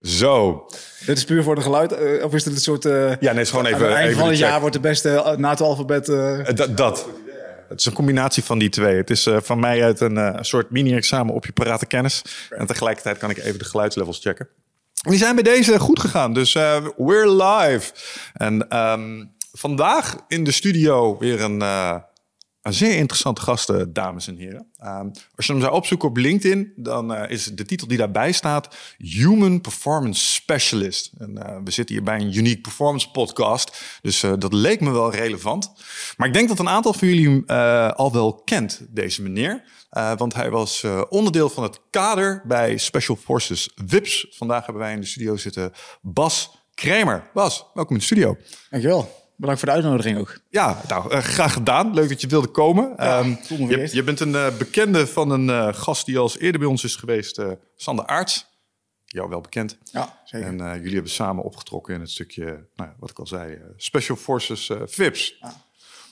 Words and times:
Zo. 0.00 0.66
Dit 1.06 1.16
is 1.16 1.24
puur 1.24 1.42
voor 1.42 1.54
de 1.54 1.60
geluid, 1.60 1.92
uh, 1.92 2.24
of 2.24 2.34
is 2.34 2.44
dit 2.44 2.52
een 2.52 2.60
soort... 2.60 2.84
Uh, 2.84 2.92
ja, 2.92 3.16
nee, 3.18 3.28
het 3.28 3.38
is 3.38 3.50
gewoon 3.50 3.66
even... 3.66 3.80
Aan 3.80 3.86
het 3.86 3.96
eind 3.96 4.16
van 4.16 4.28
het 4.28 4.38
jaar 4.38 4.60
wordt 4.60 4.74
de 4.74 4.80
beste 4.80 5.34
NATO-alfabet... 5.38 6.06
dat, 6.56 6.76
dat. 6.76 7.08
Het 7.68 7.80
is 7.80 7.86
een 7.86 7.92
combinatie 7.92 8.44
van 8.44 8.58
die 8.58 8.68
twee. 8.68 8.96
Het 8.96 9.10
is 9.10 9.28
van 9.36 9.60
mij 9.60 9.84
uit 9.84 10.00
een 10.00 10.44
soort 10.44 10.70
mini-examen 10.70 11.34
op 11.34 11.46
je 11.46 11.52
parate 11.52 11.86
kennis. 11.86 12.22
En 12.50 12.66
tegelijkertijd 12.66 13.18
kan 13.18 13.30
ik 13.30 13.38
even 13.38 13.58
de 13.58 13.64
geluidslevels 13.64 14.18
checken. 14.20 14.48
Die 14.92 15.18
zijn 15.18 15.34
bij 15.34 15.44
deze 15.44 15.78
goed 15.78 16.00
gegaan, 16.00 16.32
dus 16.32 16.52
we're 16.96 17.44
live. 17.44 17.92
En 18.32 18.78
um, 18.78 19.34
vandaag 19.52 20.16
in 20.28 20.44
de 20.44 20.52
studio 20.52 21.18
weer 21.18 21.40
een 21.40 21.60
een 21.60 22.02
zeer 22.72 22.96
interessante 22.96 23.40
gasten, 23.40 23.92
dames 23.92 24.28
en 24.28 24.36
heren. 24.36 24.66
Ehm, 24.78 25.08
als 25.36 25.46
je 25.46 25.52
hem 25.52 25.60
zou 25.60 25.74
opzoeken 25.74 26.08
op 26.08 26.16
LinkedIn, 26.16 26.72
dan 26.76 27.12
uh, 27.12 27.30
is 27.30 27.44
de 27.44 27.64
titel 27.64 27.86
die 27.86 27.98
daarbij 27.98 28.32
staat 28.32 28.76
Human 28.98 29.60
Performance 29.60 30.24
Specialist. 30.32 31.12
En 31.18 31.30
uh, 31.30 31.56
we 31.64 31.70
zitten 31.70 31.94
hier 31.94 32.04
bij 32.04 32.20
een 32.20 32.36
Unique 32.36 32.60
Performance 32.60 33.10
podcast, 33.10 33.98
dus 34.02 34.22
uh, 34.22 34.32
dat 34.38 34.52
leek 34.52 34.80
me 34.80 34.90
wel 34.90 35.12
relevant. 35.12 35.72
Maar 36.16 36.26
ik 36.26 36.34
denk 36.34 36.48
dat 36.48 36.58
een 36.58 36.68
aantal 36.68 36.92
van 36.92 37.08
jullie 37.08 37.50
al 37.92 38.12
wel 38.12 38.34
kent, 38.34 38.86
deze 38.88 39.22
meneer. 39.22 39.62
want 40.16 40.34
hij 40.34 40.50
was 40.50 40.84
onderdeel 41.08 41.48
van 41.48 41.62
het 41.62 41.80
kader 41.90 42.42
bij 42.46 42.76
Special 42.76 43.16
Forces 43.16 43.70
WIPS. 43.86 44.26
Vandaag 44.30 44.64
hebben 44.64 44.82
wij 44.82 44.92
in 44.92 45.00
de 45.00 45.06
studio 45.06 45.36
zitten 45.36 45.72
Bas 46.02 46.50
Kramer. 46.74 47.30
Bas, 47.34 47.66
welkom 47.74 47.94
in 47.94 47.98
de 47.98 48.04
studio. 48.04 48.36
Dankjewel. 48.70 49.25
Bedankt 49.36 49.60
voor 49.60 49.68
de 49.68 49.74
uitnodiging 49.74 50.18
ook. 50.18 50.38
Ja, 50.48 50.82
nou, 50.88 51.14
uh, 51.14 51.18
graag 51.18 51.52
gedaan. 51.52 51.94
Leuk 51.94 52.08
dat 52.08 52.20
je 52.20 52.26
wilde 52.26 52.48
komen. 52.48 52.92
Ja, 52.96 53.18
um, 53.18 53.38
je, 53.48 53.88
je, 53.92 54.02
bent 54.02 54.20
een 54.20 54.32
uh, 54.32 54.56
bekende 54.58 55.06
van 55.06 55.30
een 55.30 55.48
uh, 55.48 55.74
gast 55.74 56.06
die 56.06 56.18
al 56.18 56.22
eens 56.22 56.38
eerder 56.38 56.60
bij 56.60 56.68
ons 56.68 56.84
is 56.84 56.96
geweest, 56.96 57.40
Sander 57.76 58.06
Aarts. 58.06 58.46
Jou 59.04 59.28
wel 59.28 59.40
bekend. 59.40 59.78
Ja, 59.84 60.20
zeker. 60.24 60.46
En 60.46 60.56
jullie 60.56 60.94
hebben 60.94 61.10
samen 61.10 61.44
opgetrokken 61.44 61.94
in 61.94 62.00
het 62.00 62.10
stukje, 62.10 62.66
nou, 62.74 62.90
wat 62.98 63.10
ik 63.10 63.18
al 63.18 63.26
zei, 63.26 63.58
Special 63.76 64.16
Forces 64.16 64.70
VIPS. 64.84 65.36
Ja. 65.40 65.64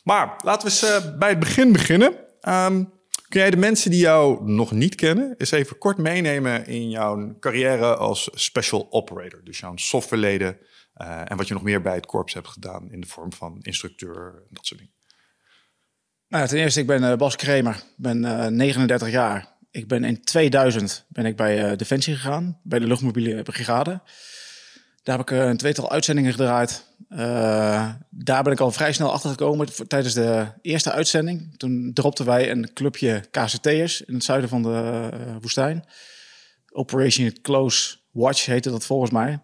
Maar 0.04 0.36
laten 0.44 0.68
we 0.68 0.72
eens 0.72 1.16
bij 1.18 1.28
het 1.28 1.38
begin 1.38 1.72
beginnen. 1.72 2.14
Um, 2.48 2.92
kun 3.28 3.40
jij 3.40 3.50
de 3.50 3.56
mensen 3.56 3.90
die 3.90 4.00
jou 4.00 4.50
nog 4.50 4.70
niet 4.72 4.94
kennen, 4.94 5.34
eens 5.38 5.50
even 5.50 5.78
kort 5.78 5.98
meenemen 5.98 6.66
in 6.66 6.90
jouw 6.90 7.36
carrière 7.40 7.96
als 7.96 8.28
Special 8.32 8.86
Operator? 8.90 9.40
Dus 9.44 9.58
jouw 9.58 9.76
softwareleden 9.76 10.58
uh, 10.96 11.30
en 11.30 11.36
wat 11.36 11.48
je 11.48 11.54
nog 11.54 11.62
meer 11.62 11.82
bij 11.82 11.94
het 11.94 12.06
korps 12.06 12.34
hebt 12.34 12.48
gedaan 12.48 12.92
in 12.92 13.00
de 13.00 13.06
vorm 13.06 13.32
van 13.32 13.58
instructeur 13.62 14.26
en 14.26 14.48
dat 14.50 14.66
soort 14.66 14.80
dingen. 14.80 14.94
Nou, 16.28 16.48
ten 16.48 16.58
eerste, 16.58 16.80
ik 16.80 16.86
ben 16.86 17.02
uh, 17.02 17.16
Bas 17.16 17.36
Kremer, 17.36 17.82
ben 17.96 18.22
uh, 18.22 18.46
39 18.46 19.10
jaar. 19.10 19.52
Ik 19.70 19.88
ben 19.88 20.04
in 20.04 20.22
2000 20.22 21.04
ben 21.08 21.26
ik 21.26 21.36
bij 21.36 21.76
Defensie 21.76 22.14
gegaan, 22.14 22.60
bij 22.62 22.78
de 22.78 22.86
luchtmobiele 22.86 23.42
brigade. 23.42 24.00
Daar 25.02 25.18
heb 25.18 25.30
ik 25.30 25.38
een 25.38 25.56
tweetal 25.56 25.90
uitzendingen 25.90 26.30
gedraaid. 26.30 26.84
daar 28.10 28.42
ben 28.42 28.52
ik 28.52 28.60
al 28.60 28.72
vrij 28.72 28.92
snel 28.92 29.12
achter 29.12 29.30
gekomen 29.30 29.88
tijdens 29.88 30.14
de 30.14 30.46
eerste 30.62 30.92
uitzending. 30.92 31.56
Toen 31.56 31.90
dropten 31.94 32.24
wij 32.24 32.50
een 32.50 32.72
clubje 32.72 33.24
KCT'ers 33.30 34.02
in 34.02 34.14
het 34.14 34.24
zuiden 34.24 34.48
van 34.48 34.62
de 34.62 35.08
woestijn. 35.40 35.84
Operation 36.72 37.40
Close 37.42 37.96
Watch 38.10 38.46
heette 38.46 38.70
dat 38.70 38.84
volgens 38.84 39.10
mij. 39.10 39.40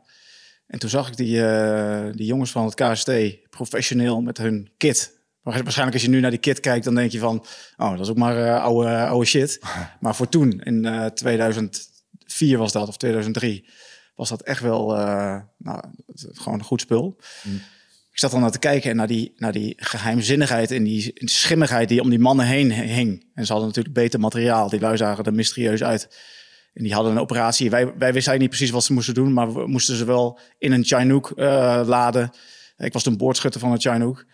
En 0.70 0.78
toen 0.78 0.90
zag 0.90 1.08
ik 1.08 1.16
die, 1.16 1.36
uh, 1.36 2.06
die 2.12 2.26
jongens 2.26 2.50
van 2.50 2.64
het 2.64 2.74
KST 2.74 3.10
professioneel 3.50 4.20
met 4.20 4.38
hun 4.38 4.70
kit. 4.76 5.18
Waarschijnlijk 5.42 5.92
als 5.92 6.02
je 6.02 6.08
nu 6.08 6.20
naar 6.20 6.30
die 6.30 6.38
kit 6.38 6.60
kijkt, 6.60 6.84
dan 6.84 6.94
denk 6.94 7.10
je 7.10 7.18
van... 7.18 7.44
oh, 7.76 7.90
dat 7.90 8.00
is 8.00 8.08
ook 8.08 8.16
maar 8.16 8.36
uh, 8.36 8.62
oude, 8.62 8.96
oude 8.96 9.26
shit. 9.26 9.60
Maar 10.00 10.14
voor 10.14 10.28
toen, 10.28 10.60
in 10.60 10.84
uh, 10.84 11.04
eh, 11.04 11.12
2004 11.12 12.58
was 12.58 12.72
dat, 12.72 12.88
of 12.88 12.96
2003... 12.96 13.68
was 14.14 14.28
dat 14.28 14.42
echt 14.42 14.62
wel 14.62 14.86
nou, 15.58 15.82
gewoon 16.14 16.58
een 16.58 16.64
goed 16.64 16.80
spul. 16.80 17.16
Mm. 17.42 17.54
Ik 18.12 18.18
zat 18.18 18.30
dan 18.30 18.40
naar 18.40 18.50
te 18.50 18.58
kijken 18.58 18.90
en 18.90 18.96
naar 18.96 19.06
die, 19.06 19.32
naar 19.36 19.52
die 19.52 19.74
geheimzinnigheid... 19.76 20.70
en 20.70 20.84
die 20.84 21.12
schimmigheid 21.14 21.88
die 21.88 22.00
om 22.00 22.10
die 22.10 22.18
mannen 22.18 22.46
heen 22.46 22.72
hing. 22.72 23.26
En 23.34 23.46
ze 23.46 23.52
hadden 23.52 23.68
natuurlijk 23.68 23.94
beter 23.94 24.20
materiaal. 24.20 24.68
Die 24.68 24.80
lui 24.80 24.96
zagen 24.96 25.24
er 25.24 25.34
mysterieus 25.34 25.82
uit... 25.82 26.08
En 26.72 26.82
die 26.82 26.94
hadden 26.94 27.12
een 27.12 27.20
operatie. 27.20 27.70
Wij, 27.70 27.94
wij 27.98 28.12
wisten 28.12 28.38
niet 28.38 28.48
precies 28.48 28.70
wat 28.70 28.84
ze 28.84 28.92
moesten 28.92 29.14
doen, 29.14 29.32
maar 29.32 29.52
we 29.52 29.66
moesten 29.66 29.96
ze 29.96 30.04
wel 30.04 30.38
in 30.58 30.72
een 30.72 30.84
Chinook 30.84 31.32
uh, 31.36 31.82
laden. 31.84 32.30
Ik 32.76 32.92
was 32.92 33.02
toen 33.02 33.16
boordschutter 33.16 33.60
van 33.60 33.72
een 33.72 33.80
Chinook. 33.80 34.24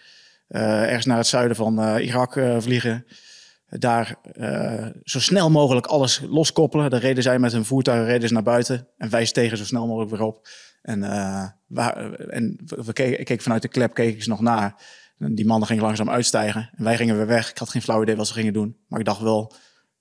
Uh, 0.49 0.83
ergens 0.83 1.05
naar 1.05 1.17
het 1.17 1.27
zuiden 1.27 1.57
van 1.57 1.81
uh, 1.81 2.07
Irak 2.07 2.41
vliegen. 2.59 3.07
Daar 3.69 4.17
zo 5.05 5.21
snel 5.21 5.51
mogelijk 5.51 5.87
alles 5.87 6.21
loskoppelen. 6.29 6.91
Daar 6.91 7.01
reden 7.01 7.23
zij 7.23 7.39
met 7.39 7.53
hun 7.53 7.65
voertuig 7.65 8.07
reden 8.07 8.33
naar 8.33 8.43
buiten. 8.43 8.89
En 8.99 9.11
wij 9.11 9.25
stegen 9.25 9.59
zo 9.59 9.65
snel 9.65 9.87
mogelijk 9.87 10.11
weer 10.11 10.23
op. 10.23 10.49
En, 10.83 11.03
en 12.31 12.61
we 12.67 12.93
keken, 12.93 13.21
ik 13.21 13.25
keek 13.25 13.43
vanuit 13.43 13.63
de 13.63 13.69
klep, 13.69 13.95
keek 13.95 14.15
ik 14.15 14.23
ze 14.23 14.29
nog 14.29 14.41
naar. 14.41 14.75
Die 15.19 15.47
mannen 15.47 15.69
gingen 15.69 15.83
langzaam 15.83 16.11
uitstijgen. 16.11 16.71
En 16.77 16.85
wij 16.85 16.97
gingen 16.97 17.17
weer 17.17 17.27
weg. 17.27 17.51
Ik 17.51 17.59
had 17.59 17.69
geen 17.69 17.83
flauw 17.83 18.03
idee 18.03 18.17
wat 18.17 18.27
ze 18.27 18.33
gingen 18.33 18.53
doen. 18.53 18.77
Maar 18.89 18.99
ik 18.99 19.07
dacht 19.07 19.21
wel, 19.21 19.53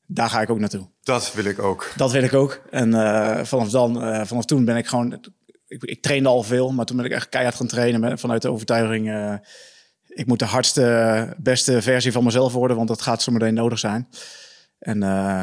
daar 0.08 0.30
ga 0.30 0.42
ik 0.42 0.50
ook 0.50 0.60
naartoe. 0.60 0.88
Dat 1.04 1.34
wil 1.34 1.46
ik 1.46 1.60
ook. 1.60 1.92
Dat 1.96 2.12
wil 2.12 2.24
ik 2.24 2.34
ook. 2.34 2.62
En 2.70 2.90
uh, 2.90 3.44
vanaf 3.44 3.70
dan, 3.70 4.04
uh, 4.04 4.22
vanaf 4.24 4.46
toen 4.46 4.66
ben 4.66 4.78
ik 4.78 4.88
gewoon, 4.88 5.20
ik, 5.68 5.84
ik, 5.84 6.02
trainde 6.02 6.30
al 6.30 6.44
veel, 6.44 6.74
maar 6.74 6.86
toen 6.86 6.98
ben 6.98 7.06
ik 7.06 7.12
echt 7.12 7.30
keihard 7.30 7.56
gaan 7.56 7.68
trainen 7.68 8.00
met, 8.00 8.20
vanuit 8.20 8.42
de 8.42 8.52
overtuiging, 8.52 9.08
uh, 9.08 9.34
ik 10.08 10.26
moet 10.26 10.40
de 10.40 10.46
hardste, 10.46 11.34
beste 11.38 11.82
versie 11.82 12.12
van 12.12 12.24
mezelf 12.24 12.54
worden, 12.54 12.78
want 12.78 12.88
dat 12.88 13.02
gaat 13.02 13.22
zometeen 13.22 13.54
nodig 13.54 13.80
zijn. 13.80 14.08
En 14.80 15.00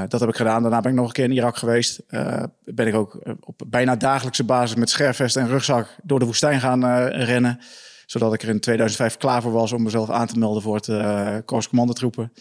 dat 0.09 0.21
heb 0.21 0.29
ik 0.29 0.37
gedaan. 0.37 0.63
Daarna 0.63 0.81
ben 0.81 0.91
ik 0.91 0.97
nog 0.97 1.07
een 1.07 1.13
keer 1.13 1.25
in 1.25 1.33
Irak 1.33 1.57
geweest. 1.57 2.03
ben 2.65 2.87
ik 2.87 2.95
ook 2.95 3.19
op 3.41 3.63
bijna 3.67 3.97
dagelijkse 3.97 4.45
basis 4.45 4.77
met 4.77 4.91
scherfvest 4.91 5.37
en 5.37 5.49
rugzak 5.49 5.89
door 6.03 6.19
de 6.19 6.25
woestijn 6.25 6.61
gaan 6.61 7.07
rennen. 7.09 7.59
Zodat 8.07 8.35
ik 8.35 8.43
er 8.43 8.49
in 8.49 8.61
2005 8.61 9.17
klaar 9.17 9.43
voor 9.43 9.53
was 9.53 9.73
om 9.73 9.83
mezelf 9.83 10.11
aan 10.11 10.27
te 10.27 10.39
melden 10.39 10.63
voor 10.63 10.81
het 10.81 11.45
Korps 11.45 11.69
Commandotroepen. 11.69 12.33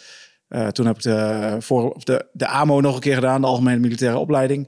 Uh, 0.51 0.67
toen 0.67 0.85
heb 0.85 0.95
ik 0.95 1.01
de, 1.01 1.55
voor, 1.59 1.95
de, 2.03 2.25
de 2.33 2.47
AMO 2.47 2.81
nog 2.81 2.95
een 2.95 3.01
keer 3.01 3.15
gedaan, 3.15 3.41
de 3.41 3.47
Algemene 3.47 3.79
Militaire 3.79 4.17
Opleiding. 4.17 4.67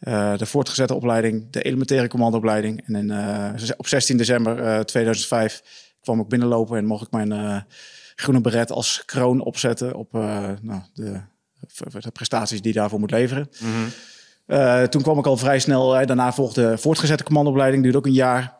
Uh, 0.00 0.36
de 0.36 0.46
voortgezette 0.46 0.94
opleiding, 0.94 1.50
de 1.50 1.62
elementaire 1.62 2.08
commandoopleiding. 2.08 2.86
En 2.86 2.94
in, 2.94 3.10
uh, 3.10 3.68
op 3.76 3.86
16 3.86 4.16
december 4.16 4.86
2005 4.86 5.62
kwam 6.00 6.20
ik 6.20 6.28
binnenlopen 6.28 6.76
en 6.76 6.84
mocht 6.84 7.06
ik 7.06 7.10
mijn 7.10 7.66
groene 8.14 8.40
beret 8.40 8.70
als 8.70 9.02
kroon 9.04 9.40
opzetten 9.40 9.94
op 9.94 10.12
nou, 10.12 10.80
de, 10.94 11.20
de, 12.00 12.10
prestaties 12.12 12.62
die 12.62 12.72
daarvoor 12.72 12.98
moet 12.98 13.10
leveren. 13.10 13.48
Mm 13.58 13.68
-hmm. 14.46 14.88
toen 14.88 15.02
kwam 15.02 15.18
ik 15.18 15.26
al 15.26 15.36
vrij 15.36 15.58
snel, 15.58 16.06
daarna 16.06 16.32
volgde 16.32 16.78
voortgezette 16.78 17.24
commandoopleiding, 17.24 17.82
duurde 17.82 17.98
ook 17.98 18.06
een 18.06 18.12
jaar. 18.12 18.57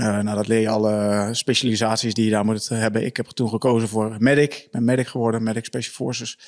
Uh, 0.00 0.18
nou, 0.18 0.36
dat 0.36 0.48
leer 0.48 0.60
je 0.60 0.68
alle 0.68 1.28
specialisaties 1.32 2.14
die 2.14 2.24
je 2.24 2.30
daar 2.30 2.44
moet 2.44 2.68
hebben. 2.68 3.04
Ik 3.04 3.16
heb 3.16 3.26
toen 3.26 3.48
gekozen 3.48 3.88
voor 3.88 4.16
medic. 4.18 4.54
Ik 4.54 4.70
ben 4.70 4.84
medic 4.84 5.06
geworden, 5.06 5.42
medic 5.42 5.64
special 5.64 5.94
forces. 5.94 6.38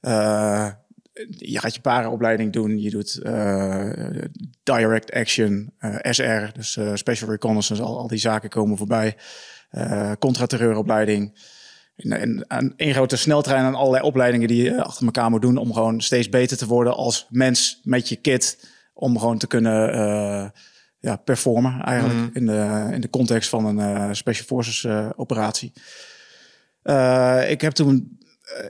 Uh, 0.00 0.70
je 1.28 1.58
gaat 1.58 1.74
je 1.74 1.80
parenopleiding 1.80 2.52
doen. 2.52 2.80
Je 2.80 2.90
doet 2.90 3.20
uh, 3.22 3.90
direct 4.62 5.12
action, 5.12 5.72
SR, 6.00 6.52
dus 6.52 6.78
special 6.94 7.30
reconnaissance. 7.30 7.82
Al, 7.82 7.98
al, 7.98 8.06
die 8.06 8.18
zaken 8.18 8.48
komen 8.48 8.76
voorbij. 8.76 9.16
contraterreuropleiding. 10.18 11.38
En, 11.96 12.74
grote 12.76 13.16
sneltrein 13.16 13.64
aan 13.64 13.74
allerlei 13.74 14.04
opleidingen 14.04 14.48
die 14.48 14.62
je 14.62 14.82
achter 14.82 15.04
elkaar 15.04 15.30
moet 15.30 15.42
doen... 15.42 15.56
om 15.56 15.72
gewoon 15.72 16.00
steeds 16.00 16.28
beter 16.28 16.56
te 16.56 16.66
worden 16.66 16.94
als 16.94 17.26
mens 17.30 17.80
met 17.82 18.08
je 18.08 18.16
kit. 18.16 18.68
Om 18.94 19.18
gewoon 19.18 19.38
te 19.38 19.46
kunnen 19.46 20.52
ja, 21.00 21.16
performen 21.16 21.82
eigenlijk 21.82 22.18
mhm. 22.18 22.36
in, 22.36 22.46
de, 22.46 22.88
in 22.94 23.00
de 23.00 23.10
context 23.10 23.48
van 23.48 23.64
een 23.64 23.78
uh, 23.78 24.08
Special 24.12 24.46
Forces 24.46 24.82
uh, 24.82 25.10
operatie. 25.16 25.72
Uh, 26.84 27.50
ik 27.50 27.60
heb 27.60 27.72
toen 27.72 28.18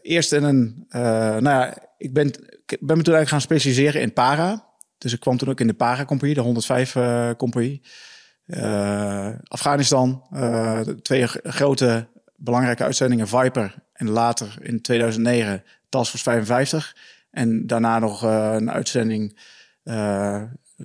eerst 0.02 0.32
in 0.32 0.42
een, 0.42 0.86
nou 0.91 1.48
ja, 1.48 1.74
ik 1.98 2.12
ben, 2.12 2.26
ik 2.66 2.78
ben 2.80 2.96
me 2.96 3.02
toen 3.02 3.14
eigenlijk 3.14 3.28
gaan 3.28 3.41
specialiseren 3.41 4.00
in 4.00 4.12
para. 4.12 4.68
Dus 4.98 5.12
ik 5.12 5.20
kwam 5.20 5.36
toen 5.36 5.48
ook 5.48 5.60
in 5.60 5.66
de 5.66 5.74
para-compagnie, 5.74 6.34
de 6.34 6.41
105 6.41 6.97
compagnie. 7.36 7.82
Afghanistan, 9.48 10.22
twee 11.03 11.27
grote 11.27 12.09
belangrijke 12.36 12.84
uitzendingen, 12.84 13.28
Viper 13.28 13.74
en 13.92 14.10
later 14.10 14.56
in 14.60 14.80
2009 14.80 15.62
Task 15.88 16.10
Force 16.10 16.24
55. 16.24 16.97
En 17.30 17.66
daarna 17.66 17.98
nog 17.98 18.22
een 18.22 18.71
uitzending 18.71 19.38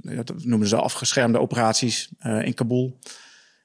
dat 0.01 0.43
noemen 0.43 0.67
ze 0.67 0.75
afgeschermde 0.75 1.39
operaties 1.39 2.09
uh, 2.25 2.45
in 2.45 2.53
Kabul. 2.53 2.99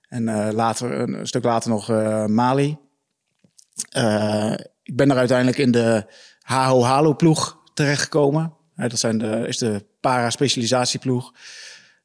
En 0.09 0.23
uh, 0.29 0.49
later, 0.53 1.01
een 1.01 1.27
stuk 1.27 1.45
later 1.45 1.71
nog 1.71 1.91
uh, 1.91 2.27
Mali. 2.27 2.79
ik 4.83 4.97
ben 4.97 5.11
er 5.11 5.17
uiteindelijk 5.17 5.59
in 5.59 5.71
de 5.71 6.05
HO 6.41 6.83
Halo 6.83 7.15
ploeg 7.15 7.59
terechtgekomen. 7.75 8.53
dat 8.75 8.99
zijn 8.99 9.19
de, 9.19 9.45
is 9.47 9.59
de 9.59 9.85
para-specialisatieploeg 10.01 11.33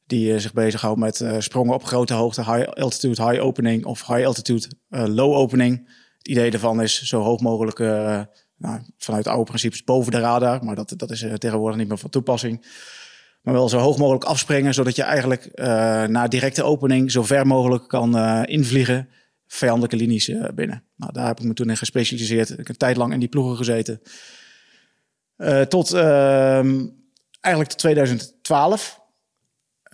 die 0.06 0.38
zich 0.38 0.52
bezighoudt 0.52 1.00
met 1.00 1.24
sprongen 1.38 1.74
op 1.74 1.84
grote 1.84 2.14
hoogte, 2.14 2.52
high 2.52 2.68
altitude, 2.68 3.28
high 3.28 3.42
opening 3.42 3.84
of 3.84 4.06
high 4.06 4.26
altitude, 4.26 4.68
low 4.88 5.34
opening. 5.34 5.88
Het 6.18 6.28
idee 6.28 6.50
daarvan 6.50 6.82
is 6.82 7.02
zo 7.02 7.22
hoog 7.22 7.40
mogelijk, 7.40 7.78
nou, 8.58 8.80
vanuit 8.98 9.26
oude 9.26 9.44
principes, 9.44 9.84
boven 9.84 10.12
de 10.12 10.18
radar. 10.18 10.64
Maar 10.64 10.74
dat, 10.74 10.92
dat 10.96 11.10
is 11.10 11.26
tegenwoordig 11.38 11.78
niet 11.78 11.88
meer 11.88 11.98
van 11.98 12.10
toepassing. 12.10 12.64
Maar 13.46 13.54
wel 13.54 13.68
zo 13.68 13.78
hoog 13.78 13.98
mogelijk 13.98 14.24
afspringen, 14.24 14.74
zodat 14.74 14.96
je 14.96 15.02
eigenlijk 15.02 15.48
uh, 15.54 15.66
na 16.04 16.28
directe 16.28 16.62
opening 16.62 17.10
zo 17.10 17.22
ver 17.22 17.46
mogelijk 17.46 17.88
kan 17.88 18.16
uh, 18.16 18.42
invliegen 18.44 19.08
vijandelijke 19.46 19.96
linies 19.96 20.28
uh, 20.28 20.44
binnen. 20.54 20.82
Nou, 20.96 21.12
daar 21.12 21.26
heb 21.26 21.38
ik 21.40 21.44
me 21.44 21.54
toen 21.54 21.70
in 21.70 21.76
gespecialiseerd. 21.76 22.50
Ik 22.50 22.56
heb 22.56 22.68
een 22.68 22.76
tijd 22.76 22.96
lang 22.96 23.12
in 23.12 23.18
die 23.18 23.28
ploegen 23.28 23.56
gezeten. 23.56 24.00
tot 25.68 25.92
ehm, 25.92 26.86
eigenlijk 27.40 27.70
tot 27.70 27.78
2012. 27.78 29.00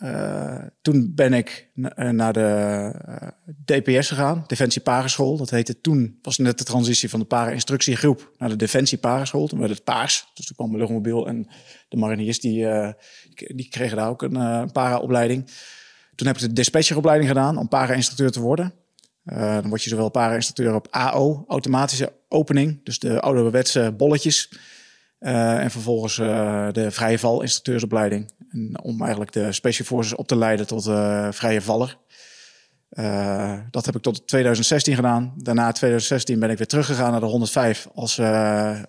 Uh, 0.05 0.59
toen 0.81 1.13
ben 1.15 1.33
ik 1.33 1.71
naar 1.95 2.33
de 2.33 2.93
uh, 3.09 3.29
DPS 3.65 4.09
gegaan, 4.09 4.45
Defensie 4.47 4.83
Pareschool. 4.83 5.37
Dat 5.37 5.51
heette 5.51 5.81
toen, 5.81 6.19
was 6.23 6.39
net 6.39 6.59
de 6.59 6.65
transitie 6.65 7.11
van 7.11 7.21
de 7.21 7.27
para-instructiegroep 7.27 8.33
naar 8.39 8.49
de 8.49 8.57
Defensie 8.57 8.99
Pareschool. 8.99 9.47
Toen 9.47 9.59
werd 9.59 9.71
het 9.71 9.85
paars. 9.85 10.31
Dus 10.35 10.47
toen 10.47 10.57
kwam 10.57 10.73
de 10.73 10.79
luchtmobiel 10.79 11.27
en 11.27 11.49
de 11.89 11.97
mariniers, 11.97 12.41
die, 12.41 12.67
die 13.35 13.69
kregen 13.69 13.97
daar 13.97 14.09
ook 14.09 14.23
een 14.23 14.73
para-opleiding. 14.73 15.51
Toen 16.15 16.27
heb 16.27 16.37
ik 16.37 16.43
de 16.43 16.53
dispatcheropleiding 16.53 17.29
gedaan 17.29 17.57
om 17.57 17.69
para-instructeur 17.69 18.31
te 18.31 18.41
worden. 18.41 18.75
dan 19.25 19.69
word 19.69 19.83
je 19.83 19.91
zowel 19.91 20.09
para-instructeur 20.09 20.75
op 20.75 20.89
AO, 20.91 21.45
automatische 21.49 22.13
opening. 22.29 22.81
Dus 22.85 22.99
de 22.99 23.21
ouderwetse 23.21 23.95
bolletjes. 23.97 24.51
Uh, 25.23 25.63
en 25.63 25.71
vervolgens 25.71 26.19
uh, 26.19 26.69
de 26.73 26.91
vrije 26.91 27.19
val 27.19 27.43
instructeursopleiding. 27.43 28.33
En 28.51 28.83
om 28.83 29.01
eigenlijk 29.01 29.33
de 29.33 29.53
Special 29.53 29.87
Forces 29.87 30.15
op 30.15 30.27
te 30.27 30.37
leiden 30.37 30.67
tot 30.67 30.87
uh, 30.87 31.29
vrije 31.33 31.61
valler. 31.61 31.99
dat 33.71 33.87
heb 33.87 33.97
ik 33.97 34.03
tot 34.03 34.27
2016 34.27 34.95
gedaan. 34.95 35.33
Daarna 35.37 35.73
2016 35.73 36.39
ben 36.39 36.51
ik 36.51 36.57
weer 36.57 36.67
teruggegaan 36.67 37.11
naar 37.11 37.21
de 37.21 37.27
105 37.27 37.89
als 37.95 38.21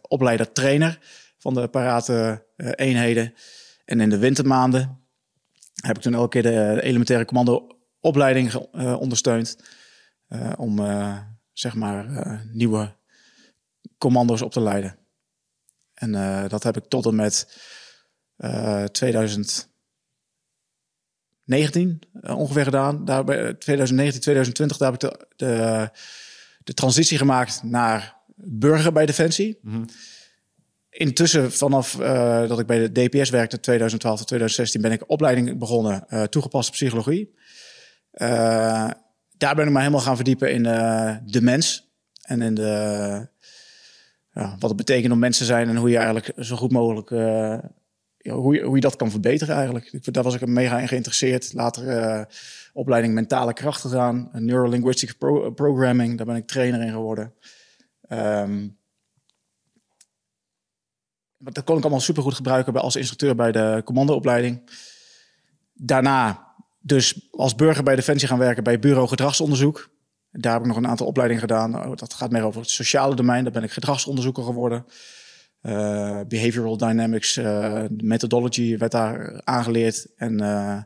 opleider-trainer 0.01 0.99
van 1.37 1.53
de 1.53 1.67
parate 1.67 2.45
eenheden. 2.57 3.33
En 3.85 3.99
in 3.99 4.09
de 4.09 4.17
wintermaanden 4.17 4.99
heb 5.81 5.95
ik 5.95 6.01
toen 6.01 6.13
elke 6.13 6.29
keer 6.29 6.51
de 6.51 6.81
elementaire 6.81 7.25
commando-opleiding 7.25 8.55
ondersteund. 8.75 9.57
om 10.57 10.81
zeg 11.53 11.75
maar 11.75 12.05
nieuwe 12.51 12.95
commando's 13.97 14.41
op 14.41 14.51
te 14.51 14.61
leiden. 14.61 15.01
En 16.03 16.13
uh, 16.13 16.43
dat 16.47 16.63
heb 16.63 16.77
ik 16.77 16.83
tot 16.87 17.05
en 17.05 17.15
met 17.15 17.61
uh, 18.37 18.83
2019 18.83 19.71
uh, 22.21 22.37
ongeveer 22.37 22.63
gedaan. 22.63 23.05
Daar, 23.05 23.23
2019, 23.57 24.21
2020, 24.21 24.77
daar 24.77 24.91
heb 24.91 25.03
ik 25.03 25.09
de, 25.09 25.27
de, 25.35 25.89
de 26.63 26.73
transitie 26.73 27.17
gemaakt 27.17 27.63
naar 27.63 28.15
burger 28.35 28.91
bij 28.91 29.05
Defensie. 29.05 29.59
Mm 29.61 29.73
-hmm. 29.73 29.85
Intussen, 30.89 31.51
vanaf 31.51 31.95
dat 32.47 32.59
ik 32.59 32.65
bij 32.65 32.87
de 32.87 32.91
DPS 32.91 33.29
werkte, 33.29 33.59
2012 33.59 34.17
tot 34.17 34.27
2016, 34.27 34.81
ben 34.81 34.91
ik 34.91 35.09
opleiding 35.09 35.57
begonnen, 35.59 36.07
toegepaste 36.29 36.71
psychologie. 36.71 37.35
Daar 39.37 39.55
ben 39.55 39.65
ik 39.65 39.71
me 39.71 39.77
helemaal 39.77 39.99
gaan 39.99 40.15
verdiepen 40.15 40.53
in 40.53 40.63
de 41.25 41.41
mens 41.41 41.91
en 42.21 42.41
in 42.41 42.53
de 42.53 43.27
ja, 44.33 44.55
wat 44.59 44.69
het 44.69 44.77
betekent 44.77 45.13
om 45.13 45.19
mensen 45.19 45.45
zijn 45.45 45.69
en 45.69 45.75
hoe 45.75 45.89
je 45.89 45.97
eigenlijk 45.97 46.31
zo 46.37 46.55
goed 46.55 46.71
mogelijk 46.71 47.09
ja, 48.23 48.33
hoe, 48.33 48.53
je, 48.53 48.61
hoe 48.61 48.75
je 48.75 48.81
dat 48.81 48.95
kan 48.95 49.11
verbeteren 49.11 49.55
eigenlijk. 49.55 50.13
Daar 50.13 50.23
was 50.23 50.35
ik 50.35 50.47
mega 50.47 50.79
in 50.79 50.87
geïnteresseerd. 50.87 51.53
Later 51.53 51.87
uh, 51.87 52.23
opleiding 52.73 53.13
mentale 53.13 53.53
kracht 53.53 53.81
gedaan, 53.81 54.29
neurolinguistic 54.33 55.17
pro 55.17 55.51
programming, 55.51 56.17
daar 56.17 56.25
ben 56.25 56.35
ik 56.35 56.47
trainer 56.47 56.81
in 56.81 56.91
geworden. 56.91 57.33
Um, 58.09 58.77
dat 61.37 61.63
kon 61.63 61.77
ik 61.77 61.81
allemaal 61.81 61.99
supergoed 61.99 62.33
gebruiken 62.33 62.73
als 62.73 62.95
instructeur 62.95 63.35
bij 63.35 63.51
de 63.51 63.81
commandoopleiding. 63.85 64.69
Daarna 65.73 66.47
dus 66.79 67.27
als 67.31 67.55
burger 67.55 67.83
bij 67.83 67.95
Defensie 67.95 68.27
gaan 68.27 68.37
werken 68.37 68.63
bij 68.63 68.79
Bureau 68.79 69.07
Gedragsonderzoek. 69.07 69.89
Daar 70.35 70.53
heb 70.53 70.61
ik 70.61 70.67
nog 70.67 70.77
een 70.77 70.87
aantal 70.87 71.07
opleidingen 71.07 71.41
gedaan. 71.41 71.85
Oh, 71.85 71.95
dat 71.95 72.13
gaat 72.13 72.31
meer 72.31 72.43
over 72.43 72.61
het 72.61 72.69
sociale 72.69 73.15
domein. 73.15 73.43
Daar 73.43 73.53
ben 73.53 73.63
ik 73.63 73.71
gedragsonderzoeker 73.71 74.43
geworden. 74.43 74.85
Uh, 75.61 76.19
behavioral 76.27 76.77
dynamics, 76.77 77.37
uh, 77.37 77.83
methodology 77.97 78.77
werd 78.77 78.91
daar 78.91 79.41
aangeleerd 79.43 80.07
en 80.15 80.41
uh, 80.41 80.81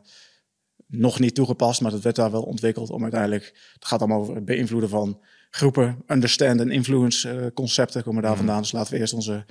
nog 0.86 1.18
niet 1.18 1.34
toegepast, 1.34 1.80
maar 1.80 1.90
dat 1.90 2.02
werd 2.02 2.16
daar 2.16 2.30
wel 2.30 2.42
ontwikkeld 2.42 2.90
om 2.90 3.02
uiteindelijk, 3.02 3.44
het 3.74 3.84
gaat 3.84 3.98
allemaal 3.98 4.20
over 4.20 4.34
het 4.34 4.44
beïnvloeden 4.44 4.88
van 4.88 5.20
groepen, 5.50 6.02
understand 6.06 6.60
en 6.60 6.70
influence 6.70 7.50
concepten 7.54 8.02
komen 8.02 8.22
daar 8.22 8.30
mhm. 8.30 8.40
vandaan. 8.40 8.62
Dus 8.62 8.72
laten 8.72 8.92
we 8.92 8.98
eerst 8.98 9.12
onze 9.12 9.44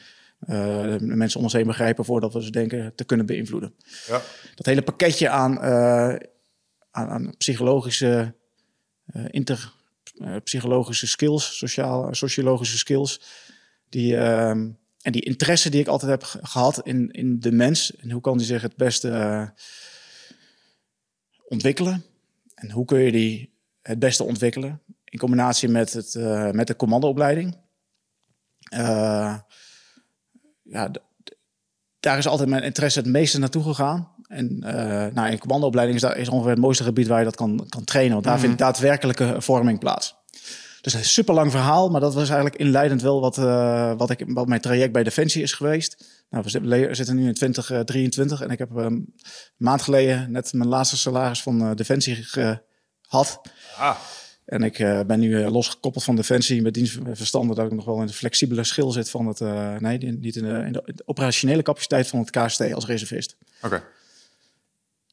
mensen 1.00 1.38
om 1.38 1.44
ons 1.44 1.54
heen 1.54 1.68
begrijpen 1.68 2.06
voordat 2.06 2.34
we 2.34 2.44
ze 2.44 2.52
denken 2.52 2.96
te 2.96 3.04
kunnen 3.04 3.26
beïnvloeden. 3.26 3.74
Ja. 4.08 4.22
Dat 4.56 4.66
hele 4.66 4.82
pakketje 4.82 5.30
aan, 5.30 5.60
aan, 6.92 7.10
aan 7.10 7.34
psychologische 7.38 8.34
inter 9.30 9.76
psychologische 10.44 11.08
skills, 11.08 11.58
sociaal, 11.58 12.16
sociologische 12.16 12.78
skills. 12.78 13.22
Die, 13.90 14.14
uh, 14.14 14.50
en 14.50 15.12
die 15.12 15.22
interesse 15.22 15.70
die 15.70 15.80
ik 15.80 15.88
altijd 15.88 16.12
heb 16.12 16.24
gehad 16.42 16.82
in, 16.84 17.12
in 17.12 17.40
de 17.40 17.52
mens. 17.52 17.96
En 17.96 18.12
hoe 18.12 18.22
kan 18.22 18.38
die 18.38 18.48
zich 18.48 18.62
het 18.62 18.76
beste 18.76 19.08
uh, 19.08 19.48
ontwikkelen? 21.48 22.06
En 22.56 22.72
hoe 22.72 22.86
kun 22.86 23.00
je 23.00 23.12
die 23.12 23.54
het 23.82 24.00
beste 24.00 24.24
ontwikkelen? 24.24 24.82
In 25.04 25.20
combinatie 25.20 25.70
met, 25.70 25.94
het, 25.94 26.14
met 26.54 26.68
de 26.68 26.76
commandoopleiding. 26.76 27.58
ja, 30.64 30.92
daar 32.00 32.18
is 32.18 32.28
altijd 32.28 32.50
mijn 32.50 32.64
interesse 32.64 33.00
het 33.00 33.08
meeste 33.08 33.40
naartoe 33.40 33.64
gegaan. 33.64 34.16
En 34.28 34.64
uh, 34.66 34.72
nou, 35.14 35.32
in 35.32 35.40
commandoopleiding 35.40 35.98
is, 35.98 36.08
dat, 36.08 36.16
is 36.16 36.30
ongeveer 36.30 36.52
het 36.52 36.60
mooiste 36.60 36.84
gebied 36.84 37.08
waar 37.08 37.20
je 37.20 37.26
dat 37.26 37.36
kan, 37.36 37.66
kan 37.70 37.84
trainen. 37.84 38.14
Want 38.14 38.26
daar 38.26 38.36
mm. 38.36 38.42
vindt 38.42 38.58
daadwerkelijke 38.58 39.36
vorming 39.38 39.80
plaats. 39.80 40.16
Dus 40.82 40.94
een 40.94 41.06
super 41.06 41.34
lang 41.34 41.52
verhaal, 41.52 41.90
maar 41.90 42.02
dat 42.02 42.14
was 42.14 42.28
eigenlijk 42.28 42.56
inleidend 42.56 43.02
wel 43.02 43.22
wat, 43.22 43.38
uh, 43.38 43.94
wat, 43.98 44.10
ik, 44.10 44.24
wat 44.28 44.48
mijn 44.48 44.62
traject 44.62 44.92
bij 44.92 45.04
Defensie 45.04 45.42
is 45.42 45.54
geweest. 45.54 46.06
Nou, 46.30 46.44
we 46.44 46.96
zitten 46.96 47.16
nu 47.16 47.28
in 47.28 47.34
2023 47.34 48.42
en 48.42 48.50
ik 48.50 48.58
heb 48.58 48.76
een 48.76 49.14
maand 49.58 49.82
geleden 49.82 50.32
net 50.32 50.54
mijn 50.54 50.70
laatste 50.70 50.98
salaris 50.98 51.42
van 51.42 51.62
uh, 51.62 51.76
Defensie 51.76 52.24
gehad. 52.24 53.42
Ah. 53.78 53.98
En 54.46 54.64
ik 54.64 54.80
uh, 54.80 55.02
ben 55.02 55.20
nu 55.20 55.40
uh, 55.40 55.52
losgekoppeld 55.52 56.04
van 56.04 56.16
Defensie 56.16 56.62
met 56.62 56.74
dienstverstanden 56.74 57.56
dat 57.56 57.66
ik 57.66 57.72
nog 57.72 57.86
wel 57.86 58.02
in 58.02 58.08
de 58.08 58.14
flexibele 58.14 58.64
schil 58.64 58.92
zit 58.92 59.10
van 59.10 59.28
het, 59.28 59.40
uh, 59.40 59.78
nee, 59.78 59.98
niet 59.98 60.36
in 60.36 60.44
de, 60.44 60.64
in 60.66 60.72
de, 60.72 61.02
operationele 61.06 61.62
capaciteit 61.62 62.08
van 62.08 62.20
het 62.20 62.30
KST 62.30 62.74
als 62.74 62.86
reservist. 62.86 63.36
Oké. 63.62 63.66
Okay. 63.66 63.82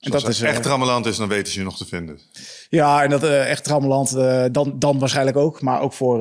En 0.04 0.10
dat 0.10 0.28
is 0.28 0.42
echt 0.42 0.62
trammeland 0.62 1.06
is, 1.06 1.16
dan 1.16 1.28
weten 1.28 1.52
ze 1.52 1.58
je 1.58 1.64
nog 1.64 1.76
te 1.76 1.86
vinden. 1.86 2.20
Ja, 2.68 3.02
en 3.02 3.10
dat 3.10 3.22
echt 3.22 3.64
trammeland, 3.64 4.10
dan, 4.54 4.78
dan 4.78 4.98
waarschijnlijk 4.98 5.36
ook. 5.36 5.60
Maar 5.60 5.80
ook 5.80 5.92
voor 5.92 6.18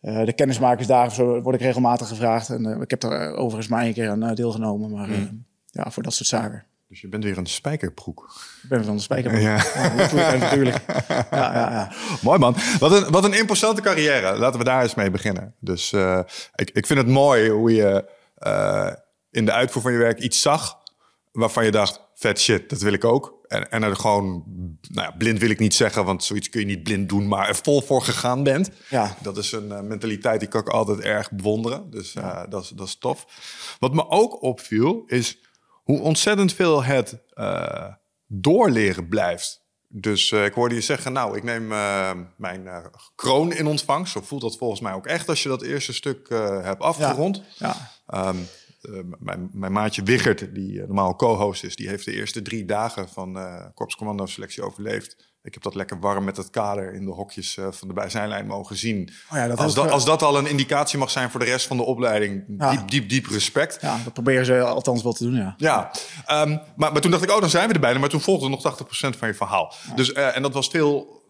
de 0.00 0.32
kennismakersdagen 0.34 1.12
zo 1.12 1.40
word 1.40 1.54
ik 1.54 1.60
regelmatig 1.60 2.08
gevraagd. 2.08 2.48
En 2.48 2.80
ik 2.80 2.90
heb 2.90 3.02
er 3.02 3.34
overigens 3.34 3.68
maar 3.68 3.82
één 3.82 3.92
keer 3.92 4.08
aan 4.08 4.34
deelgenomen. 4.34 4.90
Maar 4.90 5.08
mm. 5.08 5.44
ja, 5.66 5.90
voor 5.90 6.02
dat 6.02 6.14
soort 6.14 6.28
zaken. 6.28 6.66
Dus 6.92 7.00
je 7.00 7.08
bent 7.08 7.24
weer 7.24 7.38
een 7.38 7.46
spijkerbroek. 7.46 8.40
Ik 8.62 8.68
ben 8.68 8.84
van 8.84 8.96
de 8.96 9.02
spijkerbroek. 9.02 9.42
Ja. 9.42 9.64
ja 10.14 10.36
natuurlijk. 10.36 10.76
Ja, 11.30 11.54
ja, 11.54 11.70
ja. 11.70 11.92
Mooi 12.22 12.38
man. 12.38 12.56
Wat 12.78 12.92
een, 12.92 13.10
wat 13.10 13.24
een 13.24 13.32
imposante 13.32 13.80
carrière. 13.80 14.38
Laten 14.38 14.58
we 14.58 14.64
daar 14.64 14.82
eens 14.82 14.94
mee 14.94 15.10
beginnen. 15.10 15.54
Dus 15.58 15.92
uh, 15.92 16.20
ik, 16.54 16.70
ik 16.70 16.86
vind 16.86 16.98
het 16.98 17.08
mooi 17.08 17.50
hoe 17.50 17.74
je 17.74 18.10
uh, 18.46 18.92
in 19.30 19.44
de 19.44 19.52
uitvoer 19.52 19.82
van 19.82 19.92
je 19.92 19.98
werk 19.98 20.18
iets 20.18 20.42
zag 20.42 20.81
waarvan 21.32 21.64
je 21.64 21.70
dacht, 21.70 22.00
vet 22.14 22.40
shit, 22.40 22.70
dat 22.70 22.80
wil 22.80 22.92
ik 22.92 23.04
ook. 23.04 23.40
En, 23.48 23.70
en 23.70 23.82
er 23.82 23.96
gewoon, 23.96 24.44
nou 24.80 25.08
ja, 25.08 25.14
blind 25.18 25.38
wil 25.38 25.50
ik 25.50 25.58
niet 25.58 25.74
zeggen, 25.74 26.04
want 26.04 26.24
zoiets 26.24 26.48
kun 26.48 26.60
je 26.60 26.66
niet 26.66 26.82
blind 26.82 27.08
doen, 27.08 27.28
maar 27.28 27.48
er 27.48 27.58
vol 27.62 27.80
voor 27.80 28.02
gegaan 28.02 28.42
bent. 28.42 28.70
Ja. 28.88 29.16
Dat 29.20 29.36
is 29.36 29.52
een 29.52 29.68
uh, 29.68 29.80
mentaliteit 29.80 30.40
die 30.40 30.48
kan 30.48 30.60
ik 30.60 30.68
altijd 30.68 31.00
erg 31.00 31.30
bewonderen. 31.30 31.90
Dus 31.90 32.14
uh, 32.14 32.42
dat, 32.48 32.62
is, 32.62 32.68
dat 32.68 32.86
is 32.86 32.98
tof. 32.98 33.26
Wat 33.78 33.94
me 33.94 34.08
ook 34.08 34.42
opviel, 34.42 35.02
is 35.06 35.38
hoe 35.82 36.00
ontzettend 36.00 36.52
veel 36.52 36.82
het 36.84 37.18
uh, 37.34 37.88
doorleren 38.26 39.08
blijft. 39.08 39.60
Dus 39.88 40.32
ik 40.32 40.52
hoorde 40.52 40.74
je 40.74 40.80
zeggen, 40.80 41.12
nou, 41.12 41.36
ik 41.36 41.42
neem 41.42 41.66
mijn 42.36 42.90
kroon 43.14 43.52
in 43.52 43.66
ontvangst. 43.66 44.12
Zo 44.12 44.20
voelt 44.20 44.42
dat 44.42 44.56
volgens 44.56 44.80
mij 44.80 44.92
ook 44.92 45.06
echt 45.06 45.28
als 45.28 45.42
je 45.42 45.48
dat 45.48 45.62
eerste 45.62 45.92
stuk 45.92 46.28
hebt 46.62 46.82
afgerond. 46.82 47.42
Ja, 47.58 47.92
ja. 48.06 48.28
Um, 48.28 48.46
mijn, 49.18 49.50
mijn, 49.52 49.72
maatje 49.72 50.02
Wiggert, 50.02 50.54
die 50.54 50.80
normaal 50.80 51.16
co-host 51.16 51.64
is, 51.64 51.76
die 51.76 51.88
heeft 51.88 52.04
de 52.04 52.12
eerste 52.12 52.42
drie 52.42 52.64
dagen 52.64 53.08
van 53.08 53.38
Korpscommando 53.74 54.26
selectie 54.26 54.62
overleefd. 54.62 55.32
Ik 55.42 55.54
heb 55.54 55.62
dat 55.62 55.74
lekker 55.74 56.00
warm 56.00 56.24
met 56.24 56.36
het 56.36 56.50
kader 56.50 56.94
in 56.94 57.04
de 57.04 57.10
hokjes 57.10 57.56
uh, 57.56 57.72
van 57.72 57.88
de 57.88 57.94
bijzijnlijn 57.94 58.46
mogen 58.46 58.76
zien. 58.76 59.10
Oh 59.30 59.36
ja, 59.36 59.46
dat 59.46 59.58
als, 59.58 59.74
dat, 59.74 59.90
als 59.90 60.04
dat 60.04 60.22
al 60.22 60.38
een 60.38 60.46
indicatie 60.46 60.98
mag 60.98 61.10
zijn 61.10 61.30
voor 61.30 61.40
de 61.40 61.46
rest 61.46 61.66
van 61.66 61.76
de 61.76 61.82
opleiding, 61.82 62.44
diep, 62.48 62.88
diep, 62.88 63.08
diep 63.08 63.26
respect. 63.26 63.78
Ja, 63.80 63.98
dat 64.04 64.12
proberen 64.12 64.44
ze 64.44 64.60
althans 64.60 65.02
wel 65.02 65.12
te 65.12 65.24
doen, 65.24 65.34
ja. 65.34 65.54
Ja, 65.56 65.90
um, 66.30 66.60
maar, 66.76 66.92
maar 66.92 67.00
toen 67.00 67.10
dacht 67.10 67.22
ik, 67.22 67.30
oh, 67.30 67.40
dan 67.40 67.50
zijn 67.50 67.68
we 67.68 67.74
er 67.74 67.80
bijna. 67.80 67.98
Maar 67.98 68.08
toen 68.08 68.20
volgde 68.20 68.48
nog 68.48 68.78
80% 69.14 69.18
van 69.18 69.28
je 69.28 69.34
verhaal. 69.34 69.74
Dus, 69.94 70.10
uh, 70.10 70.36
en 70.36 70.42
dat 70.42 70.54
was 70.54 70.68
veel 70.68 71.22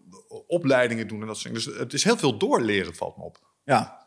opleidingen 0.46 1.08
doen 1.08 1.20
en 1.20 1.26
dat 1.26 1.38
soort 1.38 1.54
dingen. 1.54 1.68
Dus 1.70 1.78
het 1.78 1.92
is 1.92 2.04
heel 2.04 2.16
veel 2.16 2.38
doorleren, 2.38 2.94
valt 2.94 3.16
me 3.16 3.22
op. 3.22 3.38
Ja. 3.64 4.06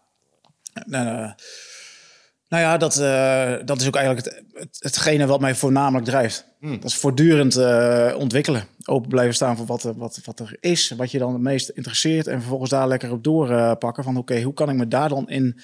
Nou 2.47 2.63
ja, 2.63 2.77
dat, 2.77 2.99
uh, 2.99 3.55
dat 3.65 3.81
is 3.81 3.87
ook 3.87 3.95
eigenlijk 3.95 4.25
het, 4.25 4.43
het, 4.53 4.77
hetgene 4.79 5.25
wat 5.25 5.39
mij 5.39 5.55
voornamelijk 5.55 6.05
drijft. 6.05 6.45
Hmm. 6.59 6.79
Dat 6.79 6.89
is 6.89 6.95
voortdurend 6.95 7.57
uh, 7.57 8.15
ontwikkelen. 8.17 8.67
Open 8.85 9.09
blijven 9.09 9.35
staan 9.35 9.57
voor 9.57 9.65
wat, 9.65 9.81
wat, 9.81 10.19
wat 10.23 10.39
er 10.39 10.57
is, 10.59 10.89
wat 10.97 11.11
je 11.11 11.17
dan 11.17 11.33
het 11.33 11.41
meest 11.41 11.69
interesseert. 11.69 12.27
En 12.27 12.39
vervolgens 12.39 12.69
daar 12.69 12.87
lekker 12.87 13.11
op 13.11 13.23
doorpakken 13.23 14.03
van 14.03 14.17
oké, 14.17 14.41
hoe 14.41 14.53
kan 14.53 14.69
ik 14.69 14.75
me 14.75 14.87
daar 14.87 15.09
dan 15.09 15.29
in 15.29 15.59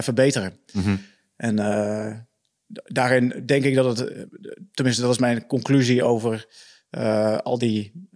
verbeteren? 0.00 0.58
Mm 0.72 0.82
-hmm. 0.82 1.00
En 1.36 1.56
daarin 2.84 3.42
denk 3.46 3.64
ik 3.64 3.74
dat 3.74 3.98
het, 3.98 4.26
tenminste 4.72 5.02
dat 5.02 5.10
is 5.10 5.18
mijn 5.18 5.46
conclusie 5.46 6.04
over 6.04 6.46
al 7.42 7.58
die 7.58 8.08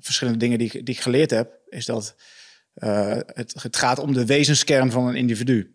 verschillende 0.00 0.38
dingen 0.38 0.58
die, 0.58 0.70
die 0.70 0.94
ik 0.94 1.00
geleerd 1.00 1.30
heb, 1.30 1.58
is 1.68 1.86
dat 1.86 2.14
het, 3.24 3.54
het 3.62 3.76
gaat 3.76 3.98
om 3.98 4.12
de 4.12 4.26
wezenskern 4.26 4.90
van 4.90 5.06
een 5.06 5.16
individu. 5.16 5.74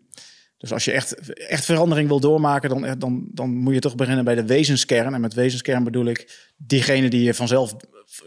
Dus 0.60 0.72
als 0.72 0.84
je 0.84 0.92
echt, 0.92 1.32
echt 1.32 1.64
verandering 1.64 2.08
wil 2.08 2.20
doormaken, 2.20 2.68
dan, 2.68 2.98
dan, 2.98 3.26
dan 3.32 3.50
moet 3.50 3.74
je 3.74 3.80
toch 3.80 3.94
beginnen 3.94 4.24
bij 4.24 4.34
de 4.34 4.46
wezenskern. 4.46 5.14
En 5.14 5.20
met 5.20 5.34
wezenskern 5.34 5.84
bedoel 5.84 6.06
ik 6.06 6.50
diegene 6.56 7.10
die 7.10 7.22
je 7.22 7.34
vanzelf 7.34 7.74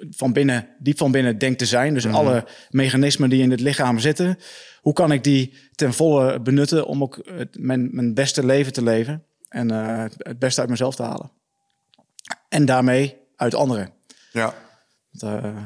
van 0.09 0.33
binnen, 0.33 0.67
diep 0.79 0.97
van 0.97 1.11
binnen 1.11 1.37
denkt 1.37 1.59
te 1.59 1.65
zijn. 1.65 1.93
Dus 1.93 2.07
alle 2.07 2.45
mechanismen 2.69 3.29
die 3.29 3.41
in 3.41 3.51
het 3.51 3.59
lichaam 3.59 3.99
zitten. 3.99 4.37
Hoe 4.81 4.93
kan 4.93 5.11
ik 5.11 5.23
die 5.23 5.53
ten 5.75 5.93
volle 5.93 6.41
benutten 6.41 6.85
om 6.85 7.03
ook 7.03 7.21
het, 7.25 7.57
mijn, 7.59 7.89
mijn 7.91 8.13
beste 8.13 8.45
leven 8.45 8.73
te 8.73 8.83
leven? 8.83 9.23
En 9.49 9.71
uh, 9.71 10.05
het 10.17 10.39
beste 10.39 10.61
uit 10.61 10.69
mezelf 10.69 10.95
te 10.95 11.03
halen. 11.03 11.31
En 12.49 12.65
daarmee 12.65 13.17
uit 13.35 13.55
anderen. 13.55 13.93
Ja. 14.31 14.53
Dat, 15.11 15.43
uh, 15.43 15.63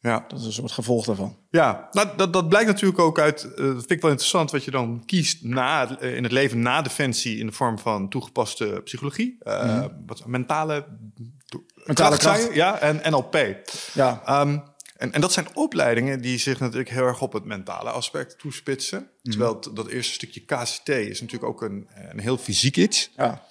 ja. 0.00 0.24
Dat 0.28 0.40
is 0.40 0.46
een 0.46 0.52
soort 0.52 0.72
gevolg 0.72 1.04
daarvan. 1.04 1.36
Ja, 1.50 1.88
nou, 1.90 2.08
dat, 2.16 2.32
dat 2.32 2.48
blijkt 2.48 2.68
natuurlijk 2.68 2.98
ook 2.98 3.18
uit. 3.18 3.44
Uh, 3.44 3.56
dat 3.56 3.74
vind 3.74 3.90
ik 3.90 4.00
wel 4.00 4.10
interessant 4.10 4.50
wat 4.50 4.64
je 4.64 4.70
dan 4.70 5.02
kiest 5.06 5.44
na, 5.44 6.00
uh, 6.02 6.16
in 6.16 6.22
het 6.22 6.32
leven 6.32 6.62
na 6.62 6.82
defensie 6.82 7.38
in 7.38 7.46
de 7.46 7.52
vorm 7.52 7.78
van 7.78 8.08
toegepaste 8.08 8.80
psychologie. 8.84 9.38
Uh, 9.42 9.62
mm 9.62 9.68
-hmm. 9.68 10.02
wat, 10.06 10.26
mentale, 10.26 10.86
mentale 11.74 12.16
kracht, 12.16 12.38
kracht. 12.38 12.54
ja, 12.54 12.78
en 12.78 13.10
NLP. 13.10 13.58
Ja. 13.94 14.40
Um, 14.40 14.62
en, 14.96 15.12
en 15.12 15.20
dat 15.20 15.32
zijn 15.32 15.46
opleidingen 15.54 16.20
die 16.20 16.38
zich 16.38 16.60
natuurlijk 16.60 16.90
heel 16.90 17.06
erg 17.06 17.20
op 17.20 17.32
het 17.32 17.44
mentale 17.44 17.90
aspect 17.90 18.38
toespitsen. 18.38 18.98
Mm 18.98 19.06
-hmm. 19.22 19.30
Terwijl 19.30 19.74
dat 19.74 19.88
eerste 19.88 20.12
stukje 20.12 20.40
KCT 20.40 20.88
is 20.88 21.20
natuurlijk 21.20 21.50
ook 21.50 21.62
een, 21.62 21.88
een 22.10 22.20
heel 22.20 22.38
fysiek 22.38 22.76
iets. 22.76 23.10
Ja. 23.16 23.42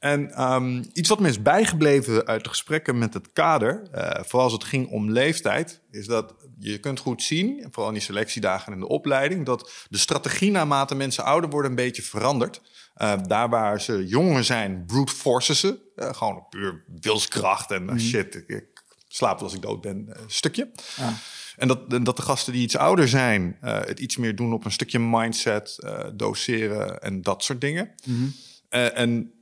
En 0.00 0.42
um, 0.52 0.90
iets 0.92 1.08
wat 1.08 1.20
me 1.20 1.28
is 1.28 1.42
bijgebleven 1.42 2.26
uit 2.26 2.42
de 2.42 2.48
gesprekken 2.48 2.98
met 2.98 3.14
het 3.14 3.32
kader, 3.32 3.82
uh, 3.94 4.10
vooral 4.10 4.42
als 4.42 4.52
het 4.52 4.64
ging 4.64 4.88
om 4.88 5.10
leeftijd, 5.10 5.80
is 5.90 6.06
dat 6.06 6.34
je 6.58 6.78
kunt 6.78 6.98
goed 6.98 7.22
zien, 7.22 7.66
vooral 7.70 7.88
in 7.88 7.94
die 7.94 8.02
selectiedagen 8.02 8.72
en 8.72 8.80
de 8.80 8.88
opleiding, 8.88 9.46
dat 9.46 9.86
de 9.88 9.98
strategie 9.98 10.50
naarmate 10.50 10.94
mensen 10.94 11.24
ouder 11.24 11.50
worden 11.50 11.70
een 11.70 11.76
beetje 11.76 12.02
verandert. 12.02 12.60
Uh, 12.96 13.12
daar 13.26 13.48
waar 13.48 13.80
ze 13.80 14.06
jonger 14.06 14.44
zijn, 14.44 14.84
brute 14.86 15.14
forces 15.14 15.60
ze. 15.60 15.78
Uh, 15.96 16.14
gewoon 16.14 16.46
puur 16.50 16.84
wilskracht 17.00 17.70
en 17.70 17.82
mm. 17.82 17.98
shit, 17.98 18.34
ik, 18.34 18.48
ik 18.48 18.82
slaap 19.08 19.40
als 19.40 19.54
ik 19.54 19.62
dood 19.62 19.80
ben, 19.80 20.16
stukje. 20.26 20.70
Ja. 20.96 21.14
En 21.56 21.68
dat, 21.68 22.04
dat 22.04 22.16
de 22.16 22.22
gasten 22.22 22.52
die 22.52 22.62
iets 22.62 22.76
ouder 22.76 23.08
zijn, 23.08 23.56
het 23.60 24.00
iets 24.00 24.16
meer 24.16 24.36
doen 24.36 24.52
op 24.52 24.64
een 24.64 24.72
stukje 24.72 24.98
mindset, 24.98 25.78
doseren 26.14 27.02
en 27.02 27.22
dat 27.22 27.44
soort 27.44 27.60
dingen. 27.60 27.90
Mm 28.04 28.16
-hmm. 28.16 28.32
en 28.70 29.32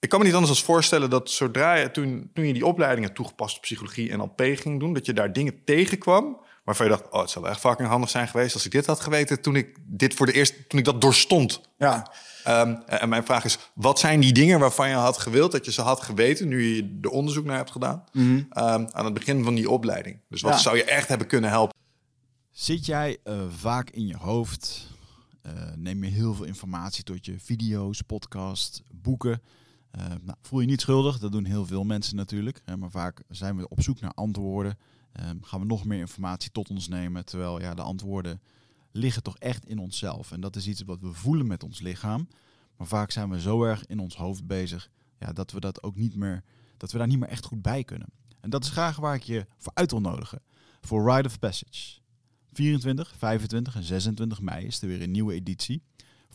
ik 0.00 0.08
kan 0.08 0.18
me 0.18 0.24
niet 0.24 0.34
anders 0.34 0.52
als 0.52 0.62
voorstellen 0.62 1.10
dat 1.10 1.30
zodra 1.30 1.74
je 1.74 1.90
toen, 1.90 2.30
toen 2.34 2.46
je 2.46 2.52
die 2.52 2.66
opleidingen 2.66 3.14
toegepaste 3.14 3.60
psychologie 3.60 4.10
en 4.10 4.18
NLP 4.18 4.42
ging 4.54 4.80
doen, 4.80 4.92
dat 4.92 5.06
je 5.06 5.12
daar 5.12 5.32
dingen 5.32 5.64
tegenkwam 5.64 6.40
waarvan 6.64 6.86
je 6.86 6.92
dacht, 6.92 7.10
oh, 7.10 7.20
het 7.20 7.30
zou 7.30 7.44
wel 7.44 7.52
echt 7.52 7.62
fucking 7.62 7.88
handig 7.88 8.10
zijn 8.10 8.28
geweest 8.28 8.54
als 8.54 8.64
ik 8.64 8.70
dit 8.70 8.86
had 8.86 9.00
geweten 9.00 9.40
toen 9.40 9.56
ik 9.56 9.76
dit 9.86 10.14
voor 10.14 10.26
de 10.26 10.32
eerste, 10.32 10.66
toen 10.66 10.78
ik 10.78 10.84
dat 10.84 11.00
doorstond. 11.00 11.60
Ja. 11.78 12.12
Um, 12.48 12.82
en 12.86 13.08
mijn 13.08 13.24
vraag 13.24 13.44
is, 13.44 13.58
wat 13.74 13.98
zijn 13.98 14.20
die 14.20 14.32
dingen 14.32 14.58
waarvan 14.58 14.88
je 14.88 14.94
had 14.94 15.18
gewild 15.18 15.52
dat 15.52 15.64
je 15.64 15.72
ze 15.72 15.82
had 15.82 16.00
geweten 16.00 16.48
nu 16.48 16.62
je 16.62 16.98
er 17.02 17.10
onderzoek 17.10 17.44
naar 17.44 17.56
hebt 17.56 17.70
gedaan 17.70 18.04
mm 18.12 18.26
-hmm. 18.26 18.64
um, 18.64 18.88
aan 18.90 19.04
het 19.04 19.14
begin 19.14 19.44
van 19.44 19.54
die 19.54 19.70
opleiding? 19.70 20.20
Dus 20.28 20.40
wat 20.40 20.52
Ja. 20.52 20.58
zou 20.58 20.76
je 20.76 20.84
echt 20.84 21.08
hebben 21.08 21.26
kunnen 21.26 21.50
helpen? 21.50 21.76
Zit 22.50 22.86
jij 22.86 23.18
uh, 23.24 23.40
vaak 23.48 23.90
in 23.90 24.06
je 24.06 24.16
hoofd? 24.16 24.86
Uh, 25.46 25.52
neem 25.76 26.04
je 26.04 26.10
heel 26.10 26.34
veel 26.34 26.44
informatie 26.44 27.04
tot 27.04 27.26
je 27.26 27.34
video's, 27.38 28.02
podcasts, 28.02 28.82
boeken? 28.92 29.42
Uh, 29.98 30.04
nou, 30.06 30.38
voel 30.42 30.60
je 30.60 30.66
niet 30.66 30.80
schuldig, 30.80 31.18
dat 31.18 31.32
doen 31.32 31.44
heel 31.44 31.66
veel 31.66 31.84
mensen 31.84 32.16
natuurlijk. 32.16 32.60
Hè, 32.64 32.76
maar 32.76 32.90
vaak 32.90 33.22
zijn 33.28 33.56
we 33.56 33.68
op 33.68 33.82
zoek 33.82 34.00
naar 34.00 34.12
antwoorden. 34.14 34.78
Um, 35.20 35.44
gaan 35.44 35.60
we 35.60 35.66
nog 35.66 35.84
meer 35.84 35.98
informatie 35.98 36.50
tot 36.50 36.70
ons 36.70 36.88
nemen. 36.88 37.24
Terwijl 37.24 37.60
ja, 37.60 37.74
de 37.74 37.82
antwoorden 37.82 38.40
liggen 38.92 39.22
toch 39.22 39.38
echt 39.38 39.66
in 39.66 39.78
onszelf. 39.78 40.32
En 40.32 40.40
dat 40.40 40.56
is 40.56 40.66
iets 40.66 40.82
wat 40.82 41.00
we 41.00 41.12
voelen 41.12 41.46
met 41.46 41.62
ons 41.62 41.80
lichaam. 41.80 42.28
Maar 42.76 42.86
vaak 42.86 43.10
zijn 43.10 43.30
we 43.30 43.40
zo 43.40 43.62
erg 43.62 43.86
in 43.86 43.98
ons 43.98 44.16
hoofd 44.16 44.46
bezig 44.46 44.90
ja, 45.18 45.32
dat 45.32 45.50
we 45.50 45.60
dat 45.60 45.82
ook 45.82 45.96
niet 45.96 46.16
meer, 46.16 46.44
dat 46.76 46.92
we 46.92 46.98
daar 46.98 47.06
niet 47.06 47.18
meer 47.18 47.28
echt 47.28 47.44
goed 47.44 47.62
bij 47.62 47.84
kunnen. 47.84 48.08
En 48.40 48.50
dat 48.50 48.64
is 48.64 48.70
graag 48.70 48.96
waar 48.96 49.14
ik 49.14 49.22
je 49.22 49.46
voor 49.56 49.72
uit 49.74 49.90
wil 49.90 50.00
nodigen. 50.00 50.42
Voor 50.80 51.14
Rite 51.14 51.28
of 51.28 51.38
Passage. 51.38 52.00
24, 52.52 53.14
25 53.16 53.74
en 53.74 53.82
26 53.82 54.40
mei 54.40 54.66
is 54.66 54.82
er 54.82 54.88
weer 54.88 55.02
een 55.02 55.10
nieuwe 55.10 55.34
editie 55.34 55.82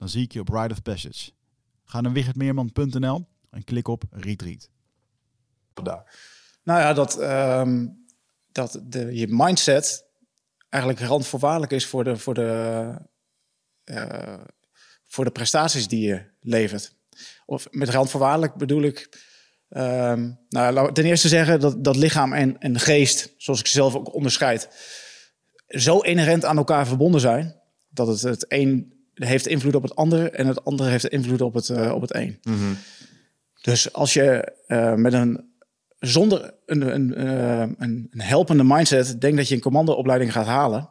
Dan 0.00 0.08
zie 0.08 0.22
ik 0.22 0.32
je 0.32 0.40
op 0.40 0.48
Ride 0.48 0.74
of 0.74 0.82
Passage. 0.82 1.30
Ga 1.84 2.00
naar 2.00 2.12
wichertmeerman.nl 2.12 3.26
en 3.50 3.64
klik 3.64 3.88
op 3.88 4.04
Retreat. 4.10 4.68
Daar. 5.82 6.18
Nou 6.62 6.80
ja, 6.80 6.92
dat, 6.92 7.20
um, 7.20 8.04
dat 8.52 8.80
de, 8.84 9.14
je 9.14 9.26
mindset 9.28 10.04
eigenlijk 10.68 11.02
randvoorwaardelijk 11.02 11.72
is 11.72 11.86
voor 11.86 12.04
de, 12.04 12.16
voor, 12.16 12.34
de, 12.34 12.94
uh, 13.84 14.42
voor 15.06 15.24
de 15.24 15.30
prestaties 15.30 15.88
die 15.88 16.06
je 16.06 16.24
levert. 16.40 16.94
Of 17.46 17.66
met 17.70 17.88
randvoorwaardelijk 17.88 18.54
bedoel 18.54 18.82
ik... 18.82 19.28
Um, 19.68 20.38
nou, 20.48 20.72
laat 20.72 20.94
ten 20.94 21.04
eerste 21.04 21.28
zeggen 21.28 21.60
dat, 21.60 21.84
dat 21.84 21.96
lichaam 21.96 22.32
en, 22.32 22.58
en 22.58 22.78
geest, 22.78 23.34
zoals 23.36 23.60
ik 23.60 23.66
ze 23.66 23.72
zelf 23.72 23.94
ook 23.94 24.14
onderscheid, 24.14 24.68
zo 25.68 25.98
inherent 25.98 26.44
aan 26.44 26.56
elkaar 26.56 26.86
verbonden 26.86 27.20
zijn 27.20 27.60
dat 27.88 28.06
het 28.06 28.20
het 28.20 28.44
een 28.48 28.99
heeft 29.28 29.46
invloed 29.46 29.74
op 29.74 29.82
het 29.82 29.96
andere 29.96 30.30
en 30.30 30.46
het 30.46 30.64
andere 30.64 30.90
heeft 30.90 31.08
invloed 31.08 31.40
op 31.40 31.54
het, 31.54 31.68
uh, 31.68 31.92
op 31.92 32.00
het 32.00 32.14
een. 32.14 32.38
Mm 32.42 32.58
-hmm. 32.58 32.76
Dus 33.62 33.92
als 33.92 34.14
je 34.14 34.52
uh, 34.68 34.94
met 34.94 35.12
een 35.12 35.48
zonder 35.98 36.54
een, 36.66 36.94
een, 36.94 37.26
uh, 37.26 37.60
een, 37.60 38.08
een, 38.10 38.20
helpende 38.20 38.64
mindset 38.64 39.20
denkt 39.20 39.36
dat 39.36 39.48
je 39.48 39.54
een 39.54 39.60
commandoopleiding 39.60 40.32
gaat 40.32 40.46
halen, 40.46 40.88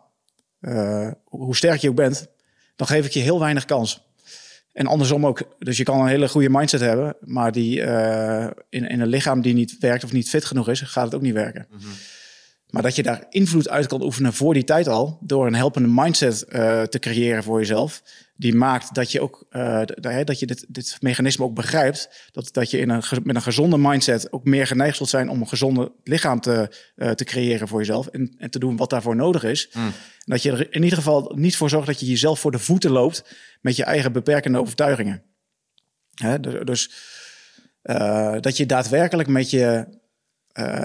hoe 1.24 1.56
sterk 1.56 1.80
je 1.80 1.90
ook 1.90 1.96
bent, 1.96 2.28
dan 2.76 2.88
geef 2.88 3.06
ik 3.06 3.12
je 3.12 3.20
heel 3.20 3.40
weinig 3.40 3.66
kans. 3.66 4.08
En 4.74 4.88
andersom 4.88 5.26
ook. 5.26 5.56
Dus 5.60 5.78
je 5.78 5.84
kan 5.84 6.02
een 6.02 6.08
hele 6.08 6.30
goede 6.30 6.50
mindset 6.50 6.80
hebben, 6.80 7.16
maar 7.20 7.52
die 7.52 7.82
in, 8.70 8.90
in 8.90 9.00
een 9.00 9.08
lichaam 9.08 9.42
die 9.42 9.54
niet 9.54 9.78
werkt 9.80 10.04
of 10.04 10.12
niet 10.12 10.30
fit 10.30 10.46
genoeg 10.46 10.70
is, 10.70 10.82
gaat 10.82 11.06
het 11.06 11.16
ook 11.16 11.22
niet 11.22 11.34
werken. 11.34 11.68
Mm 11.70 11.80
-hmm. 11.80 11.90
Maar 12.70 12.82
dat 12.82 12.96
je 12.96 13.04
daar 13.04 13.26
invloed 13.30 13.70
uit 13.70 13.88
kan 13.88 14.04
oefenen 14.04 14.34
voor 14.34 14.54
die 14.54 14.64
tijd 14.64 14.88
al, 14.88 15.18
door 15.22 15.48
een 15.48 15.56
helpende 15.56 15.90
mindset 15.92 16.46
uh, 16.50 16.82
te 16.82 17.00
creëren 17.00 17.44
voor 17.44 17.60
jezelf, 17.60 18.04
die 18.36 18.56
maakt 18.56 18.96
dat 18.96 19.12
je 19.12 19.22
ook 19.22 19.46
uh, 19.52 19.82
dat 20.24 20.40
je 20.40 20.46
dit, 20.46 20.66
dit 20.68 20.98
mechanisme 21.00 21.46
ook 21.46 21.54
begrijpt, 21.54 22.28
dat, 22.32 22.54
dat 22.54 22.72
je 22.72 22.78
in 22.78 22.90
een, 22.90 23.04
met 23.24 23.36
een 23.36 23.42
gezonde 23.42 23.78
mindset 23.78 24.32
ook 24.32 24.44
meer 24.44 24.68
geneigd 24.68 24.98
zult 24.98 25.10
zijn 25.10 25.30
om 25.30 25.42
een 25.42 25.48
gezonde 25.48 25.92
lichaam 26.04 26.40
te, 26.40 26.72
uh, 26.96 27.12
te 27.12 27.24
creëren 27.24 27.68
voor 27.68 27.80
jezelf 27.80 28.08
en, 28.08 28.36
en 28.38 28.50
te 28.50 28.60
doen 28.60 28.78
wat 28.78 28.90
daarvoor 28.90 29.16
nodig 29.16 29.44
is. 29.44 29.70
Mm. 29.74 29.92
Dat 30.26 30.42
je 30.44 30.52
er 30.52 30.74
in 30.74 30.84
ieder 30.84 30.98
geval 30.98 31.32
niet 31.36 31.56
voor 31.56 31.70
zorgt 31.70 31.88
dat 31.88 32.00
je 32.00 32.06
jezelf 32.06 32.40
voor 32.40 32.52
de 32.52 32.60
voeten 32.60 32.92
loopt 32.92 33.24
met 33.62 33.76
je 33.76 33.84
eigen 33.84 34.12
beperkende 34.12 34.60
overtuigingen. 34.60 35.24
Hè? 36.14 36.40
Dus 36.40 36.92
dat 38.42 38.58
je 38.58 38.66
daadwerkelijk 38.66 39.30
met 39.30 39.50
je 39.50 39.88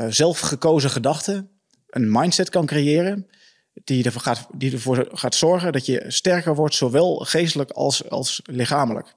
zelf 0.08 0.40
gekozen 0.40 0.90
gedachten 0.90 1.53
een 1.94 2.10
mindset 2.12 2.50
kan 2.50 2.66
creëren 2.66 3.26
die 3.84 4.04
ervoor 4.04 4.20
gaat, 4.20 4.46
die 4.54 4.72
ervoor 4.72 5.08
gaat 5.12 5.34
zorgen 5.34 5.72
dat 5.72 5.86
je 5.86 6.04
sterker 6.08 6.54
wordt, 6.54 6.74
zowel 6.74 7.16
geestelijk 7.16 7.70
als, 7.70 8.10
als 8.10 8.40
lichamelijk. 8.44 9.14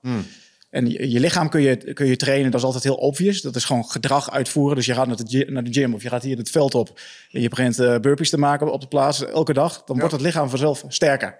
En 0.69 0.89
je, 0.89 1.11
je 1.11 1.19
lichaam 1.19 1.49
kun 1.49 1.61
je, 1.61 1.93
kun 1.93 2.05
je 2.05 2.15
trainen, 2.15 2.51
dat 2.51 2.59
is 2.59 2.65
altijd 2.65 2.83
heel 2.83 2.95
obvious. 2.95 3.41
Dat 3.41 3.55
is 3.55 3.65
gewoon 3.65 3.85
gedrag 3.85 4.31
uitvoeren. 4.31 4.75
Dus 4.75 4.85
je 4.85 4.93
gaat 4.93 5.07
naar 5.07 5.15
de, 5.15 5.45
naar 5.49 5.63
de 5.63 5.73
gym 5.73 5.93
of 5.93 6.03
je 6.03 6.09
gaat 6.09 6.23
hier 6.23 6.37
het 6.37 6.49
veld 6.49 6.75
op. 6.75 6.99
En 7.31 7.41
je 7.41 7.49
begint 7.49 7.79
eh, 7.79 7.99
burpees 7.99 8.29
te 8.29 8.37
maken 8.37 8.71
op 8.71 8.81
de 8.81 8.87
plaats 8.87 9.25
elke 9.25 9.53
dag. 9.53 9.83
Dan 9.83 9.97
wordt 9.97 10.13
het 10.13 10.21
lichaam 10.21 10.49
vanzelf 10.49 10.83
sterker. 10.87 11.39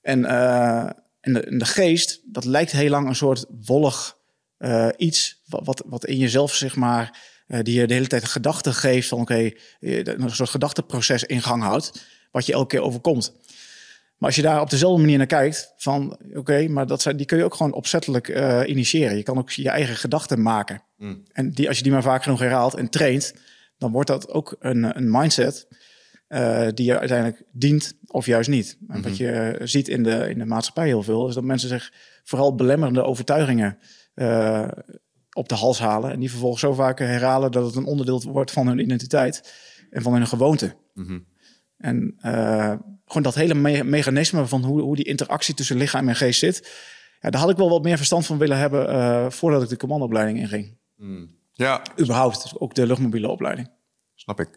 En, 0.00 0.24
eh, 0.24 0.90
en, 1.20 1.32
de, 1.32 1.40
en 1.40 1.58
de 1.58 1.64
geest, 1.64 2.20
dat 2.24 2.44
lijkt 2.44 2.72
heel 2.72 2.90
lang 2.90 3.08
een 3.08 3.14
soort 3.14 3.44
wollig 3.64 4.16
eh, 4.56 4.88
iets. 4.96 5.42
Wat, 5.46 5.64
wat, 5.64 5.82
wat 5.86 6.06
in 6.06 6.16
jezelf, 6.16 6.54
zeg 6.54 6.76
maar, 6.76 7.18
die 7.58 7.80
je 7.80 7.86
de 7.86 7.94
hele 7.94 8.06
tijd 8.06 8.24
gedachten 8.24 8.74
geeft. 8.74 9.08
Van 9.08 9.20
oké, 9.20 9.50
eh, 9.80 10.04
een 10.04 10.30
soort 10.30 10.50
gedachteproces 10.50 11.24
in 11.24 11.42
gang 11.42 11.62
houdt. 11.62 12.06
Wat 12.30 12.46
je 12.46 12.52
elke 12.52 12.66
keer 12.66 12.82
overkomt. 12.82 13.32
Maar 14.16 14.30
als 14.30 14.36
je 14.36 14.42
daar 14.46 14.60
op 14.60 14.70
dezelfde 14.70 15.00
manier 15.00 15.18
naar 15.18 15.26
kijkt, 15.26 15.74
van 15.76 16.18
oké, 16.34 16.68
maar 16.68 16.86
dat 16.86 17.02
zijn, 17.02 17.16
die 17.16 17.26
kun 17.26 17.38
je 17.38 17.44
ook 17.44 17.54
gewoon 17.54 17.72
opzettelijk 17.72 18.28
eh, 18.28 18.60
initiëren. 18.66 19.16
Je 19.16 19.22
kan 19.22 19.38
ook 19.38 19.50
je 19.50 19.68
eigen 19.68 19.96
gedachten 19.96 20.42
maken. 20.42 20.82
En 21.32 21.50
die, 21.50 21.68
als 21.68 21.76
je 21.76 21.82
die 21.82 21.92
maar 21.92 22.02
vaak 22.02 22.22
genoeg 22.22 22.38
herhaalt 22.38 22.74
en 22.74 22.88
traint, 22.88 23.34
dan 23.78 23.92
wordt 23.92 24.08
dat 24.08 24.30
ook 24.30 24.56
een, 24.58 24.96
een 24.96 25.10
mindset 25.10 25.66
eh, 26.32 26.66
die 26.74 26.86
je 26.86 26.98
uiteindelijk 26.98 27.42
dient 27.50 27.94
of 28.06 28.26
juist 28.26 28.48
niet. 28.48 28.78
En 28.88 29.02
wat 29.02 29.16
je 29.16 29.30
eh, 29.30 29.66
ziet 29.66 29.88
in 29.88 30.02
de, 30.02 30.28
in 30.30 30.38
de 30.38 30.44
maatschappij 30.44 30.86
heel 30.86 31.02
veel, 31.02 31.28
is 31.28 31.34
dat 31.34 31.44
mensen 31.44 31.68
zich 31.68 31.92
vooral 32.24 32.54
belemmerende 32.54 33.02
overtuigingen 33.02 33.78
eh, 34.14 34.68
op 35.32 35.48
de 35.48 35.54
hals 35.54 35.78
halen. 35.78 36.10
En 36.12 36.20
die 36.20 36.30
vervolgens 36.30 36.60
zo 36.60 36.72
vaak 36.72 36.98
herhalen 36.98 37.50
dat 37.52 37.64
het 37.66 37.74
een 37.74 37.84
onderdeel 37.84 38.22
wordt 38.22 38.50
van 38.50 38.66
hun 38.66 38.78
identiteit 38.78 39.52
en 39.90 40.02
van 40.02 40.12
hun 40.12 40.26
gewoonte. 40.26 40.76
En 41.76 42.14
eh, 42.20 42.72
gewoon 43.06 43.22
dat 43.22 43.34
hele 43.34 43.54
me- 43.54 43.84
mechanisme 43.84 44.46
van 44.46 44.64
hoe, 44.64 44.80
hoe 44.80 44.96
die 44.96 45.04
interactie 45.04 45.54
tussen 45.54 45.76
lichaam 45.76 46.08
en 46.08 46.16
geest 46.16 46.38
zit. 46.38 46.70
Ja, 47.20 47.30
daar 47.30 47.40
had 47.40 47.50
ik 47.50 47.56
wel 47.56 47.68
wat 47.70 47.82
meer 47.82 47.96
verstand 47.96 48.26
van 48.26 48.38
willen 48.38 48.58
hebben 48.58 48.88
eh, 48.88 49.30
voordat 49.30 49.62
ik 49.62 49.68
de 49.68 49.76
commandoopleiding 49.76 50.38
inging. 50.38 50.76
Ja, 51.52 51.82
Überhaupt, 52.00 52.52
ook 52.58 52.74
de 52.74 52.86
luchtmobiele 52.86 53.28
opleiding. 53.28 53.70
snap 54.14 54.40
ik. 54.40 54.48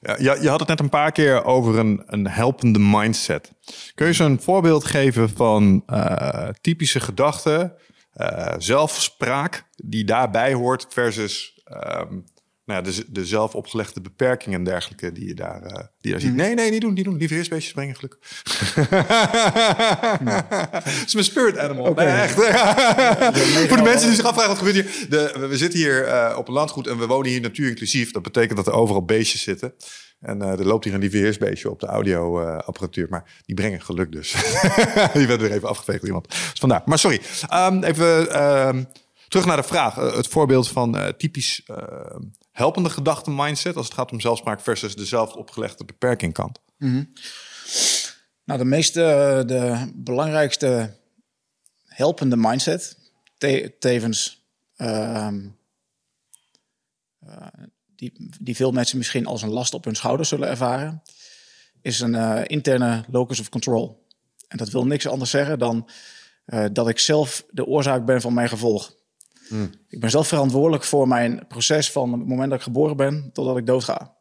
Ja, 0.00 0.16
je, 0.18 0.38
je 0.42 0.48
had 0.48 0.58
het 0.60 0.68
net 0.68 0.80
een 0.80 0.88
paar 0.88 1.12
keer 1.12 1.44
over 1.44 1.78
een, 1.78 2.02
een 2.06 2.28
helpende 2.28 2.78
mindset. 2.78 3.52
Kun 3.94 4.06
je 4.06 4.12
zo'n 4.12 4.40
voorbeeld 4.40 4.84
geven 4.84 5.30
van 5.30 5.82
eh, 5.86 6.48
typische 6.60 7.00
gedachten, 7.00 7.72
eh, 8.12 8.54
zelfspraak 8.58 9.64
die 9.84 10.04
daarbij 10.04 10.52
hoort 10.52 10.86
versus 10.88 11.60
ehm, 11.64 12.14
nou 12.64 12.84
ja, 12.84 12.90
de, 12.90 13.04
de 13.12 13.26
zelf 13.26 13.54
opgelegde 13.54 14.00
beperkingen 14.00 14.58
en 14.58 14.64
dergelijke 14.64 15.12
die 15.12 15.26
je 15.26 15.34
daar, 15.34 15.62
eh, 15.62 15.74
die 15.74 15.84
je 16.00 16.10
daar 16.10 16.20
ziet? 16.20 16.34
Nee, 16.34 16.54
nee, 16.54 16.70
niet 16.70 16.80
doen, 16.80 16.92
niet 16.94 17.04
doen. 17.04 17.16
Liever 17.16 17.36
eerst 17.36 17.50
beestjes 17.50 17.72
brengen, 17.72 17.94
gelukkig. 17.94 18.18
Het 20.82 21.04
is 21.06 21.12
mijn 21.14 21.24
spirit 21.26 21.58
animal. 21.58 21.94
Nee, 21.94 22.06
echt. 22.06 22.34
Voor 23.68 23.76
de 23.76 23.82
mensen 23.82 24.06
die 24.06 24.16
zich 24.16 24.24
afvragen 24.24 24.48
wat 24.48 24.58
gebeurt 24.58 24.74
hier. 24.74 25.06
De, 25.08 25.30
we- 25.38 25.46
we 25.46 25.56
zitten 25.56 25.78
hier 25.78 26.04
eh, 26.04 26.36
op 26.38 26.48
een 26.48 26.54
landgoed 26.54 26.86
en 26.86 26.98
we 26.98 27.06
wonen 27.06 27.30
hier 27.30 27.40
natuur 27.40 27.68
inclusief. 27.68 28.10
Dat 28.10 28.22
betekent 28.22 28.56
dat 28.56 28.66
er 28.66 28.72
overal 28.72 29.04
beestjes 29.04 29.42
zitten. 29.42 29.74
En 30.22 30.42
eh, 30.42 30.48
er 30.58 30.66
loopt 30.66 30.84
hier 30.84 30.94
een 30.94 31.00
lieveheersbeestje 31.00 31.70
op 31.70 31.80
de 31.80 31.86
audioapparatuur. 31.86 33.06
maar 33.10 33.40
die 33.44 33.54
brengen 33.54 33.82
geluk 33.82 34.12
dus. 34.12 34.32
die 35.14 35.26
werden 35.26 35.38
weer 35.40 35.52
even 35.52 35.68
afgeveegd 35.68 36.04
iemand. 36.04 36.28
Dus 36.28 36.52
vandaar. 36.58 36.82
Maar 36.84 36.98
sorry. 36.98 37.20
Ehm, 37.48 37.82
even 37.82 38.30
ehm, 38.30 38.84
terug 39.28 39.46
naar 39.46 39.56
de 39.56 39.62
vraag. 39.62 39.98
Eh, 39.98 40.16
het 40.16 40.26
voorbeeld 40.26 40.68
van 40.68 40.96
eh, 40.98 41.08
typisch 41.08 41.62
eh, 41.66 42.16
helpende 42.52 42.90
gedachten 42.90 43.34
mindset... 43.34 43.76
als 43.76 43.86
het 43.86 43.94
gaat 43.94 44.12
om 44.12 44.20
zelfspraak 44.20 44.60
versus 44.60 44.94
de 44.94 45.04
zelf 45.04 45.32
opgelegde 45.34 45.84
beperkingkant. 45.84 46.60
Nou, 48.44 48.58
de 48.58 48.64
meeste, 48.64 49.42
de 49.46 49.90
belangrijkste 49.94 50.96
helpende 51.86 52.36
mindset, 52.36 52.98
te- 53.38 53.74
tevens 53.78 54.46
ehm, 54.76 55.40
die, 58.02 58.30
die 58.40 58.56
veel 58.56 58.72
mensen 58.72 58.98
misschien 58.98 59.26
als 59.26 59.42
een 59.42 59.50
last 59.50 59.74
op 59.74 59.84
hun 59.84 59.94
schouders 59.94 60.28
zullen 60.28 60.48
ervaren, 60.48 61.02
is 61.82 62.00
een 62.00 62.14
eh, 62.14 62.40
interne 62.46 63.04
locus 63.10 63.40
of 63.40 63.48
control. 63.48 64.06
En 64.48 64.56
dat 64.56 64.70
wil 64.70 64.86
niks 64.86 65.06
anders 65.06 65.30
zeggen 65.30 65.58
dan 65.58 65.88
eh, 66.44 66.64
dat 66.72 66.88
ik 66.88 66.98
zelf 66.98 67.44
de 67.50 67.66
oorzaak 67.66 68.04
ben 68.04 68.20
van 68.20 68.34
mijn 68.34 68.48
gevolg. 68.48 68.94
Ik 69.88 70.00
ben 70.00 70.10
zelf 70.10 70.28
verantwoordelijk 70.28 70.84
voor 70.84 71.08
mijn 71.08 71.46
proces 71.48 71.90
van 71.90 72.12
het 72.12 72.26
moment 72.26 72.50
dat 72.50 72.58
ik 72.58 72.64
geboren 72.64 72.96
ben 72.96 73.30
totdat 73.32 73.56
ik 73.56 73.66
doodga. 73.66 74.16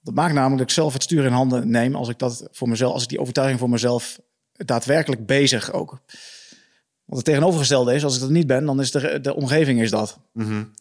Dat 0.00 0.14
maakt 0.14 0.34
namelijk 0.34 0.58
dat 0.58 0.68
ik 0.68 0.74
zelf 0.74 0.92
het 0.92 1.02
stuur 1.02 1.24
in 1.24 1.32
handen 1.32 1.70
neem 1.70 1.94
als 1.94 2.08
ik 2.08 2.18
dat 2.18 2.48
voor 2.50 2.68
mezelf, 2.68 2.92
als 2.92 3.02
ik 3.02 3.08
die 3.08 3.20
overtuiging 3.20 3.58
voor 3.58 3.70
mezelf 3.70 4.20
daadwerkelijk 4.52 5.26
bezig 5.26 5.72
ook. 5.72 6.00
Want 7.08 7.20
het 7.20 7.24
tegenovergestelde 7.34 7.94
is, 7.94 8.04
als 8.04 8.14
ik 8.14 8.20
dat 8.20 8.30
niet 8.30 8.46
ben, 8.46 8.64
dan 8.64 8.80
is 8.80 8.90
de, 8.90 9.20
de 9.20 9.34
omgeving 9.34 9.80
is 9.80 9.90
dat. 9.90 10.18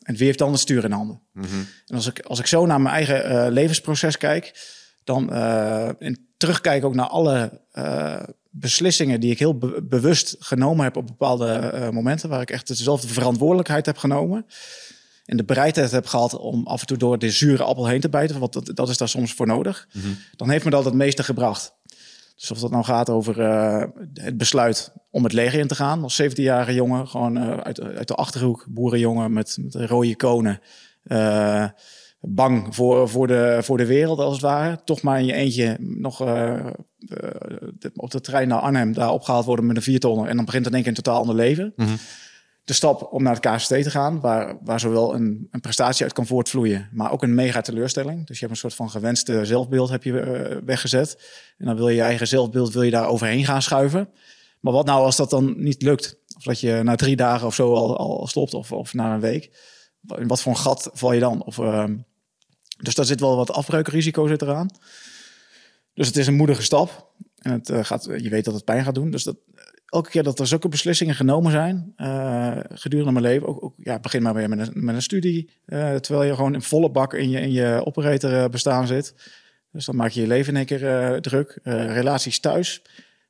En 0.04 0.16
wie 0.16 0.26
heeft 0.26 0.38
dan 0.40 0.52
het 0.52 0.60
stuur 0.60 0.84
in 0.84 0.92
handen? 0.92 1.22
En 1.88 1.96
als 1.96 2.08
ik, 2.08 2.20
als 2.20 2.40
ik 2.40 2.46
zo 2.46 2.66
naar 2.66 2.82
mijn 2.82 2.96
eigen 2.96 3.24
eh, 3.26 3.52
levensproces 3.52 4.18
kijk, 4.18 4.76
dan 5.04 5.32
eh, 5.32 5.88
en 6.02 6.28
terugkijk 6.38 6.86
ook 6.86 6.96
naar 6.96 7.08
alle 7.08 7.62
eh, 7.72 8.20
beslissingen 8.50 9.20
die 9.20 9.32
ik 9.32 9.40
heel 9.40 9.58
be- 9.58 9.82
bewust 9.84 10.36
genomen 10.40 10.84
heb 10.84 10.96
op 10.98 11.08
bepaalde 11.08 11.90
momenten, 11.94 12.30
waar 12.30 12.42
ik 12.42 12.52
echt 12.52 12.68
dezelfde 12.68 13.08
verantwoordelijkheid 13.08 13.86
heb 13.86 13.98
genomen. 13.98 14.46
En 15.26 15.38
de 15.38 15.44
bereidheid 15.44 15.92
heb 15.92 16.06
gehad 16.06 16.34
om 16.38 16.68
af 16.68 16.82
en 16.82 16.88
toe 16.88 16.98
door 16.98 17.20
de 17.20 17.30
zure 17.32 17.64
appel 17.64 17.88
heen 17.88 18.00
te 18.02 18.10
bijten, 18.10 18.40
want 18.40 18.54
dat, 18.54 18.72
dat 18.74 18.90
is 18.90 18.98
daar 18.98 19.10
soms 19.10 19.34
voor 19.34 19.48
nodig. 19.48 19.88
Dan 20.36 20.50
heeft 20.50 20.66
me 20.66 20.72
dat 20.72 20.86
het 20.86 20.94
meeste 20.94 21.24
gebracht. 21.24 21.76
Dus 22.38 22.52
of 22.52 22.60
dat 22.60 22.72
nou 22.72 22.84
gaat 22.84 23.10
over 23.10 23.42
eh, 23.42 23.84
het 24.14 24.38
besluit 24.38 24.94
om 25.12 25.24
het 25.24 25.34
leger 25.34 25.60
in 25.60 25.68
te 25.68 25.76
gaan. 25.76 26.04
Als 26.04 26.22
17-jarige 26.22 26.74
jongen, 26.74 27.08
gewoon 27.08 27.38
eh, 27.38 27.58
uit, 27.58 27.82
uit 27.82 28.08
de 28.08 28.16
Achterhoek, 28.16 28.66
boerenjongen 28.70 29.34
met, 29.34 29.58
met 29.62 29.76
rode 29.76 30.16
konen. 30.16 30.60
Eh, 31.04 31.66
bang 32.20 32.76
voor, 32.76 33.10
voor, 33.10 33.28
de, 33.28 33.58
voor 33.62 33.78
de 33.78 33.86
wereld, 33.86 34.20
als 34.20 34.34
het 34.34 34.42
ware. 34.42 34.80
Toch 34.84 35.02
maar 35.02 35.20
in 35.20 35.26
je 35.26 35.34
eentje 35.34 35.78
nog 35.80 36.22
op 37.96 38.12
de 38.12 38.22
trein 38.22 38.48
naar 38.48 38.60
Arnhem 38.60 38.94
daar 38.94 39.12
opgehaald 39.12 39.46
worden 39.46 39.66
met 39.66 39.76
een 39.76 39.82
viertonner. 39.82 40.28
En 40.28 40.36
dan 40.36 40.46
begint 40.46 40.66
in 40.66 40.74
één 40.74 40.82
keer 40.82 40.92
een 40.92 41.04
totaal 41.04 41.20
ander 41.20 41.36
leven. 41.36 41.74
De 42.68 42.74
stap 42.74 43.08
om 43.12 43.24
naar 43.24 43.36
het 43.36 43.56
KST 43.56 43.68
te 43.68 43.90
gaan, 43.90 44.20
waar, 44.20 44.58
waar 44.64 44.80
zowel 44.80 45.16
een, 45.16 45.48
een 45.52 45.60
prestatie 45.60 46.04
uit 46.04 46.14
kan 46.14 46.26
voortvloeien, 46.26 46.90
maar 46.92 47.12
ook 47.12 47.24
een 47.24 47.36
mega 47.36 47.62
teleurstelling. 47.62 48.28
Dus 48.28 48.40
je 48.40 48.46
hebt 48.46 48.52
een 48.52 48.58
soort 48.58 48.74
van 48.74 48.90
gewenste 48.90 49.46
zelfbeeld 49.46 49.90
heb 49.90 50.04
je 50.04 50.20
eh, 50.20 50.58
weggezet. 50.66 51.18
En 51.58 51.66
dan 51.66 51.76
wil 51.76 51.90
je 51.90 51.96
je 51.96 52.02
eigen 52.02 52.28
zelfbeeld 52.28 52.74
wil 52.74 52.82
je 52.82 52.92
daar 52.92 53.08
overheen 53.08 53.46
gaan 53.46 53.62
schuiven. 53.62 54.10
Maar 54.60 54.74
wat 54.74 54.86
nou 54.86 55.04
als 55.04 55.16
dat 55.16 55.30
dan 55.30 55.64
niet 55.64 55.82
lukt? 55.82 56.18
Of 56.38 56.44
dat 56.44 56.60
je 56.60 56.82
na 56.84 56.96
drie 56.96 57.16
dagen 57.16 57.48
of 57.48 57.56
zo 57.56 57.74
al, 57.74 57.98
al 57.98 58.28
stopt, 58.28 58.54
of, 58.54 58.72
of 58.72 58.94
na 58.94 59.14
een 59.14 59.20
week. 59.20 59.52
In 60.18 60.28
wat 60.28 60.42
voor 60.42 60.52
een 60.52 60.58
gat 60.58 60.90
val 60.94 61.14
je 61.14 61.20
dan? 61.20 61.44
Of, 61.44 61.60
ehm, 61.60 61.98
dus 62.78 62.96
daar 62.96 63.06
zit 63.06 63.20
wel 63.20 63.36
wat 63.36 63.52
afbreukrisico 63.52 64.28
zit 64.28 64.42
eraan. 64.42 64.70
Dus 65.94 66.08
het 66.08 66.18
is 66.18 66.28
een 66.28 66.36
moedige 66.36 66.64
stap. 66.64 67.12
En 67.38 67.52
het, 67.52 67.70
eh, 67.70 67.84
gaat, 67.84 68.04
je 68.18 68.30
weet 68.30 68.46
dat 68.46 68.54
het 68.54 68.64
pijn 68.64 68.84
gaat 68.84 68.96
doen. 68.96 69.12
Dus 69.12 69.24
dat, 69.24 69.36
elke 69.88 70.10
keer 70.10 70.24
dat 70.24 70.40
er 70.40 70.48
zulke 70.48 70.68
beslissingen 70.68 71.16
genomen 71.16 71.52
zijn 71.52 71.94
eh, 71.96 72.58
gedurende 72.70 73.12
mijn 73.12 73.24
leven. 73.26 73.48
Ook, 73.48 73.64
ook, 73.64 73.74
ja, 73.78 74.00
begin 74.00 74.22
maar 74.22 74.34
weer 74.34 74.50
met 74.50 74.60
een, 74.60 74.86
met 74.86 74.96
een 74.96 75.02
studie. 75.02 75.50
eh, 75.66 75.96
terwijl 75.96 76.28
je 76.30 76.36
gewoon 76.36 76.54
in 76.54 76.62
volle 76.62 76.90
bak 76.92 77.14
in 77.14 77.30
je, 77.30 77.40
in 77.40 77.52
je 77.52 77.82
operator 77.86 78.34
eh, 78.44 78.50
bestaan 78.50 78.88
zit. 78.88 79.14
Dus 79.72 79.86
dan 79.86 79.96
maak 79.96 80.12
je 80.12 80.22
je 80.22 80.28
leven 80.28 80.52
in 80.54 80.58
één 80.58 80.66
keer 80.80 81.22
druk. 81.22 81.60
Relaties 81.64 82.40
thuis. 82.40 82.82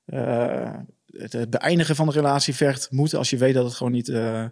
Het, 0.06 1.34
het 1.34 1.50
beëindigen 1.50 1.96
van 1.96 2.06
de 2.08 2.12
relatie 2.14 2.56
vergt 2.56 2.92
moed 2.92 3.14
als 3.16 3.30
je 3.30 3.38
weet 3.38 3.54
dat 3.54 3.66
het 3.66 3.74
gewoon 3.74 3.92
niet... 3.92 4.08
maar, 4.12 4.52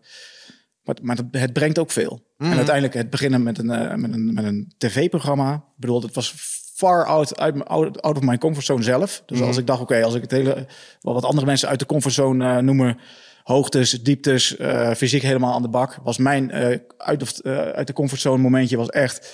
maar 1.01 1.15
het- 1.17 1.25
het 1.31 1.53
brengt 1.53 1.79
ook 1.79 1.91
veel. 1.91 2.23
En 2.37 2.55
uiteindelijk 2.55 2.93
het 2.93 3.09
beginnen 3.09 3.43
met 3.43 3.57
een, 3.57 3.99
met 4.01 4.13
een, 4.13 4.33
met 4.33 4.43
een 4.43 4.73
tv-programma. 4.77 5.53
Ik 5.55 5.61
bedoel, 5.75 6.01
het 6.01 6.15
was 6.15 6.33
far 6.75 7.05
out, 7.05 7.39
uit, 7.39 7.55
mijn- 7.55 7.67
out, 7.67 8.01
out 8.01 8.17
of 8.17 8.23
my 8.23 8.37
comfortzone 8.37 8.83
zelf. 8.83 9.23
Dus 9.25 9.41
als 9.41 9.57
ik 9.57 9.67
dacht, 9.67 9.81
oké, 9.81 10.03
als 10.03 10.15
ik 10.15 10.21
het 10.21 10.31
hele... 10.31 10.67
Wat 11.01 11.23
andere 11.23 11.45
mensen 11.45 11.69
uit 11.69 11.79
de 11.79 11.85
comfortzone 11.85 12.55
eh, 12.55 12.57
noemen... 12.57 12.97
hoogtes, 13.43 14.03
dieptes, 14.03 14.57
eh, 14.57 14.91
fysiek 14.91 15.21
helemaal 15.21 15.53
aan 15.53 15.61
de 15.61 15.67
bak... 15.67 15.97
was 16.03 16.17
mijn 16.17 16.51
eh, 16.51 16.79
uit, 16.97 17.21
of, 17.21 17.41
uit 17.51 17.87
de 17.87 17.93
comfortzone 17.93 18.41
momentje 18.41 18.77
was 18.77 18.89
echt 18.89 19.33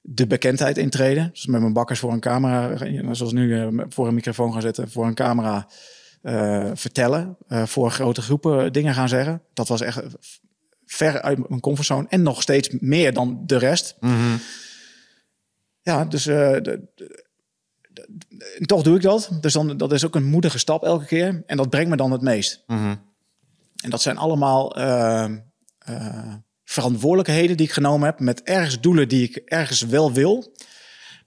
de 0.00 0.26
bekendheid 0.26 0.78
intreden. 0.78 1.30
Dus 1.32 1.46
met 1.46 1.60
mijn 1.60 1.72
bakkers 1.72 1.98
voor 1.98 2.12
een 2.12 2.20
camera, 2.20 2.76
zoals 3.14 3.32
nu 3.32 3.72
voor 3.88 4.08
een 4.08 4.14
microfoon 4.14 4.52
gaan 4.52 4.62
zitten, 4.62 4.90
voor 4.90 5.06
een 5.06 5.14
camera 5.14 5.68
vertellen, 6.74 7.36
voor 7.48 7.90
grote 7.90 8.22
groepen 8.22 8.72
dingen 8.72 8.94
gaan 8.94 9.08
zeggen. 9.08 9.42
Dat 9.52 9.68
was 9.68 9.80
echt 9.80 10.02
ver 10.86 11.22
uit 11.22 11.48
mijn 11.48 11.60
comfortzone 11.60 12.06
en 12.08 12.22
nog 12.22 12.42
steeds 12.42 12.68
meer 12.80 13.12
dan 13.12 13.42
de 13.46 13.56
rest. 13.56 13.96
Ja, 15.84 16.04
dus 16.04 16.26
eh, 16.26 16.50
de- 16.52 16.62
de- 16.94 17.24
de- 17.92 18.66
toch 18.66 18.82
doe 18.82 18.96
ik 18.96 19.02
dat. 19.02 19.30
Dus 19.40 19.52
dan, 19.52 19.76
dat 19.76 19.92
is 19.92 20.04
ook 20.06 20.14
een 20.14 20.24
moedige 20.24 20.58
stap 20.58 20.84
elke 20.84 21.04
keer. 21.06 21.42
En 21.46 21.56
dat 21.56 21.70
brengt 21.70 21.90
me 21.90 21.96
dan 21.96 22.10
het 22.12 22.20
meest. 22.22 22.62
En 23.82 23.90
dat 23.90 24.02
zijn 24.02 24.16
allemaal 24.16 24.76
eh, 24.76 25.24
eh, 25.78 26.34
verantwoordelijkheden 26.64 27.56
die 27.56 27.66
ik 27.66 27.72
genomen 27.72 28.06
heb 28.06 28.20
met 28.20 28.42
ergens 28.42 28.80
doelen 28.80 29.08
die 29.08 29.22
ik 29.28 29.36
ergens 29.36 29.80
wel 29.82 30.12
wil. 30.12 30.52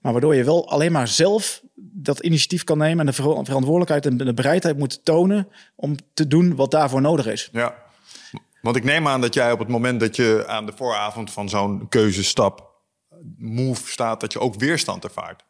Maar 0.00 0.12
waardoor 0.12 0.34
je 0.34 0.44
wel 0.44 0.70
alleen 0.70 0.92
maar 0.92 1.08
zelf 1.08 1.62
dat 1.74 2.20
initiatief 2.20 2.64
kan 2.64 2.78
nemen 2.78 3.00
en 3.00 3.06
de 3.06 3.12
ver- 3.12 3.44
verantwoordelijkheid 3.44 4.06
en 4.06 4.16
de 4.16 4.34
bereidheid 4.34 4.78
moet 4.78 5.04
tonen 5.04 5.48
om 5.76 5.96
te 6.14 6.26
doen 6.26 6.56
wat 6.56 6.70
daarvoor 6.70 7.00
nodig 7.00 7.26
is. 7.26 7.48
Ja. 7.52 7.74
Want 8.62 8.76
ik 8.76 8.84
neem 8.84 9.08
aan 9.08 9.20
dat 9.20 9.34
jij 9.34 9.52
op 9.52 9.58
het 9.58 9.68
moment 9.68 10.00
dat 10.00 10.16
je 10.16 10.44
aan 10.46 10.66
de 10.66 10.72
vooravond 10.76 11.30
van 11.30 11.48
zo'n 11.48 11.88
keuzestap 11.88 12.67
move 13.36 13.90
staat, 13.90 14.20
dat 14.20 14.32
je 14.32 14.40
ook 14.40 14.54
weerstand 14.54 15.04
ervaart. 15.04 15.44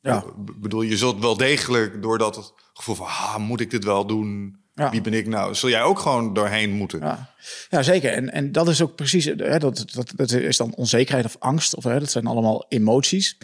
Ja. 0.00 0.24
Ik 0.46 0.60
bedoel, 0.60 0.82
je 0.82 0.96
zult 0.96 1.20
wel 1.20 1.36
degelijk 1.36 2.02
door 2.02 2.18
dat 2.18 2.54
gevoel 2.74 2.94
van, 2.94 3.06
ah, 3.06 3.36
moet 3.36 3.60
ik 3.60 3.70
dit 3.70 3.84
wel 3.84 4.06
doen? 4.06 4.56
Ja. 4.74 4.90
Wie 4.90 5.00
ben 5.00 5.12
ik 5.12 5.26
nou? 5.26 5.54
Zul 5.54 5.68
jij 5.68 5.82
ook 5.82 5.98
gewoon 5.98 6.34
doorheen 6.34 6.72
moeten? 6.72 7.00
Ja, 7.00 7.34
ja 7.70 7.82
zeker. 7.82 8.12
En, 8.12 8.32
en 8.32 8.52
dat 8.52 8.68
is 8.68 8.82
ook 8.82 8.94
precies, 8.94 9.24
hè, 9.24 9.58
dat, 9.58 9.84
dat, 9.92 10.12
dat 10.16 10.30
is 10.30 10.56
dan 10.56 10.74
onzekerheid 10.74 11.24
of 11.24 11.36
angst. 11.38 11.74
Of, 11.74 11.84
hè, 11.84 11.98
dat 11.98 12.10
zijn 12.10 12.26
allemaal 12.26 12.66
emoties. 12.68 13.38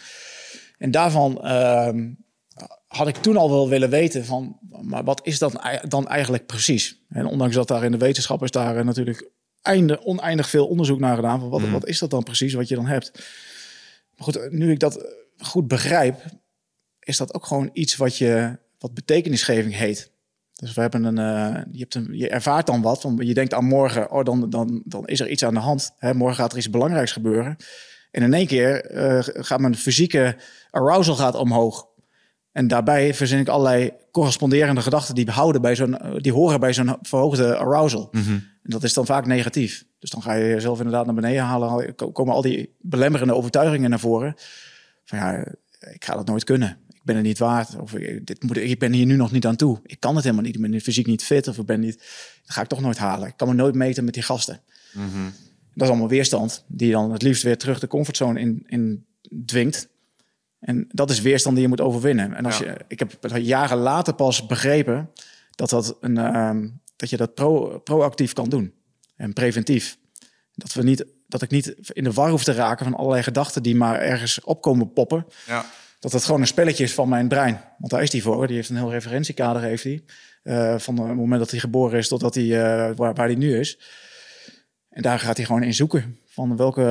En 0.79 0.91
daarvan 0.91 1.45
ehm, 1.45 2.11
had 2.87 3.09
ik 3.09 3.17
toen 3.17 3.37
al 3.37 3.51
wel 3.51 3.69
willen 3.69 3.91
weten 3.91 4.25
van, 4.25 4.59
maar 4.83 5.05
wat 5.05 5.21
is 5.27 5.39
dat 5.39 5.61
dan 5.89 6.09
eigenlijk 6.09 6.47
precies? 6.47 7.03
En 7.09 7.27
ondanks 7.27 7.55
dat 7.55 7.69
daar 7.69 7.85
in 7.85 7.93
de 7.93 7.99
wetenschap 7.99 8.43
is 8.43 8.51
daar 8.51 8.77
eh, 8.77 8.85
natuurlijk 8.85 9.31
einde, 9.63 10.05
oneindig 10.05 10.49
veel 10.49 10.67
onderzoek 10.67 10.99
naar 10.99 11.17
gedaan. 11.17 11.41
Van 11.41 11.49
wat, 11.49 11.69
wat 11.69 11.87
is 11.87 11.99
dat 11.99 12.11
dan 12.11 12.23
precies 12.23 12.55
wat 12.55 12.69
je 12.69 12.75
dan 12.75 12.87
hebt? 12.87 13.13
Goed, 14.17 14.51
nu 14.51 14.71
ik 14.71 14.79
dat 14.79 15.07
goed 15.39 15.69
begrijp, 15.69 16.23
is 17.01 17.17
dat 17.17 17.35
ook 17.35 17.47
gewoon 17.47 17.71
iets 17.73 17.97
wat 17.97 18.19
je, 18.19 18.59
wat 18.79 18.95
betekenisgeving 18.95 19.75
heet. 19.75 20.11
Dus 20.53 20.75
we 20.75 20.81
hebben 20.81 21.05
een, 21.05 21.19
eh, 21.19 21.63
je, 21.71 21.79
hebt 21.79 21.95
een, 21.95 22.09
je 22.13 22.29
ervaart 22.29 22.67
dan 22.67 22.83
wat, 22.83 23.03
want 23.03 23.27
je 23.27 23.35
denkt 23.35 23.55
aan 23.55 23.65
morgen, 23.65 24.11
oh, 24.11 24.25
dan, 24.25 24.51
dan, 24.51 24.83
dan 24.85 25.07
is 25.07 25.21
er 25.21 25.29
iets 25.29 25.45
aan 25.45 25.55
de 25.55 25.61
hand. 25.61 25.91
Morgen 26.13 26.37
gaat 26.37 26.53
er 26.53 26.59
iets 26.59 26.71
belangrijks 26.71 27.13
gebeuren. 27.13 27.57
En 28.11 28.23
in 28.23 28.35
één 28.35 28.47
keer 28.47 28.85
eh, 28.85 29.19
gaat 29.23 29.61
mijn 29.61 29.77
fysieke 29.77 30.37
arousal 30.71 31.15
gaat 31.15 31.35
omhoog. 31.35 31.87
En 32.53 32.69
daarbij 32.69 33.15
verzin 33.15 33.39
ik 33.39 33.49
allerlei 33.49 33.93
corresponderende 34.11 34.81
gedachten 34.81 35.15
die, 35.15 35.31
houden 35.31 35.63
bij 35.63 35.77
zo'n, 35.77 35.99
die 36.17 36.33
horen 36.33 36.61
bij 36.61 36.73
zo'n 36.73 36.97
verhoogde 37.03 37.57
arousal. 37.57 38.11
En 38.63 38.71
dat 38.71 38.83
is 38.83 38.93
dan 38.95 39.07
vaak 39.07 39.27
negatief. 39.27 39.85
Dus 39.99 40.11
dan 40.11 40.23
ga 40.23 40.33
je 40.35 40.45
jezelf 40.49 40.79
inderdaad 40.79 41.05
naar 41.07 41.15
beneden 41.15 41.43
halen. 41.43 41.95
komen 41.95 42.35
al 42.35 42.43
die 42.43 42.75
belemmerende 42.81 43.35
overtuigingen 43.35 43.91
naar 43.91 44.01
voren. 44.01 44.35
Van 45.05 45.19
ja, 45.19 45.45
ik 45.93 46.05
ga 46.05 46.15
dat 46.15 46.27
nooit 46.27 46.45
kunnen. 46.45 46.79
Ik 46.89 47.03
ben 47.05 47.17
het 47.17 47.25
niet 47.25 47.39
waard. 47.39 47.77
Of 47.81 47.95
ik, 47.95 48.27
dit 48.27 48.43
moet, 48.43 48.57
ik 48.57 48.79
ben 48.79 48.93
hier 48.93 49.07
nu 49.07 49.17
nog 49.17 49.33
niet 49.33 49.47
aan 49.47 49.57
toe. 49.57 49.81
Ik 49.85 50.01
kan 50.01 50.15
het 50.15 50.25
helemaal 50.25 50.45
niet. 50.45 50.55
Ik 50.55 50.61
ben 50.61 50.81
fysiek 50.81 51.07
niet 51.07 51.25
fit. 51.25 51.49
Of 51.49 51.59
ik 51.59 51.67
ben 51.67 51.81
niet. 51.81 51.97
Dat 52.45 52.55
ga 52.55 52.61
ik 52.61 52.69
toch 52.69 52.81
nooit 52.81 52.99
halen. 52.99 53.29
Ik 53.29 53.37
kan 53.37 53.49
me 53.49 53.55
nooit 53.55 53.75
meten 53.75 54.05
met 54.05 54.15
die 54.15 54.23
gasten. 54.23 54.61
Dat 55.75 55.83
is 55.83 55.89
allemaal 55.89 56.09
weerstand. 56.09 56.65
Die 56.69 56.87
je 56.87 56.93
dan 56.93 57.13
het 57.13 57.23
liefst 57.23 57.43
weer 57.43 57.59
terug 57.59 57.81
de 57.81 57.87
comfortzone 57.87 58.41
in, 58.41 58.63
in 58.67 59.07
dwingt. 59.47 59.89
En 60.61 60.85
dat 60.89 61.11
is 61.11 61.21
weerstand 61.21 61.55
die 61.55 61.65
je 61.65 61.71
moet 61.71 61.81
overwinnen. 61.81 62.35
En 62.35 62.45
als 62.45 62.59
Ja. 62.59 62.65
je, 62.65 62.77
ik 62.89 62.99
heb 62.99 63.17
het 63.21 63.47
jaren 63.47 63.79
later 63.79 64.15
pas 64.15 64.47
begrepen 64.47 65.11
dat, 65.51 65.71
dat, 65.71 65.97
een, 66.01 66.19
ehm, 66.19 66.69
dat 67.03 67.11
je 67.11 67.17
dat 67.17 67.35
pro, 67.35 67.79
proactief 67.79 68.33
kan 68.33 68.49
doen. 68.49 68.75
En 69.17 69.33
preventief. 69.33 69.99
Dat, 70.55 70.73
we 70.73 70.83
niet, 70.83 71.05
dat 71.27 71.43
ik 71.43 71.51
niet 71.51 71.75
in 71.93 72.05
de 72.05 72.13
war 72.13 72.31
hoef 72.31 72.45
te 72.45 72.53
raken 72.53 72.85
van 72.85 72.95
allerlei 72.95 73.23
gedachten 73.23 73.63
die 73.63 73.75
maar 73.75 74.01
ergens 74.01 74.41
opkomen 74.41 74.93
poppen. 74.93 75.27
Ja. 75.47 75.67
Dat 75.99 76.13
het 76.13 76.25
gewoon 76.25 76.41
een 76.41 76.47
spelletje 76.47 76.85
is 76.85 76.95
van 76.95 77.09
mijn 77.09 77.29
brein. 77.29 77.61
Want 77.79 77.93
daar 77.93 78.03
is 78.03 78.11
die 78.11 78.23
voor. 78.23 78.47
Die 78.47 78.57
heeft 78.57 78.69
een 78.69 78.77
heel 78.77 78.91
referentiekader. 78.91 79.63
Heeft 79.63 79.85
hij. 79.85 80.05
Eh, 80.43 80.79
van 80.79 80.99
het 80.99 81.17
moment 81.17 81.41
dat 81.41 81.51
hij 81.51 81.61
geboren 81.61 81.99
is 81.99 82.09
totdat 82.09 82.35
hij 82.35 82.49
waar, 82.95 83.15
waar 83.15 83.27
hij 83.27 83.35
nu 83.35 83.59
is. 83.59 83.79
En 84.89 85.03
daar 85.03 85.19
gaat 85.19 85.37
hij 85.37 85.47
gewoon 85.47 85.63
in 85.63 85.75
zoeken. 85.75 86.19
Van 86.27 86.57
welke, 86.57 86.83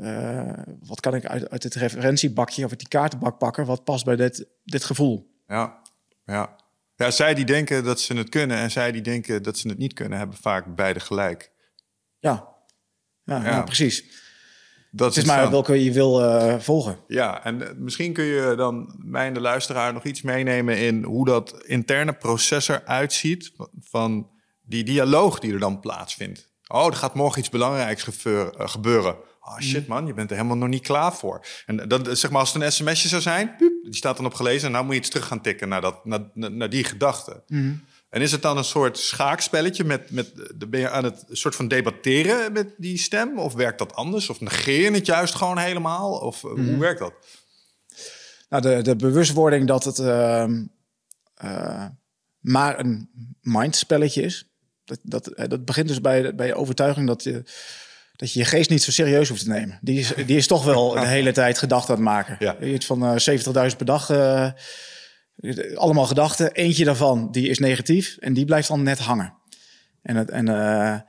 eh, 0.00 0.52
wat 0.86 1.00
kan 1.00 1.14
ik 1.14 1.26
uit, 1.26 1.50
uit 1.50 1.62
het 1.62 1.74
referentiebakje 1.74 2.64
of 2.64 2.70
uit 2.70 2.78
die 2.78 2.88
kaartenbak 2.88 3.38
pakken. 3.38 3.66
Wat 3.66 3.84
past 3.84 4.04
bij 4.04 4.16
dit, 4.16 4.46
dit 4.64 4.84
gevoel. 4.84 5.30
Ja. 5.46 5.78
ja. 6.24 6.56
Ja, 6.96 7.10
zij 7.10 7.34
die 7.34 7.44
denken 7.44 7.84
dat 7.84 8.00
ze 8.00 8.14
het 8.14 8.28
kunnen 8.28 8.56
en 8.56 8.70
zij 8.70 8.92
die 8.92 9.02
denken 9.02 9.42
dat 9.42 9.58
ze 9.58 9.68
het 9.68 9.78
niet 9.78 9.92
kunnen, 9.92 10.18
hebben 10.18 10.36
vaak 10.36 10.74
beide 10.74 11.00
gelijk. 11.00 11.50
Ja, 12.18 12.48
ja, 13.24 13.36
Ja. 13.36 13.44
ja, 13.44 13.62
precies. 13.62 14.24
Dat 14.90 15.14
Het 15.14 15.24
is 15.24 15.30
maar 15.30 15.42
dan. 15.42 15.50
welke 15.50 15.84
je 15.84 15.92
wil 15.92 16.22
eh, 16.24 16.58
volgen. 16.58 16.98
Ja, 17.06 17.44
en 17.44 17.62
eh, 17.68 17.74
misschien 17.76 18.12
kun 18.12 18.24
je 18.24 18.54
dan 18.56 18.94
mij 19.04 19.26
en 19.26 19.34
de 19.34 19.40
luisteraar 19.40 19.92
nog 19.92 20.04
iets 20.04 20.22
meenemen 20.22 20.78
in 20.78 21.02
hoe 21.04 21.24
dat 21.24 21.62
interne 21.64 22.12
proces 22.12 22.68
eruit 22.68 23.12
ziet 23.12 23.52
van 23.80 24.30
die 24.62 24.84
dialoog 24.84 25.38
die 25.38 25.52
er 25.52 25.58
dan 25.58 25.80
plaatsvindt. 25.80 26.54
Oh, 26.66 26.86
er 26.86 26.92
gaat 26.92 27.14
morgen 27.14 27.38
iets 27.38 27.48
belangrijks 27.50 28.24
eh, 28.24 28.46
gebeuren. 28.56 29.16
Oh 29.40 29.58
shit 29.58 29.86
man, 29.86 30.06
je 30.06 30.14
bent 30.14 30.30
er 30.30 30.36
helemaal 30.36 30.56
nog 30.56 30.68
niet 30.68 30.82
klaar 30.82 31.14
voor. 31.14 31.46
En 31.66 31.88
dat, 31.88 32.18
zeg 32.18 32.30
maar 32.30 32.40
als 32.40 32.52
het 32.52 32.62
een 32.62 32.72
sms'je 32.72 33.08
zou 33.08 33.22
zijn, 33.22 33.56
piep, 33.56 33.75
die 33.86 33.96
staat 33.96 34.16
dan 34.16 34.26
op 34.26 34.34
gelezen 34.34 34.66
en 34.66 34.72
nou 34.72 34.84
moet 34.84 34.94
je 34.94 35.00
iets 35.00 35.10
terug 35.10 35.26
gaan 35.26 35.40
tikken 35.40 35.68
naar, 35.68 35.80
dat, 35.80 36.04
naar, 36.04 36.20
naar, 36.34 36.70
die 36.70 36.84
gedachte. 36.84 37.42
En 38.08 38.22
is 38.22 38.32
het 38.32 38.42
dan 38.42 38.56
een 38.56 38.64
soort 38.64 38.98
schaakspelletje 38.98 39.84
met, 39.84 40.10
met 40.10 40.32
de- 40.54 40.66
ben 40.66 40.80
je 40.80 40.90
aan 40.90 41.04
het 41.04 41.24
soort 41.30 41.54
van 41.54 41.68
debatteren 41.68 42.52
met 42.52 42.74
die 42.76 42.98
stem? 42.98 43.38
Of 43.38 43.54
werkt 43.54 43.78
dat 43.78 43.94
anders? 43.94 44.30
Of 44.30 44.40
negeer 44.40 44.82
je 44.82 44.90
het 44.90 45.06
juist 45.06 45.34
gewoon 45.34 45.58
helemaal? 45.58 46.12
Of 46.12 46.44
eh, 46.44 46.50
hoe 46.50 46.78
werkt 46.78 46.98
dat? 46.98 47.12
Nou, 48.48 48.62
de, 48.62 48.82
de 48.82 48.96
bewustwording 48.96 49.66
dat 49.66 49.84
het 49.84 49.98
ehm, 49.98 50.64
eh, 51.34 51.86
maar 52.38 52.78
een 52.78 53.10
mindspelletje 53.40 54.22
is. 54.22 54.48
Dat, 54.84 54.98
dat, 55.02 55.26
eh, 55.26 55.48
dat 55.48 55.64
begint 55.64 55.88
dus 55.88 56.00
bij, 56.00 56.34
bij 56.34 56.46
je 56.46 56.54
overtuiging 56.54 57.06
dat 57.06 57.22
je, 57.22 57.42
dat 58.16 58.32
je 58.32 58.38
je 58.38 58.44
geest 58.44 58.70
niet 58.70 58.82
zo 58.82 58.90
serieus 58.90 59.28
hoeft 59.28 59.42
te 59.42 59.48
nemen. 59.48 59.78
Die 59.80 59.98
is, 59.98 60.12
die 60.26 60.36
is 60.36 60.46
toch 60.46 60.64
wel 60.64 60.90
de 60.90 61.06
hele 61.16 61.32
tijd 61.32 61.58
gedachten 61.58 61.90
aan 61.90 62.00
het 62.00 62.08
maken. 62.08 62.36
Ja. 62.38 62.58
Iets 62.60 62.86
van 62.86 63.04
eh 63.16 63.70
70.000 63.70 63.76
per 63.76 63.84
dag. 63.86 64.10
eh, 64.10 64.50
allemaal 65.74 66.06
gedachten. 66.06 66.52
Eentje 66.52 66.84
daarvan 66.84 67.30
die 67.30 67.48
is 67.48 67.58
negatief 67.58 68.16
en 68.20 68.32
die 68.32 68.44
blijft 68.44 68.68
dan 68.68 68.82
net 68.82 68.98
hangen. 68.98 69.34
En, 70.02 70.16
het, 70.16 70.30
en 70.30 70.48
eh, 70.48 71.00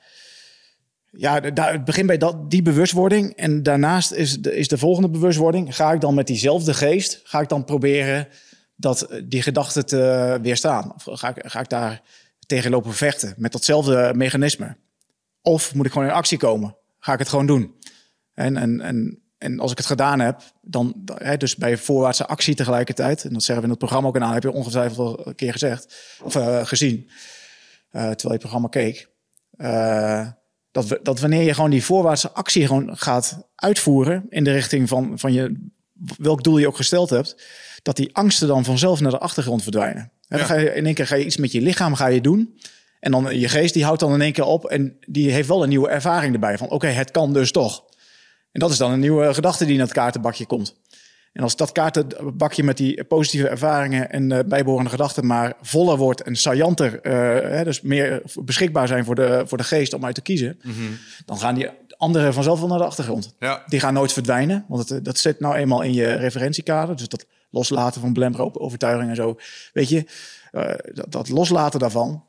ja, 1.12 1.40
daar, 1.40 1.72
het 1.72 1.86
begint 1.86 2.08
bij 2.08 2.18
dat, 2.18 2.52
die 2.52 2.62
bewustwording. 2.62 3.36
En 3.36 3.64
daarnaast 3.64 4.12
is 4.12 4.42
de, 4.42 4.56
is 4.56 4.68
de 4.68 4.78
volgende 4.78 5.10
bewustwording. 5.10 5.76
Ga 5.76 5.92
ik 5.92 6.02
dan 6.02 6.14
met 6.14 6.28
diezelfde 6.28 6.74
geest, 6.74 7.20
ga 7.24 7.40
ik 7.40 7.50
dan 7.50 7.64
proberen 7.64 8.28
dat 8.76 9.08
die 9.24 9.42
gedachten 9.42 9.86
te 9.86 10.40
weerstaan? 10.42 10.94
Of 10.94 11.20
ga 11.20 11.30
ik, 11.36 11.44
ga 11.46 11.60
ik 11.60 11.70
daar 11.70 12.02
tegen 12.46 12.72
lopen 12.72 12.94
vechten 12.94 13.34
met 13.38 13.52
datzelfde 13.52 14.12
mechanisme? 14.16 14.78
Of 15.42 15.74
moet 15.74 15.86
ik 15.86 15.92
gewoon 15.92 16.08
in 16.08 16.14
actie 16.14 16.38
komen? 16.38 16.76
Ga 17.08 17.14
ik 17.14 17.20
het 17.20 17.30
gewoon 17.30 17.46
doen? 17.46 17.76
En, 18.34 18.58
en, 18.58 18.82
en, 18.82 19.22
en 19.38 19.60
als 19.60 19.72
ik 19.72 19.78
het 19.78 19.86
gedaan 19.86 20.20
heb, 20.20 20.42
dan, 20.62 20.94
hè, 21.16 21.38
dus 21.38 21.56
bij 21.56 21.78
voorwaartse 21.78 22.26
actie 22.26 22.56
tegelijkertijd, 22.56 23.24
en 23.24 23.34
dat 23.34 23.44
zeggen 23.44 23.56
we 23.56 23.64
in 23.64 23.70
het 23.70 23.80
programma 23.80 24.08
ook 24.08 24.18
aan, 24.20 24.34
heb 24.34 24.44
je 24.44 24.52
ongetwijfeld 24.52 24.98
al 24.98 25.28
een 25.28 25.36
keer 25.36 25.52
gezegd 25.52 25.96
of 26.24 26.36
eh, 26.36 26.66
gezien, 26.66 27.10
eh, 27.90 28.02
terwijl 28.02 28.18
je 28.22 28.30
het 28.30 28.40
programma 28.40 28.68
keek. 28.68 29.10
eh, 29.58 30.28
dat, 30.72 30.88
we, 30.88 31.00
dat 31.04 31.20
wanneer 31.20 31.42
je 31.42 31.54
gewoon 31.54 31.70
die 31.70 31.84
voorwaartse 31.84 32.32
actie 32.32 32.68
gewoon 32.68 32.98
gaat 32.98 33.50
uitvoeren 33.56 34.26
in 34.30 34.44
de 34.44 34.52
richting 34.52 34.90
van, 34.90 35.20
van 35.20 35.34
je, 35.34 35.70
welk 36.18 36.44
doel 36.44 36.58
je 36.58 36.68
ook 36.68 36.76
gesteld 36.76 37.10
hebt, 37.10 37.44
dat 37.82 37.96
die 37.96 38.16
angsten 38.16 38.48
dan 38.48 38.66
vanzelf 38.66 39.00
naar 39.00 39.12
de 39.12 39.20
achtergrond 39.20 39.64
verdwijnen. 39.64 40.12
Ja. 40.22 40.38
Dan 40.38 40.46
ga 40.46 40.56
je 40.56 40.74
in 40.74 40.86
één 40.86 40.94
keer 40.94 41.08
ga 41.08 41.16
je 41.16 41.26
iets 41.26 41.38
met 41.38 41.52
je 41.52 41.62
lichaam 41.62 41.96
ga 41.96 42.08
je 42.08 42.22
doen. 42.22 42.60
En 43.00 43.12
dan 43.12 43.40
je 43.40 43.50
geest 43.50 43.74
die 43.74 43.84
houdt 43.84 44.00
dan 44.00 44.14
in 44.14 44.22
één 44.22 44.34
keer 44.34 44.46
op 44.46 44.66
en 44.66 44.98
die 45.08 45.32
heeft 45.32 45.48
wel 45.48 45.64
een 45.64 45.70
nieuwe 45.70 45.90
ervaring 45.90 46.34
erbij. 46.34 46.58
Van 46.58 46.70
oké, 46.70 46.88
het 46.88 47.12
kan 47.12 47.34
dus 47.34 47.52
toch. 47.52 47.84
En 48.52 48.60
dat 48.60 48.72
is 48.72 48.78
dan 48.78 48.92
een 48.92 49.00
nieuwe 49.00 49.34
gedachte 49.34 49.66
die 49.66 49.74
in 49.74 49.80
het 49.80 49.92
kaartenbakje 49.92 50.46
komt. 50.46 50.76
En 51.38 51.44
als 51.44 51.56
dat 51.56 51.72
kaartenbakje 51.72 52.64
met 52.64 52.78
die 52.78 53.04
positieve 53.04 53.48
ervaringen 53.48 54.12
en 54.12 54.32
eh, 54.32 54.40
bijbehorende 54.46 54.90
gedachten 54.90 55.26
maar 55.26 55.54
voller 55.62 55.98
wordt 55.98 56.22
en 56.22 56.36
saillanter, 56.36 57.02
eh, 57.02 57.14
hè, 57.50 57.64
dus 57.64 57.82
meer 57.82 58.22
beschikbaar 58.44 58.88
zijn 58.88 59.06
voor 59.06 59.16
de, 59.16 59.44
voor 59.46 59.58
de 59.58 59.64
geest 59.64 59.94
om 59.94 60.06
uit 60.06 60.16
te 60.16 60.22
kiezen, 60.22 60.60
dan 61.26 61.38
gaan 61.38 61.56
die 61.56 61.70
anderen 61.98 62.34
vanzelf 62.34 62.60
wel 62.60 62.68
naar 62.68 62.78
de 62.78 62.86
achtergrond. 62.86 63.36
Ja. 63.40 63.64
Die 63.68 63.80
gaan 63.80 63.94
nooit 63.94 64.14
verdwijnen, 64.14 64.66
want 64.68 64.90
het, 64.90 64.98
eh, 64.98 65.04
dat 65.04 65.18
zit 65.18 65.40
nou 65.40 65.56
eenmaal 65.56 65.82
in 65.82 65.94
je 65.94 66.14
referentiekader. 66.14 66.96
Dus 66.96 67.08
dat 67.08 67.26
loslaten 67.50 68.02
van 68.02 68.14
belemmerende 68.14 68.60
overtuigingen 68.60 69.10
en 69.10 69.16
zo. 69.16 69.38
Weet 69.74 69.90
je, 69.90 70.06
dat, 70.94 71.12
dat 71.12 71.30
loslaten 71.30 71.80
daarvan, 71.80 72.24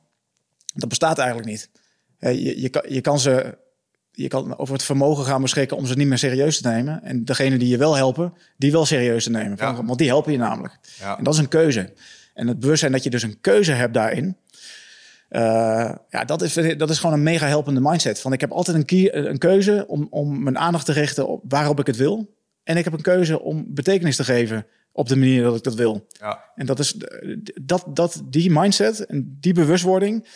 dat 0.80 0.88
bestaat 0.88 1.18
eigenlijk 1.18 1.48
niet. 1.48 1.70
Eh, 2.18 2.32
je, 2.44 2.60
je, 2.60 2.68
kan, 2.68 2.82
je 2.88 3.00
kan 3.00 3.18
ze 3.20 3.58
je 4.12 4.28
kan 4.28 4.58
over 4.58 4.74
het 4.74 4.82
vermogen 4.82 5.24
gaan 5.24 5.42
beschikken 5.42 5.76
om 5.76 5.86
ze 5.86 5.94
niet 5.94 6.06
meer 6.06 6.18
serieus 6.18 6.60
te 6.60 6.68
nemen. 6.68 7.02
En 7.02 7.24
degene 7.24 7.58
die 7.58 7.68
je 7.68 7.76
wel 7.76 7.96
helpen, 7.96 8.32
die 8.56 8.72
wel 8.72 8.84
serieus 8.86 9.24
te 9.24 9.30
nemen. 9.30 9.56
Ja. 9.60 9.84
Want 9.84 9.98
die 9.98 10.08
helpen 10.08 10.32
je 10.32 10.38
namelijk. 10.38 10.78
Ja. 10.98 11.18
En 11.18 11.24
dat 11.24 11.34
is 11.34 11.40
een 11.40 11.48
keuze. 11.48 11.92
En 12.34 12.46
het 12.46 12.58
bewustzijn 12.60 12.92
dat 12.92 13.02
je 13.02 13.10
dus 13.10 13.22
een 13.22 13.40
keuze 13.40 13.72
hebt 13.72 13.94
daarin. 13.94 14.36
eh, 15.28 15.94
ja, 16.08 16.24
dat 16.26 16.42
is, 16.42 16.54
dat 16.76 16.90
is 16.90 16.98
gewoon 16.98 17.14
een 17.14 17.22
mega 17.22 17.46
helpende 17.46 17.80
mindset. 17.80 18.20
Van 18.20 18.32
ik 18.32 18.40
heb 18.40 18.50
altijd 18.52 18.76
een, 18.76 18.84
kie- 18.84 19.12
een 19.14 19.38
keuze 19.38 19.84
om, 19.88 20.06
om 20.10 20.42
mijn 20.42 20.58
aandacht 20.58 20.86
te 20.86 20.92
richten 20.92 21.28
op 21.28 21.42
waarop 21.48 21.80
ik 21.80 21.86
het 21.86 21.96
wil. 21.96 22.34
En 22.64 22.76
ik 22.76 22.84
heb 22.84 22.92
een 22.92 23.00
keuze 23.02 23.40
om 23.40 23.64
betekenis 23.68 24.16
te 24.16 24.24
geven 24.24 24.66
op 24.92 25.08
de 25.08 25.16
manier 25.16 25.42
dat 25.42 25.56
ik 25.56 25.62
dat 25.62 25.74
wil. 25.74 26.06
Ja. 26.20 26.44
En 26.54 26.66
dat 26.66 26.78
is 26.78 26.94
dat, 27.62 27.84
dat, 27.88 28.22
die 28.24 28.50
mindset 28.50 29.06
en 29.06 29.36
die 29.40 29.52
bewustwording. 29.52 30.26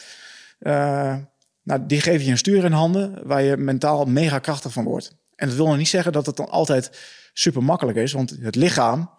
Eh, 0.62 1.16
nou, 1.62 1.86
die 1.86 2.00
geven 2.00 2.24
je 2.24 2.30
een 2.30 2.38
stuur 2.38 2.64
in 2.64 2.72
handen 2.72 3.26
waar 3.26 3.42
je 3.42 3.56
mentaal 3.56 4.04
mega 4.04 4.38
krachtig 4.38 4.72
van 4.72 4.84
wordt. 4.84 5.16
En 5.36 5.46
dat 5.48 5.56
wil 5.56 5.66
nog 5.66 5.76
niet 5.76 5.88
zeggen 5.88 6.12
dat 6.12 6.26
het 6.26 6.36
dan 6.36 6.48
altijd 6.48 6.98
super 7.32 7.62
makkelijk 7.64 7.98
is. 7.98 8.12
Want 8.12 8.30
het 8.40 8.54
lichaam, 8.54 9.10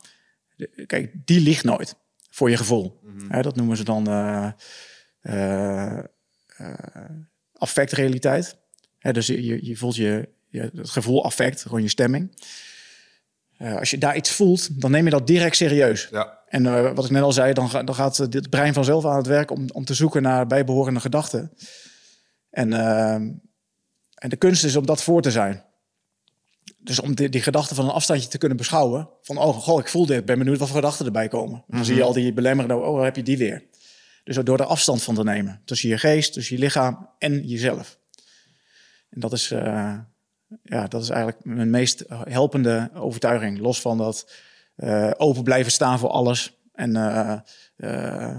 kijk, 0.85 1.11
die 1.25 1.39
ligt 1.41 1.63
nooit 1.63 1.95
voor 2.29 2.49
je 2.49 2.57
gevoel. 2.57 2.99
Hè, 3.27 3.41
dat 3.41 3.55
noemen 3.55 3.77
ze 3.77 3.83
dan 3.83 4.07
eh, 4.07 4.49
eh, 5.21 5.99
affectrealiteit. 7.53 8.55
Dus 8.99 9.27
je, 9.27 9.65
je- 9.65 9.77
voelt 9.77 9.95
je, 9.95 10.29
je, 10.49 10.71
het 10.75 10.89
gevoel 10.89 11.23
affect, 11.25 11.61
gewoon 11.61 11.81
je 11.81 11.89
stemming. 11.89 12.35
Als 13.57 13.89
je 13.91 13.97
daar 13.97 14.15
iets 14.15 14.31
voelt, 14.31 14.81
dan 14.81 14.91
neem 14.91 15.05
je 15.05 15.09
dat 15.11 15.27
direct 15.27 15.55
serieus. 15.55 16.07
Ja. 16.11 16.42
En 16.53 16.65
eh, 16.65 16.91
wat 16.93 17.05
ik 17.05 17.11
net 17.11 17.21
al 17.21 17.31
zei, 17.31 17.53
dan, 17.53 17.69
ga- 17.69 17.83
dan 17.83 17.95
gaat 17.95 18.19
eh, 18.19 18.27
dit 18.27 18.49
brein 18.49 18.73
vanzelf 18.73 19.05
aan 19.05 19.17
het 19.17 19.27
werk 19.27 19.51
om, 19.51 19.69
om 19.71 19.85
te 19.85 19.93
zoeken 19.93 20.21
naar 20.21 20.47
bijbehorende 20.47 20.99
gedachten. 20.99 21.51
En, 22.49 22.73
ehm, 22.73 23.31
en 24.13 24.29
de 24.29 24.35
kunst 24.35 24.63
is 24.63 24.75
om 24.75 24.85
dat 24.85 25.03
voor 25.03 25.21
te 25.21 25.31
zijn. 25.31 25.63
Dus 26.77 26.99
om 26.99 27.15
die, 27.15 27.29
die 27.29 27.41
gedachten 27.41 27.75
van 27.75 27.85
een 27.85 27.91
afstandje 27.91 28.27
te 28.29 28.37
kunnen 28.37 28.57
beschouwen. 28.57 29.09
Van, 29.21 29.37
oh, 29.37 29.57
goh, 29.57 29.79
ik 29.79 29.87
voel 29.87 30.05
dit, 30.05 30.25
ben 30.25 30.37
benieuwd 30.37 30.57
wat 30.57 30.67
voor 30.67 30.75
gedachten 30.77 31.05
erbij 31.05 31.27
komen. 31.27 31.63
Dan 31.67 31.85
zie 31.85 31.95
je 31.95 32.03
al 32.03 32.13
die 32.13 32.33
belemmerende, 32.33 32.75
oh, 32.85 32.95
waar 32.95 33.05
heb 33.05 33.15
je 33.15 33.23
die 33.23 33.37
weer? 33.37 33.63
Dus 34.23 34.35
door 34.35 34.59
er 34.59 34.65
afstand 34.65 35.03
van 35.03 35.15
te 35.15 35.23
nemen. 35.23 35.61
Tussen 35.65 35.89
je 35.89 35.97
geest, 35.97 36.33
tussen 36.33 36.55
je 36.55 36.61
lichaam 36.61 37.09
en 37.17 37.47
jezelf. 37.47 37.99
En 39.09 39.19
dat 39.19 39.33
is, 39.33 39.51
eh, 39.51 39.97
ja, 40.63 40.87
dat 40.87 41.01
is 41.01 41.09
eigenlijk 41.09 41.45
mijn 41.45 41.69
meest 41.69 42.03
helpende 42.09 42.89
overtuiging. 42.93 43.59
Los 43.59 43.81
van 43.81 43.97
dat 43.97 44.31
eh, 44.75 45.11
open 45.17 45.43
blijven 45.43 45.71
staan 45.71 45.99
voor 45.99 46.09
alles. 46.09 46.61
En 46.73 46.95
eh, 46.95 47.39
eh, 47.75 48.37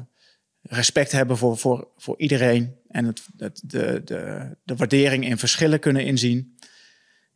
respect 0.63 1.13
hebben 1.13 1.37
voor, 1.37 1.57
voor, 1.57 1.89
voor 1.97 2.19
iedereen. 2.19 2.77
En 2.89 3.05
het, 3.05 3.23
het, 3.37 3.63
de, 3.65 4.03
de, 4.05 4.51
de 4.65 4.77
waardering 4.77 5.27
in 5.27 5.39
verschillen 5.39 5.81
kunnen 5.81 6.05
inzien. 6.05 6.59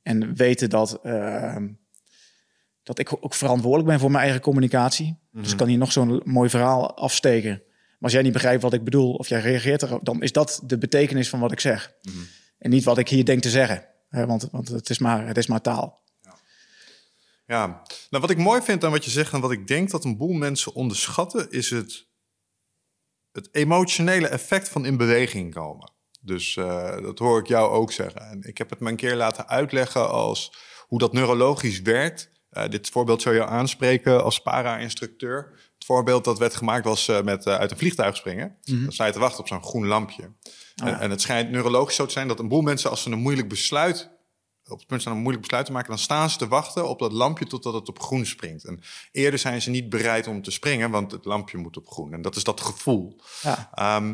En 0.02 0.34
weten 0.34 0.70
dat, 0.70 1.00
eh, 1.02 1.56
dat 2.82 2.98
ik 2.98 3.24
ook 3.24 3.34
verantwoordelijk 3.34 3.88
ben 3.88 3.98
voor 4.00 4.10
mijn 4.10 4.22
eigen 4.22 4.40
communicatie. 4.40 5.18
Dus 5.32 5.50
ik 5.50 5.56
kan 5.56 5.68
hier 5.68 5.78
nog 5.78 5.92
zo'n 5.92 6.20
mooi 6.24 6.50
verhaal 6.50 6.96
afsteken. 6.96 7.50
Maar 7.50 7.96
als 8.00 8.12
jij 8.12 8.22
niet 8.22 8.32
begrijpt 8.32 8.62
wat 8.62 8.72
ik 8.72 8.84
bedoel, 8.84 9.14
of 9.14 9.28
jij 9.28 9.40
reageert 9.40 9.82
erop, 9.82 10.04
dan 10.04 10.22
is 10.22 10.32
dat 10.32 10.60
de 10.64 10.78
betekenis 10.78 11.28
van 11.28 11.40
wat 11.40 11.52
ik 11.52 11.60
zeg. 11.60 11.92
En 12.58 12.70
niet 12.70 12.84
wat 12.84 12.98
ik 12.98 13.08
hier 13.08 13.24
denk 13.24 13.42
te 13.42 13.50
zeggen. 13.50 13.84
Hè, 14.08 14.26
want 14.26 14.48
want 14.50 14.68
het, 14.68 14.90
is 14.90 14.98
maar, 14.98 15.26
het 15.26 15.36
is 15.36 15.46
maar 15.46 15.60
taal. 15.60 16.02
Ja, 17.48 17.66
nou 18.10 18.22
wat 18.22 18.30
ik 18.30 18.38
mooi 18.38 18.62
vind 18.62 18.84
aan 18.84 18.90
wat 18.90 19.04
je 19.04 19.10
zegt 19.10 19.32
en 19.32 19.40
wat 19.40 19.50
ik 19.50 19.66
denk 19.66 19.90
dat 19.90 20.04
een 20.04 20.16
boel 20.16 20.32
mensen 20.32 20.74
onderschatten, 20.74 21.50
is 21.50 21.70
het, 21.70 22.08
het 23.32 23.48
emotionele 23.52 24.28
effect 24.28 24.68
van 24.68 24.84
in 24.84 24.96
beweging 24.96 25.54
komen. 25.54 25.92
Dus 26.20 26.56
eh, 26.56 27.02
dat 27.02 27.18
hoor 27.18 27.38
ik 27.38 27.46
jou 27.46 27.70
ook 27.70 27.92
zeggen. 27.92 28.20
En 28.20 28.42
ik 28.42 28.58
heb 28.58 28.70
het 28.70 28.80
me 28.80 28.90
een 28.90 28.96
keer 28.96 29.16
laten 29.16 29.48
uitleggen 29.48 30.10
als 30.10 30.52
hoe 30.86 30.98
dat 30.98 31.12
neurologisch 31.12 31.80
werkt. 31.80 32.30
Eh, 32.50 32.68
dit 32.68 32.88
voorbeeld 32.88 33.22
zou 33.22 33.34
je 33.34 33.46
aanspreken 33.46 34.24
als 34.24 34.42
para-instructeur. 34.42 35.50
Het 35.74 35.84
voorbeeld 35.84 36.24
dat 36.24 36.38
werd 36.38 36.56
gemaakt 36.56 36.84
was 36.84 37.08
eh, 37.08 37.22
met 37.22 37.46
uit 37.46 37.70
een 37.70 37.78
vliegtuig 37.78 38.16
springen. 38.16 38.58
Dan 38.62 38.92
sta 38.92 39.06
je 39.06 39.12
te 39.12 39.18
wachten 39.18 39.40
op 39.40 39.48
zo'n 39.48 39.64
groen 39.64 39.86
lampje. 39.86 40.32
en, 40.74 40.98
en 40.98 41.10
het 41.10 41.20
schijnt 41.20 41.50
neurologisch 41.50 41.96
zo 41.96 42.06
te 42.06 42.12
zijn 42.12 42.28
dat 42.28 42.38
een 42.38 42.48
boel 42.48 42.62
mensen 42.62 42.90
als 42.90 43.02
ze 43.02 43.10
een 43.10 43.18
moeilijk 43.18 43.48
besluit 43.48 44.17
op 44.68 44.78
het 44.78 44.86
punt 44.86 45.00
staan 45.00 45.12
om 45.12 45.18
een 45.18 45.24
moeilijk 45.24 45.46
besluit 45.46 45.66
te 45.66 45.72
maken, 45.72 45.88
dan 45.88 45.98
staan 45.98 46.30
ze 46.30 46.38
te 46.38 46.48
wachten 46.48 46.88
op 46.88 46.98
dat 46.98 47.12
lampje 47.12 47.46
totdat 47.46 47.74
het 47.74 47.88
op 47.88 48.00
groen 48.00 48.26
springt. 48.26 48.64
En 48.64 48.80
eerder 49.12 49.38
zijn 49.38 49.62
ze 49.62 49.70
niet 49.70 49.88
bereid 49.88 50.26
om 50.26 50.42
te 50.42 50.50
springen, 50.50 50.90
want 50.90 51.12
het 51.12 51.24
lampje 51.24 51.58
moet 51.58 51.76
op 51.76 51.88
groen. 51.88 52.12
En 52.12 52.22
dat 52.22 52.36
is 52.36 52.44
dat 52.44 52.60
gevoel. 52.60 53.20
Ja. 53.42 53.70
Ehm, 53.74 54.12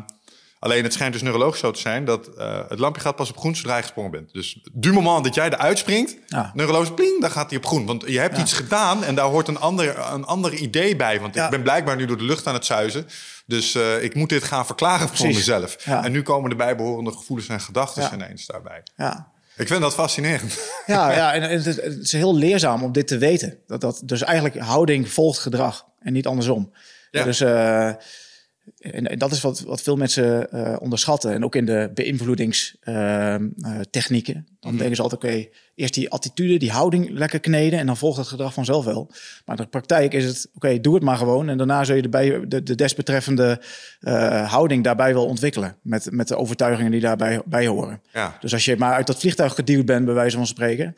alleen 0.59 0.83
het 0.83 0.93
schijnt 0.93 1.13
dus 1.13 1.21
neurologisch 1.21 1.59
zo 1.59 1.71
te 1.71 1.79
zijn 1.79 2.05
dat 2.05 2.27
eh, 2.27 2.59
het 2.67 2.79
lampje 2.79 3.01
gaat 3.01 3.15
pas 3.15 3.29
op 3.29 3.37
groen 3.37 3.55
zodra 3.55 3.75
je 3.75 3.81
gesprongen 3.81 4.11
bent. 4.11 4.33
Dus 4.33 4.59
du 4.73 4.93
moment 4.93 5.23
dat 5.23 5.35
jij 5.35 5.49
eruit 5.49 5.77
springt, 5.77 6.17
Ja. 6.27 6.51
neurologisch 6.53 6.93
pling, 6.93 7.21
dan 7.21 7.31
gaat 7.31 7.49
hij 7.49 7.57
op 7.57 7.65
groen. 7.65 7.85
Want 7.85 8.03
je 8.07 8.19
hebt 8.19 8.37
iets 8.37 8.53
gedaan 8.53 9.03
en 9.03 9.15
daar 9.15 9.25
hoort 9.25 9.47
een 9.47 9.59
ander, 9.59 9.99
een 10.13 10.25
ander 10.25 10.53
idee 10.53 10.95
bij. 10.95 11.19
Want 11.21 11.35
ik 11.35 11.49
ben 11.49 11.61
blijkbaar 11.63 11.95
nu 11.95 12.05
door 12.05 12.17
de 12.17 12.23
lucht 12.23 12.47
aan 12.47 12.53
het 12.53 12.65
zuizen. 12.65 13.07
Dus 13.45 13.75
eh, 13.75 14.03
ik 14.03 14.15
moet 14.15 14.29
dit 14.29 14.43
gaan 14.43 14.65
verklaren 14.65 15.07
voor 15.09 15.27
mezelf. 15.27 15.75
En 15.75 16.11
nu 16.11 16.21
komen 16.21 16.49
de 16.49 16.55
bijbehorende 16.55 17.11
gevoelens 17.11 17.49
en 17.49 17.61
gedachten 17.61 18.13
ineens 18.13 18.45
daarbij. 18.45 18.83
Ja. 18.95 19.33
Ik 19.57 19.67
vind 19.67 19.81
dat 19.81 19.93
fascinerend. 19.93 20.57
Ja, 20.85 21.11
ja 21.11 21.33
en 21.33 21.41
het 21.41 21.65
is, 21.65 21.75
het 21.75 22.01
is 22.01 22.11
heel 22.11 22.35
leerzaam 22.35 22.83
om 22.83 22.91
dit 22.91 23.07
te 23.07 23.17
weten. 23.17 23.57
Dat, 23.67 23.81
dat, 23.81 24.01
dus 24.05 24.21
eigenlijk 24.21 24.57
houding 24.57 25.09
volgt 25.09 25.39
gedrag 25.39 25.85
en 25.99 26.13
niet 26.13 26.27
andersom. 26.27 26.71
Ja. 27.11 27.23
Dus, 27.23 27.41
eh, 27.41 27.91
en, 28.79 29.19
dat 29.19 29.31
is 29.31 29.41
wat, 29.41 29.59
wat 29.59 29.81
veel 29.81 29.95
mensen 29.95 30.51
eh, 30.51 30.75
onderschatten. 30.79 31.33
En 31.33 31.43
ook 31.43 31.55
in 31.55 31.65
de 31.65 31.91
beïnvloedingstechnieken. 31.93 34.47
dan 34.59 34.77
denken 34.77 34.95
ze 34.95 35.01
altijd, 35.01 35.23
oké, 35.23 35.47
eerst 35.75 35.93
die 35.93 36.09
attitude, 36.09 36.57
die 36.57 36.71
houding 36.71 37.09
lekker 37.09 37.39
kneden... 37.39 37.79
en 37.79 37.85
dan 37.85 37.97
volgt 37.97 38.17
het 38.17 38.27
gedrag 38.27 38.53
vanzelf 38.53 38.85
wel. 38.85 39.07
Maar 39.45 39.57
in 39.57 39.63
de 39.63 39.69
praktijk 39.69 40.13
is 40.13 40.25
het, 40.25 40.49
oké, 40.55 40.79
doe 40.79 40.93
het 40.93 41.03
maar 41.03 41.17
gewoon... 41.17 41.49
en 41.49 41.57
daarna 41.57 41.83
zul 41.83 41.95
je 41.95 42.01
de, 42.01 42.09
bij, 42.09 42.47
de, 42.47 42.63
de 42.63 42.75
desbetreffende 42.75 43.61
eh, 43.99 44.51
houding 44.51 44.83
daarbij 44.83 45.13
wel 45.13 45.25
ontwikkelen... 45.25 45.77
Met, 45.81 46.11
met 46.11 46.27
de 46.27 46.37
overtuigingen 46.37 46.91
die 46.91 47.01
daarbij 47.01 47.41
bij 47.45 47.67
horen. 47.67 48.01
Ja. 48.13 48.37
Dus 48.39 48.53
als 48.53 48.65
je 48.65 48.77
maar 48.77 48.93
uit 48.93 49.07
dat 49.07 49.19
vliegtuig 49.19 49.55
geduwd 49.55 49.85
bent, 49.85 50.05
bij 50.05 50.13
wijze 50.13 50.37
van 50.37 50.47
spreken, 50.47 50.95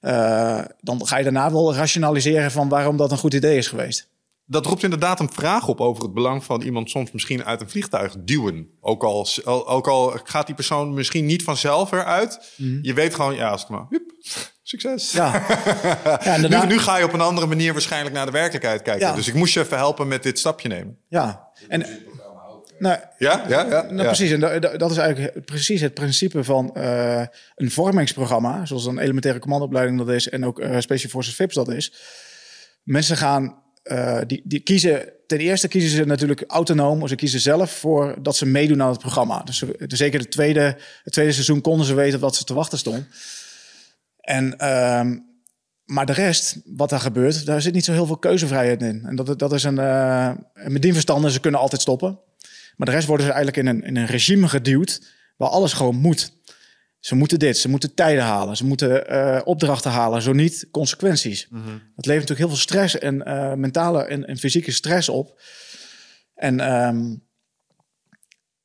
eh, 0.00 0.64
dan 0.80 1.06
ga 1.06 1.16
je 1.16 1.24
daarna 1.24 1.52
wel 1.52 1.74
rationaliseren 1.74 2.50
van 2.50 2.68
waarom 2.68 2.96
dat 2.96 3.10
een 3.10 3.18
goed 3.18 3.34
idee 3.34 3.56
is 3.56 3.68
geweest. 3.68 4.08
Dat 4.48 4.66
roept 4.66 4.82
inderdaad 4.82 5.20
een 5.20 5.32
vraag 5.32 5.68
op 5.68 5.80
over 5.80 6.02
het 6.02 6.14
belang 6.14 6.44
van 6.44 6.62
iemand 6.62 6.90
soms 6.90 7.10
misschien 7.12 7.44
uit 7.44 7.60
een 7.60 7.68
vliegtuig 7.70 8.14
duwen. 8.18 8.68
Ook 8.80 9.02
al, 9.04 9.26
ook 9.66 9.88
al 9.88 10.18
gaat 10.24 10.46
die 10.46 10.54
persoon 10.54 10.94
misschien 10.94 11.26
niet 11.26 11.42
vanzelf 11.42 11.92
eruit. 11.92 12.52
Je 12.82 12.94
weet 12.94 13.14
gewoon, 13.14 13.34
ja, 13.34 13.48
als 13.50 13.62
ik 13.62 13.68
maar, 13.68 13.86
hup, 13.90 14.12
succes. 14.62 15.12
Ja, 15.12 15.46
ja 16.24 16.36
Nu, 16.36 16.66
nu 16.66 16.78
ga 16.78 16.96
je 16.98 17.04
op 17.04 17.12
een 17.12 17.20
andere 17.20 17.46
manier 17.46 17.72
waarschijnlijk 17.72 18.14
naar 18.14 18.26
de 18.26 18.32
werkelijkheid 18.32 18.82
kijken. 18.82 19.06
Ja. 19.06 19.14
Dus 19.14 19.28
ik 19.28 19.34
moest 19.34 19.54
je 19.54 19.60
even 19.60 19.76
helpen 19.76 20.08
met 20.08 20.22
dit 20.22 20.38
stapje 20.38 20.68
nemen. 20.68 20.98
ja. 21.08 21.48
En, 21.68 21.86
nou, 22.78 22.98
Ja, 23.18 23.44
ja, 23.48 23.66
ja. 23.68 23.82
nou, 23.90 24.06
precies. 24.06 24.30
En 24.30 24.40
da- 24.40 24.58
da- 24.58 24.76
dat 24.76 24.90
is 24.90 24.96
eigenlijk 24.96 25.44
precies 25.44 25.80
het 25.80 25.94
principe 25.94 26.44
van 26.44 26.74
eh, 26.74 27.22
een 27.54 27.70
vormingsprogramma, 27.70 28.64
zoals 28.66 28.86
een 28.86 28.98
elementaire 28.98 29.40
commandoopleiding 29.40 29.98
dat 29.98 30.08
is, 30.08 30.28
en 30.28 30.44
ook 30.46 30.60
eh 30.60 30.78
Special 30.80 31.10
Forces 31.10 31.34
VIPS 31.34 31.54
dat 31.54 31.68
is. 31.68 31.92
Mensen 32.82 33.16
gaan, 33.16 33.62
eh, 33.86 34.18
die, 34.26 34.40
die 34.44 34.60
kiezen, 34.60 35.12
ten 35.26 35.38
eerste 35.38 35.68
kiezen 35.68 35.90
ze 35.90 36.04
natuurlijk 36.04 36.44
autonoom, 36.46 37.08
ze 37.08 37.14
kiezen 37.14 37.40
zelf 37.40 37.70
voor 37.70 38.16
dat 38.22 38.36
ze 38.36 38.46
meedoen 38.46 38.82
aan 38.82 38.90
het 38.90 38.98
programma. 38.98 39.42
Dus 39.42 39.58
ze- 39.58 39.84
zeker 39.88 40.18
de 40.18 40.28
tweede, 40.28 40.76
het 41.02 41.12
tweede 41.12 41.32
seizoen 41.32 41.60
konden 41.60 41.86
ze 41.86 41.94
weten 41.94 42.20
wat 42.20 42.36
ze 42.36 42.44
te 42.44 42.54
wachten 42.54 42.78
stond. 42.78 43.06
En, 44.20 44.58
ehm, 44.58 45.18
maar 45.84 46.06
de 46.06 46.12
rest, 46.12 46.56
wat 46.64 46.88
daar 46.90 47.00
gebeurt, 47.00 47.46
daar 47.46 47.62
zit 47.62 47.74
niet 47.74 47.84
zo 47.84 47.92
heel 47.92 48.06
veel 48.06 48.18
keuzevrijheid 48.18 48.82
in. 48.82 49.04
En 49.04 49.16
dat, 49.16 49.38
dat 49.38 49.52
is 49.52 49.62
een. 49.64 49.78
eh 49.78 50.30
met 50.54 50.82
die 50.82 50.92
verstanden, 50.92 51.30
ze 51.30 51.40
kunnen 51.40 51.60
altijd 51.60 51.80
stoppen. 51.80 52.18
Maar 52.76 52.86
de 52.86 52.92
rest 52.94 53.06
worden 53.06 53.26
ze 53.26 53.32
eigenlijk 53.32 53.66
in 53.68 53.74
een, 53.76 53.84
in 53.84 53.96
een 53.96 54.06
regime 54.06 54.48
geduwd 54.48 55.00
waar 55.36 55.48
alles 55.48 55.72
gewoon 55.72 55.96
moet. 55.96 56.32
Ze 57.06 57.14
moeten 57.14 57.38
dit, 57.38 57.58
ze 57.58 57.68
moeten 57.68 57.94
tijden 57.94 58.24
halen, 58.24 58.56
ze 58.56 58.64
moeten 58.64 59.08
eh, 59.08 59.40
opdrachten 59.44 59.90
halen, 59.90 60.22
zo 60.22 60.32
niet 60.32 60.68
consequenties. 60.70 61.48
Dat 61.96 62.06
levert 62.06 62.28
natuurlijk 62.28 62.38
heel 62.38 62.48
veel 62.48 62.56
stress 62.56 62.98
en 62.98 63.24
eh, 63.24 63.52
mentale 63.54 64.04
en, 64.04 64.26
en 64.26 64.36
fysieke 64.36 64.72
stress 64.72 65.08
op. 65.08 65.40
En, 66.34 66.60
ehm, 66.60 67.14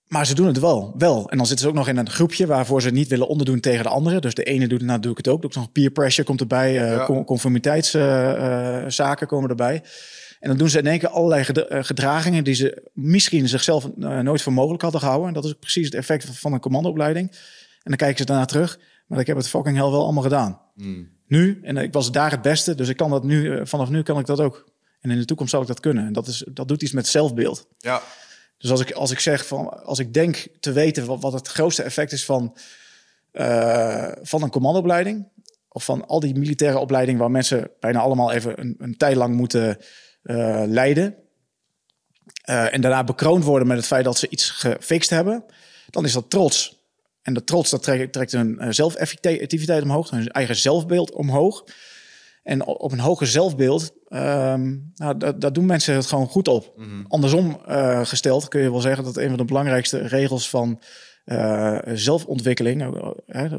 maar 0.07 0.25
ze 0.25 0.35
doen 0.35 0.47
het 0.47 0.59
wel, 0.59 0.93
wel. 0.97 1.29
En 1.29 1.37
dan 1.37 1.45
zitten 1.45 1.65
ze 1.65 1.71
ook 1.71 1.77
nog 1.77 1.87
in 1.87 1.97
een 1.97 2.09
groepje 2.09 2.47
waarvoor 2.47 2.81
ze 2.81 2.89
niet 2.89 3.07
willen 3.07 3.27
onderdoen 3.27 3.59
tegen 3.59 3.83
de 3.83 3.89
andere. 3.89 4.19
Dus 4.19 4.33
de 4.33 4.43
ene 4.43 4.67
doet 4.67 4.79
het, 4.79 4.87
nou 4.87 4.99
doe 4.99 5.11
ik 5.11 5.17
het 5.17 5.27
ook. 5.27 5.45
Ook 5.45 5.55
nog 5.55 5.71
peer 5.71 5.91
pressure 5.91 6.27
komt 6.27 6.39
erbij, 6.41 6.81
eh 6.81 6.91
Ja. 6.91 7.05
conformiteitszaken 7.23 9.27
komen 9.27 9.49
erbij. 9.49 9.83
En 10.39 10.49
dan 10.49 10.57
doen 10.57 10.69
ze 10.69 10.79
in 10.79 10.87
één 10.87 10.99
keer 10.99 11.09
allerlei 11.09 11.43
ged- 11.43 11.65
gedragingen 11.69 12.43
die 12.43 12.53
ze 12.53 12.89
misschien 12.93 13.47
zichzelf 13.47 13.95
nooit 13.95 14.41
voor 14.41 14.53
mogelijk 14.53 14.81
hadden 14.81 15.01
gehouden. 15.01 15.27
En 15.27 15.33
dat 15.33 15.45
is 15.45 15.53
precies 15.59 15.85
het 15.85 15.93
effect 15.93 16.25
van 16.25 16.53
een 16.53 16.59
commandoopleiding. 16.59 17.31
En 17.83 17.89
dan 17.89 17.95
kijken 17.95 18.17
ze 18.17 18.25
daarna 18.25 18.45
terug. 18.45 18.79
Maar 19.07 19.19
ik 19.19 19.27
heb 19.27 19.37
het 19.37 19.47
fucking 19.47 19.77
hell 19.77 19.89
wel 19.89 20.03
allemaal 20.03 20.23
gedaan. 20.23 20.61
Nu, 21.27 21.59
en 21.63 21.77
ik 21.77 21.93
was 21.93 22.11
daar 22.11 22.31
het 22.31 22.41
beste, 22.41 22.75
dus 22.75 22.87
ik 22.87 22.97
kan 22.97 23.09
dat 23.09 23.23
nu, 23.23 23.57
eh, 23.57 23.65
vanaf 23.65 23.89
nu 23.89 24.03
kan 24.03 24.19
ik 24.19 24.25
dat 24.25 24.39
ook. 24.39 24.71
En 24.99 25.11
in 25.11 25.17
de 25.17 25.25
toekomst 25.25 25.51
zal 25.51 25.61
ik 25.61 25.67
dat 25.67 25.79
kunnen. 25.79 26.05
En 26.05 26.13
dat, 26.13 26.27
is, 26.27 26.45
dat 26.51 26.67
doet 26.67 26.81
iets 26.81 26.91
met 26.91 27.07
zelfbeeld. 27.07 27.67
ja. 27.77 28.01
Dus 28.57 28.71
als 28.71 28.81
ik, 28.81 28.91
als 28.91 29.11
ik 29.11 29.19
zeg 29.19 29.47
van, 29.47 29.83
als 29.83 29.99
ik 29.99 30.13
denk 30.13 30.47
te 30.59 30.71
weten 30.71 31.05
wat, 31.05 31.21
wat 31.21 31.33
het 31.33 31.47
grootste 31.47 31.83
effect 31.83 32.11
is 32.11 32.25
van, 32.25 32.57
eh, 33.31 34.11
van 34.21 34.43
een 34.43 34.49
commandoopleiding, 34.49 35.27
of 35.67 35.83
van 35.83 36.07
al 36.07 36.19
die 36.19 36.35
militaire 36.37 36.79
opleidingen 36.79 37.19
waar 37.19 37.31
mensen 37.31 37.71
bijna 37.79 37.99
allemaal 37.99 38.31
even 38.31 38.59
een, 38.59 38.75
een 38.77 38.97
tijd 38.97 39.15
lang 39.15 39.35
moeten 39.35 39.77
eh, 40.23 40.63
leiden. 40.65 41.15
en 42.43 42.81
daarna 42.81 43.03
bekroond 43.03 43.43
worden 43.43 43.67
met 43.67 43.77
het 43.77 43.85
feit 43.85 44.03
dat 44.03 44.17
ze 44.17 44.29
iets 44.29 44.49
gefixt 44.49 45.09
hebben, 45.09 45.45
dan 45.89 46.05
is 46.05 46.13
dat 46.13 46.29
trots. 46.29 46.80
En 47.21 47.33
dat 47.33 47.47
trots 47.47 47.69
dat 47.69 47.83
trekt, 47.83 48.13
trekt 48.13 48.31
hun 48.31 48.59
eh, 48.59 48.67
zelfeffectiviteit 48.71 49.83
omhoog, 49.83 50.09
hun 50.09 50.27
eigen 50.27 50.55
zelfbeeld 50.55 51.13
omhoog. 51.13 51.63
En 52.43 52.65
op 52.65 52.91
een 52.91 52.99
hoger 52.99 53.27
zelfbeeld, 53.27 53.91
ehm 54.07 54.77
nou, 54.95 55.17
daar, 55.17 55.39
daar 55.39 55.53
doen 55.53 55.65
mensen 55.65 55.95
het 55.95 56.05
gewoon 56.05 56.27
goed 56.27 56.47
op. 56.47 56.73
Andersom 57.07 57.61
eh, 57.65 58.05
gesteld 58.05 58.47
kun 58.47 58.61
je 58.61 58.71
wel 58.71 58.81
zeggen 58.81 59.03
dat 59.03 59.17
een 59.17 59.27
van 59.27 59.37
de 59.37 59.45
belangrijkste 59.45 59.97
regels 59.97 60.49
van 60.49 60.81
eh, 61.25 61.79
zelfontwikkeling 61.93 62.81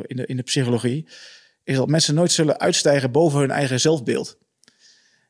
in, 0.06 0.16
de, 0.16 0.26
in 0.26 0.36
de 0.36 0.42
psychologie 0.42 1.08
is 1.64 1.76
dat 1.76 1.88
mensen 1.88 2.14
nooit 2.14 2.32
zullen 2.32 2.60
uitstijgen 2.60 3.10
boven 3.10 3.40
hun 3.40 3.50
eigen 3.50 3.80
zelfbeeld. 3.80 4.38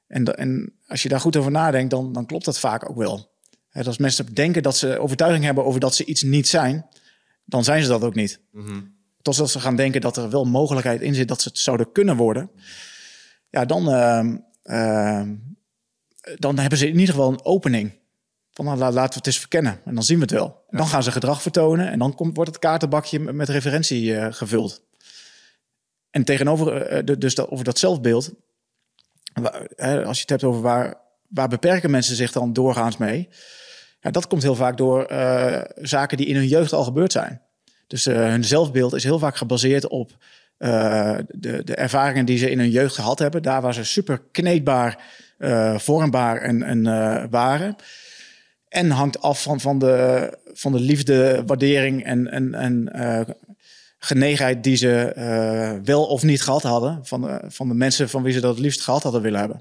En, 0.07 0.25
en 0.25 0.75
als 0.87 1.03
je 1.03 1.09
daar 1.09 1.21
goed 1.21 1.37
over 1.37 1.51
nadenkt, 1.51 1.90
dan, 1.90 2.12
dan 2.12 2.27
klopt 2.27 2.45
dat 2.45 2.59
vaak 2.59 2.90
ook 2.90 2.97
wel. 2.97 3.31
Dat 3.73 3.87
als 3.87 3.99
mensen 3.99 4.35
denken 4.35 4.62
dat 4.62 4.77
ze 4.77 4.99
overtuiging 4.99 5.45
hebben 5.45 5.64
over 5.64 5.81
dat 5.81 5.95
ze 5.95 6.05
iets 6.05 6.23
niet 6.23 6.49
zijn, 6.49 6.87
dan 7.45 7.65
zijn 7.65 7.83
ze 7.83 7.89
dat 7.89 8.03
ook 8.03 8.15
niet. 8.15 8.41
Totdat 9.23 9.51
ze 9.51 9.61
gaan 9.61 9.77
denken 9.77 10.01
dat 10.01 10.17
er 10.17 10.31
wel 10.31 10.45
mogelijkheid 10.45 11.01
in 11.01 11.15
zit 11.15 11.29
dat 11.29 11.43
ze 11.43 11.49
het 11.49 11.59
zouden 11.59 11.93
kunnen 11.93 12.17
worden. 12.17 12.51
Ja, 13.51 13.65
dan, 13.65 13.89
ehm, 13.91 14.37
ehm, 14.63 15.35
dan 16.37 16.59
hebben 16.59 16.79
ze 16.79 16.87
in 16.89 16.99
ieder 16.99 17.15
geval 17.15 17.33
een 17.33 17.45
opening. 17.45 18.01
Van 18.53 18.65
nou, 18.65 18.79
la- 18.79 18.91
laten 18.93 19.11
we 19.13 19.17
het 19.17 19.27
eens 19.27 19.39
verkennen. 19.39 19.81
En 19.85 19.95
dan 19.95 20.03
zien 20.05 20.17
we 20.17 20.23
het 20.23 20.31
wel. 20.33 20.65
En 20.71 20.79
dan 20.79 20.87
gaan 20.87 21.03
ze 21.03 21.13
gedrag 21.13 21.43
vertonen. 21.43 21.91
En 21.91 21.99
dan 21.99 22.15
komt, 22.15 22.37
wordt 22.37 22.51
het 22.51 22.61
kaartenbakje 22.61 23.19
met 23.19 23.49
referentie 23.49 24.17
eh, 24.17 24.33
gevuld. 24.33 24.83
En 26.11 26.25
tegenover, 26.25 26.77
eh, 26.83 27.05
de- 27.05 27.19
dus 27.19 27.35
dat, 27.35 27.49
over 27.51 27.65
dat 27.65 27.79
zelfbeeld. 27.79 28.33
hè, 29.77 30.05
als 30.05 30.17
je 30.17 30.21
het 30.21 30.31
hebt 30.31 30.45
over 30.45 30.61
waar, 30.63 30.97
waar 31.29 31.49
beperken 31.49 31.91
mensen 31.91 32.17
zich 32.17 32.33
dan 32.33 32.53
doorgaans 32.53 32.97
mee. 32.97 33.29
Ja, 34.03 34.11
dat 34.11 34.27
komt 34.27 34.43
heel 34.43 34.55
vaak 34.55 34.77
door 34.77 35.05
eh, 35.05 35.61
zaken 35.81 36.17
die 36.17 36.27
in 36.27 36.37
hun 36.37 36.47
jeugd 36.47 36.73
al 36.73 36.85
gebeurd 36.85 37.12
zijn. 37.12 37.41
Dus 37.87 38.07
eh, 38.07 38.17
hun 38.17 38.45
zelfbeeld 38.45 38.95
is 38.95 39.05
heel 39.05 39.19
vaak 39.19 39.37
gebaseerd 39.37 39.88
op 39.88 40.11
eh, 40.57 41.17
de, 41.29 41.65
de 41.65 41.75
ervaringen 41.75 42.25
die 42.25 42.38
ze 42.38 42.51
in 42.51 42.59
hun 42.59 42.71
jeugd 42.71 42.95
gehad 42.95 43.19
hebben. 43.19 43.43
Daar 43.43 43.61
waar 43.61 43.75
ze 43.75 43.85
super 43.85 44.23
kneedbaar, 44.33 44.99
vormbaar 45.77 46.37
en, 46.37 46.62
en 46.62 46.83
waren. 47.31 47.77
En 48.69 48.91
hangt 48.91 49.21
af 49.23 49.43
van, 49.43 49.61
van, 49.61 49.79
de, 49.79 50.31
van 50.53 50.73
de 50.73 50.81
liefde, 50.81 51.43
waardering 51.47 52.05
en, 52.05 52.31
en, 52.31 52.55
en 52.55 52.91
genegenheid 53.99 54.65
die 54.65 54.77
ze 54.77 55.12
wel 55.85 56.05
of 56.07 56.23
niet 56.23 56.43
gehad 56.43 56.62
hadden. 56.62 56.99
Van, 57.03 57.21
de- 57.21 57.41
van 57.49 57.69
de 57.69 57.75
mensen 57.75 58.09
van 58.09 58.23
wie 58.23 58.33
ze 58.33 58.41
dat 58.41 58.51
het 58.55 58.65
liefst 58.65 58.81
gehad 58.81 59.03
hadden 59.03 59.23
willen 59.23 59.41
hebben. 59.41 59.61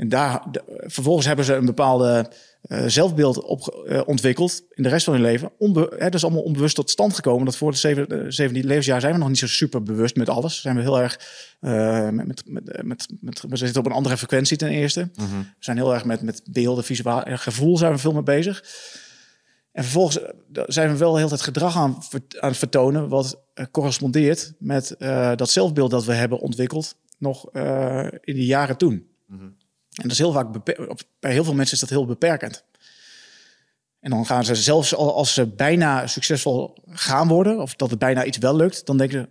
En 0.00 0.08
daar, 0.08 0.42
vervolgens 0.86 1.26
hebben 1.26 1.44
ze 1.44 1.54
een 1.54 1.64
bepaalde 1.64 2.30
eh, 2.62 2.84
zelfbeeld 2.86 3.42
op, 3.42 3.84
eh, 3.86 4.00
ontwikkeld 4.06 4.62
in 4.70 4.82
de 4.82 4.88
rest 4.88 5.04
van 5.04 5.14
hun 5.14 5.22
leven. 5.22 5.52
Onbe, 5.58 5.80
hè, 5.90 6.04
dat 6.04 6.14
is 6.14 6.24
allemaal 6.24 6.42
onbewust 6.42 6.74
tot 6.74 6.90
stand 6.90 7.14
gekomen. 7.14 7.44
Dat 7.44 7.56
voor 7.56 7.68
het 7.68 7.78
zeven- 7.78 8.06
eh, 8.06 8.24
17e 8.28 8.66
levensjaar 8.66 9.00
zijn 9.00 9.12
we 9.12 9.18
nog 9.18 9.28
niet 9.28 9.38
zo 9.38 9.46
super 9.46 9.82
bewust 9.82 10.16
met 10.16 10.28
alles. 10.28 10.60
Zijn 10.60 10.76
we 10.76 10.82
heel 10.82 11.00
erg 11.00 11.20
met, 12.10 12.26
met, 12.26 12.42
met, 12.82 13.08
met, 13.20 13.44
we 13.48 13.56
zitten 13.56 13.80
op 13.80 13.86
een 13.86 13.92
andere 13.92 14.16
frequentie 14.16 14.56
ten 14.56 14.68
eerste. 14.68 15.10
We 15.14 15.44
zijn 15.58 15.76
heel 15.76 15.94
erg 15.94 16.04
met, 16.04 16.22
met 16.22 16.42
beelden, 16.44 16.84
visueel, 16.84 17.22
en 17.22 17.38
gevoel 17.38 17.76
zijn 17.76 17.92
we 17.92 17.98
veel 17.98 18.12
mee 18.12 18.22
bezig. 18.22 18.64
En 19.72 19.82
vervolgens 19.82 20.18
zijn 20.66 20.90
we 20.90 20.96
wel 20.96 21.16
heel 21.16 21.30
het 21.30 21.42
gedrag 21.42 21.76
aan, 21.76 21.98
aan 22.40 22.48
het 22.48 22.58
vertonen 22.58 23.08
wat 23.08 23.40
correspondeert 23.70 24.52
met 24.58 24.94
dat 25.36 25.50
zelfbeeld 25.50 25.90
dat 25.90 26.04
we 26.04 26.12
hebben 26.12 26.38
ontwikkeld 26.38 26.96
nog 27.18 27.50
in 28.20 28.34
de 28.34 28.46
jaren 28.46 28.76
toen. 28.76 29.08
En 29.94 30.02
dat 30.02 30.10
is 30.12 30.18
heel 30.18 30.32
vaak 30.32 30.64
bij 31.20 31.32
heel 31.32 31.44
veel 31.44 31.54
mensen 31.54 31.74
is 31.74 31.80
dat 31.80 31.88
heel 31.88 32.06
beperkend. 32.06 32.64
En 34.00 34.10
dan 34.10 34.26
gaan 34.26 34.44
ze 34.44 34.54
zelfs 34.54 34.94
al- 34.94 35.14
als 35.14 35.34
ze 35.34 35.46
bijna 35.46 36.06
succesvol 36.06 36.76
gaan 36.86 37.28
worden, 37.28 37.58
of 37.60 37.74
dat 37.74 37.90
het 37.90 37.98
bijna 37.98 38.24
iets 38.24 38.38
wel 38.38 38.56
lukt, 38.56 38.86
dan 38.86 38.96
denken 38.96 39.20
ze: 39.20 39.28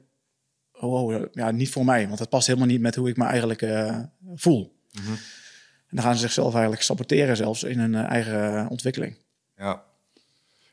oh, 0.82 0.94
oh 0.94 1.26
ja, 1.32 1.52
niet 1.52 1.70
voor 1.70 1.86
mij, 1.86 2.08
want 2.08 2.20
het 2.20 2.30
past 2.30 2.48
helemaal 2.48 2.68
niet 2.68 2.82
met 2.82 2.96
hoe 2.96 3.10
ik 3.10 3.18
me 3.18 3.26
eigenlijk 3.26 3.62
eh, 3.62 4.00
voel. 4.36 4.78
En 5.88 5.96
dan 5.96 6.04
gaan 6.04 6.14
ze 6.14 6.20
zichzelf 6.20 6.54
eigenlijk 6.54 6.84
saboteren, 6.84 7.38
zelfs 7.38 7.64
in 7.64 7.80
hun 7.80 7.96
eh, 7.96 8.10
eigen 8.10 8.68
ontwikkeling. 8.70 9.18
Ja. 9.58 9.84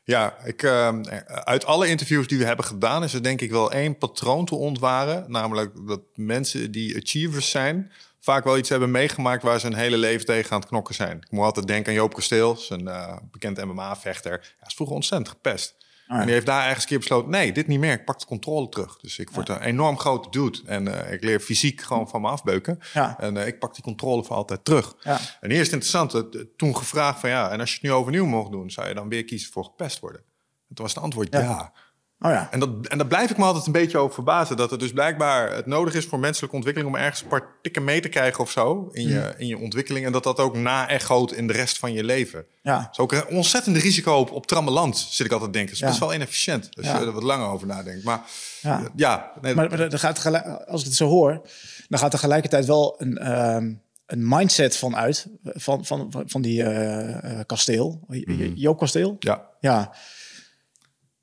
Ja, 0.03 0.35
ik, 0.43 0.63
eh, 0.63 0.99
uit 1.27 1.65
alle 1.65 1.87
interviews 1.87 2.27
die 2.27 2.37
we 2.37 2.45
hebben 2.45 2.65
gedaan, 2.65 3.03
is 3.03 3.13
er 3.13 3.23
denk 3.23 3.41
ik 3.41 3.51
wel 3.51 3.71
één 3.71 3.97
patroon 3.97 4.45
te 4.45 4.55
ontwaren. 4.55 5.31
Namelijk 5.31 5.87
dat 5.87 6.01
mensen 6.15 6.71
die 6.71 6.97
achievers 6.97 7.49
zijn, 7.49 7.91
vaak 8.33 8.43
wel 8.43 8.57
iets 8.57 8.69
hebben 8.69 8.91
meegemaakt 8.91 9.43
waar 9.43 9.59
ze 9.59 9.67
een 9.67 9.73
hele 9.73 9.97
leven 9.97 10.25
tegen 10.25 10.51
aan 10.51 10.59
het 10.59 10.69
knokken 10.69 10.95
zijn. 10.95 11.17
Ik 11.17 11.31
moet 11.31 11.43
altijd 11.43 11.67
denken 11.67 11.87
aan 11.91 11.97
Joop 11.97 12.13
Kasteels, 12.13 12.69
een 12.69 12.87
eh, 12.87 13.17
bekend 13.31 13.65
MMA-vechter. 13.65 14.31
Hij 14.31 14.67
is 14.67 14.73
vroeger 14.73 14.95
ontzettend 14.95 15.29
gepest. 15.29 15.75
ja. 16.07 16.15
En 16.19 16.23
die 16.25 16.33
heeft 16.33 16.45
daar 16.45 16.63
ergens 16.65 16.81
een 16.83 16.89
keer 16.89 16.97
besloten, 16.99 17.29
nee, 17.31 17.51
dit 17.51 17.67
niet 17.67 17.79
meer. 17.79 17.91
Ik 17.93 18.05
pak 18.05 18.19
de 18.19 18.25
controle 18.25 18.69
terug. 18.69 18.97
Dus 18.97 19.19
ik 19.19 19.29
word 19.29 19.49
een 19.49 19.61
enorm 19.61 19.97
grote 19.99 20.29
dude. 20.29 20.59
En 20.65 20.87
eh, 21.05 21.13
ik 21.13 21.23
leer 21.23 21.39
fysiek 21.39 21.81
gewoon 21.81 22.09
van 22.09 22.21
me 22.21 22.27
afbeuken. 22.27 22.79
Ja. 22.93 23.19
En 23.19 23.37
eh, 23.37 23.47
ik 23.47 23.59
pak 23.59 23.73
die 23.73 23.83
controle 23.83 24.23
voor 24.23 24.35
altijd 24.35 24.65
terug. 24.65 24.95
Ja. 25.01 25.19
En 25.41 25.49
hier 25.49 25.59
is 25.59 25.71
het 25.71 25.83
interessante, 25.83 26.29
t- 26.29 26.57
toen 26.57 26.77
gevraagd 26.77 27.19
van 27.19 27.29
ja, 27.29 27.49
en 27.51 27.59
als 27.59 27.69
je 27.69 27.75
het 27.75 27.83
nu 27.83 27.91
overnieuw 27.91 28.25
mocht 28.25 28.51
doen, 28.51 28.69
zou 28.71 28.87
je 28.87 28.93
dan 28.93 29.09
weer 29.09 29.23
kiezen 29.25 29.51
voor 29.51 29.63
gepest 29.63 29.99
worden? 29.99 30.21
En 30.69 30.75
toen 30.75 30.85
was 30.85 30.93
het 30.93 31.03
antwoord 31.03 31.33
ja. 31.33 31.73
Ja. 32.19 32.27
Oh 32.27 32.33
ja. 32.33 32.47
En, 32.51 32.59
dat, 32.59 32.69
en 32.87 32.97
daar 32.97 33.07
blijf 33.07 33.29
ik 33.31 33.37
me 33.37 33.43
altijd 33.43 33.65
een 33.65 33.71
beetje 33.71 33.97
over 33.97 34.13
verbazen. 34.13 34.57
Dat 34.57 34.71
het 34.71 34.79
dus 34.79 34.91
blijkbaar 34.91 35.55
het 35.55 35.65
nodig 35.65 35.93
is 35.93 36.05
voor 36.05 36.19
menselijke 36.19 36.55
ontwikkeling 36.55 36.93
om 36.95 36.99
ergens 37.01 37.21
een 37.21 37.27
paar 37.27 37.47
tikken 37.61 37.83
mee 37.83 38.01
te 38.01 38.09
krijgen 38.09 38.39
of 38.43 38.51
zo 38.51 38.89
in 38.91 39.07
je, 39.07 39.33
in 39.37 39.47
je 39.47 39.57
ontwikkeling. 39.57 40.05
En 40.05 40.11
dat 40.11 40.23
dat 40.23 40.39
ook 40.39 40.55
na-echoot 40.57 41.31
in 41.31 41.47
de 41.47 41.53
rest 41.53 41.77
van 41.77 41.93
je 41.93 42.03
leven. 42.03 42.45
Ja. 42.61 42.79
Dat 42.79 42.87
is 42.91 42.97
ook 42.99 43.11
een 43.11 43.27
ontzettende 43.27 43.79
risico 43.79 44.13
op, 44.13 44.31
op 44.31 44.47
trammeland, 44.47 44.97
zit 44.97 45.25
ik 45.25 45.31
altijd 45.31 45.51
te 45.53 45.57
denken. 45.57 45.61
Het 45.61 45.71
is 45.73 45.79
Ja. 45.79 45.87
best 45.87 45.99
wel 45.99 46.13
inefficiënt 46.13 46.69
als 46.77 46.85
Ja. 46.85 46.99
je 46.99 47.05
er 47.05 47.11
wat 47.11 47.23
langer 47.23 47.47
over 47.47 47.67
nadenkt. 47.67 48.03
Maar 48.03 48.21
Ja. 48.61 48.79
ja, 48.79 48.89
ja 48.95 49.31
nee, 49.41 49.55
Maar, 49.55 49.69
maar 49.69 49.79
er 49.79 49.99
gaat 49.99 50.15
tegelijk- 50.15 50.45
als 50.67 50.81
ik 50.81 50.87
het 50.87 50.95
zo 50.95 51.07
hoor, 51.07 51.41
dan 51.87 51.99
gaat 51.99 52.11
tegelijkertijd 52.11 52.65
wel 52.65 52.95
een, 52.97 53.17
ehm, 53.17 53.73
een 54.05 54.27
mindset 54.27 54.77
van 54.77 54.95
uit. 54.95 55.27
Van, 55.43 55.85
van, 55.85 56.13
van, 56.25 56.41
die 56.41 56.63
eh, 56.63 57.39
eh, 57.39 57.45
kasteel. 57.45 57.99
Mm 58.07 58.51
Joop 58.55 58.77
Kasteel? 58.77 59.15
ja. 59.19 59.45
Ja. 59.59 59.93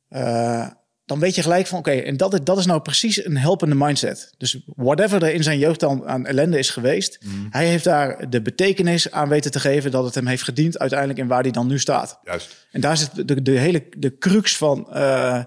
Eh, 0.09 0.67
dan 1.07 1.19
weet 1.19 1.35
je 1.35 1.43
gelijk 1.43 1.67
van, 1.67 1.79
oké, 1.79 1.91
en 1.91 2.17
dat, 2.17 2.33
is- 2.35 2.41
dat 2.45 2.59
is 2.59 2.67
nou 2.67 2.81
precies 2.81 3.25
een 3.25 3.37
helpende 3.37 3.75
mindset. 3.75 4.35
Dus 4.37 4.59
whatever 4.67 5.23
er 5.23 5.33
in 5.35 5.43
zijn 5.43 5.59
jeugd 5.59 5.81
dan 5.81 6.07
aan 6.07 6.27
ellende 6.27 6.59
is 6.59 6.71
geweest, 6.71 7.19
hij 7.51 7.67
heeft 7.67 7.85
daar 7.85 8.31
de 8.31 8.43
betekenis 8.43 9.11
aan 9.11 9.29
weten 9.29 9.51
te 9.51 9.61
geven 9.61 9.91
dat 9.91 10.05
het 10.05 10.15
hem 10.15 10.27
heeft 10.27 10.43
gediend 10.43 10.79
uiteindelijk 10.79 11.19
in 11.19 11.27
waar 11.27 11.43
hij 11.43 11.51
dan 11.51 11.67
nu 11.67 11.79
staat. 11.79 12.19
juist. 12.25 12.67
En 12.71 12.81
daar 12.81 12.97
zit 12.97 13.29
de, 13.29 13.43
de 13.43 13.59
hele 13.59 13.87
de 13.97 14.19
crux 14.19 14.57
van, 14.57 14.93
eh, 14.93 15.43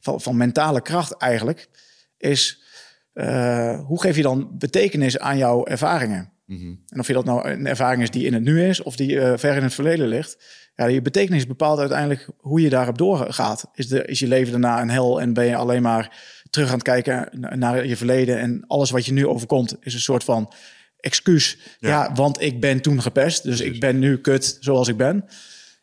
van, 0.00 0.20
van 0.20 0.36
mentale 0.36 0.80
kracht 0.82 1.12
eigenlijk, 1.16 1.68
is 2.18 2.62
eh, 3.12 3.80
hoe 3.86 4.00
geef 4.00 4.16
je 4.16 4.22
dan 4.22 4.58
betekenis 4.58 5.18
aan 5.18 5.38
jouw 5.38 5.64
ervaringen? 5.66 6.32
En 6.86 6.98
of 7.00 7.06
je 7.06 7.12
dat 7.12 7.24
nou 7.24 7.48
een 7.50 7.66
ervaring 7.66 8.02
is 8.02 8.10
die 8.10 8.24
in 8.26 8.34
het 8.34 8.42
nu 8.42 8.64
is 8.68 8.82
of 8.82 8.96
die 8.96 9.20
eh, 9.20 9.32
ver 9.38 9.56
in 9.56 9.62
het 9.62 9.74
verleden 9.74 10.06
ligt. 10.08 10.36
Ja, 10.80 10.86
je 10.86 11.02
betekenis 11.02 11.46
bepaalt 11.46 11.78
uiteindelijk 11.78 12.28
hoe 12.38 12.60
je 12.60 12.68
daarop 12.68 12.98
doorgaat. 12.98 13.70
Is, 13.74 13.88
de, 13.88 14.04
is 14.04 14.18
je 14.18 14.26
leven 14.26 14.50
daarna 14.50 14.80
een 14.80 14.90
hel 14.90 15.20
en 15.20 15.32
ben 15.32 15.44
je 15.44 15.56
alleen 15.56 15.82
maar 15.82 16.16
terug 16.50 16.68
aan 16.68 16.74
het 16.74 16.82
kijken 16.82 17.28
na- 17.32 17.54
naar 17.54 17.86
je 17.86 17.96
verleden 17.96 18.38
en 18.38 18.64
alles 18.66 18.90
wat 18.90 19.06
je 19.06 19.12
nu 19.12 19.26
overkomt 19.26 19.76
is 19.80 19.94
een 19.94 20.00
soort 20.00 20.24
van 20.24 20.52
excuus. 20.96 21.58
Ja, 21.78 22.12
want 22.14 22.40
ik 22.40 22.60
ben 22.60 22.80
toen 22.80 23.02
gepest, 23.02 23.42
dus 23.42 23.60
ik 23.60 23.80
ben 23.80 23.98
nu 23.98 24.18
kut 24.18 24.56
zoals 24.60 24.88
ik 24.88 24.96
ben. 24.96 25.24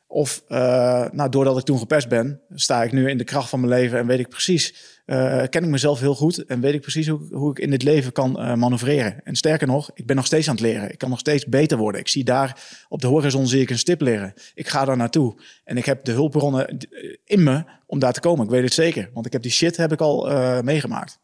Of 0.07 0.43
eh, 0.47 1.05
nou, 1.12 1.29
doordat 1.29 1.57
ik 1.57 1.63
toen 1.63 1.79
gepest 1.79 2.07
ben, 2.07 2.41
sta 2.53 2.83
ik 2.83 2.91
nu 2.91 3.10
in 3.10 3.17
de 3.17 3.23
kracht 3.23 3.49
van 3.49 3.60
mijn 3.60 3.71
leven 3.71 3.99
en 3.99 4.07
weet 4.07 4.19
ik 4.19 4.29
precies, 4.29 4.96
eh, 5.07 5.43
ken 5.49 5.63
ik 5.63 5.69
mezelf 5.69 5.99
heel 5.99 6.15
goed 6.15 6.45
en 6.45 6.61
weet 6.61 6.73
ik 6.73 6.81
precies 6.81 7.07
hoe, 7.07 7.27
hoe 7.35 7.51
ik 7.51 7.59
in 7.59 7.69
dit 7.69 7.83
leven 7.83 8.11
kan 8.11 8.39
eh, 8.39 8.53
manoeuvreren. 8.53 9.23
En 9.23 9.35
sterker 9.35 9.67
nog, 9.67 9.91
ik 9.93 10.05
ben 10.05 10.15
nog 10.15 10.25
steeds 10.25 10.47
aan 10.47 10.53
het 10.55 10.63
leren. 10.63 10.91
Ik 10.91 10.97
kan 10.97 11.09
nog 11.09 11.19
steeds 11.19 11.45
beter 11.45 11.77
worden. 11.77 12.01
Ik 12.01 12.07
zie 12.07 12.23
daar 12.23 12.75
op 12.89 13.01
de 13.01 13.07
horizon 13.07 13.47
zie 13.47 13.61
ik 13.61 13.69
een 13.69 13.77
stip 13.77 14.01
liggen. 14.01 14.33
Ik 14.53 14.67
ga 14.67 14.85
daar 14.85 14.97
naartoe 14.97 15.41
en 15.63 15.77
ik 15.77 15.85
heb 15.85 16.03
de 16.05 16.11
hulpbronnen 16.11 16.67
eh, 16.67 16.77
in 17.23 17.43
me 17.43 17.63
om 17.85 17.99
daar 17.99 18.13
te 18.13 18.19
komen. 18.19 18.45
Ik 18.45 18.51
weet 18.51 18.63
het 18.63 18.73
zeker, 18.73 19.09
want 19.13 19.25
ik 19.25 19.31
heb 19.33 19.41
die 19.41 19.51
shit 19.51 19.77
heb 19.77 19.91
ik 19.91 20.01
al 20.01 20.29
eh, 20.29 20.59
meegemaakt. 20.61 21.19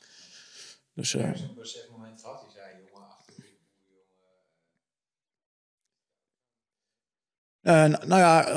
Dus 0.93 1.15
n- 7.67 7.97
nou 8.07 8.19
ja, 8.19 8.47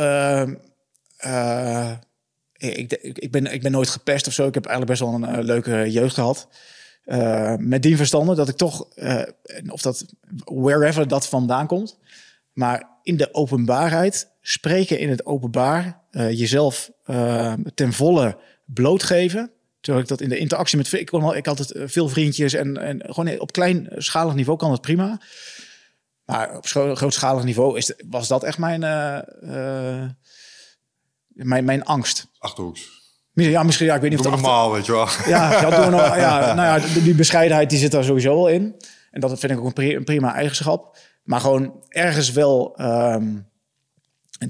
ik, 2.70 2.92
ik, 2.92 3.30
ben, 3.30 3.52
ik 3.52 3.62
ben 3.62 3.72
nooit 3.72 3.88
gepest 3.88 4.26
of 4.26 4.32
zo. 4.32 4.46
Ik 4.46 4.54
heb 4.54 4.66
eigenlijk 4.66 4.98
best 4.98 5.10
wel 5.10 5.22
een 5.22 5.36
eh, 5.36 5.44
leuke 5.44 5.90
jeugd 5.90 6.14
gehad. 6.14 6.48
Eh, 7.04 7.54
met 7.56 7.82
die 7.82 7.96
verstanden 7.96 8.36
dat 8.36 8.48
ik 8.48 8.56
toch, 8.56 8.88
eh, 8.94 9.22
of 9.68 9.82
dat 9.82 10.06
wherever 10.44 11.08
dat 11.08 11.28
vandaan 11.28 11.66
komt, 11.66 11.98
maar 12.52 12.88
in 13.02 13.16
de 13.16 13.34
openbaarheid, 13.34 14.30
spreken 14.40 14.98
in 14.98 15.08
het 15.08 15.26
openbaar, 15.26 16.04
jezelf 16.10 16.90
ten 17.74 17.92
volle 17.92 18.38
blootgeven. 18.64 19.50
Terwijl 19.80 20.04
ik 20.04 20.10
dat 20.10 20.20
in 20.20 20.28
de 20.28 20.38
interactie 20.38 20.78
met, 20.78 20.92
ik, 20.92 21.10
ik 21.10 21.46
had 21.46 21.58
het 21.58 21.72
veel 21.84 22.08
vriendjes 22.08 22.52
en, 22.52 22.76
en 22.76 23.02
gewoon 23.06 23.40
op 23.40 23.52
kleinschalig 23.52 24.34
niveau 24.34 24.58
kan 24.58 24.70
het 24.70 24.80
prima. 24.80 25.20
Maar 26.24 26.56
op 26.56 26.66
grootschalig 26.96 27.44
niveau 27.44 27.76
is, 27.76 27.92
was 28.08 28.28
dat 28.28 28.44
echt 28.44 28.58
mijn, 28.58 28.82
mijn, 31.44 31.64
mijn 31.64 31.84
angst. 31.84 32.26
Achterhoeks. 32.38 32.94
Ja, 33.32 33.62
misschien, 33.62 33.86
ja, 33.86 33.94
ik 33.94 34.00
weet 34.00 34.10
niet 34.10 34.22
Doe 34.22 34.28
of 34.28 34.34
het 34.34 34.42
normaal, 34.42 34.72
weet 34.72 34.86
je 34.86 34.92
wel. 34.92 35.08
ja, 35.34 35.60
dat 35.60 35.70
doen 35.76 35.84
we 35.84 35.90
nog, 35.90 36.16
ja, 36.16 36.54
nou 36.54 36.80
ja, 36.80 37.00
die- 37.00 37.14
bescheidenheid 37.14 37.70
die 37.70 37.78
zit 37.78 37.90
daar 37.90 38.04
sowieso 38.04 38.34
wel 38.34 38.48
in. 38.48 38.74
En 39.10 39.20
dat 39.20 39.38
vind 39.38 39.52
ik 39.52 39.58
ook 39.58 39.66
een, 39.66 39.72
pri- 39.72 39.94
een 39.94 40.04
prima 40.04 40.34
eigenschap. 40.34 40.98
Maar 41.22 41.40
gewoon 41.40 41.84
ergens 41.88 42.30
wel 42.32 42.76
ehm, 42.76 43.34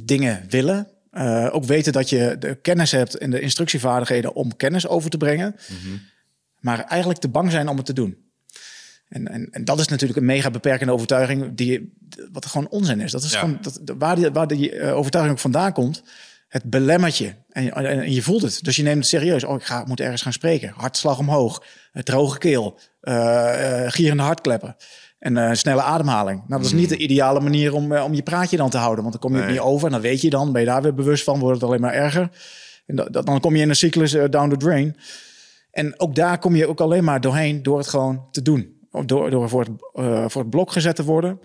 dingen 0.04 0.44
willen. 0.48 0.88
Eh, 1.10 1.48
ook 1.52 1.64
weten 1.64 1.92
dat 1.92 2.08
je 2.08 2.36
de 2.38 2.54
kennis 2.54 2.90
hebt 2.92 3.18
en 3.18 3.30
de 3.30 3.40
instructievaardigheden 3.40 4.34
om 4.34 4.56
kennis 4.56 4.86
over 4.88 5.10
te 5.10 5.16
brengen. 5.16 5.56
Maar 6.60 6.80
eigenlijk 6.84 7.20
te 7.20 7.28
bang 7.28 7.50
zijn 7.50 7.68
om 7.68 7.76
het 7.76 7.86
te 7.86 7.92
doen. 7.92 8.16
En, 9.08 9.28
en, 9.28 9.48
en 9.50 9.64
dat 9.64 9.78
is 9.80 9.88
natuurlijk 9.88 10.18
een 10.18 10.24
mega 10.24 10.50
beperkende 10.50 10.92
overtuiging, 10.92 11.54
die, 11.54 11.92
wat 12.32 12.46
gewoon 12.46 12.68
onzin 12.68 13.00
is. 13.00 13.10
Dat 13.10 13.22
is 13.22 13.32
Ja. 13.32 13.38
gewoon 13.38 13.58
dat, 13.60 13.80
waar 13.98 14.16
die, 14.16 14.30
waar 14.30 14.46
die 14.46 14.70
eh, 14.72 14.96
overtuiging 14.96 15.34
ook 15.36 15.40
vandaan 15.42 15.72
komt. 15.72 16.02
Het 16.62 16.70
belemmert 16.70 17.16
je. 17.16 17.32
En, 17.50 17.62
je- 17.64 17.70
en, 17.70 18.12
je 18.12 18.22
voelt 18.22 18.42
het. 18.42 18.64
Dus 18.64 18.76
je 18.76 18.82
neemt 18.82 18.96
het 18.98 19.06
serieus. 19.06 19.44
Oh, 19.44 19.54
ik 19.54 19.64
ga, 19.64 19.84
moet 19.86 20.00
ergens 20.00 20.22
gaan 20.22 20.32
spreken. 20.32 20.72
Hartslag 20.76 21.18
omhoog. 21.18 21.62
eh, 21.92 22.02
droge 22.02 22.38
keel. 22.38 22.78
eh 23.00 23.84
eh, 23.84 23.90
gierende 23.92 24.22
hartkleppen. 24.22 24.76
En 25.18 25.56
snelle 25.56 25.82
ademhaling. 25.82 26.38
Nou, 26.38 26.62
dat 26.62 26.70
is 26.72 26.76
niet 26.78 26.88
de 26.88 26.96
ideale 26.96 27.40
manier 27.40 27.74
om, 27.74 27.96
om 27.96 28.14
je 28.14 28.22
praatje 28.22 28.56
dan 28.56 28.70
te 28.70 28.76
houden. 28.76 29.04
Want 29.04 29.12
dan 29.12 29.22
kom 29.22 29.32
je 29.32 29.42
het 29.42 29.50
niet 29.50 29.60
over. 29.60 29.86
En 29.86 29.92
dan 29.92 30.00
weet 30.00 30.20
je 30.20 30.30
dan. 30.30 30.52
Ben 30.52 30.60
je 30.60 30.66
daar 30.66 30.82
weer 30.82 30.94
bewust 30.94 31.24
van. 31.24 31.38
Wordt 31.38 31.60
het 31.60 31.68
alleen 31.68 31.80
maar 31.80 31.92
erger. 31.92 32.28
En 32.86 32.96
dat, 32.96 33.12
dat- 33.12 33.26
dan 33.26 33.40
kom 33.40 33.56
je 33.56 33.62
in 33.62 33.68
een 33.68 33.76
cyclus 33.76 34.10
down 34.30 34.48
the 34.48 34.56
drain. 34.56 34.96
En 35.70 36.00
ook 36.00 36.14
daar 36.14 36.38
kom 36.38 36.54
je 36.56 36.66
ook 36.68 36.80
alleen 36.80 37.04
maar 37.04 37.20
doorheen 37.20 37.62
door 37.62 37.78
het 37.78 37.88
gewoon 37.88 38.28
te 38.30 38.42
doen. 38.42 38.74
Door, 39.06 39.30
door 39.30 39.48
voor, 39.48 39.60
het, 39.92 40.32
voor 40.32 40.40
het 40.42 40.50
blok 40.50 40.72
gezet 40.72 40.96
te 40.96 41.04
worden. 41.04 41.40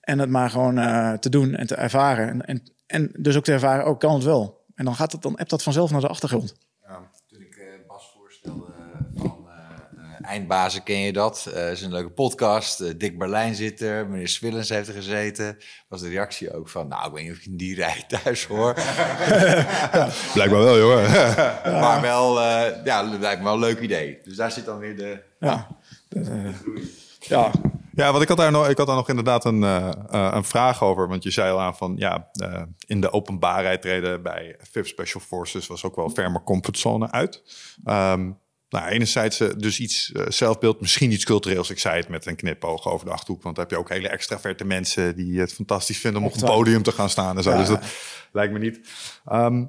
En 0.00 0.18
het 0.18 0.30
maar 0.30 0.50
gewoon 0.50 0.74
te 1.18 1.28
doen 1.30 1.54
en 1.54 1.66
te 1.66 1.74
ervaren. 1.74 2.28
En, 2.28 2.40
en, 2.44 2.62
en 2.88 3.10
dus 3.18 3.36
ook 3.36 3.44
te 3.44 3.52
ervaren, 3.52 3.84
ook 3.84 4.00
kan 4.00 4.14
het 4.14 4.24
wel. 4.24 4.64
En 4.74 4.84
dan 4.84 4.94
gaat 4.94 5.12
het, 5.12 5.22
dan 5.22 5.36
appt 5.36 5.50
dat 5.50 5.62
vanzelf 5.62 5.90
naar 5.90 6.00
de 6.00 6.08
achtergrond. 6.08 6.54
Toen 7.26 7.40
ik 7.40 7.56
eh, 7.56 7.64
Bas 7.88 8.10
voorstelde 8.16 8.66
eh, 8.66 9.22
van 9.22 9.46
eh, 9.48 9.54
eh, 9.98 10.30
Eindbazen, 10.30 10.82
ken 10.82 10.98
je 10.98 11.12
dat? 11.12 11.50
Eh 11.54 11.70
is 11.70 11.82
een 11.82 11.92
leuke 11.92 12.10
podcast. 12.10 13.00
Dick 13.00 13.18
Berlijn 13.18 13.54
zit 13.54 13.80
er, 13.80 14.08
meneer 14.08 14.28
Swillens 14.28 14.68
heeft 14.68 14.88
er 14.88 14.94
gezeten. 14.94 15.56
Was 15.88 16.00
de 16.00 16.08
reactie 16.08 16.54
ook 16.54 16.68
van, 16.68 16.88
nou, 16.88 17.06
ik 17.06 17.12
weet 17.12 17.22
niet 17.22 17.32
of 17.32 17.38
ik 17.38 17.44
in 17.46 17.56
die 17.56 17.74
rij 17.74 18.04
thuis 18.08 18.46
hoor. 18.46 18.74
Blijkbaar 20.34 20.62
wel, 20.62 20.78
jongen. 20.78 21.10
Maar 21.82 22.00
wel, 22.00 22.40
eh, 22.40 22.84
ja, 22.84 23.10
dat 23.10 23.20
lijkt 23.20 23.38
me 23.38 23.44
wel 23.44 23.54
een 23.54 23.60
leuk 23.60 23.80
idee. 23.80 24.18
Dus 24.24 24.36
daar 24.36 24.50
zit 24.52 24.64
dan 24.64 24.78
weer 24.78 24.96
de... 24.96 25.22
Ja, 25.40 25.66
eh, 26.08 26.54
ja. 27.20 27.50
Ja, 27.98 28.10
want 28.10 28.22
ik 28.22 28.28
had 28.28 28.36
daar 28.36 28.50
nog, 28.50 28.68
ik 28.68 28.78
had 28.78 28.86
daar 28.86 28.96
nog 28.96 29.08
inderdaad 29.08 29.44
een, 29.44 29.62
eh, 29.62 29.88
eh, 29.88 30.30
een 30.34 30.44
vraag 30.44 30.82
over. 30.82 31.08
Want 31.08 31.22
je 31.22 31.30
zei 31.30 31.52
al 31.52 31.60
aan 31.60 31.76
van 31.76 31.94
ja, 31.96 32.28
eh, 32.32 32.62
in 32.86 33.00
de 33.00 33.12
openbaarheid 33.12 33.82
treden 33.82 34.22
bij 34.22 34.56
VIP 34.70 34.86
Special 34.86 35.22
Forces 35.22 35.66
was 35.66 35.84
ook 35.84 35.96
wel 35.96 36.10
ver 36.10 36.30
mijn 36.30 36.44
comfortzone 36.44 37.10
uit. 37.10 37.42
Ehm, 37.84 38.30
nou, 38.68 38.88
enerzijds 38.88 39.38
dus 39.38 39.80
iets 39.80 40.12
zelfbeeld, 40.28 40.80
misschien 40.80 41.12
iets 41.12 41.24
cultureels. 41.24 41.70
Ik 41.70 41.78
zei 41.78 41.96
het 41.96 42.08
met 42.08 42.26
een 42.26 42.36
knipoog 42.36 42.88
over 42.88 43.06
de 43.06 43.12
achterhoek. 43.12 43.42
Want 43.42 43.54
dan 43.54 43.64
heb 43.64 43.74
je 43.74 43.80
ook 43.80 43.88
hele 43.88 44.08
extraverte 44.08 44.64
mensen 44.64 45.16
die 45.16 45.40
het 45.40 45.52
fantastisch 45.52 45.98
vinden 45.98 46.20
om 46.22 46.28
op 46.28 46.34
een 46.34 46.48
podium 46.48 46.82
te 46.82 46.92
gaan 46.92 47.10
staan 47.10 47.36
en 47.36 47.42
zo. 47.42 47.50
Ja. 47.50 47.56
Dus 47.56 47.68
dat 47.68 47.84
lijkt 48.32 48.52
me 48.52 48.58
niet. 48.58 48.80
Ehm, 49.24 49.64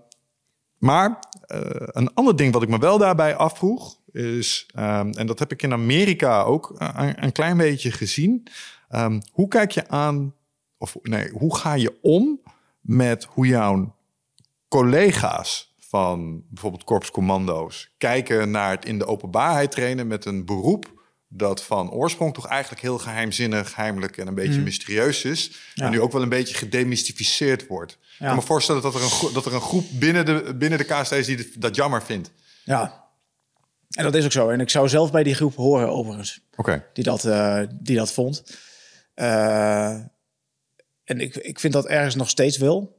maar 0.77 1.19
een 1.87 2.13
ander 2.13 2.35
ding 2.35 2.53
wat 2.53 2.63
ik 2.63 2.69
me 2.69 2.77
wel 2.77 2.97
daarbij 2.97 3.35
afvroeg 3.35 3.98
is, 4.19 4.65
ehm, 4.75 5.09
en 5.11 5.27
dat 5.27 5.39
heb 5.39 5.51
ik 5.51 5.61
in 5.63 5.73
Amerika 5.73 6.41
ook 6.41 6.75
eh, 6.77 6.89
een, 6.95 7.23
een 7.23 7.31
klein 7.31 7.57
beetje 7.57 7.91
gezien. 7.91 8.47
ehm, 8.89 9.19
hoe 9.31 9.47
kijk 9.47 9.71
je 9.71 9.87
aan, 9.87 10.33
of 10.77 10.95
nee, 11.01 11.29
hoe 11.29 11.55
ga 11.57 11.73
je 11.73 11.97
om 12.01 12.39
met 12.81 13.23
hoe 13.29 13.47
jouw 13.47 13.95
collega's 14.67 15.73
van 15.79 16.43
bijvoorbeeld 16.49 16.83
korpscommando's 16.83 17.89
kijken 17.97 18.51
naar 18.51 18.71
het 18.71 18.85
in 18.85 18.97
de 18.97 19.05
openbaarheid 19.05 19.71
trainen 19.71 20.07
met 20.07 20.25
een 20.25 20.45
beroep 20.45 20.97
dat 21.27 21.63
van 21.63 21.91
oorsprong 21.91 22.33
toch 22.33 22.45
eigenlijk 22.47 22.81
heel 22.81 22.97
geheimzinnig, 22.97 23.75
heimelijk 23.75 24.17
en 24.17 24.27
een 24.27 24.35
beetje 24.35 24.61
mysterieus 24.61 25.23
is. 25.23 25.51
Ja. 25.73 25.85
En 25.85 25.91
nu 25.91 26.01
ook 26.01 26.11
wel 26.11 26.21
een 26.21 26.29
beetje 26.29 26.55
gedemystificeerd 26.55 27.67
wordt. 27.67 27.91
Ik 27.91 27.99
Ja. 28.19 28.25
kan 28.27 28.35
me 28.35 28.41
voorstellen 28.41 28.81
dat 28.81 28.95
er 28.95 29.01
een, 29.03 29.33
dat 29.33 29.45
er 29.45 29.53
een 29.53 29.61
groep 29.61 29.85
binnen 29.91 30.25
de, 30.25 30.55
binnen 30.55 30.77
de 30.79 30.83
KST 30.85 31.11
is 31.11 31.25
die 31.25 31.51
dat 31.59 31.75
jammer 31.75 32.03
vindt. 32.03 32.31
ja. 32.63 32.98
En 33.89 34.03
dat 34.03 34.15
is 34.15 34.25
ook 34.25 34.31
zo. 34.31 34.49
En 34.49 34.59
ik 34.59 34.69
zou 34.69 34.89
zelf 34.89 35.11
bij 35.11 35.23
die 35.23 35.33
groep 35.35 35.55
horen 35.55 35.89
overigens. 35.89 36.41
Oké. 36.55 36.85
die 36.93 37.03
dat, 37.03 37.25
eh, 37.25 37.61
die 37.73 37.95
dat 37.97 38.11
vond. 38.11 38.43
Eh, 39.13 39.89
en 41.03 41.19
ik, 41.19 41.35
ik 41.35 41.59
vind 41.59 41.73
dat 41.73 41.87
ergens 41.87 42.15
nog 42.15 42.29
steeds 42.29 42.57
wel. 42.57 42.97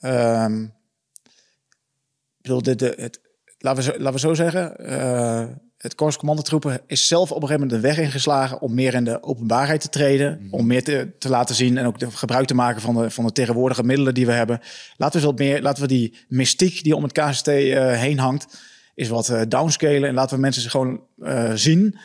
Ehm, 0.00 0.62
ik 0.62 2.42
bedoel, 2.42 2.62
de, 2.62 2.74
de, 2.76 2.94
het, 2.96 3.20
laten, 3.58 3.84
we 3.84 3.90
zo, 3.90 3.98
laten 3.98 4.12
we 4.12 4.18
zo 4.18 4.34
zeggen. 4.34 4.76
eh, 4.76 5.46
het 5.76 5.94
Korps 5.94 6.16
Commandotroepen 6.16 6.80
is 6.86 7.06
zelf 7.08 7.30
op 7.30 7.42
een 7.42 7.48
gegeven 7.48 7.66
moment 7.66 7.82
de 7.82 7.88
weg 7.88 7.98
ingeslagen 7.98 8.60
om 8.60 8.74
meer 8.74 8.94
in 8.94 9.04
de 9.04 9.22
openbaarheid 9.22 9.80
te 9.80 9.88
treden. 9.88 10.48
Om 10.50 10.66
meer 10.66 10.84
te, 10.84 11.10
te 11.18 11.28
laten 11.28 11.54
zien 11.54 11.78
en 11.78 11.86
ook 11.86 11.98
de, 11.98 12.10
gebruik 12.10 12.46
te 12.46 12.54
maken 12.54 12.80
van 12.80 12.94
de, 12.94 13.10
van 13.10 13.26
de 13.26 13.32
tegenwoordige 13.32 13.82
middelen 13.84 14.14
die 14.14 14.26
we 14.26 14.32
hebben. 14.32 14.60
Laten 14.96 15.20
we, 15.20 15.26
wat 15.26 15.38
meer, 15.38 15.62
laten 15.62 15.82
we 15.82 15.88
die 15.88 16.14
mystiek 16.28 16.82
die 16.82 16.96
om 16.96 17.02
het 17.02 17.12
KST 17.12 17.48
eh, 17.48 17.92
heen 17.92 18.18
hangt, 18.18 18.60
is 19.00 19.08
wat 19.08 19.28
eh, 19.28 19.40
downscalen. 19.48 20.08
En 20.08 20.14
laten 20.14 20.36
we 20.36 20.42
mensen 20.42 20.70
gewoon 20.70 21.00
eh, 21.22 21.50
zien. 21.54 21.98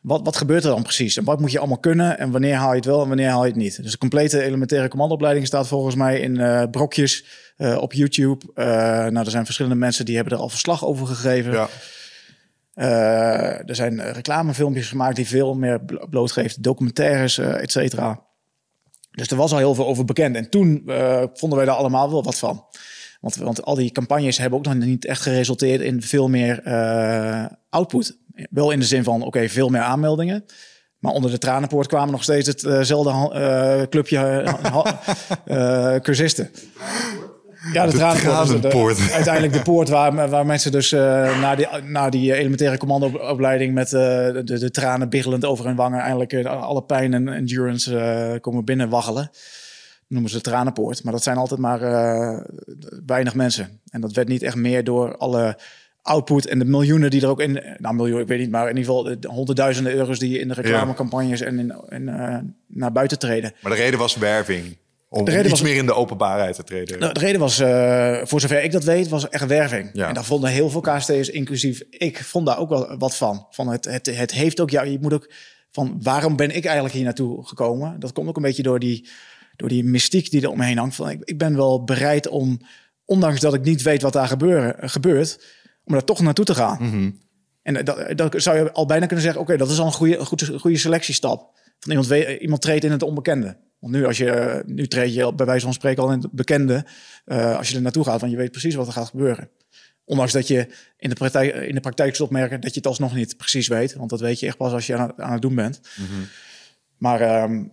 Wat, 0.00 0.20
wat 0.24 0.36
gebeurt 0.36 0.64
er 0.64 0.70
dan 0.70 0.82
precies? 0.82 1.16
En 1.16 1.24
wat 1.24 1.40
moet 1.40 1.52
je 1.52 1.58
allemaal 1.58 1.78
kunnen? 1.78 2.18
En 2.18 2.30
wanneer 2.30 2.54
haal 2.54 2.70
je 2.70 2.76
het 2.76 2.84
wel 2.84 3.02
en 3.02 3.08
wanneer 3.08 3.28
haal 3.28 3.44
je 3.44 3.50
het 3.50 3.60
niet? 3.60 3.82
Dus 3.82 3.90
de 3.92 3.98
complete 3.98 4.42
elementaire 4.42 4.88
commandoopleiding 4.88 5.46
staat 5.46 5.68
volgens 5.68 5.94
mij 5.94 6.20
in 6.20 6.40
eh, 6.40 6.62
brokjes 6.70 7.24
op 7.78 7.92
YouTube. 7.92 8.44
Nou, 8.54 9.18
er 9.18 9.30
zijn 9.30 9.44
verschillende 9.44 9.78
mensen 9.78 10.04
die 10.04 10.14
hebben 10.14 10.32
er 10.32 10.38
al 10.38 10.48
verslag 10.48 10.84
over 10.84 11.06
gegeven. 11.06 11.52
Ja. 11.52 11.68
Er 13.66 13.74
zijn 13.74 14.12
reclamefilmpjes 14.12 14.88
gemaakt 14.88 15.16
die 15.16 15.26
veel 15.28 15.54
meer 15.54 15.84
blo- 15.84 16.06
blootgeeft, 16.10 16.62
documentaires, 16.62 17.38
eh 17.38 17.62
et 17.62 17.72
cetera. 17.72 18.20
Dus 19.10 19.28
er 19.28 19.36
was 19.36 19.52
al 19.52 19.58
heel 19.58 19.74
veel 19.74 19.86
over 19.86 20.04
bekend. 20.04 20.36
En 20.36 20.50
toen 20.50 20.82
vonden 21.34 21.58
wij 21.58 21.66
daar 21.66 21.76
allemaal 21.76 22.10
wel 22.10 22.24
wat 22.24 22.38
van. 22.38 22.64
Want, 23.20 23.36
want 23.36 23.62
al 23.64 23.74
die 23.74 23.90
campagnes 23.92 24.38
hebben 24.38 24.58
ook 24.58 24.64
nog 24.64 24.74
niet 24.74 25.04
echt 25.06 25.22
geresulteerd 25.22 25.80
in 25.80 26.02
veel 26.02 26.28
meer 26.28 26.62
eh, 26.62 27.44
output. 27.68 28.18
Wel 28.50 28.70
in 28.70 28.78
de 28.78 28.84
zin 28.86 29.04
van, 29.04 29.22
oké, 29.22 29.48
veel 29.48 29.68
meer 29.68 29.80
aanmeldingen. 29.80 30.44
Maar 30.98 31.12
onder 31.12 31.30
de 31.30 31.38
tranenpoort 31.38 31.86
kwamen 31.86 32.10
nog 32.10 32.22
steeds 32.22 32.46
hetzelfde 32.46 33.10
eh, 33.34 33.82
clubje 33.88 34.18
eh, 34.18 35.94
eh, 35.94 36.00
cursisten. 36.00 36.50
Ja, 37.72 37.84
de, 37.86 37.90
De 37.92 37.98
tranenpoort. 37.98 38.96
de- 38.96 39.12
uiteindelijk 39.12 39.52
de 39.52 39.62
poort 39.62 39.88
waar, 39.88 40.28
waar 40.28 40.46
mensen 40.46 40.72
dus 40.72 40.90
na, 40.90 41.54
die, 41.54 41.66
na 41.86 42.08
die 42.10 42.34
elementaire 42.34 42.78
commandoopleiding 42.78 43.74
met 43.74 43.90
de, 43.90 44.42
de 44.44 44.70
tranen 44.70 45.08
biggelend 45.08 45.44
over 45.44 45.64
hun 45.66 45.76
wangen 45.76 46.00
eindelijk 46.00 46.44
alle 46.46 46.82
pijn 46.82 47.14
en 47.14 47.28
endurance 47.28 48.38
komen 48.40 48.64
binnenwaggelen. 48.64 49.30
Noemen 50.10 50.30
ze 50.30 50.40
tranenpoort. 50.40 51.04
Maar 51.04 51.12
dat 51.12 51.22
zijn 51.22 51.36
altijd 51.36 51.60
maar 51.60 51.82
eh, 51.82 52.40
weinig 53.06 53.34
mensen. 53.34 53.80
En 53.90 54.00
dat 54.00 54.12
werd 54.12 54.28
niet 54.28 54.42
echt 54.42 54.56
meer 54.56 54.84
door 54.84 55.16
alle 55.16 55.58
output 56.02 56.46
en 56.46 56.58
de 56.58 56.64
miljoenen 56.64 57.10
die 57.10 57.22
er 57.22 57.28
ook 57.28 57.40
in... 57.40 57.62
Nou, 57.78 57.94
miljoen, 57.94 58.20
ik 58.20 58.26
weet 58.26 58.38
niet, 58.38 58.50
maar 58.50 58.68
in 58.70 58.76
ieder 58.76 58.84
geval 58.94 59.18
de 59.20 59.28
honderdduizenden 59.28 59.92
euro's 59.94 60.18
die 60.18 60.38
in 60.38 60.48
de 60.48 60.54
reclamecampagnes 60.54 61.40
en 61.40 61.58
in, 61.58 61.74
in, 61.88 62.08
eh, 62.08 62.36
naar 62.66 62.92
buiten 62.92 63.18
treden. 63.18 63.52
Maar 63.62 63.72
de 63.72 63.78
reden 63.78 63.98
was 63.98 64.16
werving. 64.16 64.76
Om 65.08 65.24
De 65.24 65.30
reden 65.30 65.46
iets 65.50 65.60
was- 65.60 65.68
meer 65.70 65.78
in 65.78 65.86
de 65.86 65.94
openbaarheid 65.94 66.54
te 66.54 66.64
treden. 66.64 66.98
Nou, 66.98 67.12
de 67.12 67.20
reden 67.20 67.40
was, 67.40 67.58
eh, 67.58 68.18
voor 68.22 68.40
zover 68.40 68.62
ik 68.62 68.72
dat 68.72 68.84
weet, 68.84 69.08
was 69.08 69.28
echt 69.28 69.46
werving. 69.46 69.90
Ja. 69.92 70.08
En 70.08 70.14
daar 70.14 70.24
vonden 70.24 70.50
heel 70.50 70.70
veel 70.70 70.80
KST'ers, 70.80 71.28
inclusief 71.30 71.82
ik, 71.90 72.24
vond 72.24 72.46
daar 72.46 72.58
ook 72.58 72.68
wel 72.68 72.96
wat 72.98 73.16
van. 73.16 73.46
van 73.50 73.68
het, 73.68 73.84
het, 73.84 74.06
het 74.16 74.32
heeft 74.32 74.60
ook, 74.60 74.70
ja, 74.70 74.82
je 74.82 74.98
moet 75.00 75.12
ook 75.12 75.32
van 75.70 75.98
waarom 76.02 76.36
ben 76.36 76.56
ik 76.56 76.64
eigenlijk 76.64 76.94
hier 76.94 77.04
naartoe 77.04 77.46
gekomen? 77.46 78.00
Dat 78.00 78.12
komt 78.12 78.28
ook 78.28 78.36
een 78.36 78.42
beetje 78.42 78.62
door 78.62 78.78
die, 78.78 79.08
door 79.60 79.68
die 79.68 79.84
mystiek 79.84 80.30
die 80.30 80.42
er 80.42 80.50
omheen 80.50 80.78
hangt. 80.78 80.94
Van, 80.94 81.10
ik, 81.10 81.20
ik 81.24 81.38
ben 81.38 81.56
wel 81.56 81.84
bereid 81.84 82.28
om, 82.28 82.60
ondanks 83.04 83.40
dat 83.40 83.54
ik 83.54 83.62
niet 83.62 83.82
weet 83.82 84.02
wat 84.02 84.12
daar 84.12 84.28
gebeuren, 84.28 84.90
gebeurt, 84.90 85.44
om 85.84 85.92
daar 85.92 86.04
toch 86.04 86.20
naartoe 86.20 86.44
te 86.44 86.54
gaan. 86.54 86.78
Mhm. 86.80 87.10
En 87.62 87.84
dat, 87.84 88.16
dat 88.18 88.42
zou 88.42 88.56
je 88.58 88.72
al 88.72 88.86
bijna 88.86 89.06
kunnen 89.06 89.24
zeggen, 89.24 89.42
oké, 89.42 89.56
dat 89.56 89.70
is 89.70 89.78
al 89.78 89.86
een 89.86 89.92
goede, 89.92 90.24
goede, 90.24 90.58
goede 90.58 90.76
selectiestap. 90.78 91.58
Van 91.80 91.90
iemand, 91.90 92.08
we- 92.08 92.38
iemand 92.38 92.62
treedt 92.62 92.84
in 92.84 92.90
het 92.90 93.02
onbekende. 93.02 93.56
Want 93.78 93.92
nu, 93.92 94.06
als 94.06 94.16
je, 94.18 94.62
nu 94.66 94.86
treed 94.88 95.14
je 95.14 95.34
bij 95.34 95.46
wijze 95.46 95.64
van 95.64 95.72
spreken 95.74 96.02
al 96.02 96.12
in 96.12 96.20
het 96.20 96.32
bekende, 96.32 96.84
eh, 97.24 97.56
als 97.56 97.68
je 97.68 97.76
er 97.76 97.82
naartoe 97.82 98.04
gaat, 98.04 98.20
want 98.20 98.32
je 98.32 98.38
weet 98.38 98.50
precies 98.50 98.74
wat 98.74 98.86
er 98.86 98.92
gaat 98.92 99.08
gebeuren. 99.08 99.50
Ondanks 100.04 100.32
dat 100.32 100.48
je 100.48 100.66
in 100.98 101.08
de 101.08 101.14
praktijk, 101.14 101.54
in 101.54 101.74
de 101.74 101.80
praktijk 101.80 102.16
zult 102.16 102.30
merken 102.30 102.60
dat 102.60 102.70
je 102.70 102.76
het 102.76 102.86
alsnog 102.86 103.14
niet 103.14 103.36
precies 103.36 103.68
weet. 103.68 103.94
Want 103.94 104.10
dat 104.10 104.20
weet 104.20 104.40
je 104.40 104.46
echt 104.46 104.56
pas 104.56 104.72
als 104.72 104.86
je 104.86 104.96
aan 104.96 105.06
het, 105.08 105.20
aan 105.20 105.32
het 105.32 105.42
doen 105.42 105.54
bent. 105.54 105.80
Maar 106.96 107.20
ehm, 107.20 107.64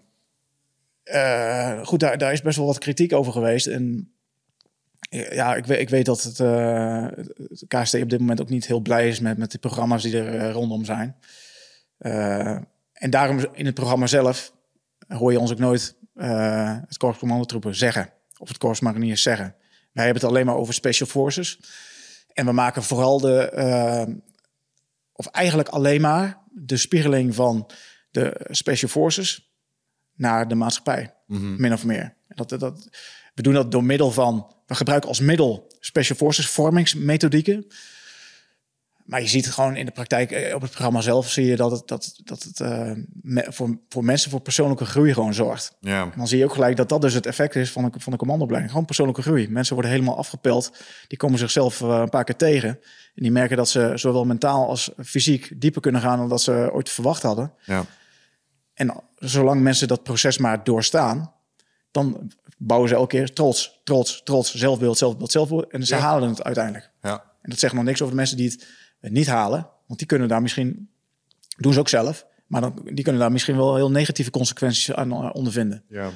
eh, 1.09 1.85
goed, 1.85 1.99
daar, 1.99 2.17
daar 2.17 2.33
is 2.33 2.41
best 2.41 2.57
wel 2.57 2.65
wat 2.65 2.77
kritiek 2.77 3.13
over 3.13 3.31
geweest. 3.31 3.67
En 3.67 4.11
ja, 5.09 5.55
ik 5.55 5.65
weet, 5.65 5.79
ik 5.79 5.89
weet 5.89 6.05
dat 6.05 6.23
het, 6.23 6.39
eh, 6.39 7.07
het 7.47 7.65
KST 7.67 7.93
op 7.93 8.09
dit 8.09 8.19
moment 8.19 8.41
ook 8.41 8.49
niet 8.49 8.67
heel 8.67 8.79
blij 8.79 9.07
is 9.07 9.19
met, 9.19 9.37
met 9.37 9.51
de 9.51 9.57
programma's 9.57 10.03
die 10.03 10.17
er 10.17 10.35
eh, 10.35 10.51
rondom 10.51 10.85
zijn. 10.85 11.15
Eh, 11.97 12.57
en 12.93 13.09
daarom 13.09 13.45
in 13.53 13.65
het 13.65 13.75
programma 13.75 14.07
zelf 14.07 14.53
hoor 15.07 15.31
je 15.31 15.39
ons 15.39 15.51
ook 15.51 15.59
nooit 15.59 15.95
eh, 16.13 16.77
het 16.87 16.97
Korps 16.97 17.19
Commandotroepen 17.19 17.75
zeggen. 17.75 18.09
Of 18.37 18.47
het 18.47 18.57
Korps 18.57 18.79
Mariniers 18.79 19.21
zeggen. 19.21 19.55
Wij 19.91 20.05
hebben 20.05 20.21
het 20.21 20.31
alleen 20.31 20.45
maar 20.45 20.55
over 20.55 20.73
Special 20.73 21.09
Forces. 21.09 21.59
En 22.33 22.45
we 22.45 22.51
maken 22.51 22.83
vooral 22.83 23.19
de, 23.19 23.49
eh, 23.49 24.13
of 25.13 25.27
eigenlijk 25.27 25.69
alleen 25.69 26.01
maar 26.01 26.41
de 26.51 26.77
spiegeling 26.77 27.35
van 27.35 27.69
de 28.11 28.45
Special 28.49 28.89
Forces 28.89 29.46
naar 30.17 30.47
de 30.47 30.55
maatschappij. 30.55 31.13
Min 31.25 31.73
of 31.73 31.85
meer. 31.85 32.13
Dat, 32.27 32.49
dat, 32.49 32.89
we 33.35 33.41
doen 33.41 33.53
dat 33.53 33.71
door 33.71 33.83
middel 33.83 34.11
van, 34.11 34.53
we 34.65 34.75
gebruiken 34.75 35.09
als 35.09 35.19
middel 35.19 35.67
Special 35.79 36.17
Forces 36.17 36.49
vormingsmethodieken. 36.49 37.65
Maar 39.07 39.21
je 39.21 39.27
ziet 39.27 39.51
gewoon 39.51 39.75
in 39.75 39.85
de 39.85 39.91
praktijk, 39.91 40.31
eh, 40.31 40.55
op 40.55 40.61
het 40.61 40.71
programma 40.71 41.01
zelf, 41.01 41.29
zie 41.29 41.45
je 41.45 41.55
dat 41.55 41.71
het, 41.71 41.87
dat, 41.87 42.19
dat 42.23 42.43
het 42.43 42.59
uh, 42.59 42.91
me, 43.21 43.45
voor, 43.49 43.77
voor 43.89 44.03
mensen 44.03 44.31
voor 44.31 44.41
persoonlijke 44.41 44.85
groei 44.85 45.13
gewoon 45.13 45.33
zorgt. 45.33 45.75
Ja. 45.79 46.01
En 46.01 46.13
dan 46.15 46.27
zie 46.27 46.37
je 46.37 46.43
ook 46.43 46.53
gelijk 46.53 46.75
dat 46.75 46.89
dat 46.89 47.01
dus 47.01 47.13
het 47.13 47.25
effect 47.25 47.55
is 47.55 47.71
van 47.71 47.83
de, 47.83 47.99
van 47.99 48.11
de 48.11 48.17
commandoopleiding. 48.17 48.71
Gewoon 48.71 48.85
persoonlijke 48.85 49.21
groei. 49.21 49.49
Mensen 49.49 49.73
worden 49.73 49.91
helemaal 49.91 50.17
afgepeld. 50.17 50.71
Die 51.07 51.17
komen 51.17 51.39
zichzelf 51.39 51.81
uh, 51.81 51.99
een 52.01 52.09
paar 52.09 52.23
keer 52.23 52.35
tegen. 52.35 52.69
En 52.69 53.23
die 53.23 53.31
merken 53.31 53.57
dat 53.57 53.69
ze 53.69 53.91
zowel 53.95 54.25
mentaal 54.25 54.67
als 54.67 54.91
fysiek 55.03 55.61
dieper 55.61 55.81
kunnen 55.81 56.01
gaan 56.01 56.17
dan 56.17 56.29
dat 56.29 56.41
ze 56.41 56.69
ooit 56.73 56.89
verwacht 56.89 57.21
hadden. 57.21 57.53
Ja. 57.65 57.85
En 58.77 59.03
zolang 59.15 59.61
mensen 59.61 59.87
dat 59.87 60.03
proces 60.03 60.37
maar 60.37 60.63
doorstaan, 60.63 61.33
dan 61.91 62.31
bouwen 62.57 62.89
ze 62.89 62.95
elke 62.95 63.07
keer 63.17 63.33
trots, 63.33 63.81
trots, 63.83 64.21
trots, 64.23 64.55
zelfbeeld, 64.55 64.97
zelfbeeld, 64.97 65.31
zelfbeeld. 65.31 65.71
En 65.71 65.85
ze 65.85 65.95
Ja. 65.95 66.01
halen 66.01 66.29
het 66.29 66.43
uiteindelijk. 66.43 66.91
Ja. 67.01 67.23
En 67.41 67.49
dat 67.49 67.59
zegt 67.59 67.73
nog 67.73 67.83
niks 67.83 67.99
over 68.01 68.11
de 68.13 68.19
mensen 68.19 68.37
die 68.37 68.49
het 68.49 68.67
eh, 68.99 69.11
niet 69.11 69.27
halen. 69.27 69.67
Want 69.87 69.99
die 69.99 70.07
kunnen 70.07 70.27
daar 70.27 70.41
misschien, 70.41 70.89
doen 71.57 71.73
ze 71.73 71.79
ook 71.79 71.89
zelf, 71.89 72.25
maar 72.47 72.61
dan, 72.61 72.81
die 72.83 73.03
kunnen 73.03 73.21
daar 73.21 73.31
misschien 73.31 73.55
wel 73.57 73.75
heel 73.75 73.91
negatieve 73.91 74.31
consequenties 74.31 74.93
aan 74.93 75.11
eh, 75.11 75.29
ondervinden. 75.33 75.83
Ja. 75.89 76.09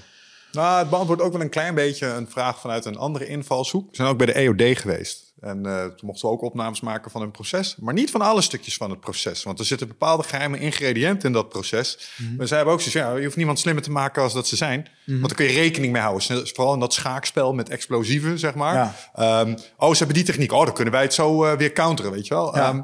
Nou, 0.52 0.80
het 0.80 0.90
beantwoordt 0.90 1.22
ook 1.22 1.32
wel 1.32 1.42
een 1.42 1.50
klein 1.50 1.76
beetje 1.76 2.08
een 2.08 2.28
vraag 2.28 2.60
vanuit 2.60 2.86
een 2.86 2.98
andere 2.98 3.26
invalshoek. 3.26 3.90
We 3.90 3.96
zijn 3.96 4.08
ook 4.08 4.18
bij 4.18 4.26
de 4.26 4.34
EOD 4.34 4.78
geweest. 4.80 5.31
En 5.42 5.66
eh, 5.66 5.86
toen 5.86 6.08
mochten 6.08 6.28
we 6.28 6.34
ook 6.34 6.42
opnames 6.42 6.82
maken 6.82 7.12
van 7.12 7.22
hun 7.22 7.32
proces. 7.32 7.76
Maar 7.80 7.94
niet 7.94 8.12
van 8.12 8.22
alle 8.22 8.42
stukjes 8.42 8.78
van 8.78 8.90
het 8.90 9.00
proces. 9.00 9.44
Want 9.44 9.60
er 9.60 9.66
zitten 9.66 9.88
bepaalde 9.88 10.24
geheime 10.24 10.60
ingrediënten 10.60 11.28
in 11.28 11.34
dat 11.34 11.50
proces. 11.50 12.12
Maar 12.38 12.48
zij 12.48 12.56
hebben 12.58 12.76
ook 12.76 12.82
zoiets 12.82 13.00
ja, 13.00 13.16
je 13.16 13.24
hoeft 13.24 13.36
niemand 13.36 13.60
slimmer 13.60 13.84
te 13.84 13.92
maken 13.92 14.22
als 14.22 14.34
dat 14.34 14.48
ze 14.48 14.56
zijn. 14.56 14.88
Want 15.06 15.22
daar 15.28 15.36
kun 15.36 15.46
je 15.46 15.52
rekening 15.52 15.94
mee 15.94 16.02
houden. 16.02 16.48
Vooral 16.48 16.74
in 16.74 16.80
dat 16.80 16.94
schaakspel 16.94 17.54
met 17.54 17.70
explosieven, 17.70 18.40
zeg 18.40 18.56
maar. 18.56 18.76
Ja. 18.76 18.96
Ehm, 19.14 19.56
oh, 19.78 19.92
ze 19.92 19.98
hebben 19.98 20.16
die 20.16 20.24
techniek. 20.26 20.52
Oh, 20.52 20.66
dan 20.66 20.74
kunnen 20.74 20.94
wij 20.94 21.04
het 21.04 21.14
zo 21.14 21.46
eh, 21.46 21.58
weer 21.58 21.74
counteren, 21.74 22.12
weet 22.12 22.28
je 22.28 22.34
wel. 22.34 22.56
Ja. 22.56 22.70
Ehm, 22.70 22.82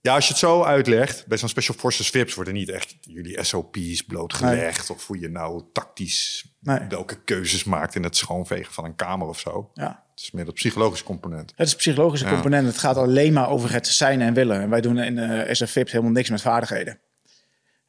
ja, 0.00 0.14
als 0.14 0.24
je 0.24 0.30
het 0.30 0.40
zo 0.40 0.62
uitlegt, 0.62 1.26
bij 1.26 1.38
zo'n 1.38 1.48
Special 1.48 1.76
Forces 1.78 2.10
VIPs 2.10 2.34
worden 2.34 2.54
niet 2.54 2.68
echt 2.68 2.96
jullie 3.00 3.44
SOP's 3.44 4.02
blootgelegd. 4.02 4.90
Of 4.90 5.06
hoe 5.06 5.18
je 5.20 5.28
nou 5.28 5.62
tactisch 5.72 6.44
Nee. 6.60 6.80
welke 6.88 7.22
keuzes 7.22 7.64
maakt 7.64 7.94
in 7.94 8.02
het 8.02 8.16
schoonvegen 8.16 8.72
van 8.72 8.84
een 8.84 8.96
kamer 8.96 9.26
of 9.28 9.38
zo. 9.38 9.70
Ja. 9.74 10.06
Het 10.18 10.26
is 10.26 10.32
meer 10.32 10.44
dat 10.44 10.54
psychologische 10.54 11.04
component. 11.04 11.52
Het 11.56 11.66
is 11.66 11.72
een 11.72 11.78
psychologische 11.78 12.26
Ja. 12.26 12.32
component. 12.32 12.66
Het 12.66 12.78
gaat 12.78 12.96
alleen 12.96 13.32
maar 13.32 13.48
over 13.48 13.72
het 13.72 13.86
zijn 13.86 14.20
en 14.20 14.34
willen. 14.34 14.60
En 14.60 14.70
wij 14.70 14.80
doen 14.80 14.98
in 14.98 15.16
uh, 15.16 15.52
SFVIPs 15.52 15.92
helemaal 15.92 16.12
niks 16.12 16.30
met 16.30 16.40
vaardigheden. 16.40 16.98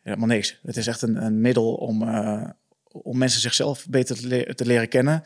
Helemaal 0.01 0.27
niks. 0.27 0.59
Het 0.63 0.77
is 0.77 0.88
echt 0.88 1.01
een, 1.01 1.23
een 1.23 1.41
middel 1.41 1.73
om, 1.73 2.03
uh, 2.03 2.49
om 2.91 3.17
mensen 3.17 3.41
zichzelf 3.41 3.88
beter 3.89 4.15
te, 4.15 4.27
le 4.27 4.55
te, 4.55 4.65
leren 4.65 4.88
kennen. 4.88 5.23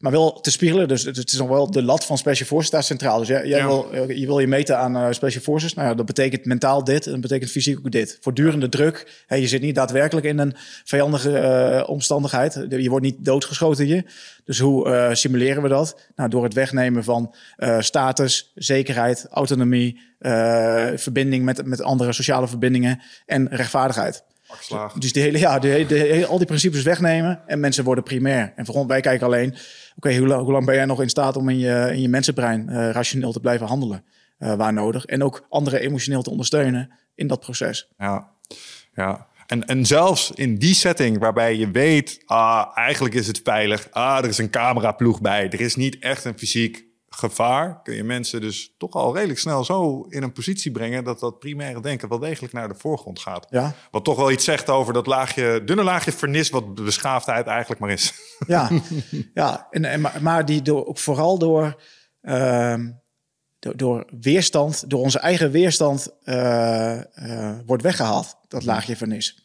Maar 0.00 0.12
wel 0.12 0.40
te 0.40 0.50
spiegelen. 0.50 0.88
Dus 0.88 1.02
het 1.02 1.16
is 1.32 1.38
nog 1.38 1.48
wel 1.48 1.70
de 1.70 1.82
lat 1.82 2.04
van 2.04 2.18
Special 2.18 2.46
Forces 2.46 2.66
staat 2.68 2.84
centraal. 2.84 3.18
Dus 3.18 3.28
jij, 3.28 3.46
jij 3.46 3.58
Ja. 3.58 3.66
wil, 3.66 4.10
je 4.10 4.26
wil 4.26 4.38
je 4.38 4.46
meten 4.46 4.78
aan 4.78 4.96
uh, 4.96 5.06
Special 5.10 5.42
Forces. 5.42 5.74
Nou 5.74 5.88
ja, 5.88 5.94
dat 5.94 6.06
betekent 6.06 6.44
mentaal 6.44 6.84
dit. 6.84 7.06
En 7.06 7.12
dat 7.12 7.20
betekent 7.20 7.50
fysiek 7.50 7.78
ook 7.78 7.90
dit. 7.90 8.18
Voortdurende 8.20 8.68
druk. 8.68 9.24
Hey, 9.26 9.40
je 9.40 9.48
zit 9.48 9.60
niet 9.60 9.74
daadwerkelijk 9.74 10.26
in 10.26 10.38
een 10.38 10.54
vijandige 10.84 11.30
uh, 11.30 11.88
omstandigheid. 11.88 12.66
Je 12.68 12.90
wordt 12.90 13.04
niet 13.04 13.24
doodgeschoten 13.24 13.84
hier. 13.84 14.04
Dus 14.44 14.58
hoe 14.58 14.88
uh, 14.88 15.08
simuleren 15.14 15.62
we 15.62 15.68
dat? 15.68 16.00
Nou, 16.16 16.30
door 16.30 16.44
het 16.44 16.54
wegnemen 16.54 17.04
van 17.04 17.34
status, 17.78 18.52
zekerheid, 18.54 19.26
autonomie, 19.30 20.00
verbinding 20.96 21.44
met, 21.44 21.66
met 21.66 21.82
andere 21.82 22.12
sociale 22.12 22.48
verbindingen 22.48 23.00
en 23.26 23.48
rechtvaardigheid. 23.48 24.24
Dus 24.98 25.12
die 25.12 25.22
hele, 25.22 25.38
ja, 25.38 25.58
de, 25.58 25.86
de, 25.86 26.26
al 26.26 26.36
die 26.38 26.46
principes 26.46 26.82
wegnemen 26.82 27.42
en 27.46 27.60
mensen 27.60 27.84
worden 27.84 28.04
primair. 28.04 28.52
En 28.56 28.66
voor 28.66 28.74
ons, 28.74 28.86
wij 28.86 29.00
kijken 29.00 29.26
alleen, 29.26 29.48
oké, 29.48 29.58
okay, 29.96 30.18
hoe, 30.18 30.26
lang, 30.26 30.42
hoe 30.42 30.52
lang 30.52 30.66
ben 30.66 30.74
jij 30.74 30.84
nog 30.84 31.02
in 31.02 31.08
staat 31.08 31.36
om 31.36 31.48
in 31.48 31.58
je, 31.58 31.88
in 31.92 32.00
je 32.00 32.08
mensenbrein 32.08 32.66
uh, 32.68 32.90
rationeel 32.90 33.32
te 33.32 33.40
blijven 33.40 33.66
handelen 33.66 34.04
uh, 34.38 34.54
waar 34.54 34.72
nodig. 34.72 35.04
En 35.04 35.22
ook 35.22 35.46
anderen 35.48 35.80
emotioneel 35.80 36.22
te 36.22 36.30
ondersteunen 36.30 36.90
in 37.14 37.26
dat 37.26 37.40
proces. 37.40 37.88
Ja, 37.98 38.30
ja. 38.94 39.28
En, 39.46 39.66
en 39.66 39.86
zelfs 39.86 40.30
in 40.34 40.58
die 40.58 40.74
setting 40.74 41.18
waarbij 41.18 41.56
je 41.56 41.70
weet, 41.70 42.22
ah, 42.24 42.66
eigenlijk 42.74 43.14
is 43.14 43.26
het 43.26 43.40
veilig. 43.44 43.88
Ah, 43.90 44.18
er 44.18 44.28
is 44.28 44.38
een 44.38 44.50
cameraploeg 44.50 45.20
bij. 45.20 45.48
Er 45.50 45.60
is 45.60 45.76
niet 45.76 45.98
echt 45.98 46.24
een 46.24 46.38
fysiek 46.38 46.84
gevaar. 47.20 47.82
Kun 47.82 47.94
je 47.94 48.04
mensen 48.04 48.40
dus 48.40 48.74
toch 48.78 48.92
al 48.92 49.14
redelijk 49.14 49.38
snel 49.38 49.64
zo 49.64 50.06
in 50.08 50.22
een 50.22 50.32
positie 50.32 50.70
brengen 50.70 51.04
dat 51.04 51.20
dat 51.20 51.38
primaire 51.38 51.80
denken 51.80 52.08
wel 52.08 52.18
degelijk 52.18 52.52
naar 52.52 52.68
de 52.68 52.74
voorgrond 52.74 53.18
gaat. 53.18 53.46
Ja. 53.50 53.74
Wat 53.90 54.04
toch 54.04 54.16
wel 54.16 54.30
iets 54.30 54.44
zegt 54.44 54.68
over 54.68 54.92
dat 54.92 55.06
laagje, 55.06 55.64
dunne 55.64 55.82
laagje 55.82 56.12
vernis 56.12 56.50
wat 56.50 56.74
beschaafdheid 56.74 57.46
eigenlijk 57.46 57.80
maar 57.80 57.90
is. 57.90 58.14
Ja, 58.46 58.70
ja. 59.34 59.66
En, 59.70 59.84
en, 59.84 60.00
maar, 60.00 60.22
maar 60.22 60.44
die 60.44 60.62
door, 60.62 60.86
ook 60.86 60.98
vooral 60.98 61.38
door, 61.38 61.82
uh, 62.22 62.74
door, 63.58 63.76
door 63.76 64.06
weerstand, 64.20 64.90
door 64.90 65.00
onze 65.00 65.18
eigen 65.18 65.50
weerstand 65.50 66.16
uh, 66.24 67.00
uh, 67.14 67.58
wordt 67.66 67.82
weggehaald, 67.82 68.36
dat 68.48 68.64
laagje 68.64 68.96
vernis. 68.96 69.42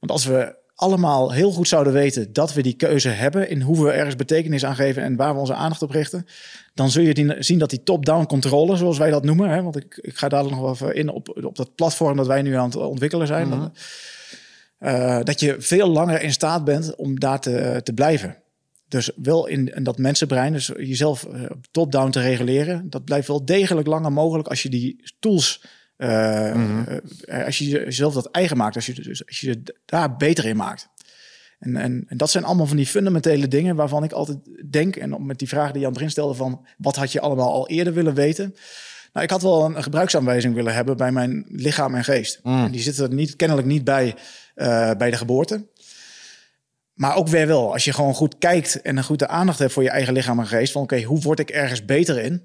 Want 0.00 0.12
als 0.12 0.24
we 0.24 0.64
allemaal 0.76 1.32
heel 1.32 1.52
goed 1.52 1.68
zouden 1.68 1.92
weten 1.92 2.32
dat 2.32 2.52
we 2.52 2.62
die 2.62 2.74
keuze 2.74 3.08
hebben 3.08 3.48
in 3.48 3.60
hoe 3.60 3.84
we 3.84 3.90
ergens 3.90 4.16
betekenis 4.16 4.64
aan 4.64 4.74
geven 4.74 5.02
en 5.02 5.16
waar 5.16 5.34
we 5.34 5.40
onze 5.40 5.54
aandacht 5.54 5.82
op 5.82 5.90
richten, 5.90 6.26
dan 6.74 6.90
zul 6.90 7.02
je 7.02 7.14
die, 7.14 7.34
zien 7.38 7.58
dat 7.58 7.70
die 7.70 7.82
top-down 7.82 8.26
controle, 8.26 8.76
zoals 8.76 8.98
wij 8.98 9.10
dat 9.10 9.24
noemen, 9.24 9.50
hè, 9.50 9.62
want 9.62 9.76
ik, 9.76 9.98
ik 10.00 10.16
ga 10.16 10.28
daar 10.28 10.44
nog 10.44 10.60
wel 10.60 10.70
even 10.70 10.94
in 10.94 11.08
op, 11.08 11.44
op 11.44 11.56
dat 11.56 11.74
platform 11.74 12.16
dat 12.16 12.26
wij 12.26 12.42
nu 12.42 12.54
aan 12.54 12.64
het 12.64 12.76
ontwikkelen 12.76 13.26
zijn, 13.26 13.46
mm 13.46 13.52
-hmm. 13.52 13.72
uh, 14.80 15.22
dat 15.22 15.40
je 15.40 15.56
veel 15.58 15.88
langer 15.88 16.22
in 16.22 16.32
staat 16.32 16.64
bent 16.64 16.94
om 16.94 17.20
daar 17.20 17.40
te, 17.40 17.80
te 17.82 17.92
blijven. 17.92 18.36
Dus 18.88 19.10
wel 19.16 19.46
in, 19.46 19.74
in 19.74 19.82
dat 19.82 19.98
mensenbrein, 19.98 20.52
dus 20.52 20.72
jezelf 20.76 21.26
uh, 21.32 21.44
top-down 21.70 22.10
te 22.10 22.20
reguleren, 22.20 22.90
dat 22.90 23.04
blijft 23.04 23.28
wel 23.28 23.44
degelijk 23.44 23.86
langer 23.86 24.12
mogelijk 24.12 24.48
als 24.48 24.62
je 24.62 24.68
die 24.68 25.12
tools 25.18 25.62
uh, 25.98 26.54
mm 26.54 26.84
-hmm. 26.84 27.00
uh, 27.24 27.44
als 27.44 27.58
je 27.58 27.68
jezelf 27.68 28.14
dat 28.14 28.30
eigen 28.30 28.56
maakt, 28.56 28.74
als 28.74 28.86
je, 28.86 28.94
dus, 28.94 29.26
als 29.26 29.40
je 29.40 29.62
daar 29.84 30.16
beter 30.16 30.44
in 30.44 30.56
maakt. 30.56 30.88
En, 31.58 31.76
en, 31.76 32.04
en, 32.08 32.16
dat 32.16 32.30
zijn 32.30 32.44
allemaal 32.44 32.66
van 32.66 32.76
die 32.76 32.86
fundamentele 32.86 33.48
dingen 33.48 33.76
waarvan 33.76 34.04
ik 34.04 34.12
altijd 34.12 34.38
denk, 34.70 34.96
en 34.96 35.26
met 35.26 35.38
die 35.38 35.48
vraag 35.48 35.72
die 35.72 35.80
Jan 35.80 35.94
erin 35.96 36.10
stelde 36.10 36.34
van 36.34 36.66
wat 36.78 36.96
had 36.96 37.12
je 37.12 37.20
allemaal 37.20 37.52
al 37.52 37.68
eerder 37.68 37.92
willen 37.92 38.14
weten? 38.14 38.54
Nou, 39.12 39.24
ik 39.24 39.30
had 39.30 39.42
wel 39.42 39.64
een, 39.64 39.76
een 39.76 39.82
gebruiksaanwijzing 39.82 40.54
willen 40.54 40.74
hebben 40.74 40.96
bij 40.96 41.12
mijn 41.12 41.44
lichaam 41.48 41.94
en 41.94 42.04
geest. 42.04 42.40
Mm. 42.42 42.64
En 42.64 42.70
die 42.70 42.80
zitten 42.80 43.04
er 43.08 43.14
niet, 43.14 43.36
kennelijk 43.36 43.66
niet 43.66 43.84
bij, 43.84 44.14
uh, 44.56 44.90
bij 44.92 45.10
de 45.10 45.16
geboorte. 45.16 45.66
Maar 46.92 47.16
ook 47.16 47.28
weer 47.28 47.46
wel, 47.46 47.72
als 47.72 47.84
je 47.84 47.92
gewoon 47.92 48.14
goed 48.14 48.38
kijkt 48.38 48.80
en 48.80 48.96
een 48.96 49.04
goede 49.04 49.28
aandacht 49.28 49.58
hebt 49.58 49.72
voor 49.72 49.82
je 49.82 49.90
eigen 49.90 50.12
lichaam 50.12 50.38
en 50.38 50.46
geest. 50.46 50.72
Van 50.72 50.82
oké, 50.82 50.94
okay, 50.94 51.06
hoe 51.06 51.20
word 51.20 51.38
ik 51.38 51.50
ergens 51.50 51.84
beter 51.84 52.18
in? 52.18 52.42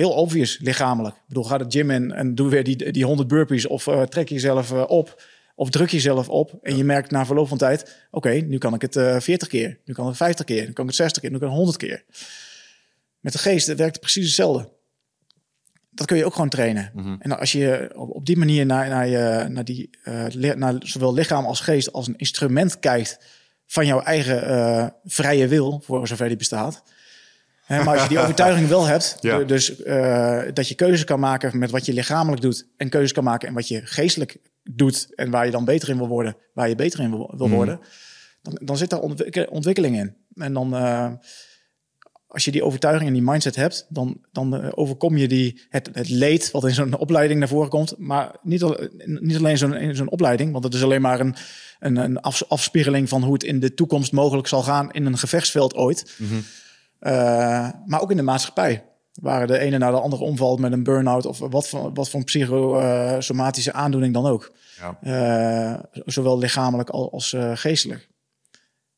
Heel 0.00 0.12
obvious, 0.12 0.58
lichamelijk. 0.58 1.14
Ik 1.14 1.22
bedoel, 1.26 1.44
ga 1.44 1.58
de 1.58 1.64
gym 1.68 1.90
in 1.90 2.12
en 2.12 2.34
doe 2.34 2.48
weer 2.48 2.64
die, 2.64 2.92
die 2.92 3.04
100 3.04 3.28
burpees 3.28 3.66
of 3.66 3.86
uh, 3.86 4.02
trek 4.02 4.28
jezelf 4.28 4.72
uh, 4.72 4.84
op. 4.86 5.22
Of 5.54 5.70
druk 5.70 5.88
jezelf 5.88 6.28
op 6.28 6.58
en 6.62 6.76
je 6.76 6.84
merkt 6.84 7.10
na 7.10 7.26
verloop 7.26 7.48
van 7.48 7.58
tijd... 7.58 7.82
oké, 8.10 8.28
okay, 8.28 8.40
nu 8.40 8.58
kan 8.58 8.74
ik 8.74 8.82
het 8.82 8.96
uh, 8.96 9.20
40 9.20 9.48
keer, 9.48 9.78
nu 9.84 9.94
kan 9.94 10.04
ik 10.04 10.10
het 10.10 10.18
50 10.18 10.46
keer, 10.46 10.66
nu 10.66 10.72
kan 10.72 10.84
ik 10.84 10.90
het 10.90 10.98
60 10.98 11.22
keer, 11.22 11.30
nu 11.30 11.38
kan 11.38 11.48
ik 11.48 11.52
het 11.54 11.62
100 11.64 11.78
keer. 11.78 12.04
Met 13.20 13.32
de 13.32 13.38
geest 13.38 13.66
werkt 13.66 13.82
het 13.82 14.00
precies 14.00 14.24
hetzelfde. 14.24 14.68
Dat 15.90 16.06
kun 16.06 16.16
je 16.16 16.24
ook 16.24 16.34
gewoon 16.34 16.48
trainen. 16.48 16.90
Mhm. 16.94 17.02
Mm 17.02 17.10
-hmm. 17.10 17.20
En 17.20 17.38
als 17.38 17.52
je 17.52 17.92
op, 17.94 18.10
op 18.10 18.26
die 18.26 18.36
manier 18.36 18.66
naar, 18.66 18.88
naar, 18.88 19.08
je, 19.08 19.48
naar, 19.48 19.64
die, 19.64 19.90
naar 20.56 20.74
zowel 20.78 21.14
lichaam 21.14 21.44
als 21.44 21.60
geest 21.60 21.92
als 21.92 22.06
een 22.06 22.16
instrument 22.16 22.78
kijkt... 22.78 23.18
van 23.66 23.86
jouw 23.86 24.00
eigen 24.00 24.94
vrije 25.04 25.48
wil, 25.48 25.82
voor 25.84 26.08
zover 26.08 26.28
die 26.28 26.36
bestaat... 26.36 26.82
maar 27.78 27.88
als 27.94 28.02
je 28.02 28.08
die 28.08 28.18
overtuiging 28.24 28.68
wel 28.68 28.84
hebt, 28.86 29.16
Ja. 29.20 29.38
dus 29.38 29.80
uh, 29.80 30.42
dat 30.54 30.68
je 30.68 30.74
keuzes 30.74 31.04
kan 31.04 31.20
maken 31.20 31.58
met 31.58 31.70
wat 31.70 31.86
je 31.86 31.92
lichamelijk 31.92 32.42
doet 32.42 32.66
en 32.76 32.88
keuzes 32.88 33.12
kan 33.12 33.24
maken 33.24 33.48
en 33.48 33.54
wat 33.54 33.68
je 33.68 33.80
geestelijk 33.84 34.36
doet 34.64 35.08
en 35.14 35.30
waar 35.30 35.44
je 35.44 35.50
dan 35.50 35.64
beter 35.64 35.88
in 35.88 35.96
wil 35.96 36.08
worden, 36.08 36.36
waar 36.54 36.68
je 36.68 36.74
beter 36.74 37.00
in 37.00 37.10
wil, 37.10 37.34
wil 37.36 37.46
Mhm. 37.46 37.56
worden, 37.56 37.80
dan, 38.42 38.58
dan 38.64 38.76
zit 38.76 38.90
daar 38.90 39.00
ontwik 39.00 39.46
ontwikkeling 39.50 39.96
in. 39.96 40.14
En 40.34 40.52
dan, 40.52 40.74
uh, 40.74 41.12
als 42.26 42.44
je 42.44 42.50
die 42.50 42.64
overtuiging 42.64 43.06
en 43.08 43.12
die 43.14 43.22
mindset 43.22 43.56
hebt, 43.56 43.86
dan, 43.88 44.20
dan 44.32 44.54
uh, 44.64 44.68
overkom 44.74 45.16
je 45.16 45.28
die, 45.28 45.62
het, 45.68 45.90
het 45.92 46.08
leed 46.08 46.50
wat 46.50 46.64
in 46.64 46.74
zo'n 46.74 46.96
opleiding 46.98 47.38
naar 47.38 47.48
voren 47.48 47.68
komt. 47.68 47.94
Maar 47.98 48.36
niet, 48.42 48.62
al, 48.62 48.76
niet 49.04 49.36
alleen 49.36 49.58
zo'n 49.58 49.74
in 49.76 49.96
zo'n 49.96 50.10
opleiding, 50.10 50.52
want 50.52 50.64
het 50.64 50.74
is 50.74 50.82
alleen 50.82 51.00
maar 51.00 51.20
een, 51.20 51.34
een, 51.78 51.96
een 51.96 52.20
af, 52.20 52.42
afspiegeling 52.48 53.08
van 53.08 53.22
hoe 53.22 53.32
het 53.32 53.42
in 53.42 53.60
de 53.60 53.74
toekomst 53.74 54.12
mogelijk 54.12 54.48
zal 54.48 54.62
gaan 54.62 54.90
in 54.90 55.06
een 55.06 55.18
gevechtsveld 55.18 55.74
ooit. 55.74 56.16
Uh, 56.20 56.28
maar 57.84 58.00
ook 58.00 58.10
in 58.10 58.16
de 58.16 58.22
maatschappij. 58.22 58.84
Waar 59.12 59.46
de 59.46 59.58
ene 59.58 59.78
naar 59.78 59.92
de 59.92 60.00
andere 60.00 60.22
omvalt 60.22 60.58
met 60.58 60.72
een 60.72 60.82
burn-out 60.82 61.26
of 61.26 61.38
wat 61.38 61.68
voor, 61.68 61.92
wat 61.92 62.10
voor 62.10 62.24
psychosomatische 62.24 63.72
aandoening 63.72 64.14
dan 64.14 64.26
ook. 64.26 64.52
Ja. 65.02 65.72
Uh, 65.72 65.80
zowel 66.04 66.38
lichamelijk 66.38 66.90
als 66.90 67.32
uh, 67.32 67.50
geestelijk. 67.54 68.08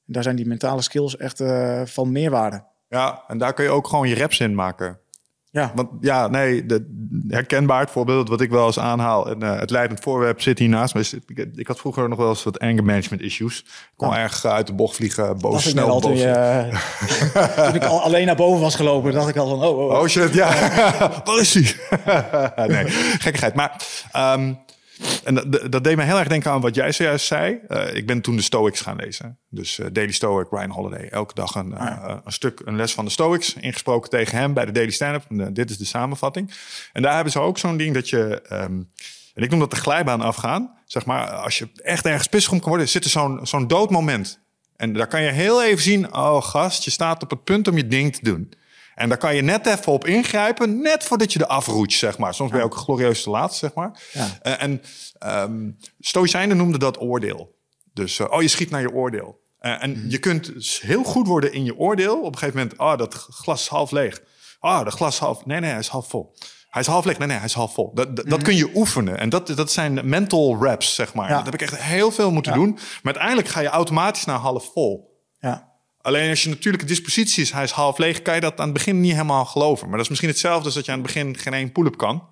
Daar 0.04 0.22
zijn 0.22 0.36
die 0.36 0.46
mentale 0.46 0.82
skills 0.82 1.16
echt 1.16 1.40
uh, 1.40 1.82
van 1.84 2.12
meerwaarde. 2.12 2.64
Ja, 2.88 3.24
en 3.26 3.38
daar 3.38 3.52
kun 3.54 3.64
je 3.64 3.70
ook 3.70 3.88
gewoon 3.88 4.08
je 4.08 4.14
reps 4.14 4.40
in 4.40 4.54
maken. 4.54 5.00
Ja. 5.52 5.72
Want 5.74 5.88
ja, 6.00 6.28
nee, 6.28 6.66
de, 6.66 6.86
herkenbaar 7.28 7.80
het 7.80 7.90
voorbeeld 7.90 8.28
wat 8.28 8.40
ik 8.40 8.50
wel 8.50 8.66
eens 8.66 8.78
aanhaal. 8.78 9.30
En, 9.30 9.42
uh, 9.42 9.58
het 9.58 9.70
leidend 9.70 10.00
voorwerp 10.00 10.40
zit 10.40 10.58
hier 10.58 10.68
naast 10.68 10.94
me. 10.94 11.22
Ik, 11.26 11.48
ik, 11.54 11.66
had 11.66 11.78
vroeger 11.78 12.08
nog 12.08 12.18
wel 12.18 12.28
eens 12.28 12.42
wat 12.42 12.58
anger 12.58 12.84
management 12.84 13.22
issues. 13.22 13.58
Ik 13.58 13.92
kon 13.96 14.14
erg 14.14 14.44
uit 14.44 14.66
de 14.66 14.72
bocht 14.72 14.96
vliegen, 14.96 15.38
boos, 15.38 15.52
dacht 15.52 15.68
snel 15.68 15.88
boos. 15.88 16.02
toen, 16.02 16.16
je, 16.16 16.68
toen 17.66 17.74
ik 17.74 17.84
al 17.84 18.02
alleen 18.02 18.26
naar 18.26 18.36
boven 18.36 18.60
was 18.60 18.74
gelopen, 18.74 19.12
dacht 19.12 19.28
ik 19.28 19.36
al 19.36 19.48
van, 19.48 19.68
oh, 19.68 19.78
oh, 19.78 19.84
oh. 19.84 19.98
Oh 20.00 20.06
shit, 20.06 20.34
ja. 20.34 20.50
Waar 21.24 21.40
is 21.40 21.54
hij? 21.54 22.66
nee, 22.66 22.84
gekkigheid. 23.18 23.54
Maar 23.54 23.82
ehm, 24.12 24.52
en 25.24 25.34
dat, 25.34 25.72
dat 25.72 25.84
deed 25.84 25.96
me 25.96 26.02
heel 26.02 26.18
erg 26.18 26.28
denken 26.28 26.50
aan 26.50 26.60
wat 26.60 26.74
jij 26.74 26.92
zojuist 26.92 27.26
zei. 27.26 27.58
Eh, 27.68 27.94
ik 27.94 28.06
ben 28.06 28.20
toen 28.20 28.36
de 28.36 28.42
Stoics 28.42 28.80
gaan 28.80 28.96
lezen. 28.96 29.38
Dus 29.48 29.78
eh, 29.78 29.86
Daily 29.92 30.12
Stoic, 30.12 30.46
Ryan 30.50 30.70
Holiday. 30.70 31.08
Elke 31.08 31.34
dag 31.34 31.54
een, 31.54 31.74
eh, 31.74 32.16
een 32.24 32.32
stuk, 32.32 32.60
een 32.64 32.76
les 32.76 32.92
van 32.92 33.04
de 33.04 33.10
Stoics. 33.10 33.54
Ingesproken 33.54 34.10
tegen 34.10 34.38
hem 34.38 34.54
bij 34.54 34.64
de 34.64 34.72
Daily 34.72 34.90
Stand-Up. 34.90 35.54
Dit 35.54 35.70
is 35.70 35.78
de 35.78 35.84
samenvatting. 35.84 36.52
En 36.92 37.02
daar 37.02 37.14
hebben 37.14 37.32
ze 37.32 37.38
ook 37.38 37.58
zo'n 37.58 37.76
ding 37.76 37.94
dat 37.94 38.08
je... 38.08 38.42
ehm, 38.48 38.82
en 39.34 39.42
ik 39.42 39.50
noem 39.50 39.60
dat 39.60 39.70
de 39.70 39.76
glijbaan 39.76 40.20
afgaan. 40.20 40.78
Zeg 40.84 41.06
maar, 41.06 41.30
als 41.30 41.58
je 41.58 41.68
echt 41.82 42.06
ergens 42.06 42.28
pissig 42.28 42.52
om 42.52 42.60
kan 42.60 42.68
worden... 42.68 42.88
zit 42.88 43.04
er 43.04 43.10
zo'n 43.10 43.40
zo'n 43.42 43.66
doodmoment. 43.66 44.40
En 44.76 44.92
daar 44.92 45.06
kan 45.06 45.22
je 45.22 45.30
heel 45.30 45.64
even 45.64 45.82
zien... 45.82 46.14
oh 46.14 46.42
gast, 46.42 46.84
je 46.84 46.90
staat 46.90 47.22
op 47.22 47.30
het 47.30 47.44
punt 47.44 47.68
om 47.68 47.76
je 47.76 47.86
ding 47.86 48.14
te 48.14 48.20
doen. 48.22 48.52
En 48.94 49.08
daar 49.08 49.18
kan 49.18 49.34
je 49.34 49.42
net 49.42 49.66
even 49.66 49.92
op 49.92 50.06
ingrijpen, 50.06 50.80
net 50.80 51.04
voordat 51.04 51.32
je 51.32 51.38
er 51.38 51.46
afroet, 51.46 51.92
zeg 51.92 52.18
maar. 52.18 52.34
Soms 52.34 52.50
ben 52.50 52.58
je 52.58 52.64
ook 52.64 52.74
glorieus 52.76 53.22
te 53.22 53.30
laat, 53.30 53.56
zeg 53.56 53.74
maar. 53.74 54.00
Ja. 54.12 54.26
Eh, 54.42 54.62
en 54.62 54.82
ehm 55.18 55.70
Stoïcijnen 56.00 56.56
noemden 56.56 56.80
dat 56.80 57.00
oordeel. 57.00 57.54
Dus, 57.92 58.18
eh, 58.18 58.26
oh, 58.30 58.42
je 58.42 58.48
schiet 58.48 58.70
naar 58.70 58.80
je 58.80 58.92
oordeel. 58.92 59.40
Eh, 59.58 59.82
en 59.82 60.04
je 60.08 60.18
kunt 60.18 60.52
heel 60.80 61.02
goed 61.04 61.26
worden 61.26 61.52
in 61.52 61.64
je 61.64 61.78
oordeel. 61.78 62.20
Op 62.20 62.32
een 62.32 62.38
gegeven 62.38 62.60
moment, 62.60 62.78
oh, 62.78 62.96
dat 62.96 63.14
glas 63.14 63.60
is 63.60 63.68
half 63.68 63.90
leeg. 63.90 64.22
Ah, 64.60 64.84
dat 64.84 64.92
glas 64.94 65.18
half... 65.18 65.46
Nee, 65.46 65.60
nee, 65.60 65.70
hij 65.70 65.78
is 65.78 65.88
half 65.88 66.08
vol. 66.08 66.34
Hij 66.68 66.80
is 66.82 66.86
half 66.88 67.04
leeg. 67.04 67.18
Nee, 67.18 67.28
nee, 67.28 67.36
hij 67.36 67.46
is 67.46 67.54
half 67.54 67.74
vol. 67.74 67.90
Dat, 67.94 68.16
dat, 68.16 68.28
dat 68.28 68.42
kun 68.42 68.56
je 68.56 68.70
oefenen. 68.74 69.18
En 69.18 69.28
dat, 69.28 69.46
dat 69.46 69.72
zijn 69.72 70.08
mental 70.08 70.62
reps, 70.62 70.94
zeg 70.94 71.14
maar. 71.14 71.28
Ja. 71.28 71.36
Dat 71.36 71.44
heb 71.44 71.54
ik 71.54 71.60
echt 71.62 71.76
heel 71.82 72.10
veel 72.10 72.30
moeten 72.32 72.52
Ja. 72.52 72.58
doen. 72.58 72.72
Maar 72.72 73.12
uiteindelijk 73.12 73.48
ga 73.48 73.60
je 73.60 73.68
automatisch 73.68 74.24
naar 74.24 74.38
half 74.38 74.70
vol. 74.72 75.11
Alleen 76.02 76.30
als 76.30 76.42
je 76.42 76.48
natuurlijke 76.48 76.86
dispositie 76.86 77.42
is, 77.42 77.52
hij 77.52 77.62
is 77.64 77.70
half 77.70 77.98
leeg, 77.98 78.22
kan 78.22 78.34
je 78.34 78.40
dat 78.40 78.58
aan 78.58 78.64
het 78.64 78.72
begin 78.74 79.00
niet 79.00 79.12
helemaal 79.12 79.44
geloven. 79.44 79.84
Maar 79.86 79.92
dat 79.96 80.02
is 80.02 80.08
misschien 80.08 80.30
hetzelfde 80.30 80.64
als 80.64 80.74
dat 80.74 80.84
je 80.84 80.92
aan 80.92 80.98
het 80.98 81.06
begin 81.06 81.36
geen 81.38 81.52
één 81.54 81.72
pull-up 81.72 81.96
kan. 81.96 82.22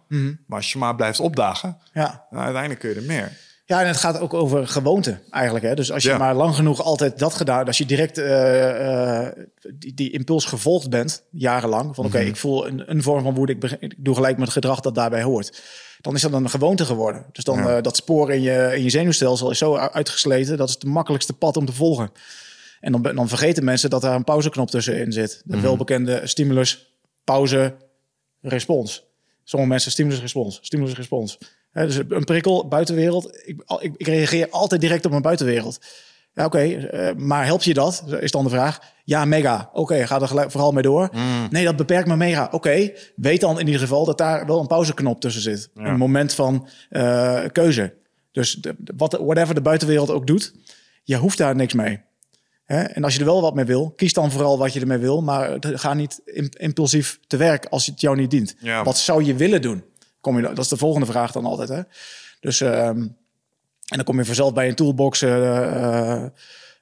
Maar 0.47 0.57
als 0.59 0.73
je 0.73 0.79
maar 0.79 0.97
blijft 0.97 1.21
opdagen, 1.21 1.79
Ja. 1.93 2.27
nou, 2.31 2.43
uiteindelijk 2.45 2.81
kun 2.81 2.91
je 2.91 2.97
er 2.97 3.03
meer. 3.03 3.33
Ja, 3.67 3.81
en 3.81 3.87
het 3.87 3.97
gaat 3.97 4.21
ook 4.21 4.35
over 4.35 4.69
gewoonte 4.69 5.21
eigenlijk. 5.31 5.65
Hè? 5.65 5.75
Dus 5.75 5.93
als 5.93 6.03
je 6.03 6.09
Ja. 6.09 6.19
maar 6.19 6.35
lang 6.35 6.55
genoeg 6.55 6.83
altijd 6.83 7.19
dat 7.19 7.35
gedaan, 7.35 7.67
als 7.67 7.79
je 7.79 7.87
direct 7.87 8.19
eh, 8.19 9.27
eh, 9.27 9.33
die, 9.75 9.95
die 9.95 10.11
impuls 10.11 10.45
gevolgd 10.45 10.91
bent, 10.91 11.23
jarenlang, 11.31 11.95
van 11.95 12.05
oké, 12.05 12.19
Mhm. 12.19 12.27
ik 12.29 12.37
voel 12.37 12.67
een, 12.67 12.91
een 12.91 13.03
vorm 13.03 13.23
van 13.23 13.35
woede, 13.35 13.57
ik, 13.81 13.95
doe 13.97 14.15
gelijk 14.15 14.35
met 14.37 14.45
het 14.45 14.55
gedrag 14.55 14.81
dat 14.81 14.95
daarbij 14.95 15.23
hoort. 15.23 15.63
Dan 16.01 16.15
is 16.15 16.21
dat 16.23 16.33
een 16.33 16.51
gewoonte 16.51 16.85
geworden. 16.85 17.25
Dus 17.33 17.45
dan 17.45 17.59
Ja. 17.59 17.77
eh, 17.77 17.83
dat 17.83 17.97
spoor 17.97 18.33
in 18.33 18.41
je, 18.41 18.73
in 18.75 18.83
je 18.83 18.91
zenuwstelsel 18.91 19.51
is 19.51 19.59
zo 19.59 19.77
uitgesleten, 19.77 20.57
dat 20.57 20.69
is 20.69 20.75
het 20.75 20.85
makkelijkste 20.85 21.33
pad 21.33 21.57
om 21.57 21.65
te 21.67 21.73
volgen. 21.73 22.11
En 22.81 22.93
dan, 22.93 23.03
dan 23.03 23.29
vergeten 23.29 23.65
mensen 23.65 23.91
dat 23.91 24.03
daar 24.03 24.15
een 24.15 24.25
pauzeknop 24.25 24.71
tussenin 24.71 25.13
zit. 25.13 25.43
Mhm. 25.45 25.57
De 25.57 25.63
welbekende 25.63 26.21
stimulus, 26.27 26.95
pauze, 27.25 27.77
respons. 28.41 29.09
Sommige 29.45 29.73
mensen 29.73 29.91
stimulus, 29.91 30.21
respons, 30.21 30.59
stimulus, 30.63 30.95
respons. 30.95 31.39
Dus 31.73 31.97
een 32.09 32.25
prikkel, 32.25 32.69
buitenwereld. 32.69 33.41
Ik, 33.45 33.63
ik, 33.81 33.95
ik 33.97 34.07
reageer 34.07 34.51
altijd 34.51 34.81
direct 34.81 35.05
op 35.05 35.11
mijn 35.11 35.23
buitenwereld. 35.23 35.79
Ja, 36.35 36.45
oké, 36.45 36.59
eh, 36.59 37.15
maar 37.17 37.45
helpt 37.45 37.65
je 37.65 37.75
dat? 37.75 38.05
Is 38.21 38.31
dan 38.31 38.45
de 38.45 38.51
vraag. 38.51 38.79
Ja, 39.05 39.25
mega. 39.25 39.71
Oké, 39.73 40.07
ga 40.07 40.21
er 40.21 40.51
vooral 40.51 40.73
mee 40.73 40.83
door. 40.83 41.09
Nee, 41.51 41.65
dat 41.65 41.77
beperkt 41.77 42.09
me 42.09 42.17
mega. 42.17 42.49
Oké, 42.51 42.93
weet 43.17 43.41
dan 43.41 43.59
in 43.61 43.67
ieder 43.67 43.81
geval 43.81 44.05
dat 44.05 44.19
daar 44.19 44.47
wel 44.47 44.61
een 44.61 44.67
pauzeknop 44.67 45.21
tussen 45.21 45.43
zit. 45.43 45.71
Een 45.75 45.97
moment 45.97 46.35
van 46.35 46.69
eh, 46.89 47.41
keuze. 47.53 47.95
Dus 48.33 48.55
de- 48.55 48.77
wat, 48.97 49.13
whatever 49.13 49.55
de 49.55 49.61
buitenwereld 49.61 50.11
ook 50.11 50.27
doet, 50.27 50.55
je 51.03 51.17
hoeft 51.17 51.39
daar 51.39 51.57
niks 51.57 51.75
mee. 51.75 52.01
Hè? 52.71 52.83
En 52.83 53.05
als 53.05 53.15
je 53.15 53.21
er 53.21 53.27
wel 53.27 53.41
wat 53.41 53.55
mee 53.55 53.65
wil, 53.65 53.93
kies 53.97 54.13
dan 54.13 54.31
vooral 54.31 54.59
wat 54.59 54.73
je 54.73 54.81
ermee 54.81 54.99
wil. 54.99 55.23
Maar 55.23 55.57
ga 55.61 55.95
niet 55.95 56.21
im- 56.25 56.49
impulsief 56.51 57.19
te 57.27 57.37
werk 57.37 57.67
als 57.67 57.87
het 57.87 58.01
jou 58.01 58.17
niet 58.17 58.31
dient. 58.31 58.57
Ja. 58.61 58.85
Wat 58.85 58.99
zou 58.99 59.25
je 59.25 59.35
willen 59.35 59.63
doen? 59.63 59.85
Kom 60.21 60.37
je, 60.37 60.43
dat 60.43 60.59
is 60.59 60.69
de 60.69 60.77
volgende 60.77 61.07
vraag 61.07 61.33
dan 61.33 61.45
altijd. 61.45 61.69
Hè? 61.69 61.81
Dus, 62.41 62.61
ehm, 62.61 62.99
en 62.99 63.97
dan 63.97 64.05
kom 64.05 64.19
je 64.19 64.25
vanzelf 64.25 64.53
bij 64.53 64.69
een 64.69 64.75
toolbox 64.75 65.23
eh, 65.23 65.37
eh, 65.37 66.25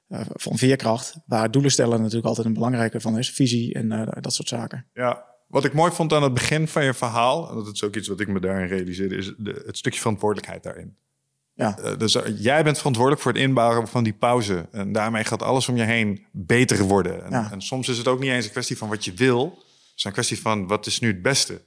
eh, 0.07 0.21
van 0.33 0.57
veerkracht. 0.57 1.15
Waar 1.25 1.51
doelen 1.51 1.71
stellen 1.71 1.97
natuurlijk 1.99 2.27
altijd 2.27 2.47
een 2.47 2.53
belangrijke 2.53 2.99
van 3.01 3.17
is. 3.17 3.31
Visie 3.31 3.73
en 3.73 4.09
dat 4.21 4.33
soort 4.33 4.47
zaken. 4.47 4.85
Ja. 4.93 5.25
Wat 5.47 5.65
ik 5.65 5.73
mooi 5.73 5.91
vond 5.91 6.13
aan 6.13 6.23
het 6.23 6.33
begin 6.33 6.67
van 6.67 6.83
je 6.83 6.93
verhaal, 6.93 7.49
en 7.49 7.55
dat 7.55 7.73
is 7.73 7.83
ook 7.83 7.95
iets 7.95 8.07
wat 8.07 8.19
ik 8.19 8.27
me 8.27 8.39
daarin 8.39 8.67
realiseerde, 8.67 9.15
is 9.15 9.33
de, 9.37 9.63
het 9.65 9.77
stukje 9.77 9.99
verantwoordelijkheid 9.99 10.63
daarin. 10.63 10.95
Ja, 11.59 11.77
Eh, 11.77 11.97
dus 11.97 12.15
eh, 12.15 12.31
jij 12.37 12.63
bent 12.63 12.77
verantwoordelijk 12.77 13.21
voor 13.23 13.31
het 13.33 13.41
inbouwen 13.41 13.87
van 13.87 14.03
die 14.03 14.13
pauze. 14.13 14.67
En 14.71 14.91
daarmee 14.91 15.23
gaat 15.23 15.41
alles 15.43 15.67
om 15.67 15.75
je 15.75 15.83
heen 15.83 16.25
beter 16.31 16.83
worden. 16.83 17.23
En, 17.25 17.31
Ja. 17.31 17.51
en 17.51 17.61
soms 17.61 17.87
is 17.87 17.97
het 17.97 18.07
ook 18.07 18.19
niet 18.19 18.29
eens 18.31 18.45
een 18.45 18.51
kwestie 18.51 18.77
van 18.77 18.89
wat 18.89 19.05
je 19.05 19.13
wil. 19.13 19.43
Het 19.45 19.93
is 19.97 20.03
een 20.03 20.11
kwestie 20.11 20.41
van 20.41 20.67
wat 20.67 20.85
is 20.85 20.99
nu 20.99 21.07
het 21.07 21.21
beste. 21.21 21.61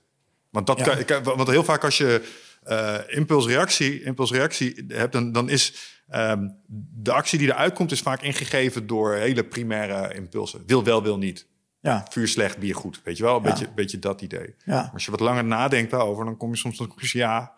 Want, 0.51 0.67
dat 0.67 0.79
Ja. 0.79 0.85
kan, 0.85 1.05
kan- 1.23 1.37
want 1.37 1.49
heel 1.49 1.65
vaak 1.65 1.85
als 1.85 1.99
je 1.99 2.23
eh, 2.63 2.95
impulsreactie, 3.07 4.03
impulsreactie 4.03 4.85
hebt, 4.89 5.13
dan, 5.13 5.33
dan 5.33 5.49
is 5.49 5.75
ehm, 6.09 6.49
de 6.95 7.13
actie 7.13 7.39
die 7.39 7.49
eruit 7.49 7.73
komt, 7.75 7.93
is 7.93 8.01
vaak 8.01 8.23
ingegeven 8.23 8.87
door 8.87 9.15
hele 9.15 9.45
primaire 9.45 10.15
impulsen. 10.15 10.63
Wil 10.67 10.85
wel, 10.85 11.03
wil 11.03 11.19
niet. 11.19 11.47
ja, 11.81 12.07
Vuur 12.11 12.29
slecht, 12.29 12.59
bier 12.59 12.75
goed. 12.75 13.01
Weet 13.05 13.17
je 13.17 13.23
wel? 13.23 13.37
Een 13.37 13.43
beetje, 13.43 13.69
beetje 13.75 13.99
dat 13.99 14.21
idee. 14.23 14.55
Maar 14.65 14.91
als 14.93 15.05
je 15.05 15.11
wat 15.11 15.21
langer 15.21 15.45
nadenkt 15.45 15.91
daarover, 15.91 16.25
dan 16.25 16.37
kom 16.37 16.51
je 16.51 16.57
soms 16.57 16.77
tot 16.77 16.85
de 16.85 16.91
conclusie, 16.91 17.21
ja, 17.21 17.53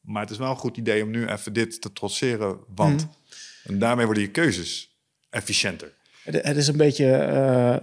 maar 0.00 0.22
het 0.22 0.30
is 0.30 0.38
wel 0.38 0.50
een 0.50 0.56
goed 0.56 0.76
idee 0.76 1.02
om 1.02 1.10
nu 1.10 1.26
even 1.26 1.52
dit 1.52 1.80
te 1.82 1.92
trotseren, 1.92 2.56
want 2.74 3.00
Mhm. 3.06 3.72
en 3.72 3.78
daarmee 3.78 4.04
worden 4.04 4.22
je 4.22 4.30
keuzes 4.30 4.96
efficiënter. 5.30 5.92
Het, 6.24 6.42
het 6.46 6.56
is 6.56 6.68
een 6.68 6.76
beetje, 6.76 7.10
eh, 7.12 7.76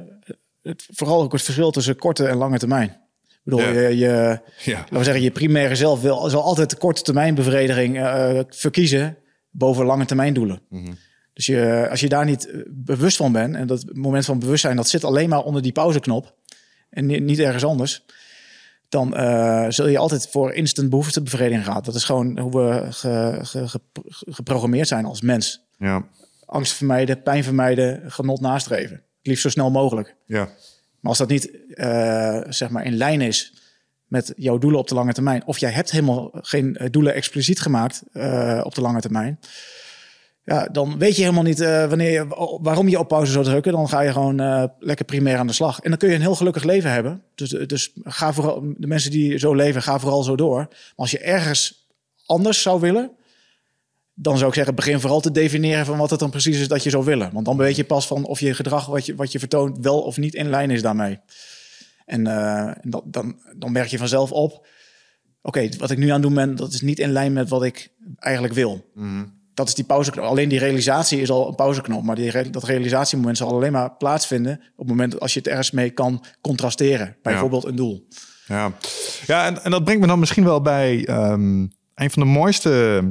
het, 0.61 0.87
vooral 0.93 1.21
ook 1.21 1.31
het 1.31 1.41
verschil 1.41 1.71
tussen 1.71 1.95
korte 1.95 2.27
en 2.27 2.37
lange 2.37 2.57
termijn. 2.59 2.89
Ik 3.27 3.39
bedoel, 3.53 3.59
Ja. 3.59 3.69
je, 3.79 3.97
je, 3.97 4.39
Ja, 4.63 4.77
laten 4.77 4.97
we 4.97 5.03
zeggen, 5.03 5.23
je 5.23 5.31
primaire 5.31 5.75
zelf 5.75 6.01
wil, 6.01 6.29
zal 6.29 6.43
altijd 6.43 6.69
de 6.69 6.77
korte 6.77 7.01
termijn 7.01 7.35
bevrediging 7.35 7.97
eh, 7.97 8.39
verkiezen 8.49 9.17
boven 9.49 9.85
lange 9.85 10.05
termijn 10.05 10.33
doelen. 10.33 10.61
Dus 11.33 11.45
je, 11.45 11.87
als 11.89 11.99
je 11.99 12.09
daar 12.09 12.25
niet 12.25 12.49
eh, 12.51 12.59
bewust 12.67 13.17
van 13.17 13.31
bent, 13.31 13.55
en 13.55 13.67
dat 13.67 13.85
moment 13.93 14.25
van 14.25 14.39
bewustzijn, 14.39 14.75
dat 14.75 14.89
zit 14.89 15.03
alleen 15.03 15.29
maar 15.29 15.43
onder 15.43 15.61
die 15.61 15.71
pauzeknop 15.71 16.35
en 16.89 17.05
ni- 17.05 17.19
niet 17.19 17.39
ergens 17.39 17.63
anders, 17.65 18.05
dan 18.89 19.15
eh, 19.15 19.65
zul 19.69 19.87
je 19.87 19.97
altijd 19.97 20.27
voor 20.31 20.53
instant 20.53 20.89
behoeftebevrediging 20.89 21.65
gaan. 21.65 21.81
Dat 21.83 21.95
is 21.95 22.03
gewoon 22.03 22.39
hoe 22.39 22.51
we 22.51 22.91
ge- 22.91 23.39
ge- 23.41 23.67
ge- 23.67 23.79
geprogrammeerd 24.09 24.87
zijn 24.87 25.05
als 25.05 25.21
mens. 25.21 25.61
ja, 25.77 26.05
Angst 26.45 26.73
vermijden, 26.73 27.21
pijn 27.23 27.43
vermijden, 27.43 28.11
genot 28.11 28.39
nastreven. 28.41 28.95
Het 28.95 29.27
liefst 29.27 29.41
zo 29.41 29.49
snel 29.49 29.71
mogelijk. 29.71 30.15
ja. 30.25 30.49
Maar 30.99 31.09
als 31.11 31.17
dat 31.17 31.29
niet 31.29 31.73
eh, 31.73 32.41
zeg 32.49 32.69
maar 32.69 32.85
in 32.85 32.97
lijn 32.97 33.21
is 33.21 33.53
met 34.07 34.33
jouw 34.35 34.57
doelen 34.57 34.79
op 34.79 34.87
de 34.87 34.95
lange 34.95 35.13
termijn, 35.13 35.45
of 35.45 35.57
jij 35.57 35.71
hebt 35.71 35.91
helemaal 35.91 36.29
geen 36.33 36.75
eh, 36.77 36.87
doelen 36.91 37.13
expliciet 37.13 37.59
gemaakt 37.59 38.01
op 38.63 38.75
de 38.75 38.81
lange 38.81 39.01
termijn, 39.01 39.39
ja, 40.47 40.67
dan 40.71 40.97
weet 40.97 41.15
je 41.15 41.21
helemaal 41.21 41.43
niet 41.43 41.59
eh, 41.59 41.87
wanneer 41.87 42.11
je, 42.11 42.27
waarom 42.61 42.87
je 42.87 42.99
op 42.99 43.07
pauze 43.07 43.31
zou 43.31 43.45
drukken. 43.45 43.71
Dan 43.71 43.89
ga 43.89 44.01
je 44.01 44.11
gewoon 44.11 44.39
eh, 44.39 44.63
lekker 44.79 45.05
primair 45.05 45.37
aan 45.37 45.47
de 45.47 45.53
slag. 45.53 45.79
En 45.79 45.89
dan 45.89 45.99
kun 45.99 46.09
je 46.09 46.15
een 46.15 46.21
heel 46.21 46.35
gelukkig 46.35 46.63
leven 46.63 46.91
hebben. 46.91 47.23
Dus, 47.35 47.49
dus 47.49 47.91
ga 48.03 48.33
vooral, 48.33 48.73
de 48.77 48.87
mensen 48.87 49.11
die 49.11 49.37
zo 49.37 49.53
leven, 49.53 49.81
ga 49.81 49.99
vooral 49.99 50.23
zo 50.23 50.35
door. 50.35 50.57
Maar 50.57 50.93
als 50.95 51.11
je 51.11 51.19
ergens 51.19 51.87
anders 52.25 52.61
zou 52.61 52.79
willen, 52.79 53.11
dan 54.13 54.37
zou 54.37 54.49
ik 54.49 54.55
zeggen, 54.55 54.75
begin 54.75 54.99
vooral 54.99 55.19
te 55.19 55.31
definiëren 55.31 55.85
van 55.85 55.97
wat 55.97 56.09
het 56.09 56.19
dan 56.19 56.29
precies 56.29 56.59
is 56.59 56.67
dat 56.67 56.83
je 56.83 56.89
zou 56.89 57.05
willen. 57.05 57.33
Want 57.33 57.45
dan 57.45 57.57
weet 57.57 57.75
je 57.75 57.83
pas 57.83 58.07
van 58.07 58.25
of 58.25 58.39
je 58.39 58.53
gedrag 58.53 58.85
wat 58.85 59.05
je, 59.05 59.15
wat 59.15 59.31
je 59.31 59.39
vertoont 59.39 59.77
wel 59.79 60.01
of 60.01 60.17
niet 60.17 60.33
in 60.33 60.49
lijn 60.49 60.71
is 60.71 60.81
daarmee. 60.81 61.19
En, 62.05 62.27
eh, 62.27 62.71
dan, 63.05 63.39
dan 63.57 63.71
merk 63.71 63.87
je 63.87 63.97
vanzelf 63.97 64.31
op, 64.31 64.67
oké, 65.41 65.69
wat 65.77 65.91
ik 65.91 65.97
nu 65.97 66.07
aan 66.07 66.13
het 66.13 66.21
doen 66.21 66.33
ben, 66.33 66.55
dat 66.55 66.73
is 66.73 66.81
niet 66.81 66.99
in 66.99 67.11
lijn 67.11 67.33
met 67.33 67.49
wat 67.49 67.63
ik 67.63 67.91
eigenlijk 68.15 68.53
wil. 68.53 68.91
Dat 69.57 69.67
is 69.67 69.73
die 69.73 69.85
pauzeknop. 69.85 70.25
Alleen 70.25 70.49
die 70.49 70.59
realisatie 70.59 71.21
is 71.21 71.29
al 71.29 71.47
een 71.47 71.55
pauzeknop. 71.55 72.03
Maar 72.03 72.15
die, 72.15 72.49
dat 72.49 72.63
realisatiemoment 72.63 73.37
zal 73.37 73.49
alleen 73.49 73.71
maar 73.71 73.91
plaatsvinden 73.91 74.53
op 74.53 74.77
het 74.77 74.87
moment 74.87 75.19
als 75.19 75.33
je 75.33 75.39
het 75.39 75.47
ergens 75.47 75.71
mee 75.71 75.89
kan 75.89 76.23
contrasteren. 76.41 77.15
Bijvoorbeeld 77.21 77.65
een 77.65 77.75
doel. 77.75 78.07
Ja, 78.47 78.71
ja 79.25 79.45
en, 79.45 79.63
en 79.63 79.71
dat 79.71 79.83
brengt 79.83 80.01
me 80.01 80.07
dan 80.07 80.19
misschien 80.19 80.43
wel 80.43 80.61
bij 80.61 81.05
ehm, 81.05 81.59
een 81.95 82.11
van 82.11 82.23
de 82.23 82.25
mooiste 82.25 83.03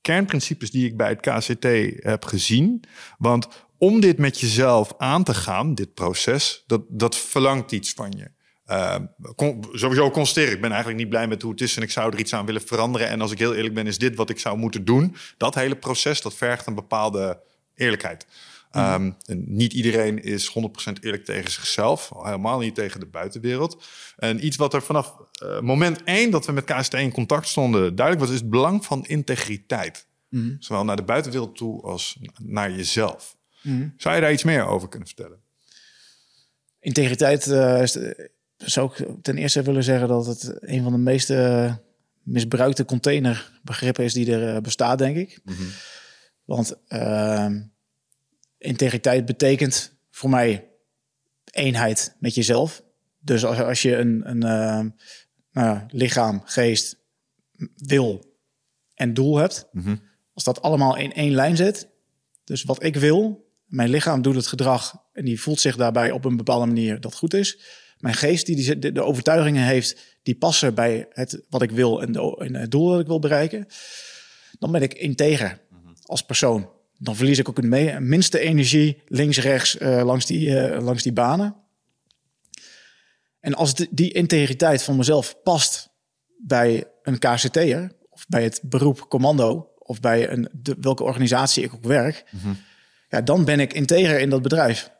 kernprincipes 0.00 0.70
die 0.70 0.86
ik 0.86 0.96
bij 0.96 1.08
het 1.08 1.20
KCT 1.20 1.66
heb 2.04 2.24
gezien. 2.24 2.84
Want 3.18 3.48
om 3.78 4.00
dit 4.00 4.18
met 4.18 4.40
jezelf 4.40 4.94
aan 4.98 5.24
te 5.24 5.34
gaan, 5.34 5.74
dit 5.74 5.94
proces, 5.94 6.64
dat, 6.66 6.82
dat 6.88 7.16
verlangt 7.16 7.72
iets 7.72 7.92
van 7.92 8.12
je. 8.16 8.30
Ehm, 8.66 9.04
con- 9.36 9.64
sowieso 9.72 10.10
constateer 10.10 10.52
ik 10.52 10.60
ben 10.60 10.70
eigenlijk 10.70 11.00
niet 11.00 11.08
blij 11.08 11.26
met 11.28 11.42
hoe 11.42 11.50
het 11.50 11.60
is 11.60 11.76
en 11.76 11.82
ik 11.82 11.90
zou 11.90 12.12
er 12.12 12.18
iets 12.18 12.34
aan 12.34 12.46
willen 12.46 12.62
veranderen. 12.62 13.08
En 13.08 13.20
als 13.20 13.30
ik 13.30 13.38
heel 13.38 13.54
eerlijk 13.54 13.74
ben, 13.74 13.86
is 13.86 13.98
dit 13.98 14.14
wat 14.14 14.30
ik 14.30 14.38
zou 14.38 14.58
moeten 14.58 14.84
doen. 14.84 15.16
Dat 15.36 15.54
hele 15.54 15.76
proces, 15.76 16.22
dat 16.22 16.34
vergt 16.34 16.66
een 16.66 16.74
bepaalde 16.74 17.40
eerlijkheid. 17.74 18.26
Ehm, 18.70 19.10
en 19.26 19.44
niet 19.46 19.72
iedereen 19.72 20.22
is 20.22 20.46
100% 20.46 21.04
eerlijk 21.04 21.24
tegen 21.24 21.50
zichzelf, 21.50 22.12
al 22.12 22.24
helemaal 22.24 22.58
niet 22.58 22.74
tegen 22.74 23.00
de 23.00 23.06
buitenwereld. 23.06 23.84
En 24.16 24.46
iets 24.46 24.56
wat 24.56 24.74
er 24.74 24.82
vanaf 24.82 25.16
eh, 25.32 25.60
moment 25.60 26.02
één 26.04 26.30
dat 26.30 26.46
we 26.46 26.52
met 26.52 26.64
KST 26.64 26.94
in 26.94 27.12
contact 27.12 27.48
stonden 27.48 27.94
duidelijk 27.94 28.26
was, 28.26 28.34
is 28.34 28.40
het 28.40 28.50
belang 28.50 28.84
van 28.84 29.04
integriteit. 29.04 30.06
Zowel 30.58 30.84
naar 30.84 30.96
de 30.96 31.02
buitenwereld 31.02 31.56
toe 31.56 31.82
als 31.82 32.18
naar 32.42 32.70
jezelf. 32.70 33.36
Zou 33.96 34.14
je 34.14 34.20
daar 34.20 34.32
iets 34.32 34.42
meer 34.44 34.66
over 34.66 34.88
kunnen 34.88 35.08
vertellen? 35.08 35.40
Integriteit 36.80 37.46
eh, 37.46 37.82
is, 37.82 37.98
zou 38.64 38.92
ik 38.92 39.22
ten 39.22 39.36
eerste 39.36 39.62
willen 39.62 39.84
zeggen 39.84 40.08
dat 40.08 40.26
het 40.26 40.56
een 40.60 40.82
van 40.82 40.92
de 40.92 40.98
meest 40.98 41.30
eh, 41.30 41.74
misbruikte 42.22 42.84
containerbegrippen 42.84 44.04
is 44.04 44.12
die 44.12 44.32
er 44.32 44.54
eh, 44.54 44.60
bestaat, 44.60 44.98
denk 44.98 45.16
ik. 45.16 45.40
Want 46.44 46.76
ehm, 46.88 47.62
integriteit 48.58 49.24
betekent 49.24 49.96
voor 50.10 50.30
mij 50.30 50.70
eenheid 51.50 52.16
met 52.18 52.34
jezelf. 52.34 52.82
Dus 53.18 53.44
als, 53.44 53.58
als 53.58 53.82
je 53.82 53.96
een, 53.96 54.30
een 54.30 54.42
ehm, 54.42 54.88
nou 55.52 55.66
ja, 55.68 55.86
lichaam, 55.88 56.42
geest, 56.44 56.98
wil 57.76 58.36
en 58.94 59.14
doel 59.14 59.36
hebt, 59.36 59.68
als 60.34 60.44
dat 60.44 60.62
allemaal 60.62 60.96
in 60.96 61.12
één 61.12 61.32
lijn 61.32 61.56
zit, 61.56 61.88
dus 62.44 62.62
wat 62.62 62.82
ik 62.82 62.96
wil, 62.96 63.50
mijn 63.64 63.88
lichaam 63.88 64.22
doet 64.22 64.34
het 64.34 64.46
gedrag 64.46 65.04
en 65.12 65.24
die 65.24 65.40
voelt 65.40 65.60
zich 65.60 65.76
daarbij 65.76 66.10
op 66.10 66.24
een 66.24 66.36
bepaalde 66.36 66.66
manier 66.66 67.00
dat 67.00 67.14
goed 67.14 67.34
is. 67.34 67.58
Mijn 68.02 68.14
geest 68.14 68.46
die, 68.46 68.56
die 68.56 68.78
de, 68.78 68.92
de 68.92 69.02
overtuigingen 69.02 69.64
heeft 69.64 70.18
die 70.22 70.34
passen 70.34 70.74
bij 70.74 71.06
het 71.10 71.42
wat 71.48 71.62
ik 71.62 71.70
wil 71.70 72.02
en, 72.02 72.12
de, 72.12 72.36
en 72.38 72.54
het 72.54 72.70
doel 72.70 72.90
dat 72.90 73.00
ik 73.00 73.06
wil 73.06 73.18
bereiken, 73.18 73.66
dan 74.58 74.72
ben 74.72 74.82
ik 74.82 74.94
integer 74.94 75.60
als 76.02 76.22
persoon. 76.22 76.70
Dan 76.98 77.16
verlies 77.16 77.38
ik 77.38 77.48
ook 77.48 77.56
het 77.56 77.66
me- 77.66 78.00
minste 78.00 78.38
energie 78.38 79.02
links, 79.06 79.38
rechts 79.38 79.76
eh, 79.78 80.02
langs, 80.04 80.26
die, 80.26 80.58
eh, 80.58 80.82
langs 80.82 81.02
die 81.02 81.12
banen. 81.12 81.54
En 83.40 83.54
als 83.54 83.74
de- 83.74 83.88
die 83.90 84.12
integriteit 84.12 84.82
van 84.82 84.96
mezelf 84.96 85.42
past 85.42 85.88
bij 86.38 86.84
een 87.02 87.18
KCT'er, 87.18 87.92
of 88.10 88.26
bij 88.28 88.42
het 88.42 88.60
beroep 88.62 89.08
commando, 89.08 89.68
of 89.78 90.00
bij 90.00 90.30
een, 90.30 90.48
de, 90.52 90.76
welke 90.80 91.02
organisatie 91.02 91.64
ik 91.64 91.74
ook 91.74 91.84
werk, 91.84 92.24
ja, 93.08 93.20
dan 93.20 93.44
ben 93.44 93.60
ik 93.60 93.72
integer 93.72 94.18
in 94.20 94.30
dat 94.30 94.42
bedrijf. 94.42 94.90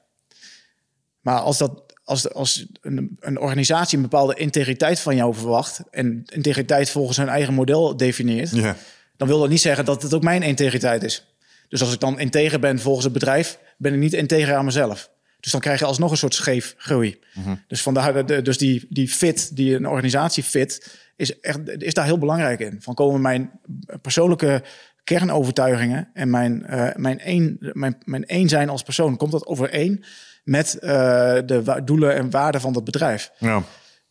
Maar 1.21 1.39
als, 1.41 1.59
dat, 1.59 1.92
als, 2.13 2.23
de- 2.23 2.33
als 2.33 2.67
een, 2.81 3.17
een 3.21 3.39
organisatie 3.41 3.97
een 3.97 4.03
bepaalde 4.03 4.35
integriteit 4.35 5.01
van 5.01 5.17
jou 5.17 5.35
verwacht 5.35 5.83
en 5.91 6.23
integriteit 6.33 6.91
volgens 6.91 7.17
hun 7.17 7.29
eigen 7.29 7.55
model 7.55 7.97
definieert, 7.97 8.51
Ja. 8.51 8.77
dan 9.17 9.29
wil 9.29 9.39
dat 9.41 9.49
niet 9.49 9.61
zeggen 9.61 9.85
dat 9.85 10.03
het 10.03 10.15
ook 10.15 10.23
mijn 10.23 10.43
integriteit 10.43 11.03
is. 11.03 11.27
Dus 11.69 11.81
als 11.81 11.93
ik 11.93 12.01
dan 12.01 12.19
integer 12.21 12.61
ben 12.61 12.79
volgens 12.79 13.05
het 13.05 13.13
bedrijf, 13.13 13.59
ben 13.77 13.93
ik 13.93 13.99
niet 13.99 14.13
integer 14.13 14.55
aan 14.55 14.65
mezelf. 14.65 15.11
Dus 15.41 15.53
dan 15.53 15.61
krijg 15.61 15.79
je 15.79 15.85
alsnog 15.85 16.11
een 16.11 16.17
soort 16.17 16.35
scheef 16.35 16.75
groei. 16.77 17.19
Dus 17.69 17.83
vandaar 17.83 18.27
de- 18.27 18.43
dus 18.43 18.59
die, 18.59 18.87
die 18.89 19.09
fit, 19.09 19.57
die 19.57 19.75
een 19.75 19.87
organisatie 19.89 20.43
fit, 20.43 20.97
is, 21.17 21.41
echt, 21.41 21.83
is 21.83 21.95
daar 21.95 22.05
heel 22.05 22.19
belangrijk 22.19 22.61
in. 22.61 22.77
Van 22.81 22.95
komen 22.95 23.21
mijn 23.21 23.51
persoonlijke 24.03 24.63
kernovertuigingen 25.05 26.09
en 26.15 26.31
mijn, 26.31 26.67
eh, 26.67 26.89
mijn, 26.97 27.21
een, 27.25 27.57
mijn, 27.73 27.97
mijn 28.05 28.25
één 28.27 28.49
zijn 28.49 28.69
als 28.69 28.83
persoon, 28.83 29.17
komt 29.17 29.33
dat 29.33 29.47
overeen 29.47 30.05
met 30.43 30.79
eh, 30.79 30.91
de 31.47 31.81
doelen 31.85 32.15
en 32.15 32.31
waarden 32.31 32.61
van 32.61 32.73
dat 32.73 32.85
bedrijf? 32.85 33.31
Ja. 33.39 33.63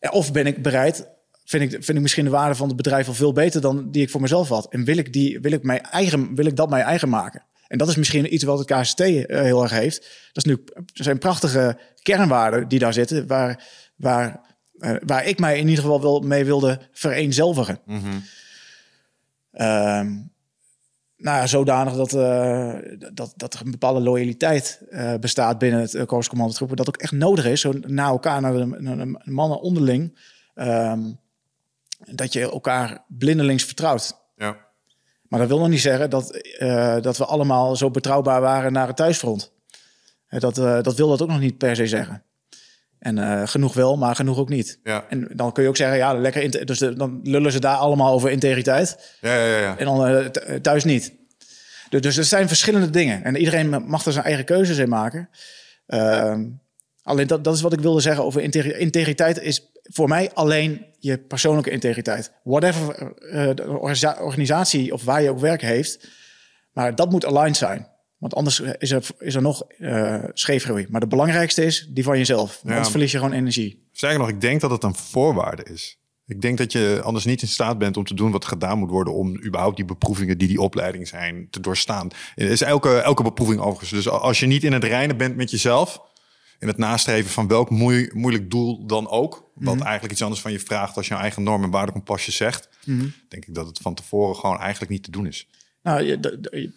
Of 0.10 0.32
ben 0.32 0.46
ik 0.46 0.64
bereid, 0.64 1.08
vind 1.46 1.64
ik, 1.64 1.70
vind 1.70 1.98
ik 1.98 2.02
misschien 2.02 2.26
de 2.26 2.32
waarde 2.32 2.56
van 2.56 2.68
het 2.68 2.78
bedrijf 2.78 3.08
al 3.08 3.14
veel 3.14 3.34
beter 3.34 3.62
dan 3.62 3.92
die 3.92 4.02
ik 4.02 4.10
voor 4.10 4.22
mezelf 4.22 4.50
had. 4.50 4.68
En 4.70 4.84
wil 4.84 4.98
ik, 4.98 5.14
die, 5.14 5.40
wil 5.40 5.52
ik, 5.52 5.64
mijn 5.64 5.82
eigen, 5.82 6.36
wil 6.36 6.46
ik 6.46 6.56
dat 6.56 6.70
mijn 6.70 6.84
eigen 6.84 7.10
maken? 7.10 7.44
En 7.68 7.78
dat 7.78 7.88
is 7.88 7.96
misschien 7.96 8.34
iets 8.34 8.44
wat 8.44 8.60
het 8.60 8.68
KST 8.68 9.00
eh, 9.00 9.42
heel 9.42 9.64
erg 9.64 9.72
heeft. 9.72 10.00
Dat 10.32 10.46
is 10.46 10.52
nu, 10.52 10.64
er 10.74 11.04
zijn 11.04 11.18
prachtige 11.18 11.78
kernwaarden 12.02 12.68
die 12.68 12.80
daar 12.80 12.94
zitten, 12.94 13.28
waar, 13.28 13.64
waar, 13.96 14.40
eh, 14.80 14.96
waar 15.06 15.26
ik 15.26 15.40
mij 15.40 15.58
in 15.58 15.68
ieder 15.68 15.84
geval 15.84 16.02
wel 16.02 16.20
mee 16.20 16.46
wilde 16.46 16.80
vereenzelvigen. 16.92 17.80
Ehm, 19.52 20.18
nou 21.22 21.38
ja, 21.38 21.48
zodanig 21.48 21.94
dat, 21.96 22.14
eh, 22.14 22.76
dat, 23.14 23.34
dat 23.36 23.54
er 23.54 23.62
een 23.66 23.72
bepaalde 23.72 24.00
loyaliteit 24.02 24.82
eh, 24.90 25.16
bestaat 25.16 25.58
binnen 25.58 25.80
het 25.80 25.94
uh, 25.94 26.06
Korps 26.06 26.28
Commandotroepen. 26.30 26.78
Dat 26.78 26.88
ook 26.88 26.98
echt 26.98 27.12
nodig 27.12 27.46
is, 27.46 27.62
zo 27.62 27.74
na 27.74 28.06
elkaar, 28.06 28.42
naar 28.42 28.54
de, 28.54 28.66
naar 28.66 28.98
de 28.98 29.20
mannen 29.24 29.62
onderling. 29.62 30.20
ehm, 30.54 31.00
dat 32.06 32.34
je 32.34 32.42
elkaar 32.52 33.04
blindelings 33.08 33.64
vertrouwt. 33.64 34.18
Ja. 34.36 34.58
Maar 35.28 35.40
dat 35.40 35.50
wil 35.50 35.60
nog 35.60 35.70
niet 35.70 35.82
zeggen 35.82 36.10
dat, 36.10 36.32
eh, 36.36 37.02
dat 37.02 37.18
we 37.18 37.26
allemaal 37.26 37.76
zo 37.76 37.92
betrouwbaar 37.92 38.42
waren 38.42 38.74
naar 38.74 38.88
het 38.88 38.96
thuisfront. 38.96 39.52
Eh, 40.28 40.40
Dat, 40.40 40.58
eh, 40.58 40.82
dat 40.82 40.96
wil 40.96 41.08
dat 41.10 41.22
ook 41.22 41.30
nog 41.30 41.40
niet 41.40 41.58
per 41.58 41.76
se 41.76 41.88
zeggen. 41.88 42.24
En 43.02 43.18
eh, 43.18 43.48
genoeg 43.48 43.74
wel, 43.74 43.98
maar 43.98 44.16
genoeg 44.16 44.38
ook 44.38 44.50
niet. 44.50 44.80
Ja. 44.84 45.06
En 45.10 45.28
dan 45.34 45.52
kun 45.52 45.64
je 45.64 45.70
ook 45.70 45.76
zeggen, 45.78 45.98
ja, 45.98 46.14
lekker. 46.14 46.66
Dus 46.66 46.78
de- 46.80 46.94
dan 46.94 47.20
lullen 47.24 47.52
ze 47.52 47.60
daar 47.60 47.76
allemaal 47.76 48.14
over 48.14 48.30
integriteit. 48.32 49.18
Ja, 49.22 49.36
ja, 49.46 49.58
ja. 49.58 49.78
En 49.78 49.86
dan 49.86 50.08
eh, 50.08 50.26
th- 50.26 50.64
thuis 50.64 50.84
niet. 50.84 51.14
Dus, 51.90 52.02
dus 52.02 52.18
er 52.18 52.24
zijn 52.24 52.48
verschillende 52.48 52.90
dingen. 52.90 53.24
En 53.24 53.36
iedereen 53.36 53.70
mag 53.70 54.06
er 54.06 54.12
zijn 54.12 54.26
eigen 54.26 54.46
keuzes 54.46 54.78
in 54.78 54.90
maken. 54.90 55.30
Ehm, 55.88 56.46
alleen 57.04 57.28
dat, 57.28 57.44
dat 57.44 57.56
is 57.56 57.62
wat 57.62 57.74
ik 57.74 57.80
wilde 57.80 58.00
zeggen 58.02 58.24
over 58.24 58.42
integri- 58.42 58.78
integriteit. 58.80 59.42
Is 59.42 59.72
voor 59.84 60.08
mij 60.08 60.32
alleen 60.34 60.86
je 61.00 61.18
persoonlijke 61.18 61.70
integriteit. 61.70 62.32
Whatever 62.44 63.14
eh, 63.32 63.50
de 63.56 63.68
organisa- 63.70 64.18
organisatie 64.22 64.94
of 64.94 65.04
waar 65.04 65.22
je 65.22 65.30
ook 65.30 65.40
werk 65.40 65.62
heeft. 65.62 66.08
Maar 66.74 66.96
dat 66.96 67.10
moet 67.12 67.26
aligned 67.26 67.58
zijn. 67.58 67.88
Want 68.22 68.36
anders 68.36 68.60
is 68.60 68.92
er, 68.92 69.08
is 69.20 69.36
er 69.36 69.42
nog 69.42 69.62
eh 69.80 70.24
scheefgroei. 70.34 70.88
Maar 70.90 71.00
de 71.02 71.08
belangrijkste 71.08 71.64
is 71.66 71.88
die 71.90 72.04
van 72.04 72.18
jezelf. 72.18 72.48
Want 72.54 72.70
Anders 72.70 72.90
verlies 72.90 73.12
je 73.12 73.18
gewoon 73.18 73.34
energie. 73.34 73.88
Sterker 73.92 74.20
nog, 74.20 74.30
ik 74.30 74.42
denk 74.42 74.62
dat 74.62 74.72
het 74.72 74.84
een 74.84 74.96
voorwaarde 74.96 75.64
is. 75.72 76.00
Ik 76.28 76.42
denk 76.42 76.58
dat 76.58 76.72
je 76.72 77.02
anders 77.04 77.26
niet 77.26 77.42
in 77.42 77.48
staat 77.48 77.78
bent 77.78 77.98
om 77.98 78.04
te 78.04 78.14
doen 78.14 78.32
wat 78.32 78.46
gedaan 78.46 78.78
moet 78.80 78.90
worden 78.90 79.14
om 79.14 79.44
überhaupt 79.46 79.76
die 79.76 79.86
beproevingen 79.86 80.38
die 80.38 80.48
die 80.48 80.62
opleiding 80.62 81.08
zijn 81.08 81.48
te 81.50 81.60
doorstaan. 81.60 82.10
Het 82.36 82.50
is 82.50 82.62
elke, 82.62 82.98
elke 83.00 83.24
beproeving 83.24 83.60
overigens. 83.60 83.90
Dus 83.90 84.10
als 84.10 84.40
je 84.40 84.46
niet 84.46 84.64
in 84.64 84.74
het 84.74 84.84
reinen 84.84 85.18
bent 85.18 85.36
met 85.36 85.52
jezelf, 85.52 86.02
in 86.60 86.68
het 86.68 86.78
nastreven 86.78 87.32
van 87.32 87.48
welk 87.48 87.70
moei- 87.70 88.10
moeilijk 88.14 88.50
doel 88.52 88.86
dan 88.86 89.10
ook, 89.10 89.50
wat 89.56 89.80
eigenlijk 89.82 90.12
iets 90.14 90.22
anders 90.22 90.42
van 90.42 90.52
je 90.52 90.60
vraagt 90.60 90.98
als 90.98 91.08
je 91.08 91.14
eigen 91.16 91.44
norm 91.44 91.64
en 91.64 91.70
waardekompasje 91.70 92.32
zegt, 92.32 92.70
denk 93.30 93.46
ik 93.46 93.56
dat 93.56 93.68
het 93.68 93.80
van 93.80 93.94
tevoren 93.94 94.36
gewoon 94.36 94.60
eigenlijk 94.60 94.92
niet 94.92 95.04
te 95.04 95.12
doen 95.12 95.26
is. 95.28 95.48
Nou, 95.84 96.20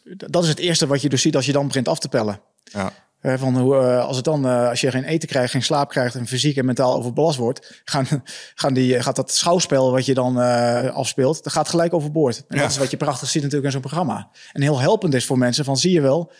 dat 0.07 0.43
is 0.43 0.49
het 0.49 0.59
eerste 0.59 0.87
wat 0.87 1.03
je 1.03 1.09
dus 1.09 1.23
ziet 1.23 1.37
als 1.37 1.47
je 1.47 1.53
dan 1.53 1.67
begint 1.67 1.89
af 1.89 1.99
te 1.99 2.09
pellen. 2.09 2.41
Ja. 2.65 2.93
Van 3.39 3.59
hoe, 3.59 3.77
eh, 3.77 4.05
als, 4.05 4.17
het 4.17 4.25
dan, 4.25 4.47
eh, 4.47 4.69
als 4.69 4.81
je 4.81 4.91
geen 4.91 5.05
eten 5.05 5.29
krijgt, 5.29 5.51
geen 5.51 5.63
slaap 5.63 5.89
krijgt 5.89 6.15
en 6.15 6.27
fysiek 6.27 6.57
en 6.57 6.65
mentaal 6.65 6.95
overbelast 6.97 7.39
wordt, 7.39 7.81
gaan, 7.85 8.07
gaan 8.55 8.75
die, 8.75 9.03
gaat 9.03 9.17
dat 9.17 9.33
schouwspel 9.35 9.91
wat 9.91 10.07
je 10.07 10.15
dan 10.15 10.41
eh, 10.41 10.95
afspeelt, 10.95 11.45
dat 11.45 11.53
gaat 11.53 11.69
gelijk 11.69 11.95
overboord. 11.95 12.45
En 12.49 12.57
Ja. 12.57 12.63
dat 12.63 12.71
is 12.71 12.77
wat 12.77 12.91
je 12.91 12.97
prachtig 12.97 13.29
ziet 13.29 13.43
natuurlijk 13.43 13.67
in 13.67 13.73
zo'n 13.73 13.89
programma. 13.91 14.31
En 14.53 14.63
heel 14.63 14.81
helpend 14.81 15.15
is 15.15 15.27
voor 15.27 15.39
mensen 15.39 15.65
van 15.65 15.77
zie 15.77 15.93
je 15.93 16.01
wel, 16.01 16.33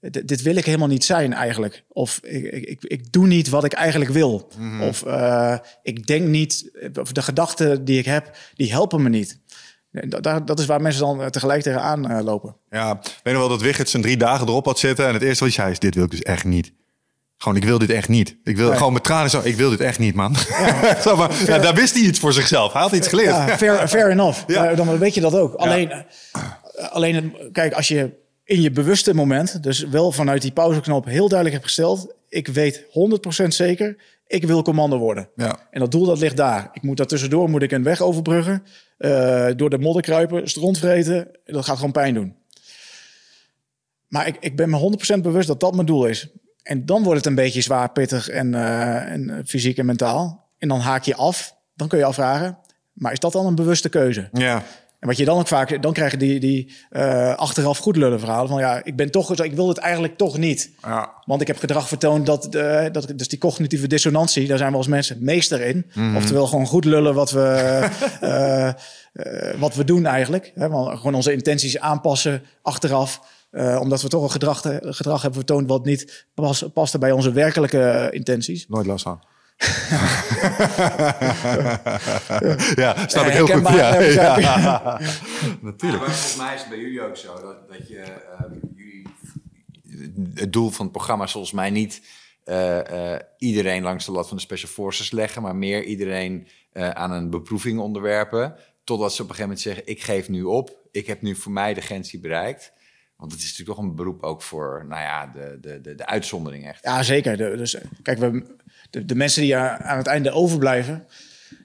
dit, 0.00 0.28
dit 0.28 0.42
wil 0.42 0.56
ik 0.56 0.64
helemaal 0.64 0.88
niet 0.88 1.04
zijn 1.04 1.32
eigenlijk. 1.32 1.84
Of 1.88 2.20
ik, 2.22 2.44
ik, 2.44 2.64
ik, 2.64 2.84
ik 2.84 3.12
doe 3.12 3.26
niet 3.26 3.48
wat 3.48 3.64
ik 3.64 3.72
eigenlijk 3.72 4.10
wil. 4.10 4.48
Of 4.80 5.02
eh, 5.02 5.56
ik 5.82 6.06
denk 6.06 6.28
niet, 6.28 6.70
of 7.00 7.12
de 7.12 7.22
gedachten 7.22 7.84
die 7.84 7.98
ik 7.98 8.04
heb, 8.04 8.36
die 8.54 8.70
helpen 8.70 9.02
me 9.02 9.08
niet. 9.08 9.40
Dat- 9.92 10.46
Dat, 10.46 10.58
is 10.58 10.66
waar 10.66 10.80
mensen 10.82 11.02
dan 11.02 11.20
eh, 11.22 11.26
tegelijk 11.26 11.62
tegenaan 11.62 12.10
eh, 12.10 12.24
lopen. 12.24 12.56
Ja, 12.70 12.90
ik 12.90 13.20
weet 13.22 13.34
nog 13.34 13.42
wel 13.42 13.52
dat 13.52 13.60
Wigert 13.62 13.88
zijn 13.88 14.02
drie 14.02 14.16
dagen 14.16 14.48
erop 14.48 14.64
had 14.64 14.78
zitten. 14.78 15.06
En 15.06 15.12
het 15.14 15.22
eerste 15.22 15.44
wat 15.44 15.54
hij 15.54 15.62
zei 15.62 15.72
is, 15.72 15.78
dit 15.78 15.94
wil 15.94 16.04
ik 16.04 16.10
dus 16.10 16.22
echt 16.22 16.44
niet. 16.44 16.72
Gewoon, 17.38 17.56
ik 17.56 17.64
wil 17.64 17.78
dit 17.78 17.90
echt 17.90 18.08
niet. 18.08 18.36
Ik 18.44 18.56
wil 18.56 18.74
gewoon 18.76 18.92
met 18.92 19.04
tranen 19.04 19.30
zo, 19.30 19.40
ik 19.44 19.56
wil 19.56 19.70
dit 19.70 19.80
echt 19.80 19.98
niet, 19.98 20.14
man. 20.14 20.34
zo, 21.04 21.16
maar, 21.16 21.30
ja, 21.46 21.58
daar 21.58 21.74
wist 21.74 21.94
hij 21.94 22.02
iets 22.02 22.18
voor 22.18 22.32
zichzelf. 22.32 22.72
Hij 22.72 22.82
had 22.82 22.92
iets 22.92 23.08
geleerd. 23.08 23.28
Ja, 23.28 23.56
fair, 23.56 23.88
fair 23.88 24.10
enough. 24.10 24.46
Maar 24.48 24.76
dan 24.76 24.98
weet 24.98 25.14
je 25.14 25.20
dat 25.20 25.34
ook. 25.34 25.54
Alleen, 25.54 25.90
eh, 25.90 26.88
alleen 26.90 27.36
kijk, 27.52 27.72
als 27.72 27.88
je 27.88 28.10
in 28.44 28.60
je 28.60 28.70
bewuste 28.70 29.14
moment, 29.14 29.62
dus 29.62 29.80
wel 29.82 30.12
vanuit 30.12 30.42
die 30.42 30.52
pauzeknop 30.52 31.04
heel 31.04 31.28
duidelijk 31.28 31.52
hebt 31.52 31.64
gesteld, 31.64 32.14
ik 32.28 32.48
weet 32.48 32.84
100% 32.90 33.54
zeker, 33.54 33.96
ik 34.32 34.44
wil 34.44 34.62
commando 34.62 34.98
worden. 34.98 35.28
Ja. 35.36 35.56
En 35.70 35.80
dat 35.80 35.90
doel 35.90 36.06
dat 36.06 36.18
ligt 36.18 36.36
daar. 36.36 36.68
Ik 36.72 36.82
moet 36.82 36.96
daar 36.96 37.06
tussendoor 37.06 37.50
moet 37.50 37.62
ik 37.62 37.72
een 37.72 37.82
weg 37.82 38.00
overbruggen, 38.00 38.62
eh, 38.98 39.48
door 39.56 39.70
de 39.70 39.78
modder 39.78 40.02
kruipen, 40.02 40.48
stront 40.48 40.78
vreten. 40.78 41.28
Dat 41.44 41.64
gaat 41.64 41.76
gewoon 41.76 41.92
pijn 41.92 42.14
doen. 42.14 42.36
Maar 44.08 44.26
ik, 44.26 44.36
ik 44.40 44.56
ben 44.56 44.70
me 44.70 44.78
100% 45.16 45.22
bewust 45.22 45.48
dat 45.48 45.60
dat 45.60 45.74
mijn 45.74 45.86
doel 45.86 46.06
is. 46.06 46.28
En 46.62 46.86
dan 46.86 47.02
wordt 47.02 47.18
het 47.18 47.26
een 47.26 47.34
beetje 47.34 47.60
zwaar, 47.60 47.92
pittig 47.92 48.28
en, 48.28 48.54
eh, 48.54 49.12
en 49.12 49.30
eh, 49.30 49.38
fysiek 49.44 49.78
en 49.78 49.86
mentaal. 49.86 50.50
En 50.58 50.68
dan 50.68 50.80
haak 50.80 51.02
je 51.02 51.14
af. 51.14 51.56
Dan 51.74 51.88
kun 51.88 51.98
je 51.98 52.04
afvragen, 52.04 52.58
maar 52.92 53.12
is 53.12 53.18
dat 53.18 53.32
dan 53.32 53.46
een 53.46 53.54
bewuste 53.54 53.88
keuze? 53.88 54.28
Ja. 54.32 54.62
En 55.02 55.08
wat 55.08 55.16
je 55.16 55.24
dan 55.24 55.38
ook 55.38 55.48
vaak, 55.48 55.82
dan 55.82 55.92
krijg 55.92 56.10
je 56.10 56.16
die, 56.16 56.40
die 56.40 56.72
eh, 56.90 57.34
achteraf 57.34 57.78
goed 57.78 57.96
lullen 57.96 58.20
verhalen 58.20 58.48
van 58.48 58.60
ja, 58.60 58.84
ik 58.84 58.96
ben 58.96 59.10
toch, 59.10 59.42
ik 59.42 59.54
wil 59.54 59.68
het 59.68 59.78
eigenlijk 59.78 60.16
toch 60.16 60.38
niet. 60.38 60.70
Ja. 60.82 61.10
Want 61.24 61.40
ik 61.40 61.46
heb 61.46 61.58
gedrag 61.58 61.88
vertoond 61.88 62.26
dat, 62.26 62.54
eh, 62.54 62.84
dat 62.92 63.12
dus 63.16 63.28
die 63.28 63.38
cognitieve 63.38 63.86
dissonantie, 63.86 64.46
daar 64.46 64.58
zijn 64.58 64.70
we 64.70 64.76
als 64.76 64.86
mensen 64.86 65.16
meester 65.20 65.60
in. 65.60 65.86
Oftewel 66.16 66.46
gewoon 66.46 66.66
goed 66.66 66.84
lullen 66.84 67.14
wat 67.14 67.30
we, 67.30 67.40
eh, 68.20 68.72
wat 69.58 69.74
we 69.74 69.84
doen 69.84 70.06
eigenlijk. 70.06 70.52
Hè? 70.54 70.68
Want 70.68 70.96
gewoon 70.96 71.14
onze 71.14 71.32
intenties 71.32 71.78
aanpassen 71.78 72.42
achteraf. 72.62 73.20
Uh, 73.52 73.78
omdat 73.80 74.02
we 74.02 74.08
toch 74.08 74.22
een 74.22 74.30
gedrag, 74.30 74.60
gedrag 74.80 75.22
hebben 75.22 75.40
vertoond 75.40 75.68
wat 75.68 75.84
niet 75.84 76.26
pas, 76.34 76.64
paste 76.74 76.98
bij 76.98 77.12
onze 77.12 77.32
werkelijke 77.32 78.08
intenties. 78.10 78.66
Nooit 78.68 78.86
last 78.86 79.04
van. 79.04 79.20
ja, 82.82 83.08
snap 83.08 83.26
ik 83.26 83.32
heel 83.32 83.46
goed. 83.46 83.68
Ja, 83.68 84.38
ja. 84.38 84.40
Natuurlijk. 85.60 86.02
Maar 86.02 86.10
volgens 86.10 86.36
mij 86.36 86.54
is 86.54 86.60
het 86.60 86.68
bij 86.68 86.78
jullie 86.78 87.02
ook 87.02 87.16
zo 87.16 87.40
dat, 87.40 87.68
dat 87.68 87.88
je 87.88 88.04
um, 88.44 88.60
jullie 88.76 89.06
het 90.34 90.52
doel 90.52 90.70
van 90.70 90.84
het 90.84 90.94
programma 90.94 91.24
is 91.24 91.32
volgens 91.32 91.52
mij 91.52 91.70
niet 91.70 92.02
uh, 92.44 92.78
uh, 92.92 93.16
iedereen 93.38 93.82
langs 93.82 94.04
de 94.04 94.12
lat 94.12 94.28
van 94.28 94.36
de 94.36 94.42
Special 94.42 94.70
Forces 94.70 95.10
leggen, 95.10 95.42
maar 95.42 95.56
meer 95.56 95.84
iedereen 95.84 96.46
uh, 96.72 96.90
aan 96.90 97.12
een 97.12 97.30
beproeving 97.30 97.78
onderwerpen. 97.78 98.56
Totdat 98.84 99.14
ze 99.14 99.22
op 99.22 99.28
een 99.28 99.34
gegeven 99.34 99.42
moment 99.42 99.60
zeggen: 99.60 99.86
Ik 99.86 100.02
geef 100.02 100.28
nu 100.28 100.42
op, 100.42 100.76
ik 100.90 101.06
heb 101.06 101.22
nu 101.22 101.34
voor 101.34 101.52
mij 101.52 101.74
de 101.74 101.80
grens 101.80 102.20
bereikt. 102.20 102.72
Want 103.22 103.34
het 103.34 103.42
is 103.42 103.48
natuurlijk 103.50 103.78
toch 103.78 103.88
een 103.88 103.94
beroep 103.94 104.22
ook 104.22 104.42
voor 104.42 104.84
nou 104.88 105.02
ja, 105.02 105.26
de, 105.26 105.58
de, 105.60 105.80
de, 105.80 105.94
de 105.94 106.06
uitzondering 106.06 106.66
echt. 106.66 106.84
Ja, 106.84 107.02
zeker. 107.02 107.36
Dus, 107.36 107.76
kijk, 108.02 108.18
we, 108.18 108.56
de, 108.90 109.04
de 109.04 109.14
mensen 109.14 109.42
die 109.42 109.56
aan 109.56 109.96
het 109.96 110.06
einde 110.06 110.30
overblijven, 110.30 111.06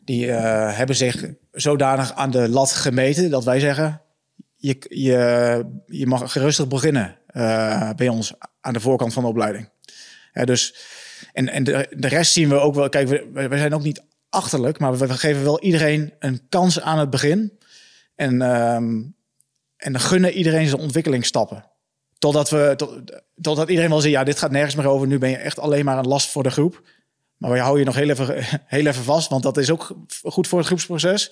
die 0.06 0.26
uh, 0.26 0.78
hebben 0.78 0.96
zich 0.96 1.26
zodanig 1.52 2.14
aan 2.14 2.32
de 2.32 2.50
lat 2.50 2.72
gemeten 2.72 3.30
dat 3.30 3.44
wij 3.44 3.60
zeggen: 3.60 4.02
je, 4.56 4.78
je, 4.90 5.66
je 5.86 6.08
mag 6.08 6.32
gerustig 6.32 6.68
beginnen 6.68 7.18
uh, 7.32 7.94
bij 7.94 8.08
ons 8.08 8.34
aan 8.62 8.74
de 8.74 8.80
voorkant 8.80 9.14
van 9.14 9.24
de 9.24 9.30
opleiding. 9.30 9.70
Dus, 10.44 10.76
en 11.34 11.50
en 11.50 11.64
de, 11.64 11.88
de 11.98 12.08
rest 12.08 12.32
zien 12.32 12.50
we 12.50 12.56
ook 12.56 12.76
wel. 12.76 12.90
Kijk, 12.90 13.08
we, 13.08 13.48
we 13.48 13.58
zijn 13.58 13.74
ook 13.74 13.84
niet 13.84 14.04
achterlijk, 14.30 14.80
maar 14.80 14.98
we, 14.98 15.08
we 15.08 15.14
geven 15.14 15.44
wel 15.44 15.62
iedereen 15.62 16.14
een 16.20 16.42
kans 16.50 16.82
aan 16.82 17.00
het 17.00 17.10
begin. 17.10 17.60
En, 18.16 18.42
um, 18.42 19.16
en 19.78 19.92
dan 19.92 20.02
gunnen 20.02 20.34
iedereen 20.34 20.68
zijn 20.68 20.82
ontwikkelingsstappen. 20.82 21.66
Totdat, 22.18 22.50
we, 22.50 22.74
tot, 22.76 23.22
totdat 23.42 23.70
iedereen 23.70 23.90
wel 23.90 24.02
ziet, 24.02 24.12
ja, 24.12 24.24
dit 24.24 24.40
gaat 24.40 24.52
nergens 24.52 24.76
meer 24.76 24.88
over. 24.88 25.08
Nu 25.08 25.18
ben 25.18 25.30
je 25.30 25.38
echt 25.38 25.60
alleen 25.60 25.86
maar 25.86 25.98
een 25.98 26.08
last 26.08 26.30
voor 26.30 26.44
de 26.44 26.52
groep. 26.52 26.82
Maar 27.38 27.52
we 27.52 27.60
houden 27.60 27.80
je 27.80 27.86
nog 27.86 27.96
heel 27.96 28.10
even, 28.10 28.36
heel 28.78 28.86
even 28.86 29.04
vast, 29.04 29.30
want 29.30 29.44
dat 29.44 29.58
is 29.58 29.72
ook 29.72 29.98
goed 30.24 30.48
voor 30.48 30.58
het 30.58 30.68
groepsproces. 30.68 31.32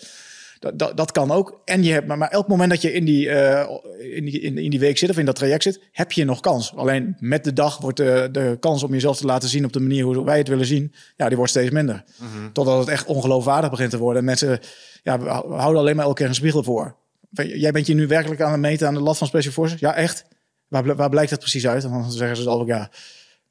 Dat, 0.60 0.80
dat, 0.80 0.98
dat 0.98 1.12
kan 1.12 1.32
ook. 1.32 1.62
En 1.66 1.84
je 1.84 1.91
hebt, 1.91 2.08
maar, 2.08 2.18
maar 2.18 2.30
elk 2.30 2.48
moment 2.48 2.70
dat 2.70 2.82
je 2.82 2.93
in 2.93 3.06
die, 3.06 3.26
uh, 3.26 3.70
in, 4.16 4.26
die, 4.26 4.39
in, 4.39 4.58
in, 4.58 4.70
die 4.70 4.80
week 4.80 4.98
zit 4.98 5.10
of 5.10 5.18
in 5.18 5.26
dat 5.26 5.36
traject 5.36 5.64
zit, 5.64 5.82
heb 5.91 6.12
je 6.12 6.26
nog 6.26 6.39
kans. 6.39 6.76
Alleen 6.76 7.16
met 7.20 7.43
de 7.43 7.54
dag 7.54 7.78
wordt 7.78 7.98
de, 7.98 8.30
de 8.32 8.58
kans 8.60 8.84
om 8.84 8.91
jezelf 8.91 9.18
te 9.18 9.26
laten 9.26 9.50
zien 9.50 9.66
op 9.66 9.74
de 9.74 9.80
manier 9.80 10.04
hoe 10.04 10.24
wij 10.24 10.38
het 10.38 10.48
willen 10.48 10.66
zien, 10.66 10.93
ja, 11.16 11.28
die 11.28 11.38
wordt 11.38 11.52
steeds 11.52 11.72
minder. 11.72 12.04
Mm 12.18 12.28
-hmm. 12.28 12.54
Totdat 12.54 12.80
het 12.80 12.88
echt 12.88 13.06
ongeloofwaardig 13.06 13.70
begint 13.70 13.89
te 13.89 13.98
worden. 13.98 14.20
En 14.20 14.26
mensen 14.26 14.60
ja, 15.04 15.20
we 15.20 15.30
houden 15.30 15.82
alleen 15.82 15.96
maar 15.96 16.06
elke 16.06 16.18
keer 16.18 16.28
een 16.28 16.36
spiegel 16.36 16.64
voor. 16.64 16.96
Jij 17.43 17.71
bent 17.71 17.88
je 17.88 17.93
nu 17.93 18.07
werkelijk 18.07 18.41
aan 18.41 18.51
het 18.51 18.61
meten 18.61 18.88
aan 18.88 18.93
de 18.93 18.99
lat 18.99 19.17
van 19.17 19.27
Special 19.27 19.53
Forces? 19.53 19.79
Ja, 19.79 19.95
echt? 19.95 20.25
Waar, 20.67 20.95
waar 20.95 21.09
blijkt 21.09 21.29
dat 21.29 21.39
precies 21.39 21.67
uit? 21.67 21.83
En 21.83 21.89
dan 21.89 22.11
zeggen 22.11 22.38
ze 22.38 22.49
altijd, 22.49 22.69
ja, 22.69 22.89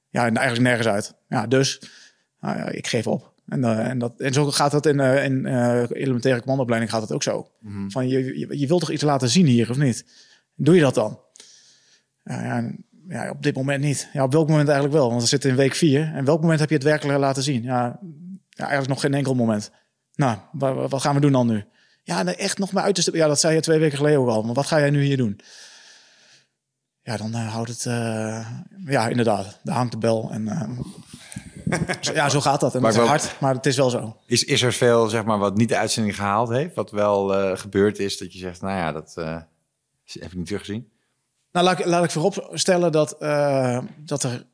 ja, 0.08 0.22
eigenlijk 0.22 0.60
nergens 0.60 0.86
uit. 0.86 1.14
Ja, 1.28 1.46
dus 1.46 1.80
nou 2.40 2.58
ja, 2.58 2.68
ik 2.68 2.86
geef 2.86 3.06
op. 3.06 3.32
En, 3.48 3.60
uh, 3.60 3.88
en, 3.88 3.98
dat, 3.98 4.20
en 4.20 4.32
zo 4.32 4.50
gaat 4.50 4.70
dat 4.70 4.86
in, 4.86 4.98
uh, 4.98 5.24
in 5.24 5.46
uh, 5.46 5.82
elementaire 5.90 6.40
commandoopleiding 6.40 6.92
gaat 6.92 7.00
dat 7.00 7.12
ook 7.12 7.22
zo. 7.22 7.48
Mm 7.60 7.72
-hmm. 7.72 7.90
Van 7.90 8.08
je, 8.08 8.38
je, 8.38 8.58
je, 8.58 8.66
wilt 8.66 8.80
toch 8.80 8.90
iets 8.90 9.02
laten 9.02 9.28
zien 9.28 9.46
hier 9.46 9.70
of 9.70 9.76
niet? 9.76 10.06
Doe 10.54 10.74
je 10.74 10.80
dat 10.80 10.94
dan? 10.94 11.20
ja, 12.22 12.72
ja, 13.08 13.30
op 13.30 13.42
dit 13.42 13.54
moment 13.56 13.82
niet. 13.82 14.08
Ja, 14.12 14.22
op 14.22 14.32
welk 14.32 14.48
moment 14.48 14.68
eigenlijk 14.68 14.96
wel? 14.98 15.08
Want 15.08 15.22
we 15.22 15.28
zitten 15.28 15.50
in 15.50 15.56
week 15.56 15.74
vier. 15.74 16.12
En 16.14 16.24
welk 16.24 16.40
moment 16.40 16.60
heb 16.60 16.68
je 16.68 16.74
het 16.74 16.84
werkelijk 16.84 17.18
laten 17.18 17.42
zien? 17.42 17.62
Ja, 17.62 17.98
ja 18.48 18.64
eigenlijk 18.64 18.88
nog 18.88 19.00
geen 19.00 19.14
enkel 19.14 19.34
moment. 19.34 19.70
Nou, 20.14 20.38
wat, 20.52 20.90
wat 20.90 21.00
gaan 21.00 21.14
we 21.14 21.20
doen 21.20 21.32
dan 21.32 21.46
nu? 21.46 21.64
Ja, 22.06 22.24
echt 22.24 22.58
nog 22.58 22.72
maar 22.72 22.82
uit 22.82 22.94
te 22.94 23.00
stippen. 23.00 23.22
Ja, 23.22 23.28
dat 23.28 23.40
zei 23.40 23.54
je 23.54 23.60
twee 23.60 23.78
weken 23.78 23.96
geleden 23.96 24.18
ook 24.18 24.28
al. 24.28 24.42
Maar 24.42 24.54
wat 24.54 24.66
ga 24.66 24.78
jij 24.78 24.90
nu 24.90 25.02
hier 25.04 25.16
doen? 25.16 25.40
Ja, 27.02 27.16
dan 27.16 27.30
uh, 27.30 27.52
houdt 27.52 27.68
het... 27.68 27.84
Uh, 27.84 28.48
ja, 28.84 29.08
inderdaad. 29.08 29.60
Daar 29.62 29.76
hangt 29.76 29.92
de 29.92 29.98
bel. 29.98 30.30
En 30.30 30.46
uh, 30.46 31.88
zo, 32.00 32.12
ja, 32.12 32.28
zo 32.28 32.40
gaat 32.40 32.60
dat. 32.60 32.74
En 32.74 32.82
maar 32.82 32.92
dat 32.92 33.02
is 33.02 33.08
hard, 33.08 33.40
maar 33.40 33.54
het 33.54 33.66
is 33.66 33.76
wel 33.76 33.90
zo. 33.90 34.16
Is, 34.26 34.44
is 34.44 34.62
er 34.62 34.72
veel, 34.72 35.08
zeg 35.08 35.24
maar, 35.24 35.38
wat 35.38 35.56
niet 35.56 35.68
de 35.68 35.76
uitzending 35.76 36.16
gehaald 36.16 36.48
heeft? 36.48 36.74
Wat 36.74 36.90
wel 36.90 37.56
gebeurd 37.56 37.98
is, 37.98 38.18
dat 38.18 38.32
je 38.32 38.38
zegt, 38.38 38.60
nou 38.60 38.76
ja, 38.76 38.92
dat 38.92 39.14
heb 40.04 40.30
ik 40.30 40.34
niet 40.34 40.46
teruggezien? 40.46 40.92
Nou, 41.52 41.66
laat, 41.66 41.84
laat 41.84 42.04
ik 42.04 42.10
voorop 42.10 42.50
stellen 42.52 42.92
dat, 42.92 43.16
dat 43.96 44.22
er... 44.22 44.46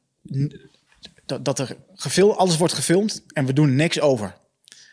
Dat, 1.26 1.44
dat 1.44 1.59
er 1.59 1.76
gefilmd, 1.94 2.36
alles 2.36 2.57
wordt 2.57 2.74
gefilmd 2.74 3.22
en 3.26 3.46
we 3.46 3.53
doen 3.53 3.74
niks 3.74 4.01
over. 4.01 4.36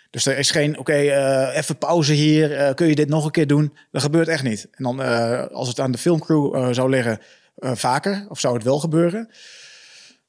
Dus 0.10 0.26
er 0.26 0.38
is 0.38 0.52
geen, 0.52 0.78
oké, 0.78 1.02
uh, 1.02 1.58
even 1.58 1.78
pauze 1.78 2.14
hier, 2.14 2.52
uh, 2.52 2.74
kun 2.74 2.88
je 2.88 2.96
dit 2.96 3.10
nog 3.10 3.26
een 3.26 3.32
keer 3.32 3.48
doen? 3.48 3.78
Dat 3.92 4.02
gebeurt 4.02 4.28
echt 4.28 4.44
niet. 4.44 4.68
En 4.72 4.84
dan, 4.84 5.02
uh, 5.02 5.46
als 5.46 5.68
het 5.68 5.80
aan 5.80 5.92
de 5.92 5.98
filmcrew 5.98 6.74
zou 6.74 6.90
liggen, 6.90 7.20
vaker, 7.58 8.26
of 8.30 8.40
zou 8.40 8.54
het 8.54 8.64
wel 8.64 8.80
gebeuren? 8.80 9.30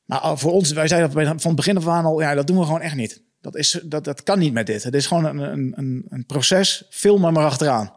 Maar 0.05 0.39
voor 0.39 0.53
ons, 0.53 0.73
wij 0.73 0.89
zeiden 0.89 1.13
van 1.13 1.51
het 1.51 1.57
begin 1.57 1.77
af 1.77 1.89
aan 1.89 2.05
al, 2.05 2.21
ja, 2.21 2.35
dat 2.35 2.47
doen 2.47 2.59
we 2.59 2.65
gewoon 2.65 2.81
echt 2.81 2.95
niet. 2.95 3.23
Dat, 3.41 3.57
is, 3.57 3.81
dat, 3.85 4.05
dat 4.05 4.23
kan 4.23 4.39
niet 4.39 4.53
met 4.53 4.67
dit. 4.67 4.83
Het 4.83 4.95
is 4.95 5.07
gewoon 5.07 5.25
een, 5.25 5.73
een, 5.77 6.07
een 6.09 6.27
proces, 6.27 6.87
film 6.91 7.21
maar 7.21 7.33
maar 7.33 7.45
achteraan. 7.45 7.97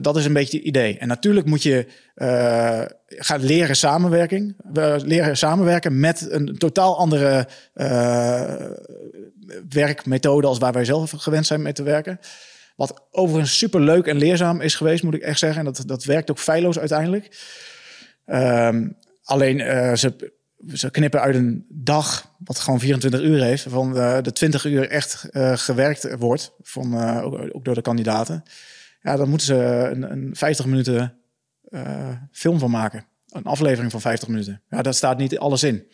Dat 0.00 0.16
is 0.16 0.24
een 0.24 0.32
beetje 0.32 0.56
het 0.56 0.66
idee. 0.66 0.98
En 0.98 1.08
natuurlijk 1.08 1.46
moet 1.46 1.62
je 1.62 1.86
gaan 3.06 3.44
leren 3.44 3.76
samenwerking. 3.76 4.54
We 4.72 5.00
leren 5.04 5.36
samenwerken 5.36 6.00
met 6.00 6.26
een 6.30 6.58
totaal 6.58 6.98
andere 6.98 7.48
werkmethode 9.68 10.46
als 10.46 10.58
waar 10.58 10.72
wij 10.72 10.84
zelf 10.84 11.10
gewend 11.10 11.46
zijn 11.46 11.62
mee 11.62 11.72
te 11.72 11.82
werken. 11.82 12.20
Wat 12.76 13.02
overigens 13.10 13.58
super 13.58 13.80
leuk 13.80 14.06
en 14.06 14.16
leerzaam 14.16 14.60
is 14.60 14.74
geweest, 14.74 15.02
moet 15.02 15.14
ik 15.14 15.22
echt 15.22 15.38
zeggen. 15.38 15.58
En 15.58 15.64
dat, 15.64 15.82
dat 15.86 16.04
werkt 16.04 16.30
ook 16.30 16.38
feilloos 16.38 16.78
uiteindelijk. 16.78 17.40
Um, 18.26 18.96
alleen 19.22 19.58
uh, 19.58 19.94
ze, 19.94 20.32
ze 20.72 20.90
knippen 20.90 21.20
uit 21.20 21.34
een 21.34 21.66
dag, 21.68 22.34
wat 22.44 22.58
gewoon 22.58 22.80
24 22.80 23.20
uur 23.20 23.42
heeft, 23.42 23.66
van 23.68 23.92
de 24.22 24.32
20 24.32 24.64
uur 24.64 24.88
echt 24.88 25.28
gewerkt 25.54 26.16
wordt, 26.18 26.52
van, 26.62 27.04
ook, 27.22 27.54
ook 27.54 27.64
door 27.64 27.74
de 27.74 27.82
kandidaten. 27.82 28.42
Ja, 29.02 29.16
dan 29.16 29.28
moeten 29.28 29.46
ze 29.46 29.88
een, 29.92 30.12
een 30.12 30.30
50 30.36 30.66
minuten 30.66 31.14
film 32.32 32.58
van 32.58 32.70
maken. 32.70 33.06
Een 33.28 33.44
aflevering 33.44 33.90
van 33.90 34.00
50 34.00 34.28
minuten. 34.28 34.62
Ja, 34.68 34.82
daar 34.82 34.94
staat 34.94 35.18
niet 35.18 35.38
alles 35.38 35.62
in. 35.62 35.86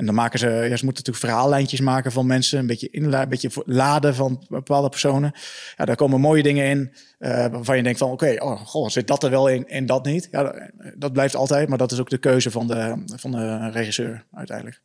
En 0.00 0.06
dan 0.06 0.14
maken 0.14 0.38
ze, 0.38 0.46
ja, 0.46 0.76
ze 0.76 0.84
moeten 0.84 1.04
natuurlijk 1.04 1.16
verhaallijntjes 1.16 1.80
maken 1.80 2.12
van 2.12 2.26
mensen, 2.26 2.58
een 2.58 2.66
beetje 2.66 2.90
inla, 2.90 3.22
een 3.22 3.28
beetje 3.28 3.50
laden 3.64 4.14
van 4.14 4.44
bepaalde 4.48 4.88
personen. 4.88 5.32
Ja, 5.76 5.84
daar 5.84 5.96
komen 5.96 6.20
mooie 6.20 6.42
dingen 6.42 6.66
in 6.66 6.92
uh, 7.18 7.46
waarvan 7.46 7.76
je 7.76 7.82
denkt 7.82 7.98
van, 7.98 8.10
oké, 8.10 8.24
okay, 8.24 8.36
oh, 8.36 8.60
goh, 8.60 8.88
zit 8.88 9.06
dat 9.06 9.22
er 9.22 9.30
wel 9.30 9.48
in 9.48 9.68
en 9.68 9.86
dat 9.86 10.04
niet? 10.04 10.28
Ja, 10.30 10.70
dat 10.94 11.12
blijft 11.12 11.36
altijd, 11.36 11.68
maar 11.68 11.78
dat 11.78 11.92
is 11.92 12.00
ook 12.00 12.10
de 12.10 12.18
keuze 12.18 12.50
van 12.50 12.66
de, 12.66 13.02
van 13.16 13.30
de 13.30 13.70
regisseur 13.70 14.24
uiteindelijk. 14.32 14.80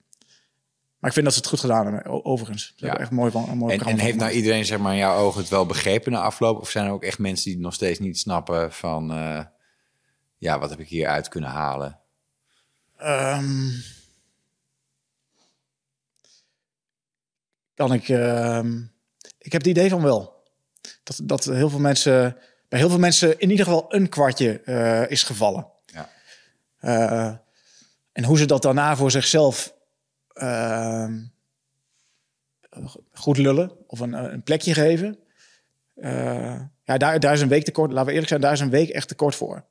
Maar 1.00 1.10
ik 1.10 1.14
vind 1.14 1.26
dat 1.26 1.34
ze 1.34 1.40
het 1.40 1.50
goed 1.50 1.60
gedaan 1.60 1.86
hebben, 1.86 2.26
overigens. 2.26 2.74
Ja. 2.76 2.98
Echt 2.98 3.12
mooi 3.12 3.32
van, 3.32 3.50
een 3.50 3.58
mooi 3.58 3.74
en, 3.78 3.86
en 3.86 4.00
heeft 4.00 4.18
nou 4.18 4.32
iedereen 4.32 4.66
zeg 4.66 4.80
maar, 4.80 4.92
in 4.92 4.98
jouw 4.98 5.18
ogen 5.18 5.42
het 5.42 5.50
wel 5.50 5.66
begrepen 5.66 6.12
na 6.12 6.20
afloop? 6.20 6.62
Of 6.62 6.70
zijn 6.70 6.86
er 6.86 6.92
ook 6.92 7.04
echt 7.04 7.20
mensen 7.20 7.52
die 7.52 7.60
nog 7.60 7.74
steeds 7.74 8.00
niet 8.00 8.20
snappen 8.20 8.74
van... 8.74 9.12
Uh, 9.12 9.40
ja, 10.38 10.60
wat 10.60 10.70
heb 10.70 10.80
ik 10.80 10.88
hier 10.88 11.08
uit 11.08 11.28
kunnen 11.28 11.50
halen? 11.50 12.00
Um, 13.04 13.72
kan 17.76 17.94
ik... 17.94 18.10
Uh, 18.10 18.60
ik 19.38 19.52
heb 19.52 19.62
het 19.62 19.72
idee 19.72 19.90
van 19.90 20.02
wel. 20.02 20.44
Dat, 21.04 21.20
dat 21.24 21.44
heel 21.46 21.70
veel 21.70 21.80
mensen... 21.80 22.38
Bij 22.70 22.80
heel 22.80 22.90
veel 22.90 23.00
mensen 23.00 23.40
in 23.40 23.50
ieder 23.50 23.66
geval 23.66 23.86
een 23.94 24.10
kwartje 24.10 24.62
uh, 24.66 25.10
is 25.10 25.24
gevallen. 25.24 25.68
Ja. 25.86 26.10
Uh, 26.82 27.36
en 28.12 28.24
hoe 28.24 28.38
ze 28.38 28.46
dat 28.46 28.62
daarna 28.62 28.96
voor 28.96 29.12
zichzelf 29.12 29.74
uh, 30.34 31.08
goed 33.14 33.38
lullen 33.38 33.72
of 33.88 34.00
een, 34.00 34.14
een 34.14 34.44
plekje 34.44 34.74
geven. 34.74 35.18
Uh, 35.96 36.62
ja, 36.84 36.98
daar, 36.98 37.20
daar 37.20 37.34
is 37.34 37.42
een 37.42 37.48
week 37.48 37.64
tekort. 37.64 37.92
Laten 37.92 38.06
we 38.06 38.12
eerlijk 38.12 38.30
zijn, 38.30 38.42
daar 38.42 38.52
is 38.52 38.60
een 38.60 38.70
week 38.70 38.90
echt 38.90 39.08
tekort 39.08 39.36
voor. 39.36 39.66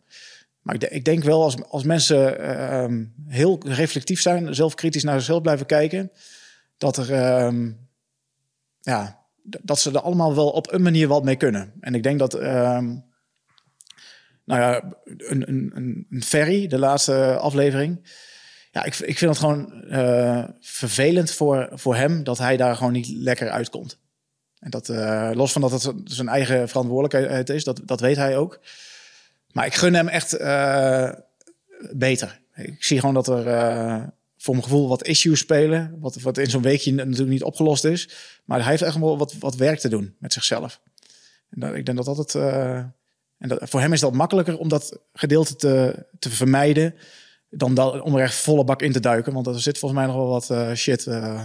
Maar 0.60 0.74
ik, 0.74 0.80
de, 0.80 0.88
ik 0.88 1.04
denk 1.04 1.22
wel 1.22 1.42
als, 1.42 1.62
als 1.68 1.82
mensen 1.82 2.40
uh, 2.40 3.06
heel 3.26 3.58
reflectief 3.64 4.20
zijn, 4.20 4.54
zelf 4.54 4.74
kritisch 4.74 5.04
naar 5.04 5.14
zichzelf 5.14 5.42
blijven 5.42 5.66
kijken, 5.66 6.12
dat 6.78 6.96
er 6.96 7.12
ehm, 7.12 7.70
ja, 8.84 9.26
dat 9.42 9.78
ze 9.78 9.90
er 9.90 10.00
allemaal 10.00 10.34
wel 10.34 10.50
op 10.50 10.72
een 10.72 10.82
manier 10.82 11.08
wat 11.08 11.24
mee 11.24 11.36
kunnen. 11.36 11.72
En 11.80 11.94
ik 11.94 12.02
denk 12.02 12.18
dat 12.18 12.34
ehm, 12.34 12.84
nou 14.44 14.60
ja, 14.60 14.94
een, 15.04 15.48
een, 15.48 16.06
een 16.10 16.22
ferry, 16.22 16.66
de 16.66 16.78
laatste 16.78 17.36
aflevering 17.36 18.00
ja, 18.74 18.84
ik, 18.84 18.98
ik 18.98 19.18
vind 19.18 19.30
het 19.30 19.40
gewoon 19.40 19.84
uh, 19.84 20.44
vervelend 20.60 21.30
voor, 21.30 21.68
voor 21.72 21.96
hem 21.96 22.24
dat 22.24 22.38
hij 22.38 22.56
daar 22.56 22.76
gewoon 22.76 22.92
niet 22.92 23.08
lekker 23.08 23.50
uitkomt. 23.50 23.98
En 24.58 24.70
dat, 24.70 24.88
uh, 24.88 25.30
los 25.34 25.52
van 25.52 25.60
dat 25.60 25.70
het 25.70 25.92
zijn 26.04 26.28
eigen 26.28 26.68
verantwoordelijkheid 26.68 27.50
is, 27.50 27.64
dat, 27.64 27.80
dat 27.84 28.00
weet 28.00 28.16
hij 28.16 28.36
ook. 28.36 28.60
Maar 29.52 29.66
ik 29.66 29.74
gun 29.74 29.94
hem 29.94 30.08
echt 30.08 30.40
uh, 30.40 31.12
beter. 31.92 32.40
Ik 32.54 32.84
zie 32.84 33.00
gewoon 33.00 33.14
dat 33.14 33.28
er 33.28 34.12
voor 34.44 34.54
mijn 34.54 34.66
gevoel 34.66 34.88
wat 34.88 35.06
issues 35.06 35.38
spelen. 35.38 35.96
Wat, 36.00 36.20
wat 36.20 36.38
in 36.38 36.50
zo'n 36.50 36.62
weekje 36.62 36.92
natuurlijk 36.92 37.30
niet 37.30 37.42
opgelost 37.42 37.84
is. 37.84 38.08
Maar 38.44 38.60
hij 38.60 38.70
heeft 38.70 38.82
echt 38.82 38.98
wel 38.98 39.18
wat, 39.18 39.34
wat 39.38 39.56
werk 39.56 39.78
te 39.78 39.88
doen 39.88 40.14
met 40.18 40.32
zichzelf. 40.32 40.80
En 41.50 41.60
dat, 41.60 41.74
ik 41.74 41.86
denk 41.86 41.96
dat 41.96 42.06
dat 42.06 42.16
het. 42.16 42.34
en 42.34 43.48
dat, 43.48 43.70
voor 43.70 43.80
hem 43.80 43.92
is 43.92 44.00
dat 44.00 44.12
makkelijker 44.12 44.58
om 44.58 44.68
dat 44.68 44.98
gedeelte 45.12 45.56
te, 45.56 46.06
te 46.18 46.30
vermijden 46.30 46.94
dan 47.50 47.74
dat, 47.74 48.00
om 48.00 48.14
er 48.14 48.22
echt 48.22 48.34
volle 48.34 48.64
bak 48.64 48.82
in 48.82 48.92
te 48.92 49.00
duiken. 49.00 49.32
Want 49.32 49.46
er 49.46 49.60
zit 49.60 49.78
volgens 49.78 50.00
mij 50.00 50.10
nog 50.10 50.20
wel 50.20 50.28
wat 50.28 50.50
eh, 50.50 50.72
shit 50.72 51.06
uh, 51.06 51.40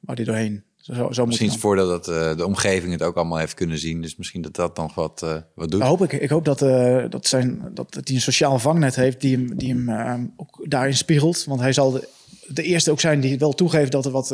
waar 0.00 0.16
die 0.16 0.24
doorheen 0.24 0.64
zo, 0.76 1.12
zo 1.12 1.26
misschien 1.26 1.50
het 1.50 1.58
voordeel 1.58 1.88
dat 1.88 2.08
uh, 2.08 2.36
de 2.36 2.46
omgeving 2.46 2.92
het 2.92 3.02
ook 3.02 3.16
allemaal 3.16 3.38
heeft 3.38 3.54
kunnen 3.54 3.78
zien. 3.78 4.00
Dus 4.00 4.16
misschien 4.16 4.42
dat 4.42 4.54
dat 4.54 4.76
nog 4.76 4.94
wat, 4.94 5.20
uh, 5.24 5.36
wat 5.54 5.70
doet. 5.70 5.80
Dat 5.80 5.88
hoop 5.88 6.02
ik. 6.02 6.12
Ik 6.12 6.30
hoop 6.30 6.44
dat, 6.44 6.62
uh, 6.62 7.04
dat, 7.08 7.26
zijn, 7.26 7.70
dat 7.74 7.94
hij 7.94 8.14
een 8.14 8.20
sociaal 8.20 8.58
vangnet 8.58 8.94
heeft 8.94 9.20
die 9.20 9.36
hem, 9.36 9.56
die 9.56 9.74
hem 9.74 10.32
ook 10.36 10.64
daarin 10.68 10.96
spiegelt. 10.96 11.44
Want 11.44 11.60
hij 11.60 11.72
zal 11.72 11.90
de, 11.90 12.08
de, 12.48 12.62
eerste 12.62 12.90
ook 12.90 13.00
zijn 13.00 13.20
die 13.20 13.38
wel 13.38 13.52
toegeeft 13.52 13.92
dat 13.92 14.04
er 14.04 14.10
wat, 14.10 14.28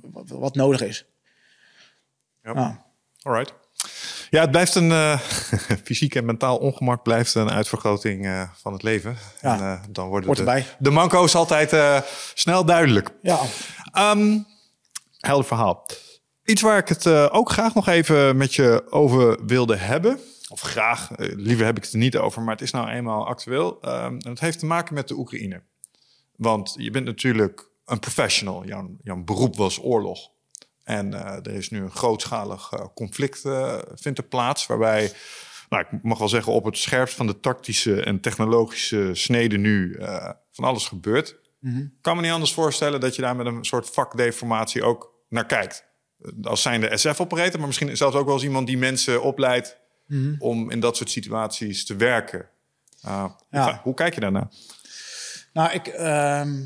wat, 0.00 0.28
wat, 0.28 0.54
nodig 0.54 0.82
is. 0.82 1.06
Ja. 2.42 2.52
Ah. 2.52 2.76
All 3.22 3.32
right. 3.32 3.54
Ja, 4.30 4.40
het 4.40 4.50
blijft 4.50 4.74
een 4.74 4.90
uh, 4.90 5.18
fysiek 5.84 6.14
en 6.14 6.24
mentaal 6.24 6.56
ongemak 6.58 7.02
blijft 7.02 7.34
een 7.34 7.50
uitvergroting 7.50 8.26
uh, 8.26 8.42
van 8.52 8.72
het 8.72 8.82
leven. 8.82 9.16
Ja, 9.40 9.54
en, 9.54 9.60
uh, 9.60 9.82
dan 9.90 10.08
worden 10.08 10.34
de, 10.34 10.64
de 10.78 10.90
manco's 10.90 11.34
altijd 11.34 12.02
snel 12.34 12.64
duidelijk. 12.64 13.10
Ja. 13.22 13.40
Um, 14.12 14.46
helder 15.18 15.46
verhaal. 15.46 15.86
Iets 16.44 16.62
waar 16.62 16.78
ik 16.78 16.88
het 16.88 17.06
ook 17.06 17.50
graag 17.50 17.74
nog 17.74 17.88
even 17.88 18.36
met 18.36 18.54
je 18.54 18.86
over 18.90 19.44
wilde 19.46 19.76
hebben. 19.76 20.20
Of 20.48 20.60
graag, 20.60 21.10
liever 21.16 21.64
heb 21.64 21.76
ik 21.76 21.82
het 21.82 21.92
er 21.92 21.98
niet 21.98 22.16
over, 22.16 22.42
maar 22.42 22.54
het 22.54 22.62
is 22.62 22.70
nou 22.70 22.88
eenmaal 22.88 23.26
actueel. 23.26 23.78
Um, 23.84 23.90
en 24.18 24.30
het 24.30 24.40
heeft 24.40 24.58
te 24.58 24.66
maken 24.66 24.94
met 24.94 25.08
de 25.08 25.14
Oekraïne. 25.14 25.62
Want 26.40 26.74
je 26.78 26.90
bent 26.90 27.04
natuurlijk 27.04 27.70
een 27.84 27.98
professional. 27.98 28.66
Jouw, 28.66 28.96
jouw 29.02 29.22
beroep 29.24 29.56
was 29.56 29.82
oorlog. 29.82 30.30
En 30.84 31.12
uh, 31.12 31.20
er 31.20 31.52
is 31.52 31.70
nu 31.70 31.80
een 31.80 31.90
grootschalig 31.90 32.72
uh, 32.72 32.84
conflict 32.94 33.44
uh, 33.44 33.78
vindt 33.94 34.18
er 34.18 34.24
plaats, 34.24 34.66
waarbij, 34.66 35.12
nou, 35.68 35.84
ik 35.90 36.02
mag 36.02 36.18
wel 36.18 36.28
zeggen, 36.28 36.52
op 36.52 36.64
het 36.64 36.76
scherpst 36.76 37.14
van 37.14 37.26
de 37.26 37.40
tactische 37.40 38.02
en 38.02 38.20
technologische 38.20 39.10
snede 39.12 39.56
nu 39.56 39.96
van 40.52 40.64
alles 40.64 40.86
gebeurt. 40.86 41.36
Mm 41.58 41.74
-hmm. 41.74 41.92
kan 42.00 42.16
me 42.16 42.22
niet 42.22 42.30
anders 42.30 42.52
voorstellen 42.52 43.00
dat 43.00 43.16
je 43.16 43.22
daar 43.22 43.36
met 43.36 43.46
een 43.46 43.64
soort 43.64 43.90
vakdeformatie 43.90 44.82
ook 44.82 45.14
naar 45.28 45.46
kijkt. 45.46 45.84
Als 46.42 46.62
zijn 46.62 46.80
de 46.80 46.96
SF-operator, 46.96 47.58
maar 47.58 47.66
misschien 47.66 47.96
zelfs 47.96 48.16
ook 48.16 48.24
wel 48.24 48.34
eens 48.34 48.44
iemand 48.44 48.66
die 48.66 48.78
mensen 48.78 49.22
opleidt 49.22 49.78
mm 50.06 50.22
-hmm. 50.22 50.36
om 50.38 50.70
in 50.70 50.80
dat 50.80 50.96
soort 50.96 51.10
situaties 51.10 51.84
te 51.84 51.96
werken. 51.96 52.48
Ja. 53.00 53.36
Hoe, 53.50 53.78
hoe, 53.82 53.94
kijk 53.94 54.14
je 54.14 54.20
daarnaar? 54.20 54.48
Nou, 55.52 55.72
ik 55.72 55.86
ehm, 55.86 56.64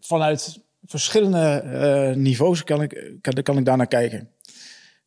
vanuit 0.00 0.60
verschillende 0.86 1.62
uh, 1.64 2.16
niveaus 2.16 2.64
kan 2.64 2.82
ik, 2.82 3.18
kan, 3.20 3.42
kan 3.42 3.58
ik 3.58 3.64
daar 3.64 3.76
naar 3.76 3.86
kijken. 3.86 4.30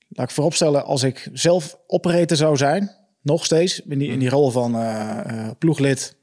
Laat 0.07 0.29
ik 0.29 0.35
vooropstellen, 0.35 0.85
als 0.85 1.03
ik 1.03 1.29
zelf 1.33 1.79
operator 1.87 2.37
zou 2.37 2.57
zijn, 2.57 2.91
nog 3.21 3.45
steeds 3.45 3.81
in 3.81 3.99
die, 3.99 4.09
in 4.09 4.19
die 4.19 4.29
rol 4.29 4.49
van 4.49 4.75
uh, 4.75 5.19
uh, 5.27 5.49
ploeglid, 5.57 6.15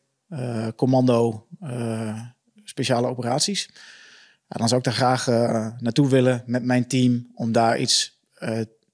commando, 0.76 1.46
speciale 2.64 3.06
operaties, 3.06 3.68
ja, 4.48 4.56
dan 4.56 4.68
zou 4.68 4.80
ik 4.80 4.86
daar 4.86 4.94
graag 4.94 5.26
naartoe 5.80 6.08
willen 6.08 6.42
met 6.46 6.64
mijn 6.64 6.88
team 6.88 7.30
om 7.34 7.52
daar 7.52 7.78
iets 7.78 8.20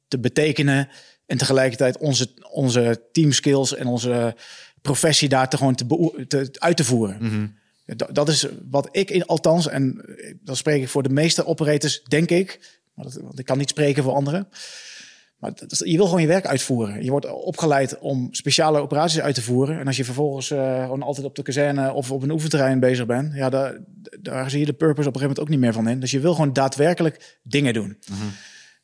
te 0.08 0.18
betekenen 0.18 0.88
en 1.26 1.38
tegelijkertijd 1.38 1.98
onze, 1.98 2.28
onze 2.50 3.02
teamskills 3.12 3.74
en 3.74 3.86
onze 3.86 4.36
professie 4.82 5.28
daar 5.28 5.48
te 5.48 5.56
gewoon 5.56 5.74
te, 5.74 5.86
te 6.26 6.50
uit 6.58 6.76
te 6.76 6.84
voeren. 6.84 7.16
Mm 7.20 7.28
-hmm. 7.28 7.58
Dat 8.12 8.28
is 8.28 8.46
wat 8.70 8.88
ik 8.90 9.10
in, 9.10 9.26
althans, 9.26 9.68
en 9.68 10.04
dan 10.44 10.56
spreek 10.56 10.82
ik 10.82 10.88
voor 10.88 11.02
de 11.02 11.08
meeste 11.08 11.46
operators, 11.46 12.02
denk 12.02 12.30
ik. 12.30 12.78
Want 12.94 13.38
ik 13.38 13.44
kan 13.44 13.58
niet 13.58 13.68
spreken 13.68 14.02
voor 14.02 14.12
anderen. 14.12 14.48
Maar 15.40 15.52
je 15.68 15.96
wil 15.96 16.04
gewoon 16.04 16.20
je 16.20 16.26
werk 16.26 16.46
uitvoeren. 16.46 17.04
Je 17.04 17.10
wordt 17.10 17.32
opgeleid 17.32 17.98
om 17.98 18.28
speciale 18.30 18.78
operaties 18.78 19.20
uit 19.20 19.34
te 19.34 19.42
voeren. 19.42 19.78
En 19.78 19.86
als 19.86 19.96
je 19.96 20.04
vervolgens 20.04 20.50
uh, 20.50 20.82
gewoon 20.82 21.02
altijd 21.02 21.26
op 21.26 21.34
de 21.34 21.42
kazerne 21.42 21.92
of 21.92 22.10
op 22.10 22.22
een 22.22 22.30
oefenterrein 22.30 22.80
bezig 22.80 23.06
bent, 23.06 23.34
ja, 23.34 23.50
daar, 23.50 23.78
daar 24.20 24.50
zie 24.50 24.60
je 24.60 24.66
de 24.66 24.72
purpose 24.72 25.08
op 25.08 25.14
een 25.14 25.20
gegeven 25.20 25.20
moment 25.20 25.40
ook 25.40 25.48
niet 25.48 25.58
meer 25.58 25.72
van 25.72 25.88
in. 25.88 26.00
Dus 26.00 26.10
je 26.10 26.20
wil 26.20 26.34
gewoon 26.34 26.52
daadwerkelijk 26.52 27.38
dingen 27.42 27.74
doen. 27.74 27.86
Mm 27.86 28.16
-hmm. 28.16 28.30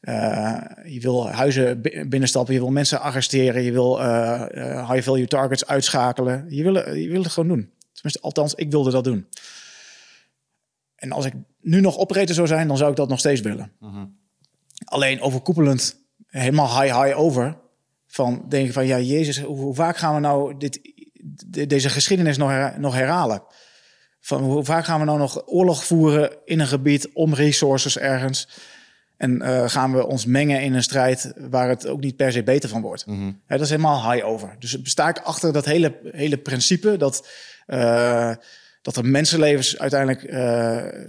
Uh, 0.08 0.60
je 0.84 1.00
wil 1.00 1.30
huizen 1.30 1.80
binnenstappen, 2.08 2.54
je 2.54 2.60
wil 2.60 2.70
mensen 2.70 3.00
arresteren, 3.00 3.62
je 3.62 3.72
wil 3.72 4.00
uh, 4.00 4.90
high 4.90 5.02
value 5.02 5.26
targets 5.26 5.66
uitschakelen. 5.66 6.46
Je 6.48 6.62
wil, 6.62 6.94
je 6.94 7.08
wil 7.08 7.22
het 7.22 7.32
gewoon 7.32 7.48
doen. 7.48 7.70
Tenminste, 7.92 8.20
althans, 8.20 8.54
ik 8.54 8.70
wilde 8.70 8.90
dat 8.90 9.04
doen. 9.04 9.26
En 10.96 11.12
als 11.12 11.24
ik 11.24 11.32
nu 11.60 11.80
nog 11.80 11.98
operator 11.98 12.34
zou 12.34 12.46
zijn, 12.46 12.68
dan 12.68 12.76
zou 12.76 12.90
ik 12.90 12.96
dat 12.96 13.08
nog 13.08 13.18
steeds 13.18 13.40
willen. 13.40 13.72
Uh-huh. 13.80 14.02
Alleen 14.84 15.20
overkoepelend, 15.20 15.96
helemaal 16.26 16.80
high, 16.80 17.02
high 17.02 17.18
over. 17.18 17.56
Van 18.06 18.44
denken 18.48 18.72
van, 18.72 18.86
ja, 18.86 18.98
Jezus, 18.98 19.40
hoe, 19.40 19.56
hoe 19.56 19.74
vaak 19.74 19.96
gaan 19.96 20.14
we 20.14 20.20
nou 20.20 20.56
dit, 20.56 20.80
deze 21.68 21.88
geschiedenis 21.88 22.36
nog, 22.36 22.50
her, 22.50 22.80
nog 22.80 22.94
herhalen? 22.94 23.42
Van 24.20 24.42
hoe 24.42 24.64
vaak 24.64 24.84
gaan 24.84 24.98
we 24.98 25.06
nou 25.06 25.18
nog 25.18 25.42
oorlog 25.46 25.84
voeren 25.84 26.36
in 26.44 26.60
een 26.60 26.66
gebied 26.66 27.12
om 27.12 27.34
resources 27.34 27.98
ergens? 27.98 28.48
En 29.16 29.42
uh, 29.42 29.68
gaan 29.68 29.92
we 29.92 30.06
ons 30.06 30.26
mengen 30.26 30.62
in 30.62 30.74
een 30.74 30.82
strijd 30.82 31.32
waar 31.36 31.68
het 31.68 31.86
ook 31.86 32.00
niet 32.00 32.16
per 32.16 32.32
se 32.32 32.42
beter 32.42 32.68
van 32.68 32.82
wordt? 32.82 33.04
Uh-huh. 33.08 33.32
dat 33.46 33.60
is 33.60 33.70
helemaal 33.70 34.12
high 34.12 34.26
over. 34.26 34.56
Dus 34.58 34.82
besta 34.82 35.08
ik 35.08 35.18
achter 35.18 35.52
dat 35.52 35.64
hele, 35.64 35.98
hele 36.02 36.36
principe 36.36 36.96
dat 36.96 37.28
uh, 37.66 38.34
dat 38.82 38.96
er 38.96 39.06
mensenlevens 39.06 39.78
uiteindelijk. 39.78 40.22
Uh, 40.22 41.04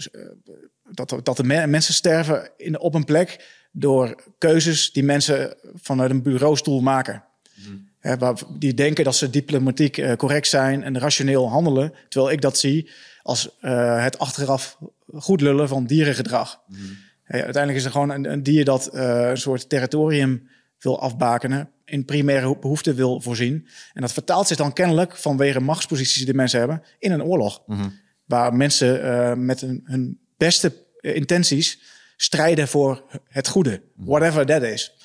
dat, 0.91 1.19
dat 1.23 1.37
de 1.37 1.43
mensen 1.43 1.93
sterven 1.93 2.49
in, 2.57 2.79
op 2.79 2.93
een 2.93 3.05
plek 3.05 3.45
door 3.71 4.23
keuzes 4.37 4.91
die 4.91 5.03
mensen 5.03 5.55
vanuit 5.73 6.11
een 6.11 6.21
bureaustoel 6.21 6.81
maken. 6.81 7.23
Mm. 7.55 7.89
Waar, 8.19 8.37
die 8.57 8.73
denken 8.73 9.03
dat 9.03 9.15
ze 9.15 9.29
diplomatiek 9.29 10.15
correct 10.17 10.47
zijn 10.47 10.83
en 10.83 10.99
rationeel 10.99 11.49
handelen. 11.49 11.93
Terwijl 12.09 12.33
ik 12.33 12.41
dat 12.41 12.57
zie 12.57 12.89
als 13.21 13.55
het 13.59 14.19
achteraf 14.19 14.77
goed 15.13 15.41
lullen 15.41 15.67
van 15.67 15.85
dierengedrag. 15.85 16.61
Mm. 16.67 16.97
Hey, 17.27 17.43
uiteindelijk 17.43 17.77
is 17.77 17.85
er 17.85 17.91
gewoon 17.91 18.09
een, 18.09 18.31
een 18.31 18.43
dier 18.43 18.65
dat 18.65 18.89
uh, 18.93 19.29
een 19.29 19.37
soort 19.37 19.69
territorium 19.69 20.47
wil 20.79 21.01
afbakenen, 21.01 21.69
in 21.85 22.05
primaire 22.05 22.57
behoeften 22.59 22.95
wil 22.95 23.21
voorzien. 23.21 23.67
En 23.93 24.01
dat 24.01 24.13
vertaalt 24.13 24.47
zich 24.47 24.57
dan 24.57 24.73
kennelijk 24.73 25.17
vanwege 25.17 25.59
machtsposities 25.59 26.25
die 26.25 26.33
mensen 26.33 26.59
hebben 26.59 26.83
in 26.99 27.11
een 27.11 27.23
oorlog. 27.23 27.63
Mm-hmm. 27.65 27.93
Waar 28.25 28.53
mensen 28.53 29.05
uh, 29.05 29.33
met 29.33 29.61
hun, 29.61 29.81
hun 29.83 30.19
beste 30.37 30.73
intenties 31.01 31.81
strijden 32.15 32.67
voor 32.67 33.03
het 33.27 33.47
goede, 33.47 33.81
whatever 33.95 34.45
that 34.45 34.61
is. 34.61 34.95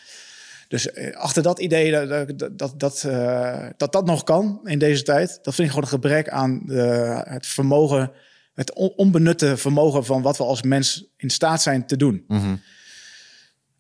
Dus 0.69 0.95
achter 1.15 1.43
dat 1.43 1.59
idee 1.59 1.91
dat 1.91 2.39
dat, 2.39 2.59
dat, 2.59 2.81
dat, 2.81 3.05
uh, 3.07 3.67
dat 3.77 3.93
dat 3.93 4.07
nog 4.07 4.25
kan 4.25 4.61
in 4.65 4.79
deze 4.79 5.03
tijd, 5.03 5.39
dat 5.43 5.55
vind 5.55 5.69
ik 5.69 5.75
gewoon 5.75 5.83
een 5.83 6.01
gebrek 6.01 6.29
aan 6.29 6.63
de, 6.67 7.23
het 7.25 7.47
vermogen, 7.47 8.11
het 8.55 8.73
on 8.73 8.93
onbenutte 8.97 9.57
vermogen 9.57 10.05
van 10.05 10.23
wat 10.23 10.39
we 10.39 10.45
als 10.45 10.63
mens 10.63 11.05
in 11.17 11.31
staat 11.31 11.63
zijn 11.63 11.87
te 11.87 11.97
doen. 11.97 12.25
Mm-hmm. 12.29 12.61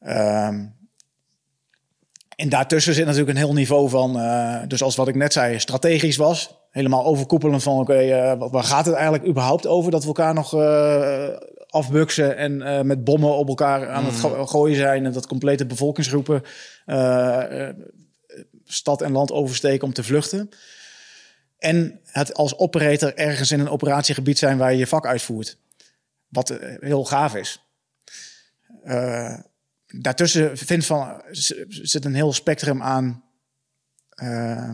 Um, 0.06 0.80
en 2.36 2.48
daartussen 2.48 2.94
zit 2.94 3.04
natuurlijk 3.04 3.30
een 3.30 3.44
heel 3.44 3.52
niveau 3.52 3.88
van, 3.88 4.16
uh, 4.16 4.62
dus 4.66 4.82
als 4.82 4.96
wat 4.96 5.08
ik 5.08 5.14
net 5.14 5.32
zei, 5.32 5.58
strategisch 5.58 6.16
was. 6.16 6.54
Helemaal 6.70 7.04
overkoepelend 7.04 7.62
van, 7.62 7.72
oké, 7.72 7.92
okay, 7.92 8.32
uh, 8.32 8.50
waar 8.50 8.64
gaat 8.64 8.86
het 8.86 8.94
eigenlijk 8.94 9.26
überhaupt 9.26 9.66
over? 9.66 9.90
Dat 9.90 10.02
we 10.02 10.06
elkaar 10.06 10.34
nog 10.34 10.54
uh, 10.54 11.28
afbuksen 11.68 12.36
en 12.36 12.86
met 12.86 13.04
bommen 13.04 13.36
op 13.36 13.48
elkaar 13.48 13.88
aan 13.88 14.04
het 14.04 14.22
mm. 14.22 14.46
gooien 14.46 14.76
zijn. 14.76 15.06
En 15.06 15.12
dat 15.12 15.26
complete 15.26 15.66
bevolkingsgroepen 15.66 16.42
stad 18.64 19.02
en 19.02 19.12
land 19.12 19.32
oversteken 19.32 19.86
om 19.86 19.92
te 19.92 20.02
vluchten. 20.02 20.50
En 21.62 22.00
het 22.04 22.34
als 22.34 22.58
operator 22.58 23.14
ergens 23.16 23.50
in 23.50 23.60
een 23.60 23.68
operatiegebied 23.68 24.38
zijn 24.38 24.58
waar 24.58 24.72
je 24.72 24.78
je 24.78 24.86
vak 24.86 25.06
uitvoert. 25.06 25.58
Wat 26.28 26.58
heel 26.80 27.04
gaaf 27.04 27.34
is 27.34 27.60
daartussen 29.92 30.58
vind 30.58 30.86
van, 30.86 31.22
zit 31.68 32.04
een 32.04 32.14
heel 32.14 32.32
spectrum 32.32 32.82
aan. 32.82 33.24
Uh, 34.22 34.72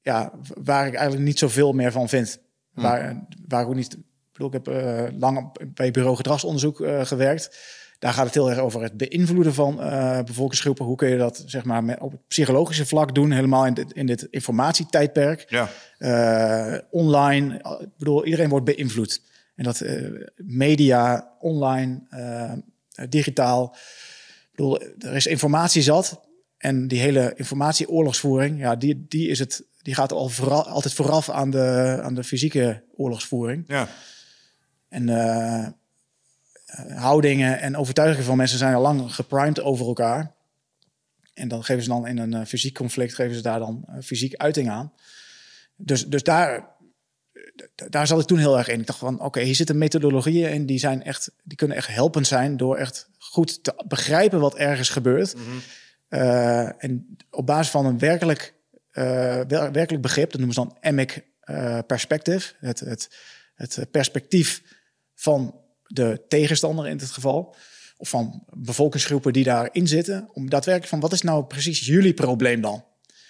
ja, 0.00 0.32
waar 0.62 0.86
ik 0.86 0.94
eigenlijk 0.94 1.24
niet 1.24 1.38
zoveel 1.38 1.72
meer 1.72 1.92
van 1.92 2.08
vind. 2.08 2.38
Hmm. 2.72 2.82
Waar, 2.82 3.26
waar 3.48 3.66
ook 3.66 3.74
niet. 3.74 3.92
Ik, 3.92 4.02
bedoel, 4.32 4.46
ik 4.46 4.64
heb 4.64 4.68
uh, 4.68 5.18
lang 5.18 5.52
bij 5.74 5.90
bureau 5.90 6.16
gedragsonderzoek 6.16 6.76
gewerkt. 7.02 7.58
Daar 8.02 8.12
gaat 8.12 8.24
het 8.24 8.34
heel 8.34 8.50
erg 8.50 8.58
over 8.58 8.82
het 8.82 8.96
beïnvloeden 8.96 9.54
van 9.54 9.80
uh, 9.80 10.22
bevolkingsgroepen. 10.22 10.84
Hoe 10.84 10.96
kun 10.96 11.08
je 11.08 11.16
dat 11.16 11.42
zeg 11.46 11.64
maar 11.64 11.84
met, 11.84 12.00
op 12.00 12.10
het 12.10 12.26
psychologische 12.28 12.86
vlak 12.86 13.14
doen, 13.14 13.30
helemaal 13.30 13.66
in 13.66 13.74
dit, 13.74 13.92
in 13.92 14.06
dit 14.06 14.26
informatietijdperk. 14.30 15.44
Ja. 15.48 15.68
online, 16.90 17.54
ik 17.80 17.88
bedoel, 17.98 18.24
iedereen 18.24 18.48
wordt 18.48 18.64
beïnvloed. 18.64 19.22
En 19.54 19.64
dat 19.64 19.84
media, 20.36 21.32
online, 21.40 22.00
eh, 22.10 22.52
digitaal. 23.08 23.76
Ik 24.50 24.50
bedoel, 24.50 24.80
er 24.98 25.14
is 25.14 25.26
informatie 25.26 25.82
zat. 25.82 26.20
En 26.58 26.88
die 26.88 27.00
hele 27.00 27.32
informatieoorlogsvoering, 27.36 28.60
ja, 28.60 28.76
die, 28.76 29.06
die, 29.08 29.28
is 29.28 29.38
het, 29.38 29.64
die 29.82 29.94
gaat 29.94 30.12
al 30.12 30.28
vooral, 30.28 30.68
altijd 30.68 30.94
vooraf 30.94 31.30
aan 31.30 31.50
de, 31.50 31.98
aan 32.02 32.14
de 32.14 32.24
fysieke 32.24 32.84
oorlogsvoering. 32.94 33.64
Ja. 33.66 33.88
En 34.88 35.08
uh, 35.08 35.66
houdingen 36.94 37.60
en 37.60 37.76
overtuigingen 37.76 38.26
van 38.26 38.36
mensen 38.36 38.58
zijn 38.58 38.74
al 38.74 38.82
lang 38.82 39.14
geprimed 39.14 39.60
over 39.60 39.86
elkaar. 39.86 40.34
En 41.34 41.48
dan 41.48 41.64
geven 41.64 41.82
ze 41.82 41.88
dan 41.88 42.06
in 42.06 42.18
een 42.18 42.46
fysiek 42.46 42.74
conflict, 42.74 43.14
geven 43.14 43.34
ze 43.34 43.42
daar 43.42 43.58
dan 43.58 43.88
fysiek 44.02 44.34
uiting 44.36 44.70
aan. 44.70 44.92
Dus, 45.76 46.06
dus 46.06 46.22
daar, 46.22 46.70
daar 47.88 48.06
zat 48.06 48.20
ik 48.20 48.26
toen 48.26 48.38
heel 48.38 48.58
erg 48.58 48.68
in. 48.68 48.80
Ik 48.80 48.86
dacht 48.86 48.98
van, 48.98 49.20
oké, 49.20 49.40
hier 49.40 49.54
zitten 49.54 49.78
methodologieën 49.78 50.50
in 50.50 50.66
die, 50.66 50.78
zijn 50.78 51.02
echt, 51.02 51.32
die 51.42 51.56
kunnen 51.56 51.76
echt 51.76 51.88
helpend 51.88 52.26
zijn 52.26 52.56
door 52.56 52.76
echt 52.76 53.08
goed 53.18 53.64
te 53.64 53.84
begrijpen 53.88 54.40
wat 54.40 54.54
ergens 54.54 54.88
gebeurt. 54.88 55.34
Uh, 56.08 56.84
en 56.84 57.16
op 57.30 57.46
basis 57.46 57.70
van 57.70 57.86
een 57.86 57.98
werkelijk, 57.98 58.54
uh, 58.92 59.40
werkelijk 59.48 60.00
begrip, 60.00 60.30
dat 60.30 60.40
noemen 60.40 60.54
ze 60.54 60.60
dan 60.60 60.76
emic 60.80 61.24
uh, 61.44 61.78
perspective, 61.86 62.54
het, 62.58 62.80
het, 62.80 63.16
het 63.54 63.90
perspectief 63.90 64.62
van 65.14 65.61
de 65.92 66.24
tegenstander 66.28 66.88
in 66.88 66.96
dit 66.96 67.10
geval, 67.10 67.54
of 67.96 68.08
van 68.08 68.44
bevolkingsgroepen 68.50 69.32
die 69.32 69.44
daarin 69.44 69.86
zitten, 69.86 70.28
om 70.32 70.50
daadwerkelijk 70.50 70.90
van 70.90 71.00
wat 71.00 71.12
is 71.12 71.22
nou 71.22 71.44
precies 71.44 71.86
jullie 71.86 72.14
probleem 72.14 72.60
dan? 72.60 72.84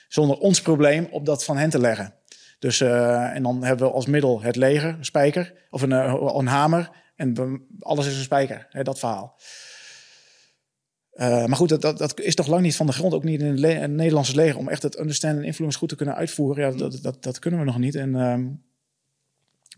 Zonder 0.09 0.37
ons 0.37 0.63
probleem 0.63 1.09
op 1.11 1.27
dat 1.27 1.45
van 1.45 1.57
hen 1.57 1.71
te 1.71 1.79
leggen. 1.79 2.15
Dus, 2.59 2.81
uh, 2.81 3.35
en 3.35 3.43
dan 3.43 3.65
hebben 3.65 3.87
we 3.87 3.93
als 3.93 4.07
middel 4.07 4.43
het 4.43 4.57
leger, 4.57 4.89
een 4.99 5.05
spijker, 5.05 5.53
of 5.71 5.83
een, 5.83 5.91
een 6.37 6.47
hamer, 6.47 6.91
en 7.17 7.61
alles 7.79 8.07
is 8.07 8.17
een 8.17 8.23
spijker, 8.23 8.67
hè, 8.71 8.83
dat 8.83 8.99
verhaal. 8.99 9.37
Uh, 11.15 11.47
maar 11.47 11.57
goed, 11.57 11.69
dat, 11.69 11.99
dat, 11.99 12.21
is 12.21 12.35
toch 12.35 12.47
lang 12.47 12.63
niet 12.63 12.77
van 12.77 12.87
de 12.87 12.93
grond, 12.93 13.15
ook 13.15 13.25
niet 13.25 13.41
in 13.41 13.65
het, 13.65 13.91
Nederlandse 13.91 14.35
leger, 14.35 14.59
om 14.59 14.69
echt 14.69 14.83
het 14.83 14.99
understand 14.99 15.39
en 15.39 15.45
influence 15.45 15.79
goed 15.79 15.89
te 15.89 15.97
kunnen 15.97 16.15
uitvoeren. 16.15 16.65
Ja, 16.65 16.77
dat, 16.77 16.99
dat, 17.03 17.23
dat 17.23 17.39
kunnen 17.39 17.61
we 17.61 17.67
nog 17.67 17.79
niet. 17.79 17.95
En 17.95 18.15
um, 18.15 18.63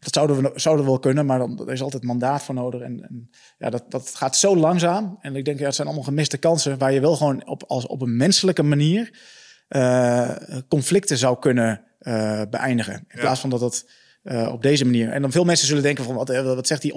dat 0.04 0.14
zouden 0.14 0.42
we, 0.42 0.50
zouden 0.54 0.84
we 0.84 0.90
wel 0.90 1.00
kunnen, 1.00 1.26
maar 1.26 1.38
dan, 1.38 1.60
er 1.66 1.72
is 1.72 1.82
altijd 1.82 2.02
mandaat 2.02 2.42
voor 2.42 2.54
nodig. 2.54 2.80
En, 2.80 3.02
en, 3.02 3.30
ja, 3.58 3.70
dat, 3.70 3.84
dat 3.88 4.14
gaat 4.14 4.36
zo 4.36 4.56
langzaam. 4.56 5.18
En 5.20 5.36
ik 5.36 5.44
denk, 5.44 5.58
ja, 5.58 5.64
het 5.64 5.74
zijn 5.74 5.86
allemaal 5.86 6.06
gemiste 6.06 6.38
kansen 6.38 6.78
waar 6.78 6.92
je 6.92 7.00
wel 7.00 7.16
gewoon 7.16 7.46
op, 7.46 7.64
als, 7.66 7.86
op 7.86 8.02
een 8.02 8.16
menselijke 8.16 8.62
manier 8.62 9.18
uh, 9.68 10.30
conflicten 10.68 11.18
zou 11.18 11.38
kunnen 11.38 11.84
uh, 12.00 12.42
beëindigen. 12.50 12.94
In 12.94 13.04
ja. 13.08 13.20
plaats 13.20 13.40
van 13.40 13.50
dat 13.50 13.60
het 13.60 14.02
uh, 14.24 14.52
op 14.52 14.62
deze 14.62 14.84
manier. 14.84 15.10
En 15.10 15.22
dan 15.22 15.32
veel 15.32 15.44
mensen 15.44 15.66
zullen 15.66 15.82
denken 15.82 16.04
van 16.04 16.14
wat, 16.14 16.28
wat 16.28 16.66
zegt 16.66 16.82
die 16.82 16.94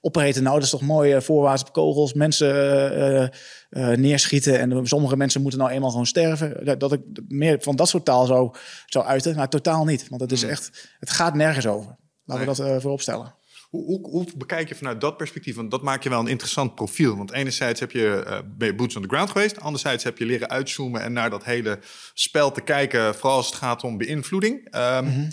operator 0.00 0.42
nou? 0.42 0.54
Dat 0.54 0.64
is 0.64 0.70
toch 0.70 0.80
mooi, 0.80 1.14
uh, 1.14 1.20
voorwaarts 1.20 1.62
op 1.62 1.72
kogels, 1.72 2.12
mensen 2.12 3.32
uh, 3.70 3.88
neerschieten. 3.88 4.58
En 4.58 4.86
sommige 4.86 5.16
mensen 5.16 5.40
moeten 5.42 5.60
nou 5.60 5.70
eenmaal 5.70 5.90
gewoon 5.90 6.06
sterven. 6.06 6.78
Dat 6.78 6.92
ik 6.92 7.00
meer 7.28 7.58
van 7.60 7.76
dat 7.76 7.88
soort 7.88 8.04
taal 8.04 8.26
zou, 8.26 8.54
zou 8.86 9.04
uiten. 9.04 9.36
Maar 9.36 9.48
totaal 9.48 9.84
niet. 9.84 10.08
Want 10.08 10.20
het 10.20 10.32
is 10.32 10.42
echt, 10.42 10.94
het 10.98 11.10
gaat 11.10 11.34
nergens 11.34 11.66
over. 11.66 11.96
Laten 12.24 12.46
nee. 12.46 12.54
we 12.54 12.62
dat 12.62 12.82
voorop 12.82 13.00
stellen. 13.00 13.34
Hoe, 13.74 13.84
hoe, 13.84 14.08
hoe, 14.10 14.26
bekijk 14.36 14.68
je 14.68 14.74
vanuit 14.74 15.00
dat 15.00 15.16
perspectief? 15.16 15.54
Want 15.54 15.70
dat 15.70 15.82
maakt 15.82 16.02
je 16.02 16.08
wel 16.08 16.20
een 16.20 16.26
interessant 16.26 16.74
profiel. 16.74 17.16
Want 17.16 17.32
enerzijds 17.32 17.80
heb 17.80 17.90
je, 17.90 18.24
uh, 18.26 18.38
ben 18.56 18.68
je 18.68 18.74
boots 18.74 18.96
on 18.96 19.02
the 19.02 19.08
ground 19.08 19.30
geweest. 19.30 19.60
Anderzijds 19.60 20.04
heb 20.04 20.18
je 20.18 20.26
leren 20.26 20.48
uitzoomen 20.48 21.02
en 21.02 21.12
naar 21.12 21.30
dat 21.30 21.44
hele 21.44 21.78
spel 22.14 22.52
te 22.52 22.60
kijken. 22.60 23.14
Vooral 23.14 23.36
als 23.36 23.46
het 23.46 23.54
gaat 23.54 23.84
om 23.84 23.96
beïnvloeding. 23.96 24.76
Um, 24.76 25.04
mm 25.04 25.12
-hmm. 25.12 25.30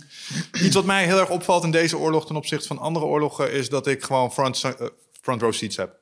Iets 0.65 0.75
wat 0.75 0.85
mij 0.85 1.05
heel 1.05 1.19
erg 1.19 1.29
opvalt 1.29 1.63
in 1.63 1.71
deze 1.71 1.97
oorlog 1.97 2.25
ten 2.25 2.35
opzichte 2.35 2.67
van 2.67 2.77
andere 2.77 3.05
oorlogen... 3.05 3.51
is 3.51 3.69
dat 3.69 3.87
ik 3.87 4.03
gewoon 4.03 4.31
front, 4.31 4.63
uh, 4.63 4.87
front 5.21 5.41
row 5.41 5.53
seats 5.53 5.77
heb. 5.77 5.99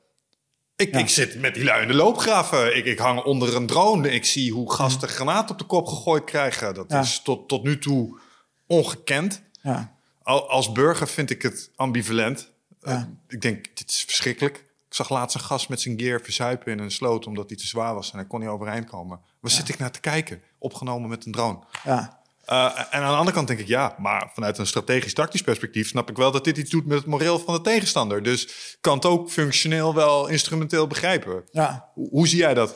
Ik, 0.76 0.92
ja. 0.92 0.98
ik, 0.98 1.08
zit 1.08 1.40
met 1.40 1.54
die 1.54 1.64
lui 1.64 1.82
in 1.82 1.88
de 1.88 1.94
loopgraven. 1.94 2.76
Ik, 2.76 2.84
ik, 2.84 2.98
hang 2.98 3.22
onder 3.22 3.56
een 3.56 3.66
drone. 3.66 4.10
Ik 4.10 4.24
zie 4.24 4.52
hoe 4.52 4.72
gasten 4.72 5.08
mm. 5.08 5.14
granaat 5.14 5.50
op 5.50 5.58
de 5.58 5.64
kop 5.64 5.86
gegooid 5.86 6.24
krijgen. 6.24 6.74
Dat 6.74 6.86
ja. 6.88 7.00
is 7.00 7.20
tot, 7.22 7.48
tot 7.48 7.64
nu 7.64 7.78
toe 7.78 8.18
ongekend. 8.66 9.42
Ja 9.62 9.98
als 10.22 10.72
burger 10.72 11.08
vind 11.08 11.30
ik 11.30 11.42
het 11.42 11.70
ambivalent. 11.76 12.50
Ja. 12.80 12.92
Uh, 12.92 13.02
ik 13.28 13.40
denk, 13.40 13.76
dit 13.76 13.90
is 13.90 14.02
verschrikkelijk. 14.02 14.56
Ik 14.88 14.96
zag 14.96 15.10
laatst 15.10 15.34
een 15.34 15.42
gast 15.42 15.68
met 15.68 15.80
zijn 15.80 16.00
gear 16.00 16.20
verzuipen 16.20 16.72
in 16.72 16.78
een 16.78 16.90
sloot 16.90 17.26
omdat 17.26 17.48
hij 17.48 17.58
te 17.58 17.66
zwaar 17.66 17.94
was 17.94 18.12
en 18.12 18.18
hij 18.18 18.26
kon 18.26 18.40
niet 18.40 18.48
overeind 18.48 18.86
komen. 18.86 19.20
Waar 19.40 19.50
ja. 19.50 19.56
zit 19.56 19.68
ik 19.68 19.78
naar 19.78 19.90
te 19.90 20.00
kijken? 20.00 20.42
Opgenomen 20.58 21.08
met 21.08 21.26
een 21.26 21.32
drone. 21.32 21.58
Ja. 21.84 22.18
Uh, 22.46 22.78
en 22.90 23.02
aan 23.02 23.10
de 23.10 23.16
andere 23.16 23.36
kant 23.36 23.48
denk 23.48 23.60
ik, 23.60 23.66
ja, 23.66 23.94
maar 23.98 24.30
vanuit 24.34 24.58
een 24.58 24.66
strategisch-tactisch 24.66 25.42
perspectief 25.42 25.88
snap 25.88 26.10
ik 26.10 26.16
wel 26.16 26.30
dat 26.30 26.44
dit 26.44 26.56
iets 26.56 26.70
doet 26.70 26.86
met 26.86 26.98
het 26.98 27.06
moreel 27.06 27.38
van 27.38 27.54
de 27.54 27.60
tegenstander. 27.60 28.22
Dus 28.22 28.48
kan 28.80 28.94
het 28.94 29.04
ook 29.04 29.30
functioneel 29.30 29.94
wel 29.94 30.26
instrumenteel 30.26 30.86
begrijpen. 30.86 31.44
Ja. 31.50 31.88
Hoe, 31.94 32.08
hoe 32.08 32.28
zie 32.28 32.38
jij 32.38 32.54
dat? 32.54 32.74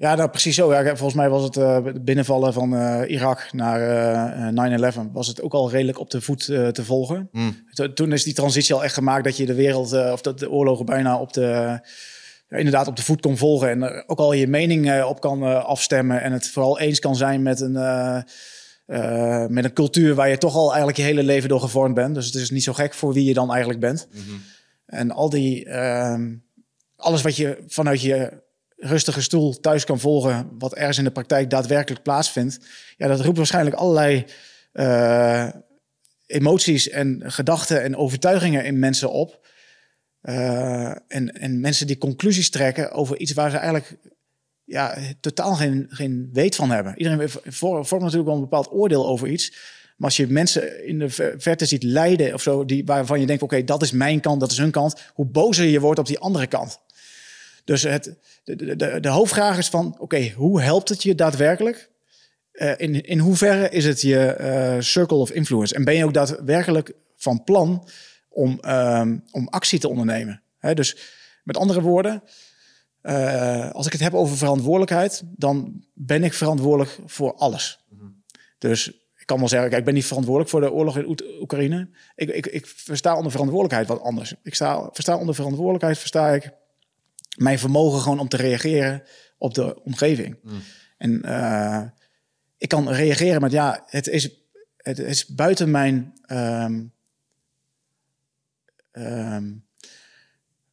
Ja, 0.00 0.14
nou, 0.14 0.30
precies 0.30 0.54
zo. 0.54 0.72
Ja, 0.72 0.84
volgens 0.84 1.14
mij 1.14 1.28
was 1.28 1.42
het 1.42 1.56
uh, 1.56 1.78
binnenvallen 2.00 2.52
van 2.52 2.74
uh, 2.74 3.00
Irak 3.06 3.52
naar 3.52 4.52
uh, 4.52 4.92
9-11... 5.06 5.12
was 5.12 5.26
het 5.26 5.42
ook 5.42 5.52
al 5.52 5.70
redelijk 5.70 5.98
op 5.98 6.10
de 6.10 6.20
voet 6.20 6.44
te 6.44 6.84
volgen. 6.84 7.28
Mm. 7.32 7.56
To 7.72 7.92
toen 7.92 8.12
is 8.12 8.24
die 8.24 8.34
transitie 8.34 8.74
al 8.74 8.84
echt 8.84 8.94
gemaakt 8.94 9.24
dat 9.24 9.36
je 9.36 9.46
de 9.46 9.54
wereld... 9.54 9.92
of 9.92 10.20
dat 10.20 10.38
de 10.38 10.50
oorlogen 10.50 10.86
bijna 10.86 11.18
op 11.18 11.32
de, 11.32 11.80
inderdaad 12.48 12.86
op 12.86 12.96
de 12.96 13.02
voet 13.02 13.20
kon 13.20 13.36
volgen... 13.36 13.70
en 13.70 14.08
ook 14.08 14.18
al 14.18 14.32
je 14.32 14.46
mening 14.46 15.02
op 15.02 15.20
kan 15.20 15.64
afstemmen... 15.64 16.22
en 16.22 16.32
het 16.32 16.48
vooral 16.48 16.78
eens 16.78 16.98
kan 16.98 17.16
zijn 17.16 17.42
met 17.42 17.60
een... 17.60 17.72
met 19.48 19.64
een 19.64 19.72
cultuur 19.72 20.14
waar 20.14 20.28
je 20.28 20.38
toch 20.38 20.54
al 20.54 20.68
eigenlijk 20.68 20.98
je 20.98 21.04
hele 21.04 21.22
leven 21.22 21.48
door 21.48 21.60
gevormd 21.60 21.94
bent. 21.94 22.14
Dus 22.14 22.26
het 22.26 22.34
is 22.34 22.50
niet 22.50 22.64
zo 22.64 22.72
gek 22.72 22.94
voor 22.94 23.12
wie 23.12 23.24
je 23.24 23.34
dan 23.34 23.50
eigenlijk 23.50 23.80
bent. 23.80 24.08
Mm 24.12 24.20
-hmm. 24.20 24.42
En 24.86 25.10
al 25.10 25.30
die... 25.30 25.64
ehm, 25.64 26.34
alles 26.96 27.22
wat 27.22 27.36
je 27.36 27.64
vanuit 27.66 28.00
je 28.00 28.48
rustige 28.80 29.22
stoel 29.22 29.60
thuis 29.60 29.84
kan 29.84 30.00
volgen 30.00 30.50
wat 30.58 30.74
ergens 30.74 30.98
in 30.98 31.04
de 31.04 31.10
praktijk 31.10 31.50
daadwerkelijk 31.50 32.02
plaatsvindt, 32.02 32.58
ja, 32.96 33.08
dat 33.08 33.20
roept 33.20 33.36
waarschijnlijk 33.36 33.76
allerlei 33.76 34.24
uh, 34.72 35.48
emoties 36.26 36.88
en 36.88 37.22
gedachten 37.24 37.82
en 37.82 37.96
overtuigingen 37.96 38.64
in 38.64 38.78
mensen 38.78 39.10
op. 39.10 39.48
Uh, 40.22 40.90
en, 41.08 41.32
en 41.32 41.60
mensen 41.60 41.86
die 41.86 41.98
conclusies 41.98 42.50
trekken 42.50 42.92
over 42.92 43.18
iets 43.18 43.32
waar 43.32 43.50
ze 43.50 43.56
eigenlijk 43.56 43.96
ja, 44.64 44.96
totaal 45.20 45.54
geen, 45.54 45.86
geen 45.88 46.30
weet 46.32 46.56
van 46.56 46.70
hebben. 46.70 46.94
Iedereen 46.96 47.28
vormt 47.28 47.90
natuurlijk 47.90 48.24
wel 48.24 48.34
een 48.34 48.40
bepaald 48.40 48.72
oordeel 48.72 49.06
over 49.06 49.28
iets. 49.28 49.50
Maar 49.96 50.08
als 50.08 50.16
je 50.16 50.26
mensen 50.26 50.86
in 50.86 50.98
de 50.98 51.10
verte 51.38 51.66
ziet 51.66 51.82
lijden 51.82 52.34
of 52.34 52.42
zo, 52.42 52.64
die, 52.64 52.84
waarvan 52.84 53.20
je 53.20 53.26
denkt: 53.26 53.42
oké, 53.42 53.64
dat 53.64 53.82
is 53.82 53.90
mijn 53.90 54.20
kant, 54.20 54.40
dat 54.40 54.50
is 54.50 54.56
hun 54.58 54.70
kant, 54.70 55.00
hoe 55.14 55.26
bozer 55.26 55.64
je 55.64 55.80
wordt 55.80 55.98
op 55.98 56.06
die 56.06 56.18
andere 56.18 56.46
kant. 56.46 56.80
Dus 57.64 57.82
het, 57.82 58.16
de, 58.44 58.76
de, 58.76 59.00
de 59.00 59.08
hoofdvraag 59.08 59.58
is 59.58 59.68
van, 59.68 59.96
oké, 59.98 60.30
hoe 60.30 60.60
helpt 60.60 60.88
het 60.88 61.02
je 61.02 61.14
daadwerkelijk? 61.14 61.90
Uh, 62.52 62.72
in, 62.76 63.00
in 63.00 63.18
hoeverre 63.18 63.68
is 63.68 63.84
het 63.84 64.00
je 64.00 64.36
uh, 64.40 64.80
circle 64.80 65.16
of 65.16 65.30
influence? 65.30 65.74
En 65.74 65.84
ben 65.84 65.94
je 65.94 66.04
ook 66.04 66.14
daadwerkelijk 66.14 66.92
van 67.16 67.44
plan 67.44 67.88
om, 68.28 68.58
um, 68.66 69.24
om 69.30 69.48
actie 69.48 69.78
te 69.78 69.88
ondernemen? 69.88 70.42
Dus 70.74 70.96
met 71.44 71.56
andere 71.56 71.80
woorden, 71.80 72.22
uh, 73.02 73.70
als 73.70 73.86
ik 73.86 73.92
het 73.92 74.00
heb 74.00 74.14
over 74.14 74.36
verantwoordelijkheid, 74.36 75.22
dan 75.24 75.84
ben 75.94 76.24
ik 76.24 76.34
verantwoordelijk 76.34 76.98
voor 77.06 77.34
alles. 77.34 77.84
Dus 78.58 78.88
ik 79.16 79.26
kan 79.26 79.38
wel 79.38 79.48
zeggen, 79.48 79.68
kijk, 79.68 79.80
ik 79.80 79.86
ben 79.86 79.94
niet 79.94 80.06
verantwoordelijk 80.06 80.50
voor 80.50 80.60
de 80.60 80.72
oorlog 80.72 80.98
in 80.98 81.18
Oekraïne. 81.40 81.88
Ik, 82.14 82.28
ik, 82.28 82.46
ik 82.46 82.66
versta 82.66 83.16
onder 83.16 83.30
verantwoordelijkheid 83.30 83.88
wat 83.88 84.00
anders. 84.00 84.34
Ik 84.42 84.54
sta, 84.54 84.88
versta 84.92 85.16
onder 85.16 85.34
verantwoordelijkheid, 85.34 85.98
versta 85.98 86.30
ik 86.30 86.50
mijn 87.36 87.58
vermogen 87.58 88.00
gewoon 88.00 88.18
om 88.18 88.28
te 88.28 88.36
reageren 88.36 89.02
op 89.38 89.54
de 89.54 89.82
omgeving. 89.82 90.38
Mm. 90.42 90.62
En 90.98 91.22
uh, 91.24 91.82
ik 92.56 92.68
kan 92.68 92.90
reageren 92.90 93.40
met 93.40 93.52
ja, 93.52 93.82
het 93.86 94.08
is, 94.08 94.30
het 94.76 94.98
is 94.98 95.26
buiten 95.26 95.70
mijn 95.70 96.12
um, 96.26 96.92
um, 98.92 99.64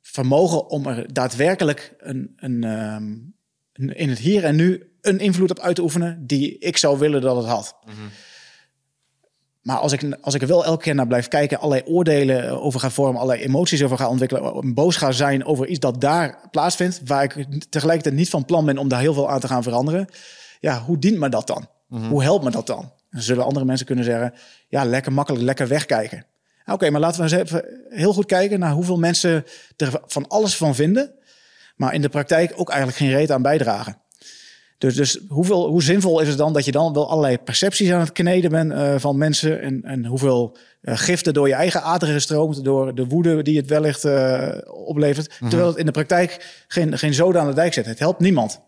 vermogen 0.02 0.70
om 0.70 0.86
er 0.86 1.14
daadwerkelijk 1.14 1.94
een, 1.98 2.34
een, 2.36 2.64
um, 2.64 3.36
in 3.74 4.10
het 4.10 4.20
hier 4.20 4.44
en 4.44 4.56
nu 4.56 4.92
een 5.02 5.20
invloed 5.20 5.52
op 5.52 5.60
uit 5.60 5.76
te 5.76 5.82
oefenen 5.82 6.28
die 6.28 6.58
ik 6.58 6.78
zou 6.78 7.00
willen 7.00 7.22
dat 7.22 7.36
het 7.36 7.46
had. 7.46 7.78
Mm 7.86 7.94
-hmm. 7.94 8.10
Maar 9.68 9.78
als 9.78 9.92
ik, 9.92 10.18
als 10.22 10.34
ik 10.34 10.42
er 10.42 10.48
wel 10.48 10.66
elke 10.66 10.84
keer 10.84 10.96
naar 10.96 11.08
blijf 11.08 11.28
kijken, 11.28 11.60
allerlei 11.60 11.82
oordelen 11.86 12.62
over 12.62 12.80
ga 12.80 12.90
vormen, 12.90 13.22
allerlei 13.22 13.46
emoties 13.46 13.84
over 13.84 13.98
ga 13.98 14.10
ontwikkelen, 14.10 14.74
boos 14.74 14.96
ga 14.96 15.12
zijn 15.12 15.46
over 15.46 15.68
iets 15.68 15.80
dat 15.80 16.02
daar 16.02 16.40
plaatsvindt, 16.52 17.02
waar 17.06 17.24
ik 17.24 17.46
tegelijkertijd 17.70 18.16
niet 18.16 18.30
van 18.30 18.46
plan 18.46 18.66
ben 18.66 18.78
om 18.78 18.88
daar 18.88 19.00
heel 19.00 19.14
veel 19.14 19.30
aan 19.30 19.40
te 19.40 19.48
gaan 19.48 19.64
veranderen. 19.64 20.08
Ja, 20.60 20.82
hoe 20.82 21.00
dient 21.00 21.18
me 21.18 21.30
dat 21.30 21.48
dan? 21.48 21.68
Mm 21.88 22.00
-hmm. 22.00 22.10
Hoe 22.10 22.24
helpt 22.24 22.44
me 22.44 22.52
dat 22.52 22.68
dan? 22.68 22.92
Dan 23.10 23.22
zullen 23.22 23.46
andere 23.46 23.66
mensen 23.66 23.86
kunnen 23.86 24.06
zeggen, 24.06 24.34
ja, 24.68 24.86
lekker 24.86 25.14
makkelijk, 25.14 25.44
lekker 25.44 25.68
wegkijken. 25.68 26.26
Oké, 26.62 26.72
okay, 26.74 26.90
maar 26.90 27.02
laten 27.02 27.24
we 27.24 27.32
eens 27.32 27.42
even 27.52 27.66
heel 27.90 28.14
goed 28.14 28.26
kijken 28.26 28.60
naar 28.60 28.72
hoeveel 28.72 28.98
mensen 28.98 29.46
er 29.78 30.02
van 30.06 30.28
alles 30.28 30.58
van 30.58 30.76
vinden, 30.76 31.12
maar 31.76 31.94
in 31.94 32.02
de 32.02 32.10
praktijk 32.10 32.54
ook 32.56 32.70
eigenlijk 32.70 33.00
geen 33.00 33.12
reet 33.12 33.32
aan 33.32 33.42
bijdragen. 33.42 33.98
Dus, 34.78 34.96
dus 34.96 35.20
hoeveel, 35.28 35.68
hoe 35.68 35.84
zinvol 35.84 36.20
is 36.20 36.28
het 36.28 36.38
dan 36.38 36.54
dat 36.54 36.66
je 36.66 36.72
dan 36.72 36.94
wel 36.94 37.10
allerlei 37.10 37.38
percepties 37.38 37.92
aan 37.92 38.00
het 38.00 38.12
kneden 38.12 38.52
bent 38.52 38.72
uh, 38.72 38.96
van 38.98 39.18
mensen 39.18 39.62
en, 39.62 39.82
en 39.84 40.06
hoeveel 40.06 40.58
uh, 40.82 40.98
giften 40.98 41.34
door 41.34 41.48
je 41.48 41.54
eigen 41.54 41.82
aderen 41.82 42.22
stroomt, 42.22 42.64
door 42.64 42.96
de 42.96 43.06
woede 43.06 43.42
die 43.42 43.58
het 43.58 43.70
wellicht 43.70 44.06
uh, 44.06 44.58
oplevert, 44.68 45.28
mm 45.28 45.36
-hmm. 45.38 45.50
terwijl 45.50 45.70
het 45.70 45.80
in 45.80 45.86
de 45.86 45.92
praktijk 45.92 46.64
geen, 46.68 46.98
geen 46.98 47.14
zoden 47.14 47.42
aan 47.42 47.48
de 47.48 47.54
dijk 47.54 47.74
zet. 47.74 47.86
Het 47.86 48.00
helpt 48.00 48.20
niemand. 48.20 48.62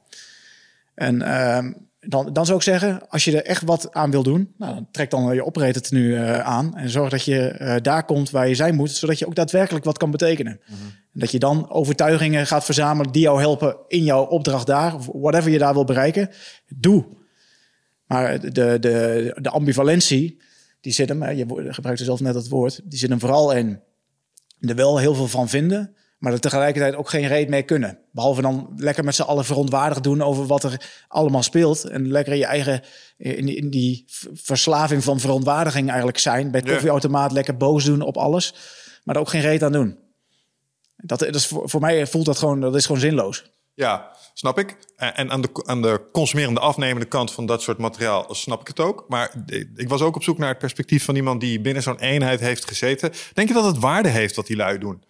En 0.95 1.21
ehm, 1.21 1.71
dan, 1.99 2.33
dan 2.33 2.45
zou 2.45 2.57
ik 2.57 2.63
zeggen, 2.63 3.09
als 3.09 3.23
je 3.23 3.41
er 3.41 3.45
echt 3.45 3.63
wat 3.63 3.93
aan 3.93 4.11
wil 4.11 4.23
doen, 4.23 4.53
nou, 4.57 4.73
dan 4.73 4.87
trek 4.91 5.09
dan 5.09 5.33
je 5.33 5.45
operator 5.45 5.81
nu 5.89 6.15
aan 6.15 6.77
en 6.77 6.89
zorg 6.89 7.09
dat 7.09 7.23
je 7.23 7.79
daar 7.81 8.05
komt 8.05 8.29
waar 8.29 8.47
je 8.47 8.55
zijn 8.55 8.75
moet, 8.75 8.91
zodat 8.91 9.19
je 9.19 9.27
ook 9.27 9.35
daadwerkelijk 9.35 9.85
wat 9.85 9.97
kan 9.97 10.11
betekenen. 10.11 10.59
Mm 10.65 10.75
-hmm. 10.75 10.87
En 11.13 11.19
dat 11.19 11.31
je 11.31 11.39
dan 11.39 11.69
overtuigingen 11.69 12.47
gaat 12.47 12.65
verzamelen 12.65 13.11
die 13.11 13.21
jou 13.21 13.39
helpen 13.39 13.77
in 13.87 14.03
jouw 14.03 14.25
opdracht 14.25 14.67
daar, 14.67 14.95
of 14.95 15.09
whatever 15.13 15.51
je 15.51 15.57
daar 15.57 15.73
wil 15.73 15.83
bereiken. 15.83 16.29
Doe. 16.67 17.05
Maar 18.05 18.39
de, 18.39 18.79
de, 18.79 19.35
de 19.41 19.49
ambivalentie, 19.49 20.41
die 20.81 20.93
zit 20.93 21.09
hem, 21.09 21.31
je 21.31 21.45
gebruikte 21.67 22.03
zelf 22.03 22.19
net 22.19 22.33
dat 22.33 22.47
woord, 22.47 22.81
die 22.83 22.99
zit 22.99 23.09
hem 23.09 23.19
vooral 23.19 23.51
in 23.51 23.79
er 24.59 24.75
wel 24.75 24.97
heel 24.97 25.15
veel 25.15 25.27
van 25.27 25.49
vinden, 25.49 25.95
maar 26.19 26.33
er 26.33 26.39
tegelijkertijd 26.39 26.95
ook 26.95 27.09
geen 27.09 27.27
reet 27.27 27.49
mee 27.49 27.63
kunnen. 27.63 27.99
Behalve 28.11 28.41
dan 28.41 28.73
lekker 28.75 29.03
met 29.03 29.15
z'n 29.15 29.21
allen 29.21 29.45
verontwaardigd 29.45 30.03
doen 30.03 30.21
over 30.21 30.45
wat 30.45 30.63
er 30.63 30.89
allemaal 31.07 31.43
speelt. 31.43 31.83
En 31.83 32.11
lekker 32.11 32.35
je 32.35 32.45
eigen, 32.45 32.81
in 33.17 33.45
die, 33.45 33.55
in 33.55 33.69
die 33.69 34.03
v- 34.07 34.25
verslaving 34.33 35.03
van 35.03 35.19
verontwaardiging 35.19 35.87
eigenlijk 35.87 36.17
zijn. 36.17 36.51
Bij 36.51 36.59
het 36.59 36.69
koffieautomaat 36.69 37.31
lekker 37.31 37.57
boos 37.57 37.85
doen 37.85 38.01
op 38.01 38.17
alles, 38.17 38.53
maar 39.03 39.15
er 39.15 39.21
ook 39.21 39.29
geen 39.29 39.41
reet 39.41 39.63
aan 39.63 39.71
doen. 39.71 39.97
Dat, 40.95 41.19
dat 41.19 41.35
is 41.35 41.47
voor, 41.47 41.69
voor 41.69 41.81
mij 41.81 42.07
voelt 42.07 42.25
dat 42.25 42.37
gewoon, 42.37 42.59
dat 42.61 42.75
is 42.75 42.85
gewoon 42.85 43.01
zinloos. 43.01 43.51
Ja, 43.73 44.15
snap 44.33 44.59
ik. 44.59 44.77
En 44.95 45.15
en 45.15 45.31
aan 45.31 45.41
de, 45.41 45.49
aan 45.65 45.81
de 45.81 46.09
consumerende, 46.11 46.59
afnemende 46.59 47.05
kant 47.05 47.31
van 47.31 47.45
dat 47.45 47.61
soort 47.61 47.77
materiaal 47.77 48.25
snap 48.35 48.61
ik 48.61 48.67
het 48.67 48.79
ook. 48.79 49.05
Maar 49.07 49.33
ik 49.75 49.89
was 49.89 50.01
ook 50.01 50.15
op 50.15 50.23
zoek 50.23 50.37
naar 50.37 50.49
het 50.49 50.57
perspectief 50.57 51.05
van 51.05 51.15
iemand 51.15 51.41
die 51.41 51.61
binnen 51.61 51.83
zo'n 51.83 51.99
eenheid 51.99 52.39
heeft 52.39 52.65
gezeten. 52.67 53.11
Denk 53.33 53.47
je 53.47 53.53
dat 53.53 53.65
het 53.65 53.79
waarde 53.79 54.09
heeft 54.09 54.35
wat 54.35 54.47
die 54.47 54.55
lui 54.55 54.77
doen? 54.77 55.03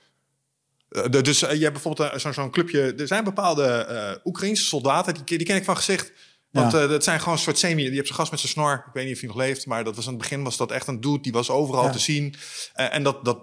Eh, 0.90 1.04
de- 1.10 1.22
dus 1.22 1.42
eh, 1.44 1.54
je 1.54 1.60
hebt 1.62 1.74
bijvoorbeeld 1.74 2.24
eh, 2.24 2.32
zo'n 2.32 2.50
clubje. 2.52 2.94
Er 2.94 3.08
zijn 3.08 3.24
bepaalde 3.24 3.64
eh 3.66 4.12
Oekraïnse 4.26 4.64
soldaten, 4.64 5.14
die, 5.14 5.38
die 5.38 5.48
ken 5.48 5.56
ik 5.56 5.64
van 5.64 5.76
gezicht. 5.78 6.12
Want 6.52 6.72
Ja. 6.72 6.88
dat 6.88 7.04
zijn 7.04 7.20
gewoon 7.20 7.34
een 7.34 7.40
soort 7.40 7.58
semi. 7.58 7.84
Die 7.84 7.94
hebt 7.96 8.06
zijn 8.06 8.20
gast 8.20 8.32
met 8.32 8.40
zijn 8.40 8.52
snor. 8.52 8.74
Ik 8.88 8.94
weet 8.94 9.06
niet 9.06 9.14
of 9.14 9.20
hij 9.20 9.30
nog 9.30 9.38
leeft, 9.38 9.66
maar 9.66 9.84
dat 9.84 9.96
was 9.96 10.06
aan 10.08 10.14
het 10.14 10.22
begin 10.22 10.44
was 10.44 10.58
dat 10.58 10.72
echt 10.72 10.88
een 10.88 11.02
dude. 11.02 11.22
Die 11.22 11.32
was 11.32 11.50
overal 11.50 11.84
Ja. 11.84 11.90
te 11.92 12.00
zien. 12.00 12.36
En 12.74 13.04
dat, 13.04 13.26
dat, 13.26 13.38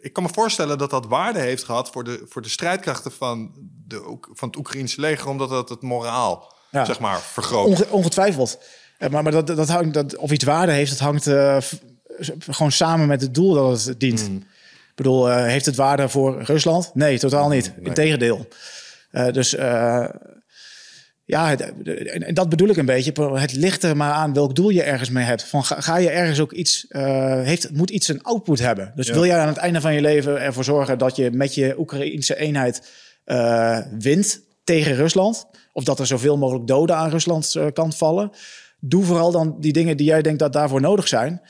ik 0.00 0.12
kan 0.12 0.22
me 0.22 0.28
voorstellen 0.32 0.78
dat 0.78 0.90
dat 0.90 1.06
waarde 1.06 1.38
heeft 1.38 1.64
gehad 1.64 1.90
voor 1.90 2.04
de, 2.04 2.24
voor 2.28 2.42
de 2.42 2.48
strijdkrachten 2.48 3.12
van, 3.12 3.52
de, 3.86 4.16
van 4.32 4.48
het 4.48 4.56
Oekraïnse 4.58 5.00
leger, 5.00 5.28
omdat 5.28 5.48
dat 5.48 5.68
het 5.68 5.82
moraal 5.82 6.54
Ja. 6.70 6.84
zeg 6.84 7.00
maar 7.00 7.20
vergroot. 7.20 7.66
Onge- 7.66 7.86
ongetwijfeld. 7.90 8.58
Maar, 9.10 9.22
maar 9.22 9.32
dat, 9.32 9.46
dat 9.46 9.68
hangt, 9.68 9.94
dat, 9.94 10.16
of 10.16 10.30
iets 10.30 10.44
waarde 10.44 10.72
heeft, 10.72 10.90
dat 10.90 10.98
hangt 10.98 11.24
gewoon 12.38 12.72
samen 12.72 13.06
met 13.06 13.20
het 13.20 13.34
doel 13.34 13.54
dat 13.54 13.84
het 13.84 14.00
dient. 14.00 14.20
Ik 14.20 14.42
bedoel, 15.02 15.30
eh, 15.30 15.44
heeft 15.44 15.66
het 15.66 15.76
waarde 15.76 16.08
voor 16.08 16.42
Rusland? 16.42 16.90
Nee, 16.94 17.18
totaal 17.18 17.48
niet. 17.48 17.72
Integendeel. 17.82 18.48
Eh, 19.10 19.32
dus 19.32 19.54
eh, 19.54 20.08
ja, 21.24 21.48
het- 21.48 21.72
en 22.22 22.34
dat 22.34 22.48
bedoel 22.48 22.68
ik 22.68 22.76
een 22.76 22.86
beetje. 22.86 23.12
Het 23.34 23.52
ligt 23.54 23.82
er 23.82 23.96
maar 23.96 24.12
aan 24.12 24.32
welk 24.34 24.54
doel 24.54 24.68
je 24.68 24.82
ergens 24.82 25.10
mee 25.10 25.24
hebt. 25.24 25.44
Van, 25.44 25.64
ga, 25.64 25.80
ga 25.80 25.96
je 25.96 26.10
ergens 26.10 26.40
ook 26.40 26.52
iets, 26.52 26.84
heeft, 26.88 27.70
moet 27.72 27.90
iets 27.90 28.08
een 28.08 28.22
output 28.22 28.58
hebben. 28.58 28.92
Dus 28.94 29.06
Ja. 29.06 29.12
wil 29.12 29.26
jij 29.26 29.38
aan 29.38 29.48
het 29.48 29.56
einde 29.56 29.80
van 29.80 29.94
je 29.94 30.00
leven 30.00 30.40
ervoor 30.40 30.64
zorgen 30.64 30.98
dat 30.98 31.16
je 31.16 31.30
met 31.30 31.54
je 31.54 31.74
Oekraïnse 31.78 32.36
eenheid 32.36 32.82
wint 33.98 34.40
tegen 34.64 34.94
Rusland, 34.94 35.46
of 35.72 35.84
dat 35.84 35.98
er 35.98 36.06
zoveel 36.06 36.36
mogelijk 36.38 36.66
doden 36.66 36.96
aan 36.96 37.10
Ruslands 37.10 37.58
kant 37.72 37.96
vallen, 37.96 38.30
doe 38.80 39.04
vooral 39.04 39.30
dan 39.30 39.56
die 39.60 39.72
dingen 39.72 39.96
die 39.96 40.06
jij 40.06 40.22
denkt 40.22 40.38
dat 40.38 40.52
daarvoor 40.52 40.80
nodig 40.80 41.08
zijn. 41.08 41.40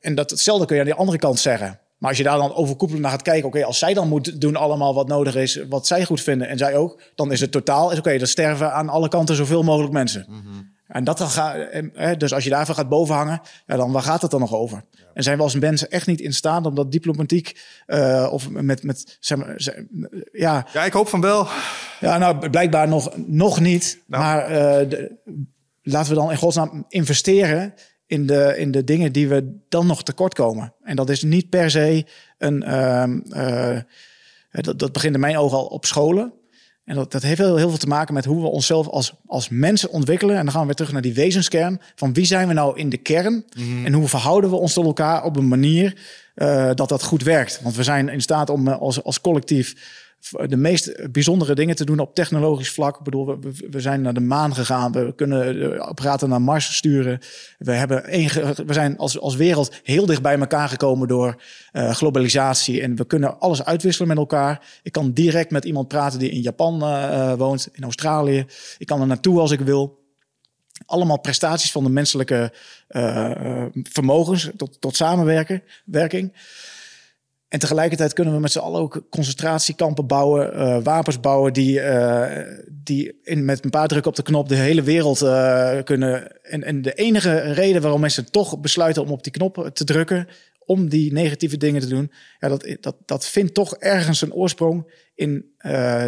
Eh, 0.00 0.08
en 0.10 0.14
dat 0.14 0.30
hetzelfde 0.30 0.66
kun 0.66 0.74
je 0.76 0.80
aan 0.82 0.88
die 0.88 0.98
andere 0.98 1.18
kant 1.18 1.38
zeggen. 1.40 1.78
Maar 1.98 2.08
als 2.08 2.18
je 2.18 2.24
daar 2.24 2.38
dan 2.38 2.54
overkoepelend 2.54 3.02
naar 3.02 3.12
gaat 3.12 3.22
kijken, 3.22 3.48
oké, 3.48 3.64
als 3.64 3.78
zij 3.78 3.94
dan 3.94 4.08
moet 4.08 4.40
doen 4.40 4.56
allemaal 4.56 4.94
wat 4.94 5.08
nodig 5.08 5.34
is, 5.34 5.64
wat 5.68 5.86
zij 5.86 6.04
goed 6.04 6.20
vinden 6.20 6.48
en 6.48 6.58
zij 6.58 6.76
ook, 6.76 7.02
dan 7.14 7.32
is 7.32 7.40
het 7.40 7.52
totaal, 7.52 7.90
is 7.92 7.98
oké, 7.98 8.18
dan 8.18 8.26
sterven 8.26 8.72
aan 8.72 8.88
alle 8.88 9.08
kanten 9.08 9.36
zoveel 9.36 9.62
mogelijk 9.62 9.92
mensen. 9.92 10.26
En 10.86 11.04
dat 11.04 11.18
dan 11.18 11.28
gaat, 11.28 11.56
en, 11.70 11.90
hè, 11.94 12.16
dus 12.16 12.32
als 12.34 12.44
je 12.44 12.50
daarvoor 12.50 12.74
gaat 12.74 12.88
bovenhangen, 12.88 13.40
ja, 13.66 13.76
dan 13.76 13.92
waar 13.92 14.02
gaat 14.02 14.22
het 14.22 14.30
dan 14.30 14.40
nog 14.40 14.54
over? 14.54 14.84
En 15.14 15.22
zijn 15.22 15.36
we 15.36 15.42
als 15.42 15.54
mensen 15.54 15.90
echt 15.90 16.06
niet 16.06 16.20
in 16.20 16.32
staat 16.34 16.66
om 16.66 16.74
dat 16.74 16.92
diplomatiek 16.92 17.60
eh, 17.86 18.28
of 18.30 18.50
met, 18.50 18.82
met 18.82 19.16
zeg 19.20 19.38
maar, 19.38 19.52
zeg- 19.56 19.82
ja, 20.32 20.66
Ja, 20.72 20.84
ik 20.84 20.92
hoop 20.92 21.08
van 21.08 21.20
wel. 21.20 21.46
ja, 22.00 22.18
nou 22.18 22.50
blijkbaar 22.50 22.88
nog, 22.88 23.10
nog 23.26 23.60
niet. 23.60 24.02
Nou. 24.06 24.22
Maar 24.22 24.44
eh, 24.44 24.88
de- 24.88 25.16
laten 25.82 26.10
we 26.14 26.18
dan 26.20 26.30
in 26.30 26.36
godsnaam 26.36 26.84
investeren 26.88 27.74
in 28.08 28.26
de, 28.26 28.54
in 28.56 28.70
de 28.70 28.84
dingen 28.84 29.12
die 29.12 29.28
we 29.28 29.56
dan 29.68 29.86
nog 29.86 30.02
tekort 30.02 30.34
komen. 30.34 30.74
En 30.82 30.96
dat 30.96 31.10
is 31.10 31.22
niet 31.22 31.48
per 31.48 31.70
se 31.70 32.06
een. 32.38 32.62
ehm, 32.62 33.20
eh, 33.30 33.78
dat, 34.50 34.78
dat 34.78 34.92
begint 34.92 35.14
in 35.14 35.20
mijn 35.20 35.36
ogen 35.36 35.58
al 35.58 35.66
op 35.66 35.84
scholen. 35.84 36.32
En 36.84 36.94
dat, 36.94 37.12
dat 37.12 37.22
heeft 37.22 37.38
heel, 37.38 37.56
heel 37.56 37.68
veel 37.68 37.78
te 37.78 37.86
maken 37.86 38.14
met 38.14 38.24
hoe 38.24 38.42
we 38.42 38.48
onszelf 38.48 38.88
als, 38.88 39.14
als 39.26 39.48
mensen 39.48 39.90
ontwikkelen. 39.90 40.36
En 40.36 40.42
dan 40.42 40.50
gaan 40.50 40.60
we 40.60 40.66
weer 40.66 40.74
terug 40.74 40.92
naar 40.92 41.02
die 41.02 41.14
wezenskern. 41.14 41.80
Van 41.94 42.12
wie 42.12 42.24
zijn 42.24 42.48
we 42.48 42.54
nou 42.54 42.78
in 42.78 42.88
de 42.88 42.96
kern? 42.96 43.44
En 43.84 43.92
hoe 43.92 44.08
verhouden 44.08 44.50
we 44.50 44.56
ons 44.56 44.72
tot 44.72 44.84
elkaar 44.84 45.24
op 45.24 45.36
een 45.36 45.48
manier 45.48 45.96
eh, 46.34 46.70
dat 46.74 46.88
dat 46.88 47.02
goed 47.02 47.22
werkt? 47.22 47.60
Want 47.62 47.76
we 47.76 47.82
zijn 47.82 48.08
in 48.08 48.20
staat 48.20 48.50
om 48.50 48.68
eh, 48.68 48.80
als, 48.80 49.02
als 49.02 49.20
collectief 49.20 49.74
de 50.46 50.56
meest 50.56 51.12
bijzondere 51.12 51.54
dingen 51.54 51.76
te 51.76 51.84
doen 51.84 51.98
op 51.98 52.14
technologisch 52.14 52.70
vlak. 52.70 52.96
Ik 52.98 53.02
bedoel, 53.04 53.26
we, 53.26 53.38
we- 53.70 53.80
zijn 53.80 54.00
naar 54.00 54.14
de 54.14 54.20
maan 54.20 54.54
gegaan. 54.54 54.92
We 54.92 55.12
kunnen 55.14 55.80
apparaten 55.80 56.28
naar 56.28 56.42
Mars 56.42 56.76
sturen. 56.76 57.18
We, 57.58 57.72
hebben 57.72 58.04
één 58.04 58.28
we 58.66 58.72
zijn 58.72 58.96
als, 58.96 59.20
als 59.20 59.36
wereld 59.36 59.74
heel 59.82 60.06
dicht 60.06 60.22
bij 60.22 60.38
elkaar 60.38 60.68
gekomen 60.68 61.08
door 61.08 61.42
eh, 61.72 61.90
globalisatie. 61.94 62.80
En 62.82 62.96
we 62.96 63.04
kunnen 63.06 63.38
alles 63.40 63.64
uitwisselen 63.64 64.08
met 64.08 64.16
elkaar. 64.16 64.80
Ik 64.82 64.92
kan 64.92 65.12
direct 65.12 65.50
met 65.50 65.64
iemand 65.64 65.88
praten 65.88 66.18
die 66.18 66.30
in 66.30 66.40
Japan 66.40 66.82
eh, 66.82 67.30
eh, 67.30 67.38
woont, 67.38 67.68
in 67.72 67.82
Australië. 67.82 68.46
Ik 68.78 68.86
kan 68.86 69.00
er 69.00 69.06
naartoe 69.06 69.40
als 69.40 69.50
ik 69.50 69.60
wil. 69.60 69.96
Allemaal 70.86 71.20
prestaties 71.20 71.72
van 71.72 71.84
de 71.84 71.90
menselijke 71.90 72.52
vermogens 73.82 74.50
tot, 74.56 74.80
tot 74.80 74.96
samenwerken, 74.96 75.62
werking. 75.84 76.32
En 77.48 77.58
tegelijkertijd 77.58 78.12
kunnen 78.12 78.34
we 78.34 78.40
met 78.40 78.52
z'n 78.52 78.58
allen 78.58 78.80
ook 78.80 79.02
concentratiekampen 79.10 80.06
bouwen, 80.06 80.54
eh, 80.54 80.78
wapens 80.82 81.20
bouwen 81.20 81.52
die, 81.52 81.80
eh, 81.80 82.46
die 82.70 83.18
in, 83.22 83.44
met 83.44 83.64
een 83.64 83.70
paar 83.70 83.88
drukken 83.88 84.10
op 84.10 84.16
de 84.16 84.22
knop 84.22 84.48
de 84.48 84.54
hele 84.54 84.82
wereld 84.82 85.22
eh, 85.22 85.78
kunnen. 85.84 86.42
En, 86.42 86.64
en 86.64 86.82
de 86.82 86.92
enige 86.92 87.38
reden 87.38 87.82
waarom 87.82 88.00
mensen 88.00 88.30
toch 88.30 88.60
besluiten 88.60 89.02
om 89.02 89.10
op 89.10 89.22
die 89.22 89.32
knop 89.32 89.70
te 89.72 89.84
drukken, 89.84 90.28
om 90.64 90.88
die 90.88 91.12
negatieve 91.12 91.56
dingen 91.56 91.80
te 91.80 91.88
doen, 91.88 92.12
ja, 92.38 92.48
dat, 92.48 92.76
dat, 92.80 92.96
dat 93.04 93.26
vindt 93.26 93.54
toch 93.54 93.76
ergens 93.76 94.22
een 94.22 94.32
oorsprong 94.32 94.92
in 95.14 95.44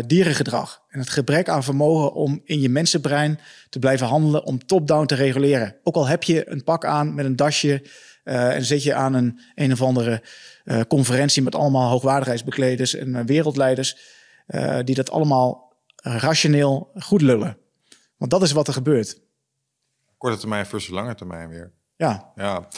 dierengedrag. 0.07 0.83
En 0.89 0.99
het 0.99 1.09
gebrek 1.09 1.49
aan 1.49 1.65
vermogen 1.65 2.13
om 2.13 2.41
in 2.45 2.61
je 2.61 2.69
mensenbrein 2.69 3.39
te 3.69 3.79
blijven 3.79 4.07
handelen, 4.07 4.45
om 4.45 4.67
top-down 4.67 5.07
te 5.07 5.15
reguleren. 5.15 5.77
Ook 5.83 5.95
al 5.95 6.07
heb 6.07 6.23
je 6.23 6.51
een 6.51 6.65
pak 6.65 6.85
aan 6.85 7.15
met 7.15 7.25
een 7.25 7.37
dasje 7.37 7.83
eh, 8.25 8.55
en 8.55 8.65
zit 8.65 8.83
je 8.83 8.95
aan 8.95 9.15
een 9.15 9.41
een 9.55 9.73
of 9.73 9.83
andere 9.83 10.23
eh, 10.65 10.81
conferentie 10.89 11.43
met 11.43 11.55
allemaal 11.55 11.91
hoogwaardigheidsbekleders 11.91 12.95
en 12.95 13.15
eh, 13.15 13.25
wereldleiders, 13.25 13.97
die 14.85 14.95
dat 14.95 15.11
allemaal 15.11 15.77
rationeel 16.03 16.91
goed 16.99 17.23
lullen. 17.23 17.57
Want 18.17 18.31
dat 18.31 18.43
is 18.43 18.53
wat 18.53 18.67
er 18.67 18.73
gebeurt. 18.73 19.21
Korte 20.19 20.39
termijn 20.39 20.67
versus 20.67 20.91
lange 20.91 21.15
termijn 21.15 21.49
weer. 21.49 21.73
Ja, 21.97 22.33
Ja. 22.35 22.69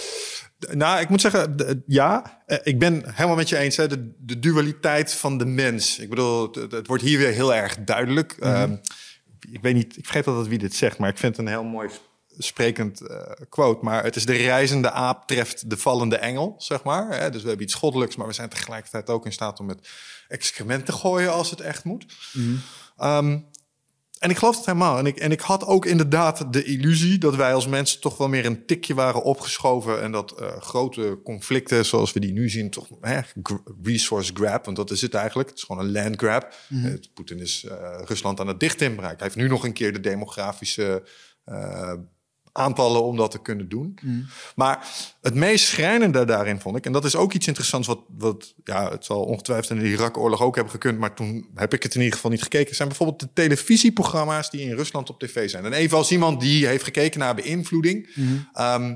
Nou, 0.70 1.00
ik 1.00 1.08
moet 1.08 1.20
zeggen, 1.20 1.56
ja, 1.86 2.42
ik 2.62 2.78
ben 2.78 3.02
helemaal 3.14 3.36
met 3.36 3.48
je 3.48 3.56
eens. 3.58 3.76
Hè, 3.76 3.86
de, 3.88 4.12
de 4.18 4.38
dualiteit 4.38 5.14
van 5.14 5.38
de 5.38 5.44
mens. 5.44 5.98
Ik 5.98 6.08
bedoel, 6.08 6.42
het, 6.52 6.72
het- 6.72 6.86
wordt 6.86 7.02
hier 7.02 7.18
weer 7.18 7.32
heel 7.32 7.54
erg 7.54 7.76
duidelijk. 7.84 8.32
Ehm, 8.40 8.76
ik 9.50 9.62
weet 9.62 9.74
niet, 9.74 9.96
ik 9.96 10.04
vergeet 10.04 10.26
altijd 10.26 10.46
wie 10.48 10.58
dit 10.58 10.74
zegt, 10.74 10.98
maar 10.98 11.08
ik 11.08 11.18
vind 11.18 11.36
het 11.36 11.46
een 11.46 11.52
heel 11.52 11.64
mooi 11.64 11.88
sprekend 12.38 13.00
eh, 13.00 13.18
quote. 13.48 13.84
Maar 13.84 14.04
het 14.04 14.16
is 14.16 14.26
de 14.26 14.32
reizende 14.32 14.90
aap 14.90 15.26
treft 15.26 15.70
de 15.70 15.76
vallende 15.76 16.16
engel, 16.16 16.54
zeg 16.58 16.82
maar. 16.82 17.20
Hè? 17.20 17.30
Dus 17.30 17.42
we 17.42 17.48
hebben 17.48 17.66
iets 17.66 17.74
goddelijks, 17.74 18.16
maar 18.16 18.26
we 18.26 18.32
zijn 18.32 18.48
tegelijkertijd 18.48 19.10
ook 19.10 19.24
in 19.24 19.32
staat 19.32 19.60
om 19.60 19.66
met 19.66 19.88
excrement 20.28 20.86
te 20.86 20.92
gooien 20.92 21.32
als 21.32 21.50
het 21.50 21.60
echt 21.60 21.84
moet. 21.84 22.06
Ehm, 22.96 23.38
en 24.18 24.30
ik 24.30 24.38
geloof 24.38 24.56
het 24.56 24.66
helemaal. 24.66 24.98
En 24.98 25.06
ik, 25.06 25.16
en 25.16 25.32
ik 25.32 25.40
had 25.40 25.64
ook 25.64 25.86
inderdaad 25.86 26.52
de 26.52 26.64
illusie 26.64 27.18
dat 27.18 27.36
wij 27.36 27.54
als 27.54 27.66
mensen 27.66 28.00
toch 28.00 28.16
wel 28.16 28.28
meer 28.28 28.46
een 28.46 28.66
tikje 28.66 28.94
waren 28.94 29.22
opgeschoven. 29.22 30.02
En 30.02 30.12
dat 30.12 30.30
eh, 30.30 30.60
grote 30.60 31.20
conflicten 31.24 31.84
zoals 31.84 32.12
we 32.12 32.20
die 32.20 32.32
nu 32.32 32.48
zien, 32.48 32.70
toch 32.70 32.88
hè, 33.00 33.20
resource 33.82 34.32
grab, 34.34 34.64
want 34.64 34.76
dat 34.76 34.90
is 34.90 35.00
het 35.00 35.14
eigenlijk. 35.14 35.48
Het 35.48 35.58
is 35.58 35.64
gewoon 35.64 35.84
een 35.84 35.92
land 35.92 36.16
grab. 36.16 36.54
Eh, 36.68 36.92
Poetin 37.14 37.38
is 37.38 37.66
Rusland 38.04 38.40
aan 38.40 38.46
het 38.46 38.60
dichtinbraak. 38.60 39.18
Hij 39.18 39.26
heeft 39.26 39.36
nu 39.36 39.48
nog 39.48 39.64
een 39.64 39.72
keer 39.72 39.92
de 39.92 40.00
demografische 40.00 41.02
eh, 41.44 41.92
aantallen 42.52 43.02
om 43.02 43.16
dat 43.16 43.30
te 43.30 43.42
kunnen 43.42 43.68
doen. 43.68 43.98
Maar 44.56 44.86
het 45.20 45.34
meest 45.34 45.64
schrijnende 45.64 46.24
daarin 46.24 46.60
vond 46.60 46.76
ik, 46.76 46.86
en 46.86 46.92
dat 46.92 47.04
is 47.04 47.16
ook 47.16 47.32
iets 47.32 47.46
interessants 47.46 47.88
wat, 47.88 48.00
wat 48.16 48.54
ja, 48.64 48.90
het 48.90 49.04
zal 49.04 49.22
ongetwijfeld 49.24 49.70
in 49.70 49.84
de 49.84 49.90
Irak-oorlog 49.90 50.40
ook 50.40 50.54
hebben 50.54 50.72
gekund, 50.72 50.98
maar 50.98 51.14
toen 51.14 51.46
heb 51.54 51.74
ik 51.74 51.82
het 51.82 51.94
in 51.94 52.00
ieder 52.00 52.14
geval 52.14 52.30
niet 52.30 52.42
gekeken, 52.42 52.74
zijn 52.74 52.88
bijvoorbeeld 52.88 53.20
de 53.20 53.28
televisieprogramma's 53.32 54.50
die 54.50 54.60
in 54.60 54.76
Rusland 54.76 55.10
op 55.10 55.20
tv 55.20 55.50
zijn. 55.50 55.64
En 55.64 55.72
even 55.72 55.96
als 55.96 56.10
iemand 56.12 56.40
die 56.40 56.66
heeft 56.66 56.84
gekeken 56.84 57.20
naar 57.20 57.34
beïnvloeding. 57.34 58.08
ehm, 58.52 58.94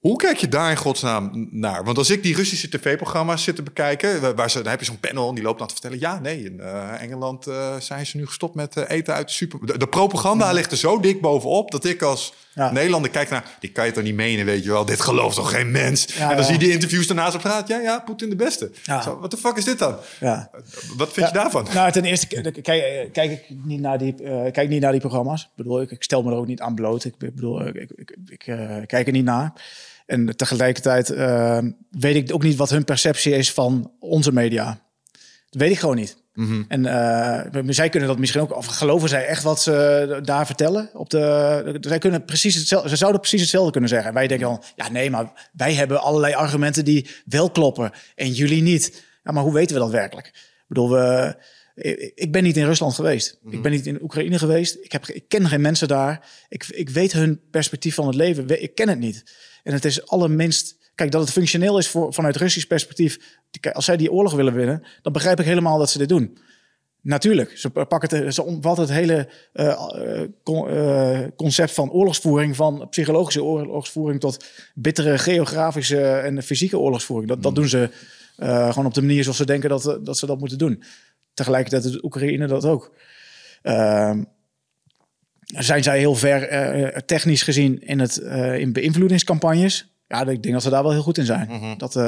Hoe 0.00 0.16
kijk 0.16 0.36
je 0.36 0.48
daar 0.48 0.70
in 0.70 0.76
godsnaam 0.76 1.48
naar? 1.50 1.84
Want 1.84 1.98
als 1.98 2.10
ik 2.10 2.22
die 2.22 2.34
Russische 2.34 2.68
tv-programma's 2.68 3.42
zit 3.42 3.56
te 3.56 3.62
bekijken, 3.62 4.36
waar 4.36 4.50
ze, 4.50 4.62
dan 4.62 4.70
heb 4.70 4.78
je 4.78 4.86
zo'n 4.86 5.00
panel 5.00 5.28
en 5.28 5.34
die 5.34 5.44
loopt 5.44 5.58
dan 5.58 5.66
te 5.66 5.72
vertellen: 5.72 5.98
ja, 5.98 6.18
nee, 6.18 6.44
in 6.44 6.56
uh, 6.60 7.02
Engeland 7.02 7.48
uh, 7.48 7.76
zijn 7.76 8.06
ze 8.06 8.16
nu 8.16 8.26
gestopt 8.26 8.54
met 8.54 8.76
uh, 8.76 8.84
eten 8.88 9.14
uit 9.14 9.26
de 9.26 9.32
super. 9.32 9.66
De, 9.66 9.78
de 9.78 9.86
propaganda 9.86 10.46
ja. 10.46 10.52
ligt 10.52 10.70
er 10.70 10.76
zo 10.76 11.00
dik 11.00 11.20
bovenop 11.20 11.70
dat 11.70 11.84
ik 11.84 12.02
als 12.02 12.34
ja. 12.54 12.72
Nederlander 12.72 13.10
kijk 13.10 13.30
naar. 13.30 13.56
Die 13.60 13.70
kan 13.70 13.86
je 13.86 13.92
toch 13.92 14.02
niet 14.02 14.14
menen, 14.14 14.44
weet 14.44 14.64
je 14.64 14.70
wel? 14.70 14.84
Dit 14.84 15.00
gelooft 15.00 15.36
toch 15.36 15.50
geen 15.50 15.70
mens? 15.70 16.06
Ja, 16.14 16.30
en 16.30 16.36
dan 16.36 16.44
zie 16.44 16.54
je 16.54 16.58
die 16.60 16.72
interviews 16.72 17.06
daarnaast 17.06 17.34
op 17.34 17.40
praat. 17.40 17.68
Ja, 17.68 17.78
ja, 17.78 17.98
Poetin 17.98 18.30
de 18.30 18.36
beste. 18.36 18.70
Wat 19.20 19.30
de 19.30 19.36
fuck 19.36 19.56
is 19.56 19.64
dit 19.64 19.78
dan? 19.78 19.96
Ja. 20.20 20.50
Wat 20.96 21.12
vind 21.12 21.26
je 21.26 21.32
daarvan? 21.32 21.66
Nou, 21.74 21.92
ten 21.92 22.04
eerste 22.04 22.26
kijk, 22.62 23.12
kijk 23.12 23.30
ik 23.30 23.44
niet 23.64 23.80
naar 23.80 23.98
die, 23.98 24.14
kijk 24.52 24.68
niet 24.68 24.80
naar 24.80 24.92
die 24.92 25.00
programma's. 25.00 25.42
Ik 25.42 25.48
bedoel, 25.54 25.80
ik, 25.80 25.90
ik, 25.90 26.02
stel 26.02 26.22
me 26.22 26.30
er 26.30 26.36
ook 26.36 26.46
niet 26.46 26.60
aan 26.60 26.74
bloot. 26.74 27.04
Ik 27.04 27.18
bedoel, 27.18 27.66
ik, 27.66 27.90
ik, 27.94 28.16
ik 28.26 28.38
kijk 28.86 29.06
er 29.06 29.12
niet 29.12 29.24
naar. 29.24 29.52
En 30.10 30.36
tegelijkertijd 30.36 31.10
uh, 31.10 31.58
weet 31.90 32.14
ik 32.14 32.34
ook 32.34 32.42
niet 32.42 32.56
wat 32.56 32.70
hun 32.70 32.84
perceptie 32.84 33.32
is 33.32 33.52
van 33.52 33.92
onze 33.98 34.32
media. 34.32 34.80
Dat 35.48 35.60
weet 35.60 35.70
ik 35.70 35.78
gewoon 35.78 35.96
niet. 35.96 36.16
Mm-hmm. 36.34 36.64
En 36.68 36.84
uh, 36.84 37.72
zij 37.72 37.88
kunnen 37.88 38.08
dat 38.08 38.18
misschien 38.18 38.40
ook, 38.40 38.56
of 38.56 38.66
geloven 38.66 39.08
zij 39.08 39.26
echt 39.26 39.42
wat 39.42 39.62
ze 39.62 40.20
daar 40.22 40.46
vertellen? 40.46 40.90
Op 40.92 41.10
de, 41.10 41.76
zij 41.80 41.98
kunnen 41.98 42.24
precies 42.24 42.54
hetzelfde, 42.54 42.88
ze 42.88 42.96
zouden 42.96 43.20
precies 43.20 43.40
hetzelfde 43.40 43.70
kunnen 43.70 43.90
zeggen. 43.90 44.08
En 44.08 44.14
wij 44.14 44.26
denken 44.26 44.46
dan, 44.46 44.62
ja 44.76 44.90
nee, 44.90 45.10
maar 45.10 45.50
wij 45.52 45.74
hebben 45.74 46.00
allerlei 46.00 46.34
argumenten 46.34 46.84
die 46.84 47.06
wel 47.24 47.50
kloppen 47.50 47.90
en 48.14 48.32
jullie 48.32 48.62
niet. 48.62 49.02
Ja, 49.24 49.32
maar 49.32 49.42
hoe 49.42 49.54
weten 49.54 49.74
we 49.74 49.82
dat 49.82 49.90
werkelijk? 49.90 50.26
Ik 50.26 50.64
bedoel, 50.66 50.90
we, 50.90 51.36
ik 52.14 52.32
ben 52.32 52.42
niet 52.42 52.56
in 52.56 52.64
Rusland 52.64 52.94
geweest. 52.94 53.38
Ik 53.44 53.52
mhm. 53.52 53.62
ben 53.62 53.72
niet 53.72 53.86
in 53.86 54.02
Oekraïne 54.02 54.38
geweest. 54.38 54.76
Ik, 54.80 54.92
heb, 54.92 55.06
ik 55.06 55.24
ken 55.28 55.48
geen 55.48 55.60
mensen 55.60 55.88
daar. 55.88 56.28
Ik, 56.48 56.66
ik 56.68 56.88
weet 56.88 57.12
hun 57.12 57.40
perspectief 57.50 57.94
van 57.94 58.06
het 58.06 58.14
leven. 58.14 58.62
Ik 58.62 58.74
ken 58.74 58.88
het 58.88 58.98
niet. 58.98 59.24
En 59.62 59.72
het 59.72 59.84
is 59.84 60.06
allerminst. 60.06 60.78
Kijk, 60.94 61.10
dat 61.10 61.20
het 61.20 61.30
functioneel 61.30 61.78
is 61.78 61.88
voor, 61.88 62.14
vanuit 62.14 62.36
Russisch 62.36 62.66
perspectief. 62.66 63.38
Als 63.72 63.84
zij 63.84 63.96
die 63.96 64.12
oorlog 64.12 64.32
willen 64.32 64.54
winnen, 64.54 64.82
dan 65.02 65.12
begrijp 65.12 65.40
ik 65.40 65.46
helemaal 65.46 65.78
dat 65.78 65.90
ze 65.90 65.98
dit 65.98 66.08
doen. 66.08 66.38
Natuurlijk, 67.02 67.58
ze 67.58 67.70
pakken 67.70 68.18
het, 68.18 68.34
ze 68.34 68.42
omvatten 68.42 68.84
het 68.84 68.92
hele 68.92 69.28
uh, 69.54 69.86
uh, 70.44 71.20
concept 71.36 71.72
van 71.72 71.90
oorlogsvoering, 71.90 72.56
van 72.56 72.86
psychologische 72.90 73.42
oorlogsvoering 73.42 74.20
tot 74.20 74.44
bittere 74.74 75.18
geografische 75.18 76.00
en 76.00 76.42
fysieke 76.42 76.78
oorlogsvoering. 76.78 77.28
Dat, 77.28 77.42
dat 77.42 77.52
mhm. 77.52 77.60
doen 77.60 77.70
ze 77.70 77.90
uh, 78.38 78.68
gewoon 78.68 78.86
op 78.86 78.94
de 78.94 79.00
manier 79.00 79.22
zoals 79.22 79.38
ze 79.38 79.46
denken 79.46 79.68
dat, 79.68 79.98
dat 80.02 80.18
ze 80.18 80.26
dat 80.26 80.38
moeten 80.38 80.58
doen. 80.58 80.82
Tegelijkertijd 81.34 81.82
doet 81.82 82.04
Oekraïne 82.04 82.46
dat 82.46 82.64
ook. 82.64 82.92
Zijn 85.58 85.82
zij 85.82 85.98
heel 85.98 86.14
ver 86.14 86.48
eh, 86.48 87.00
technisch 87.00 87.42
gezien 87.42 87.80
in, 87.80 87.98
het, 87.98 88.20
uh, 88.22 88.58
in 88.58 88.72
beïnvloedingscampagnes? 88.72 89.92
Ja, 90.08 90.26
ik 90.26 90.42
denk 90.42 90.54
dat 90.54 90.62
ze 90.62 90.70
daar 90.70 90.82
wel 90.82 90.92
heel 90.92 91.02
goed 91.02 91.18
in 91.18 91.24
zijn. 91.24 91.48
Mhm. 91.48 91.78
dat, 91.78 91.96
uh, 91.96 92.02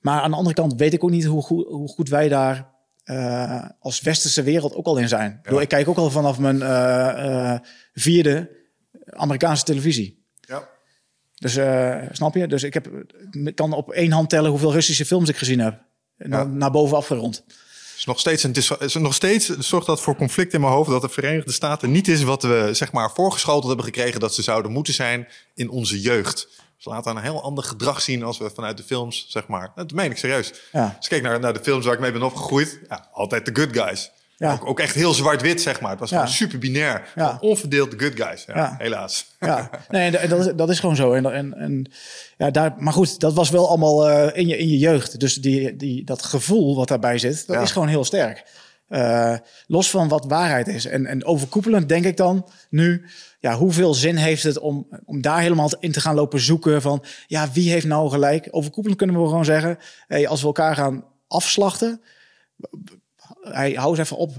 maar 0.00 0.20
aan 0.20 0.30
de 0.30 0.36
andere 0.36 0.54
kant 0.54 0.74
weet 0.74 0.92
ik 0.92 1.04
ook 1.04 1.10
niet 1.10 1.24
hoe 1.24 1.42
goed, 1.42 1.66
hoe 1.66 1.88
goed 1.88 2.08
wij 2.08 2.28
daar 2.28 2.74
als 3.78 4.00
westerse 4.00 4.42
wereld 4.42 4.74
ook 4.74 4.86
al 4.86 4.96
in 4.96 5.08
zijn. 5.08 5.40
Ja. 5.42 5.60
Ik 5.60 5.68
kijk 5.68 5.88
ook 5.88 5.96
al 5.96 6.10
vanaf 6.10 6.38
mijn 6.38 6.60
vierde 7.94 8.50
Amerikaanse 9.06 9.64
televisie. 9.64 10.24
Ja. 10.40 10.68
Dus 11.34 11.58
snap 12.10 12.34
je? 12.34 12.46
Dus 12.48 12.62
ik, 12.62 12.74
heb, 12.74 12.90
kan 13.54 13.72
op 13.72 13.90
één 13.90 14.12
hand 14.12 14.30
tellen 14.30 14.50
hoeveel 14.50 14.72
Russische 14.72 15.06
films 15.06 15.28
ik 15.28 15.36
gezien 15.36 15.60
heb. 15.60 15.82
Ja. 16.16 16.44
Naar 16.44 16.70
boven 16.70 16.96
afgerond 16.96 17.44
is 17.96 18.04
nog 18.04 18.18
steeds 18.18 18.42
een 18.42 18.54
is 18.78 18.94
nog 18.94 19.14
steeds 19.14 19.46
zorgt 19.46 19.86
dat 19.86 20.00
voor 20.00 20.16
conflict 20.16 20.52
in 20.52 20.60
mijn 20.60 20.72
hoofd 20.72 20.90
dat 20.90 21.02
de 21.02 21.08
Verenigde 21.08 21.52
Staten 21.52 21.90
niet 21.90 22.08
is 22.08 22.22
wat 22.22 22.42
we 22.42 22.68
zeg 22.72 22.92
maar 22.92 23.10
voorgeschoteld 23.14 23.66
hebben 23.66 23.84
gekregen 23.84 24.20
dat 24.20 24.34
ze 24.34 24.42
zouden 24.42 24.72
moeten 24.72 24.94
zijn 24.94 25.28
in 25.54 25.70
onze 25.70 26.00
jeugd. 26.00 26.48
Ze 26.76 26.88
laten 26.88 27.16
een 27.16 27.22
heel 27.22 27.42
ander 27.42 27.64
gedrag 27.64 28.00
zien 28.00 28.22
als 28.22 28.38
we 28.38 28.50
vanuit 28.54 28.76
de 28.76 28.82
films, 28.82 29.26
zeg 29.28 29.46
maar. 29.46 29.72
Dat 29.74 29.92
meen 29.92 30.10
ik 30.10 30.16
serieus. 30.16 30.52
Ja. 30.72 30.94
Als 30.96 31.04
ik 31.04 31.10
kijk 31.10 31.22
naar, 31.22 31.40
naar 31.40 31.52
de 31.52 31.62
films 31.62 31.84
waar 31.84 31.94
ik 31.94 32.00
mee 32.00 32.12
ben 32.12 32.22
opgegroeid, 32.22 32.80
ja, 32.88 33.08
altijd 33.12 33.44
de 33.46 33.60
good 33.60 33.72
guys. 33.72 34.10
Ja. 34.38 34.52
Ook, 34.52 34.66
ook, 34.66 34.80
echt 34.80 34.94
heel 34.94 35.14
zwart-wit, 35.14 35.60
zeg 35.60 35.80
maar. 35.80 35.90
Het 35.90 36.00
was 36.00 36.08
gewoon 36.10 36.28
super 36.28 36.58
binair. 36.58 37.12
Ja. 37.14 37.36
Onverdeeld 37.40 37.90
de 37.90 37.98
good 37.98 38.20
guys. 38.20 38.44
Ja, 38.46 38.74
Helaas. 38.78 39.26
Ja, 39.40 39.70
nee, 39.88 40.10
dat 40.10 40.46
is, 40.46 40.52
dat 40.56 40.70
is 40.70 40.80
gewoon 40.80 40.96
zo. 40.96 41.12
En, 41.12 41.32
en, 41.32 41.54
en 41.54 41.90
ja, 42.36 42.50
daar, 42.50 42.74
maar 42.78 42.92
goed, 42.92 43.20
dat 43.20 43.34
was 43.34 43.50
wel 43.50 43.68
allemaal 43.68 44.10
uh, 44.10 44.36
in, 44.36 44.46
je, 44.46 44.56
in 44.56 44.68
je 44.68 44.78
jeugd. 44.78 45.20
Dus 45.20 45.34
die, 45.34 45.76
die, 45.76 46.04
dat 46.04 46.22
gevoel 46.22 46.76
wat 46.76 46.88
daarbij 46.88 47.18
zit, 47.18 47.46
dat 47.46 47.62
is 47.62 47.72
gewoon 47.72 47.88
heel 47.88 48.04
sterk. 48.04 48.44
Uh, 48.88 49.36
los 49.66 49.90
van 49.90 50.08
wat 50.08 50.24
waarheid 50.24 50.68
is. 50.68 50.86
En, 50.86 51.06
en 51.06 51.24
overkoepelend 51.24 51.88
denk 51.88 52.04
ik 52.04 52.16
dan 52.16 52.48
nu, 52.70 53.04
ja, 53.40 53.54
hoeveel 53.54 53.94
zin 53.94 54.16
heeft 54.16 54.42
het 54.42 54.58
om, 54.58 54.86
om 55.04 55.20
daar 55.20 55.40
helemaal 55.40 55.70
in 55.80 55.92
te 55.92 56.00
gaan 56.00 56.14
lopen 56.14 56.40
zoeken 56.40 56.82
van, 56.82 57.04
ja, 57.26 57.48
wie 57.52 57.70
heeft 57.70 57.86
nou 57.86 58.10
gelijk? 58.10 58.48
Overkoepelend 58.50 58.98
kunnen 58.98 59.22
we 59.22 59.28
gewoon 59.28 59.44
zeggen, 59.44 59.78
hey, 60.06 60.28
als 60.28 60.40
we 60.40 60.46
elkaar 60.46 60.74
gaan 60.74 61.04
afslachten, 61.28 62.00
hij 63.48 63.72
hou 63.72 63.90
eens 63.90 63.98
even 63.98 64.16
op. 64.16 64.32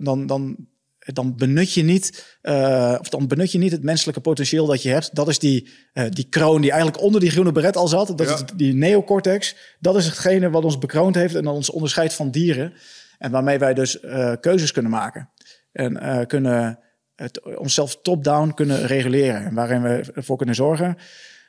Dan, 0.00 0.26
dan, 0.26 0.56
dan 0.98 1.36
benut 1.36 1.72
je 1.72 1.82
niet, 1.82 2.36
uh, 2.42 2.96
of 3.00 3.08
dan 3.08 3.26
benut 3.26 3.52
je 3.52 3.58
niet 3.58 3.72
het 3.72 3.82
menselijke 3.82 4.20
potentieel 4.20 4.66
dat 4.66 4.82
je 4.82 4.88
hebt. 4.88 5.14
Dat 5.14 5.28
is 5.28 5.38
die, 5.38 5.70
uh, 5.94 6.04
die 6.08 6.28
kroon 6.28 6.60
die 6.60 6.70
eigenlijk 6.70 7.02
onder 7.02 7.20
die 7.20 7.30
groene 7.30 7.52
beret 7.52 7.76
al 7.76 7.88
zat. 7.88 8.18
Dat 8.18 8.20
is 8.20 8.44
die 8.56 8.74
neocortex. 8.74 9.56
Dat 9.80 9.96
is 9.96 10.06
hetgene 10.06 10.50
wat 10.50 10.64
ons 10.64 10.78
bekroond 10.78 11.14
heeft 11.14 11.34
en 11.34 11.46
ons 11.46 11.70
onderscheidt 11.70 12.14
van 12.14 12.30
dieren. 12.30 12.72
En 13.18 13.30
waarmee 13.30 13.58
wij 13.58 13.74
dus 13.74 14.02
uh, 14.02 14.32
keuzes 14.40 14.72
kunnen 14.72 14.90
maken. 14.90 15.30
En 15.72 16.26
kunnen 16.26 16.78
het, 17.16 17.56
onszelf 17.56 18.02
top-down 18.02 18.54
kunnen 18.54 18.86
reguleren. 18.86 19.44
En 19.44 19.54
waarin 19.54 19.82
we 19.82 20.10
ervoor 20.14 20.36
kunnen 20.36 20.54
zorgen 20.54 20.96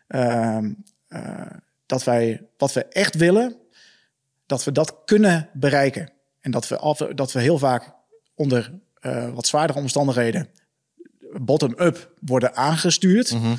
ehm, 0.08 0.74
dat 1.86 2.04
wij 2.04 2.48
wat 2.58 2.74
we 2.74 2.86
echt 2.86 3.16
willen, 3.16 3.56
dat 4.46 4.64
we 4.64 4.72
dat 4.72 5.02
kunnen 5.06 5.50
bereiken. 5.54 6.12
En 6.44 6.52
dat 6.52 6.68
we, 6.68 6.78
af, 6.78 6.98
dat 6.98 7.32
we 7.32 7.40
heel 7.40 7.58
vaak 7.58 7.94
onder 8.36 8.80
uh, 9.02 9.34
wat 9.34 9.48
zwaardere 9.48 9.80
omstandigheden 9.80 10.48
bottom-up 11.42 12.12
worden 12.20 12.56
aangestuurd. 12.56 13.34
Mhm. 13.34 13.56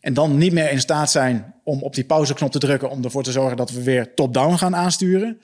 En 0.00 0.14
dan 0.14 0.38
niet 0.38 0.52
meer 0.52 0.70
in 0.70 0.80
staat 0.80 1.10
zijn 1.10 1.54
om 1.64 1.82
op 1.82 1.94
die 1.94 2.04
pauzeknop 2.04 2.50
te 2.50 2.58
drukken 2.58 2.90
om 2.90 3.04
ervoor 3.04 3.22
te 3.22 3.32
zorgen 3.32 3.56
dat 3.56 3.70
we 3.70 3.82
weer 3.82 4.14
top-down 4.14 4.56
gaan 4.56 4.76
aansturen. 4.76 5.40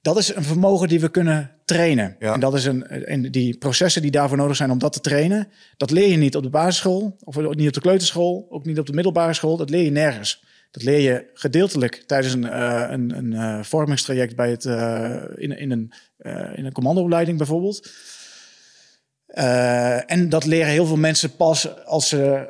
Dat 0.00 0.18
is 0.18 0.34
een 0.34 0.44
vermogen 0.44 0.88
die 0.88 1.00
we 1.00 1.08
kunnen 1.08 1.50
trainen. 1.64 2.16
Ja. 2.18 2.34
En 2.34 2.40
dat 2.40 2.54
is 2.54 2.64
een, 2.64 2.86
en 2.86 3.30
die 3.30 3.58
processen 3.58 4.02
die 4.02 4.10
daarvoor 4.10 4.36
nodig 4.36 4.56
zijn 4.56 4.70
om 4.70 4.78
dat 4.78 4.92
te 4.92 5.00
trainen, 5.00 5.48
dat 5.76 5.90
leer 5.90 6.08
je 6.08 6.16
niet 6.16 6.36
op 6.36 6.42
de 6.42 6.50
basisschool, 6.50 7.16
of 7.20 7.36
niet 7.36 7.66
op 7.66 7.72
de 7.72 7.80
kleuterschool, 7.80 8.46
ook 8.50 8.64
niet 8.64 8.78
op 8.78 8.86
de 8.86 8.92
middelbare 8.92 9.34
school. 9.34 9.56
Dat 9.56 9.70
leer 9.70 9.84
je 9.84 9.90
nergens. 9.90 10.44
Dat 10.74 10.82
leer 10.82 11.00
je 11.00 11.30
gedeeltelijk 11.34 12.02
tijdens 12.06 12.34
een, 12.34 12.44
uh, 12.44 12.86
een, 12.88 13.16
een 13.16 13.32
uh, 13.32 13.62
vormingstraject 13.62 14.36
bij 14.36 14.50
het, 14.50 14.64
uh, 14.64 15.22
in, 15.34 15.58
in, 15.58 15.70
een, 15.70 15.92
in 16.54 16.64
een 16.64 16.72
commandoopleiding 16.72 17.38
bijvoorbeeld. 17.38 17.90
en 20.06 20.28
dat 20.28 20.44
leren 20.44 20.68
heel 20.68 20.86
veel 20.86 20.96
mensen 20.96 21.36
pas 21.36 21.84
als 21.84 22.08
ze 22.08 22.48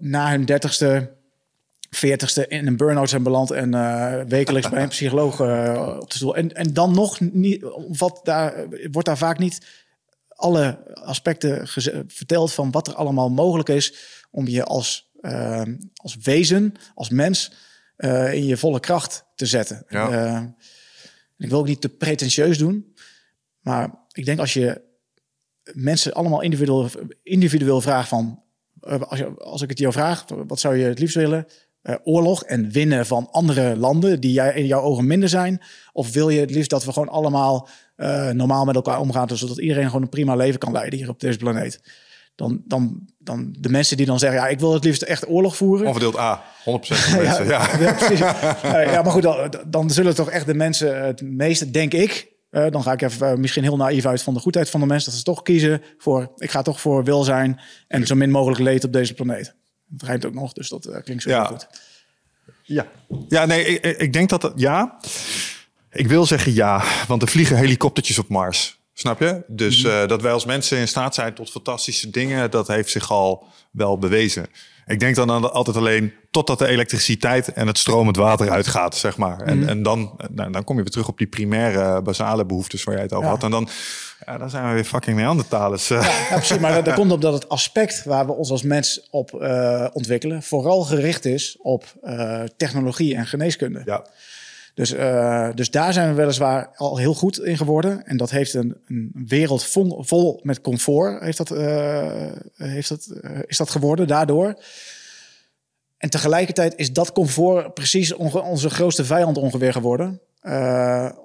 na 0.00 0.30
hun 0.30 0.44
dertigste, 0.44 1.12
veertigste 1.90 2.48
in 2.48 2.66
een 2.66 2.76
burn-out 2.76 3.08
zijn 3.08 3.22
beland 3.22 3.50
en 3.50 3.70
wekelijks 4.28 4.68
bij 4.68 4.82
een 4.82 4.88
psycholoog 4.98 5.40
op 6.00 6.10
de 6.10 6.16
stoel. 6.16 6.36
En, 6.36 6.54
en 6.54 6.72
dan 6.72 6.94
nog 6.94 7.20
niet, 7.20 7.64
wat 7.88 8.20
daar, 8.22 8.66
wordt 8.90 9.08
daar 9.08 9.18
vaak 9.18 9.38
niet 9.38 9.66
alle 10.28 10.78
aspecten 10.94 11.68
verteld 12.06 12.52
van 12.52 12.70
wat 12.70 12.86
er 12.86 12.94
allemaal 12.94 13.30
mogelijk 13.30 13.68
is 13.68 13.94
om 14.30 14.46
je 14.48 14.64
als 14.64 15.05
Ehm, 15.26 15.76
als 15.94 16.16
wezen, 16.22 16.74
als 16.94 17.10
mens, 17.10 17.52
uh, 17.98 18.32
in 18.32 18.44
je 18.44 18.56
volle 18.56 18.80
kracht 18.80 19.24
te 19.34 19.46
zetten. 19.46 19.84
Ja. 19.88 20.10
Uh, 20.10 20.42
ik 21.36 21.48
wil 21.48 21.58
ook 21.58 21.66
niet 21.66 21.80
te 21.80 21.88
pretentieus 21.88 22.58
doen, 22.58 22.94
maar 23.60 24.06
ik 24.12 24.24
denk 24.24 24.38
als 24.38 24.54
je 24.54 24.82
mensen 25.72 26.12
allemaal 26.12 26.40
individueel, 26.40 26.90
individueel 27.22 27.80
vraagt 27.80 28.08
van, 28.08 28.42
uh, 28.80 29.00
als, 29.00 29.18
je, 29.18 29.34
als 29.38 29.62
ik 29.62 29.68
het 29.68 29.78
jou 29.78 29.92
vraag, 29.92 30.24
wat 30.46 30.60
zou 30.60 30.76
je 30.76 30.84
het 30.84 30.98
liefst 30.98 31.16
willen? 31.16 31.46
oorlog 32.04 32.44
en 32.44 32.70
winnen 32.70 33.06
van 33.06 33.28
andere 33.30 33.76
landen 33.76 34.20
die 34.20 34.32
jij, 34.32 34.54
in 34.54 34.66
jouw 34.66 34.80
ogen 34.80 35.06
minder 35.06 35.28
zijn? 35.28 35.62
Of 35.92 36.12
wil 36.12 36.28
je 36.28 36.40
het 36.40 36.50
liefst 36.50 36.70
dat 36.70 36.84
we 36.84 36.92
gewoon 36.92 37.08
allemaal 37.08 37.68
normaal 38.32 38.64
met 38.64 38.74
elkaar 38.74 39.00
omgaan, 39.00 39.36
zodat 39.36 39.58
iedereen 39.58 39.86
gewoon 39.86 40.02
een 40.02 40.08
prima 40.08 40.34
leven 40.36 40.58
kan 40.58 40.72
leiden 40.72 40.98
hier 40.98 41.08
op 41.08 41.20
deze 41.20 41.38
planeet? 41.38 41.80
dan, 42.36 42.62
dan, 42.66 43.08
dan 43.26 43.54
de 43.58 43.68
mensen 43.68 43.96
die 43.96 44.06
dan 44.06 44.18
zeggen, 44.18 44.40
ja, 44.40 44.48
ik 44.48 44.60
wil 44.60 44.74
het 44.74 44.84
liefst 44.84 45.02
echt 45.02 45.28
oorlog 45.28 45.56
voeren. 45.56 45.86
Onverdeeld 45.86 46.18
A, 46.18 46.42
100% 46.42 46.62
mensen, 46.64 47.22
ja, 47.22 47.40
ja. 47.42 47.78
ja, 47.78 47.92
precies. 47.92 48.18
ja, 48.18 49.02
maar 49.02 49.12
goed, 49.12 49.22
dan, 49.22 49.54
dan, 49.66 49.90
zullen 49.90 50.14
toch 50.14 50.30
echt 50.30 50.46
de 50.46 50.54
mensen 50.54 51.04
het 51.04 51.20
meeste, 51.22 51.70
denk 51.70 51.92
ik, 51.92 52.28
uh, 52.50 52.66
dan 52.70 52.82
ga 52.82 52.92
ik 52.92 53.02
even 53.02 53.30
uh, 53.30 53.36
misschien 53.36 53.62
heel 53.62 53.76
naïef 53.76 54.06
uit 54.06 54.22
van 54.22 54.34
de 54.34 54.40
goedheid 54.40 54.70
van 54.70 54.80
de 54.80 54.86
mensen, 54.86 55.10
dat 55.10 55.18
ze 55.18 55.24
toch 55.24 55.42
kiezen 55.42 55.82
voor, 55.98 56.32
ik 56.36 56.50
ga 56.50 56.62
toch 56.62 56.80
voor 56.80 57.04
welzijn 57.04 57.60
en 57.88 58.06
zo 58.06 58.14
min 58.14 58.30
mogelijk 58.30 58.60
leed 58.60 58.84
op 58.84 58.92
deze 58.92 59.14
planeet. 59.14 59.54
Dat 59.86 60.08
rijmt 60.08 60.26
ook 60.26 60.34
nog, 60.34 60.52
dus 60.52 60.68
dat 60.68 60.86
uh, 60.86 60.96
klinkt 61.02 61.22
zo 61.22 61.30
ja. 61.30 61.44
goed. 61.44 61.66
Ja, 62.62 62.86
ja 63.28 63.46
nee, 63.46 63.64
ik, 63.64 63.98
ik 63.98 64.12
denk 64.12 64.28
dat 64.28 64.42
het, 64.42 64.52
ja. 64.56 64.98
Ik 65.90 66.08
wil 66.08 66.26
zeggen 66.26 66.54
ja, 66.54 66.84
want 67.06 67.22
er 67.22 67.28
vliegen 67.28 67.56
helikoptertjes 67.56 68.18
op 68.18 68.28
Mars. 68.28 68.78
Snap 68.98 69.20
je? 69.20 69.42
Dus 69.46 69.82
uh, 69.84 70.06
dat 70.06 70.22
wij 70.22 70.32
als 70.32 70.44
mensen 70.44 70.78
in 70.78 70.88
staat 70.88 71.14
zijn 71.14 71.34
tot 71.34 71.50
fantastische 71.50 72.10
dingen, 72.10 72.50
dat 72.50 72.66
heeft 72.68 72.90
zich 72.90 73.10
al 73.10 73.44
wel 73.70 73.98
bewezen. 73.98 74.46
Ik 74.86 75.00
denk 75.00 75.14
dan 75.14 75.52
altijd 75.52 75.76
alleen 75.76 76.12
totdat 76.30 76.58
de 76.58 76.66
elektriciteit 76.66 77.52
en 77.52 77.66
het 77.66 77.78
stromend 77.78 78.16
water 78.16 78.50
uitgaat, 78.50 78.96
zeg 78.96 79.16
maar. 79.16 79.40
En, 79.40 79.58
Mhm. 79.58 79.68
en 79.68 79.82
dan, 79.82 80.20
nou, 80.30 80.50
dan 80.52 80.64
kom 80.64 80.76
je 80.76 80.82
weer 80.82 80.90
terug 80.90 81.08
op 81.08 81.18
die 81.18 81.26
primaire, 81.26 82.02
basale 82.02 82.44
behoeftes 82.46 82.84
waar 82.84 82.94
jij 82.94 83.02
het 83.02 83.12
over 83.12 83.24
Ja. 83.24 83.30
had. 83.32 83.42
En 83.42 83.50
dan, 83.50 83.68
ja, 84.26 84.38
dan 84.38 84.50
zijn 84.50 84.68
we 84.68 84.74
weer 84.74 84.84
fucking 84.84 85.16
Neandertalers. 85.16 85.90
eh. 85.90 86.02
Ja, 86.30 86.36
precies. 86.36 86.58
Maar 86.58 86.74
dat, 86.74 86.84
dat 86.84 86.94
komt 86.94 87.12
omdat 87.12 87.32
het 87.32 87.48
aspect 87.48 88.04
waar 88.04 88.26
we 88.26 88.32
ons 88.32 88.50
als 88.50 88.62
mens 88.62 89.06
op 89.10 89.34
eh, 89.42 89.86
ontwikkelen... 89.92 90.42
vooral 90.42 90.82
gericht 90.82 91.24
is 91.24 91.56
op 91.62 91.84
eh, 92.02 92.42
technologie 92.56 93.14
en 93.16 93.26
geneeskunde. 93.26 93.82
Ja. 93.84 94.06
Dus, 94.76 94.92
eh, 94.92 95.48
dus 95.54 95.70
daar 95.70 95.92
zijn 95.92 96.08
we 96.08 96.14
weliswaar 96.14 96.68
al 96.74 96.96
heel 96.96 97.14
goed 97.14 97.40
in 97.40 97.56
geworden. 97.56 98.06
En 98.06 98.16
dat 98.16 98.30
heeft 98.30 98.54
een, 98.54 98.76
een 98.86 99.12
wereld 99.26 99.64
vol, 99.64 100.02
vol 100.02 100.40
met 100.42 100.60
comfort 100.60 101.22
heeft 101.22 101.36
dat, 101.36 101.50
eh, 101.50 102.32
heeft 102.54 102.88
dat, 102.88 103.06
eh, 103.06 103.38
is 103.46 103.56
dat 103.56 103.70
geworden 103.70 104.06
daardoor. 104.06 104.62
En 105.98 106.10
tegelijkertijd 106.10 106.74
is 106.76 106.92
dat 106.92 107.12
comfort 107.12 107.74
precies 107.74 108.12
onze 108.14 108.70
grootste 108.70 109.04
vijand 109.04 109.36
ongeveer 109.36 109.72
geworden. 109.72 110.20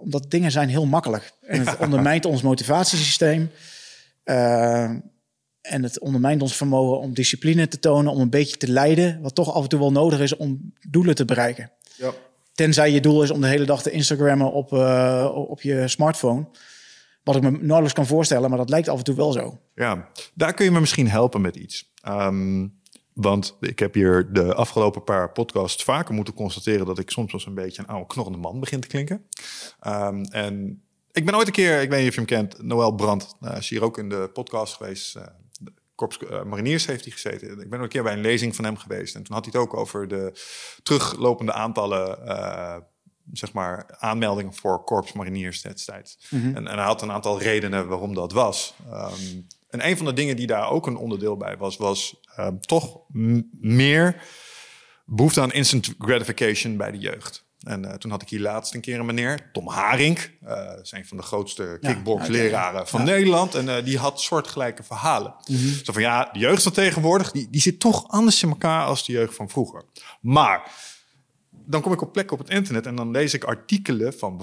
Omdat 0.02 0.26
dingen 0.28 0.52
zijn 0.52 0.70
heel 0.70 0.86
makkelijk. 0.86 1.32
En 1.42 1.68
het 1.68 1.78
ondermijnt 1.78 2.26
ons 2.26 2.42
motivatiesysteem. 2.42 3.52
En 5.62 5.84
het 5.84 6.00
ondermijnt 6.00 6.42
ons 6.42 6.56
vermogen 6.56 7.00
om 7.00 7.14
discipline 7.14 7.68
te 7.68 7.80
tonen, 7.80 8.12
om 8.12 8.22
een 8.22 8.30
beetje 8.30 8.58
te 8.58 8.72
leiden, 8.72 9.22
wat 9.22 9.36
toch 9.36 9.54
af 9.54 9.64
en 9.64 9.70
toe 9.70 9.80
wel 9.80 9.92
nodig 9.92 10.20
is 10.20 10.36
om 10.36 10.74
doelen 10.90 11.16
te 11.16 11.26
bereiken. 11.26 11.72
Ja. 11.98 12.14
Tenzij 12.52 12.92
je 12.92 13.02
doel 13.02 13.24
is 13.24 13.32
om 13.32 13.42
de 13.42 13.48
hele 13.48 13.66
dag 13.66 13.82
te 13.82 13.92
Instagrammen 13.92 14.52
op, 14.52 14.74
eh, 14.74 15.32
op 15.36 15.62
je 15.62 15.88
smartphone. 15.88 16.48
Wat 17.24 17.36
ik 17.36 17.42
me 17.42 17.52
nauwelijks 17.52 17.94
kan 17.94 18.06
voorstellen, 18.06 18.50
maar 18.50 18.58
dat 18.58 18.70
lijkt 18.70 18.88
af 18.88 18.98
en 18.98 19.04
toe 19.04 19.16
wel 19.16 19.32
zo. 19.32 19.60
Ja, 19.76 20.10
daar 20.34 20.54
kun 20.54 20.66
je 20.66 20.72
me 20.72 20.80
misschien 20.80 21.10
helpen 21.10 21.42
met 21.42 21.56
iets. 21.56 21.92
Ehm, 22.02 22.68
want 23.14 23.58
ik 23.60 23.80
heb 23.80 23.94
hier 23.94 24.34
de 24.34 24.54
afgelopen 24.54 25.04
paar 25.04 25.32
podcasts 25.32 25.84
vaker 25.84 26.14
moeten 26.14 26.34
constateren 26.34 26.86
dat 26.86 27.00
ik 27.00 27.10
soms 27.10 27.34
als 27.34 27.46
een 27.46 27.54
beetje 27.54 27.82
een 27.82 27.88
oude 27.88 28.08
knorrende 28.08 28.38
man 28.38 28.60
begin 28.60 28.80
te 28.80 28.88
klinken. 28.88 29.26
Ehm, 29.80 30.24
en 30.24 30.84
ik 31.12 31.26
ben 31.26 31.36
ooit 31.36 31.48
een 31.48 31.54
keer, 31.54 31.82
ik 31.82 31.90
weet 31.90 32.00
niet 32.00 32.08
of 32.08 32.14
je 32.14 32.20
hem 32.20 32.30
kent, 32.30 32.64
Noël 32.64 32.92
Brandt, 32.92 33.36
uh, 33.42 33.58
is 33.58 33.70
hier 33.70 33.84
ook 33.84 33.98
in 33.98 34.10
de 34.10 34.30
podcast 34.34 34.76
geweest. 34.76 35.16
Uh, 35.16 35.24
Korps 36.02 36.20
uh, 36.32 36.44
Mariniers 36.44 36.86
heeft 36.86 37.04
hij 37.04 37.14
gezeten. 37.14 37.60
Ik 37.60 37.70
ben 37.70 37.78
ook 37.78 37.84
een 37.84 37.90
keer 37.90 38.04
bij 38.04 38.14
een 38.14 38.22
lezing 38.22 38.56
van 38.56 38.66
hem 38.66 38.78
geweest. 38.78 39.16
En 39.16 39.24
toen 39.24 39.36
had 39.36 39.46
hij 39.46 39.54
het 39.54 39.70
ook 39.70 39.80
over 39.80 40.08
de 40.08 40.40
teruglopende 40.84 41.54
aantallen 41.54 42.20
uh, 42.26 42.78
zeg 43.32 43.54
maar, 43.54 43.98
aanmeldingen 44.00 44.54
voor 44.54 44.84
Korps 44.84 45.14
Mariniers 45.14 45.62
destijds. 45.62 46.28
Mm 46.30 46.42
-hmm. 46.42 46.56
en, 46.56 46.68
en, 46.68 46.78
hij 46.78 46.86
had 46.86 47.02
een 47.02 47.12
aantal 47.12 47.40
redenen 47.40 47.88
waarom 47.88 48.14
dat 48.14 48.32
was. 48.32 48.74
Um, 48.88 49.48
en 49.70 49.88
een 49.88 49.98
van 49.98 50.06
de 50.06 50.14
dingen 50.14 50.36
die 50.36 50.48
daar 50.48 50.70
ook 50.70 50.88
een 50.88 50.96
onderdeel 50.96 51.38
bij 51.38 51.58
was, 51.58 51.78
was 51.78 52.20
uh, 52.40 52.48
toch 52.48 53.00
meer 53.60 54.24
behoefte 55.06 55.42
aan 55.42 55.52
instant 55.52 55.94
gratification 55.98 56.78
bij 56.78 56.92
de 56.92 56.98
jeugd. 56.98 57.50
En 57.62 57.84
uh, 57.84 57.94
toen 57.94 58.12
had 58.12 58.22
ik 58.22 58.30
hier 58.30 58.40
laatst 58.40 58.74
een 58.74 58.82
keer 58.82 59.00
een 59.00 59.06
meneer, 59.06 59.50
Tom 59.52 59.68
Haring, 59.68 60.20
uh, 60.48 60.72
is 60.82 60.92
een 60.92 61.06
van 61.06 61.18
de 61.18 61.24
grootste 61.24 61.78
kickboxleraren 61.82 62.80
ja, 62.80 62.86
van 62.86 63.00
ja. 63.00 63.06
Nederland. 63.06 63.56
En 63.56 63.66
uh, 63.66 63.84
die 63.84 63.98
had 63.98 64.22
soortgelijke 64.22 64.84
verhalen. 64.84 65.36
Mm 65.48 65.56
-hmm. 65.56 65.74
Zo 65.84 65.94
van 65.94 66.02
ja, 66.02 66.30
de 66.34 66.40
jeugd 66.40 66.64
van 66.64 66.72
tegenwoordig, 66.72 67.32
die, 67.32 67.48
die 67.50 67.62
zit 67.62 67.80
toch 67.80 68.08
anders 68.08 68.44
in 68.44 68.50
elkaar 68.50 68.86
als 68.86 69.06
de 69.06 69.12
jeugd 69.12 69.36
van 69.36 69.50
vroeger. 69.50 69.84
Maar 70.22 70.72
dan 71.52 71.82
kom 71.82 71.94
ik 71.94 72.02
op 72.02 72.12
plekken 72.12 72.34
op 72.34 72.40
het 72.40 72.56
internet 72.56 72.86
en 72.86 72.96
dan 72.96 73.12
lees 73.12 73.34
ik 73.34 73.44
artikelen 73.44 74.14
van 74.14 74.38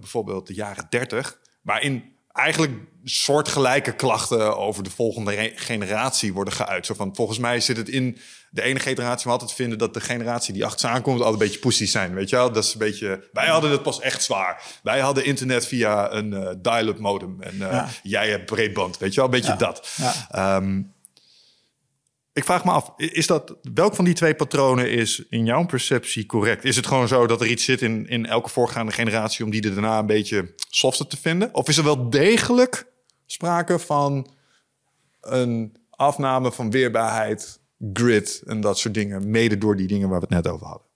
bijvoorbeeld 0.00 0.46
de 0.46 0.54
jaren 0.54 0.86
30, 0.88 1.38
waarin 1.62 2.16
eigenlijk 2.32 2.72
soortgelijke 3.04 3.94
klachten 3.94 4.56
over 4.56 4.82
de 4.82 4.90
volgende 4.90 5.52
generatie 5.54 6.32
worden 6.32 6.54
geuit. 6.54 6.86
Zo 6.86 6.94
van, 6.94 7.14
volgens 7.14 7.38
mij 7.38 7.60
zit 7.60 7.76
het 7.76 7.88
in 7.88 8.18
de 8.50 8.62
ene 8.62 8.80
generatie, 8.80 9.24
we 9.24 9.30
altijd 9.30 9.52
vinden 9.52 9.78
dat 9.78 9.94
de 9.94 10.00
generatie 10.00 10.54
die 10.54 10.64
achter 10.64 10.88
aankomt 10.88 11.16
altijd 11.20 11.40
een 11.40 11.46
beetje 11.46 11.60
pussies 11.60 11.90
zijn, 11.90 12.14
weet 12.14 12.30
je 12.30 12.36
wel? 12.36 12.52
Dat 12.52 12.64
is 12.64 12.72
een 12.72 12.78
beetje, 12.78 13.28
wij 13.32 13.46
hadden 13.46 13.70
het 13.70 13.82
pas 13.82 14.00
echt 14.00 14.22
zwaar. 14.22 14.62
Wij 14.82 15.00
hadden 15.00 15.24
internet 15.24 15.66
via 15.66 16.12
een 16.12 16.32
uh, 16.32 16.50
dial-up 16.58 16.98
modem 16.98 17.42
en 17.42 17.54
uh, 17.54 17.60
ja. 17.60 17.88
jij 18.02 18.28
hebt 18.30 18.46
breedband, 18.46 18.98
weet 18.98 19.14
je 19.14 19.16
wel? 19.16 19.24
Een 19.24 19.30
beetje 19.30 19.52
ja. 19.52 19.56
dat. 19.56 19.88
Ja. 19.96 20.56
Um, 20.56 20.96
ik 22.32 22.44
vraag 22.44 22.64
me 22.64 22.70
af, 22.70 22.92
is 22.96 23.26
dat, 23.26 23.56
welk 23.74 23.94
van 23.94 24.04
die 24.04 24.14
twee 24.14 24.34
patronen 24.34 24.90
is 24.90 25.24
in 25.28 25.44
jouw 25.44 25.66
perceptie 25.66 26.26
correct? 26.26 26.64
Is 26.64 26.76
het 26.76 26.86
gewoon 26.86 27.08
zo 27.08 27.26
dat 27.26 27.40
er 27.40 27.46
iets 27.46 27.64
zit 27.64 27.82
in, 27.82 28.08
in 28.08 28.26
elke 28.26 28.48
voorgaande 28.48 28.92
generatie 28.92 29.44
om 29.44 29.50
die 29.50 29.62
er 29.62 29.72
daarna 29.72 29.98
een 29.98 30.06
beetje 30.06 30.54
softer 30.68 31.06
te 31.06 31.16
vinden? 31.16 31.54
Of 31.54 31.68
is 31.68 31.76
er 31.76 31.84
wel 31.84 32.10
degelijk 32.10 32.86
sprake 33.26 33.78
van 33.78 34.30
een 35.20 35.76
afname 35.90 36.52
van 36.52 36.70
weerbaarheid, 36.70 37.60
grit 37.92 38.42
en 38.46 38.60
dat 38.60 38.78
soort 38.78 38.94
dingen, 38.94 39.30
mede 39.30 39.58
door 39.58 39.76
die 39.76 39.86
dingen 39.86 40.08
waar 40.08 40.20
we 40.20 40.26
het 40.28 40.44
net 40.44 40.52
over 40.52 40.66
hadden? 40.66 40.86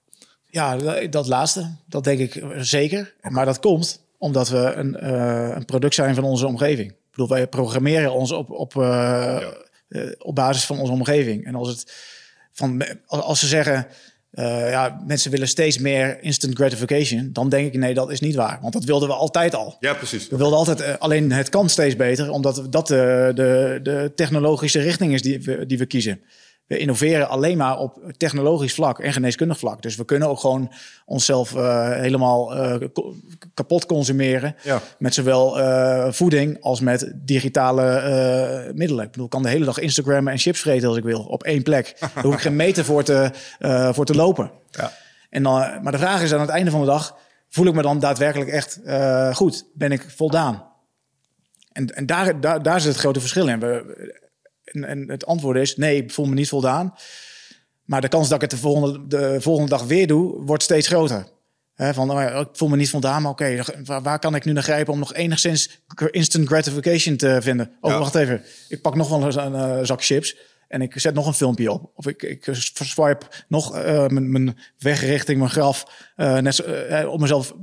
Ja, 0.47 0.77
dat 1.07 1.27
laatste, 1.27 1.77
dat 1.87 2.05
denk 2.05 2.19
ik 2.19 2.45
zeker. 2.57 3.15
Maar 3.21 3.45
dat 3.45 3.61
komt 3.61 4.05
omdat 4.19 4.49
we 4.49 4.59
een, 4.59 4.97
uh, 5.03 5.53
een 5.55 5.65
product 5.65 5.95
zijn 5.95 6.15
van 6.15 6.25
onze 6.25 6.47
omgeving. 6.47 6.91
Ik 6.91 6.97
bedoel, 7.11 7.29
wij 7.29 7.47
programmeren 7.47 8.13
ons 8.13 8.33
op, 8.33 8.51
op 8.51 8.75
uh, 8.75 8.83
ja. 8.83 9.55
Uh, 9.89 10.13
op 10.19 10.35
basis 10.35 10.65
van 10.65 10.79
onze 10.79 10.93
omgeving. 10.93 11.45
En 11.47 11.55
als, 11.55 11.69
het 11.69 11.93
van, 12.53 12.85
als 13.07 13.41
ze 13.41 13.47
zeggen, 13.47 13.87
ja, 14.31 15.03
mensen 15.07 15.31
willen 15.31 15.49
steeds 15.49 15.79
meer 15.79 16.23
instant 16.23 16.55
gratification, 16.55 17.31
dan 17.33 17.49
denk 17.49 17.67
ik, 17.67 17.81
nee, 17.81 17.95
dat 17.95 18.11
is 18.11 18.21
niet 18.21 18.35
waar. 18.35 18.59
Want 18.61 18.73
dat 18.73 18.85
wilden 18.85 19.09
we 19.09 19.15
altijd 19.15 19.55
al. 19.55 19.77
Ja, 19.81 19.95
precies. 19.95 20.29
We 20.29 20.37
wilden 20.37 20.59
altijd, 20.59 20.99
alleen 20.99 21.33
het 21.33 21.49
kan 21.49 21.69
steeds 21.69 21.97
beter, 21.97 22.31
omdat 22.31 22.67
dat 22.71 22.87
de, 22.87 23.33
de, 23.35 23.81
de 23.83 24.13
technologische 24.15 24.81
richting 24.81 25.13
is 25.13 25.23
die 25.23 25.41
we, 25.41 25.67
die 25.67 25.79
we 25.79 25.87
kiezen. 25.87 26.21
We 26.67 26.79
innoveren 26.79 27.29
alleen 27.29 27.57
maar 27.57 27.79
op 27.79 28.13
technologisch 28.17 28.75
vlak 28.75 28.99
en 28.99 29.13
geneeskundig 29.13 29.59
vlak. 29.59 29.83
Dus 29.83 29.97
we 29.97 30.05
kunnen 30.05 30.29
ook 30.29 30.41
gewoon 30.41 30.73
onszelf 31.05 31.55
uh, 31.55 31.91
helemaal 31.91 32.57
uh, 32.57 32.89
kapot 33.55 33.87
consumeren. 33.87 34.57
Ja. 34.63 34.81
Met 34.99 35.15
zowel 35.15 35.59
uh, 35.59 36.13
voeding 36.13 36.63
als 36.63 36.81
met 36.81 37.13
digitale 37.15 38.73
middelen. 38.75 39.05
Ik 39.05 39.11
bedoel, 39.11 39.25
ik 39.25 39.31
kan 39.31 39.43
de 39.43 39.49
hele 39.49 39.65
dag 39.65 39.79
Instagrammen 39.79 40.33
en 40.33 40.39
chips 40.39 40.61
vreten 40.61 40.89
als 40.89 40.97
ik 40.97 41.05
wil. 41.05 41.21
Op 41.21 41.43
één 41.43 41.63
plek. 41.63 41.97
Daar 42.01 42.25
hoef 42.25 42.35
ik 42.35 42.41
geen 42.41 42.57
meter 42.57 42.85
voor 42.85 43.03
te, 43.03 43.31
voor 43.93 44.05
te 44.05 44.15
lopen. 44.15 44.51
Ja. 44.71 44.93
En 45.31 45.43
dan, 45.43 45.83
maar 45.83 45.93
de 45.93 45.99
vraag 45.99 46.23
is 46.23 46.33
aan 46.33 46.41
het 46.41 46.49
einde 46.49 46.71
van 46.71 46.81
de 46.81 46.87
dag... 46.87 47.17
voel 47.49 47.67
ik 47.67 47.75
me 47.75 47.83
dan 47.83 47.99
daadwerkelijk 47.99 48.51
echt 48.51 48.81
goed? 49.33 49.65
Ben 49.75 49.93
ik 49.93 50.07
voldaan? 50.17 50.71
En, 51.73 51.87
en 51.87 52.07
daar, 52.07 52.41
daar, 52.41 52.63
daar 52.63 52.81
zit 52.81 52.93
het 52.93 53.01
grote 53.01 53.21
verschil 53.21 53.49
in. 53.49 53.61
We, 53.61 54.21
en, 54.73 54.85
en 54.85 55.11
het 55.11 55.27
antwoord 55.27 55.57
is 55.57 55.77
nee, 55.77 55.97
ik 55.97 56.13
voel 56.13 56.27
me 56.27 56.35
niet 56.35 56.49
voldaan. 56.49 56.95
Maar 57.85 58.01
de 58.01 58.09
kans 58.09 58.29
dat 58.29 58.43
ik 58.43 58.51
het 58.51 58.51
de 58.51 58.67
volgende, 58.67 59.07
de 59.07 59.41
volgende 59.41 59.71
dag 59.71 59.85
weer 59.85 60.07
doe, 60.07 60.45
wordt 60.45 60.63
steeds 60.63 60.89
groter. 60.89 61.27
He, 61.75 61.95
van, 61.95 62.11
oh 62.11 62.21
ja, 62.21 62.31
ik 62.31 62.49
voel 62.53 62.69
me 62.69 62.77
niet 62.77 62.91
voldaan, 62.91 63.23
maar 63.23 63.31
oké, 63.31 63.43
okay, 63.43 63.85
waar, 63.85 64.03
waar, 64.03 64.19
kan 64.19 64.35
ik 64.35 64.45
nu 64.45 64.53
naar 64.53 64.63
grijpen 64.63 64.93
om 64.93 64.99
nog 64.99 65.15
enigszins 65.15 65.83
instant 66.11 66.47
gratification 66.47 67.17
te 67.17 67.39
vinden? 67.41 67.77
Oh, 67.81 67.91
ja. 67.91 67.99
wacht 67.99 68.15
even, 68.15 68.43
ik 68.69 68.83
pak 68.83 68.95
nog 68.95 69.09
wel 69.09 69.37
een 69.37 69.53
uh, 69.53 69.85
zak 69.85 70.05
chips 70.05 70.37
en 70.69 70.83
ik 70.83 71.01
zet 71.01 71.15
nog 71.15 71.27
een 71.27 71.35
filmpje 71.35 71.73
op. 71.73 71.91
Of 71.95 72.07
ik, 72.07 72.23
ik 72.23 72.49
swipe 72.73 73.27
nog 73.49 73.77
uh, 73.77 74.07
mijn 74.07 74.59
weg 74.79 75.01
richting 75.01 75.39
mijn 75.39 75.51
graf 75.51 75.87
uh, 76.17 76.39
net, 76.39 76.67
om 77.07 77.21
mezelf 77.21 77.55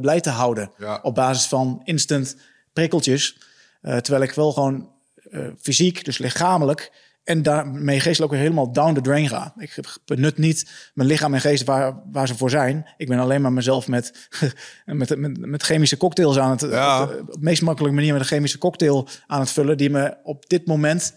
blij 0.00 0.20
te 0.20 0.30
houden. 0.30 0.70
Ja. 0.78 0.98
Op 1.02 1.14
basis 1.14 1.46
van 1.46 1.80
instant 1.84 2.36
prikkeltjes. 2.72 3.38
terwijl 3.80 4.22
ik 4.22 4.32
wel 4.32 4.52
gewoon 4.52 4.90
uh, 5.30 5.46
fysiek, 5.60 6.04
dus 6.04 6.18
lichamelijk. 6.18 6.90
En 7.28 7.42
daarmee 7.42 8.00
geestelijk 8.00 8.22
ook 8.22 8.38
weer 8.38 8.48
helemaal 8.48 8.72
down 8.72 8.94
the 8.94 9.00
drain 9.00 9.28
ga. 9.28 9.54
Ik 9.58 9.78
benut 10.04 10.38
niet 10.38 10.70
mijn 10.94 11.08
lichaam 11.08 11.34
en 11.34 11.40
geest 11.40 11.64
waar, 11.64 12.02
waar 12.12 12.26
ze 12.26 12.36
voor 12.36 12.50
zijn. 12.50 12.86
Ik 12.96 13.08
ben 13.08 13.18
alleen 13.18 13.40
maar 13.40 13.52
mezelf 13.52 13.88
met, 13.88 14.28
met, 14.84 15.16
met, 15.16 15.46
met 15.46 15.62
chemische 15.62 15.96
cocktails 15.96 16.38
aan 16.38 16.50
het... 16.50 16.60
Ja. 16.60 17.02
Op, 17.02 17.08
de, 17.08 17.18
op 17.20 17.32
de 17.32 17.38
meest 17.40 17.62
makkelijke 17.62 17.96
manier 17.96 18.12
met 18.12 18.20
een 18.20 18.28
chemische 18.28 18.58
cocktail 18.58 19.08
aan 19.26 19.40
het 19.40 19.50
vullen... 19.50 19.76
die 19.76 19.90
me 19.90 20.16
op 20.22 20.48
dit 20.48 20.66
moment 20.66 21.14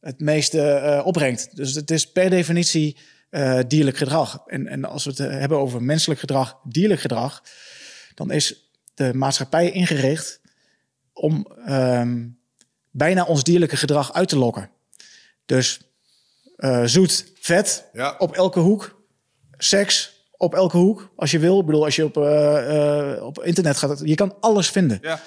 het 0.00 0.20
meeste 0.20 0.80
uh, 0.84 1.06
opbrengt. 1.06 1.56
Dus 1.56 1.74
het 1.74 1.90
is 1.90 2.12
per 2.12 2.30
definitie 2.30 2.96
uh, 3.30 3.58
dierlijk 3.68 3.96
gedrag. 3.96 4.42
En, 4.46 4.66
en 4.66 4.84
als 4.84 5.04
we 5.04 5.10
het 5.10 5.18
hebben 5.18 5.58
over 5.58 5.82
menselijk 5.82 6.20
gedrag, 6.20 6.58
dierlijk 6.64 7.00
gedrag... 7.00 7.42
dan 8.14 8.30
is 8.30 8.70
de 8.94 9.14
maatschappij 9.14 9.70
ingericht 9.70 10.40
om... 11.12 11.46
Um, 11.68 12.40
bijna 12.92 13.24
ons 13.24 13.42
dierlijke 13.42 13.76
gedrag 13.76 14.12
uit 14.12 14.28
te 14.28 14.38
lokken. 14.38 14.70
Dus 15.46 15.80
uh, 16.56 16.84
zoet, 16.84 17.32
vet 17.40 17.88
ja. 17.92 18.14
op 18.18 18.32
elke 18.32 18.60
hoek. 18.60 19.00
Seks 19.58 20.20
op 20.36 20.54
elke 20.54 20.76
hoek, 20.76 21.12
als 21.16 21.30
je 21.30 21.38
wil. 21.38 21.60
Ik 21.60 21.66
bedoel, 21.66 21.84
als 21.84 21.96
je 21.96 22.04
op, 22.04 22.16
uh, 22.16 22.24
uh, 22.24 23.24
op 23.24 23.42
internet 23.42 23.76
gaat, 23.76 24.00
je 24.04 24.14
kan 24.14 24.34
alles 24.40 24.70
vinden. 24.70 24.98
Ja. 25.02 25.20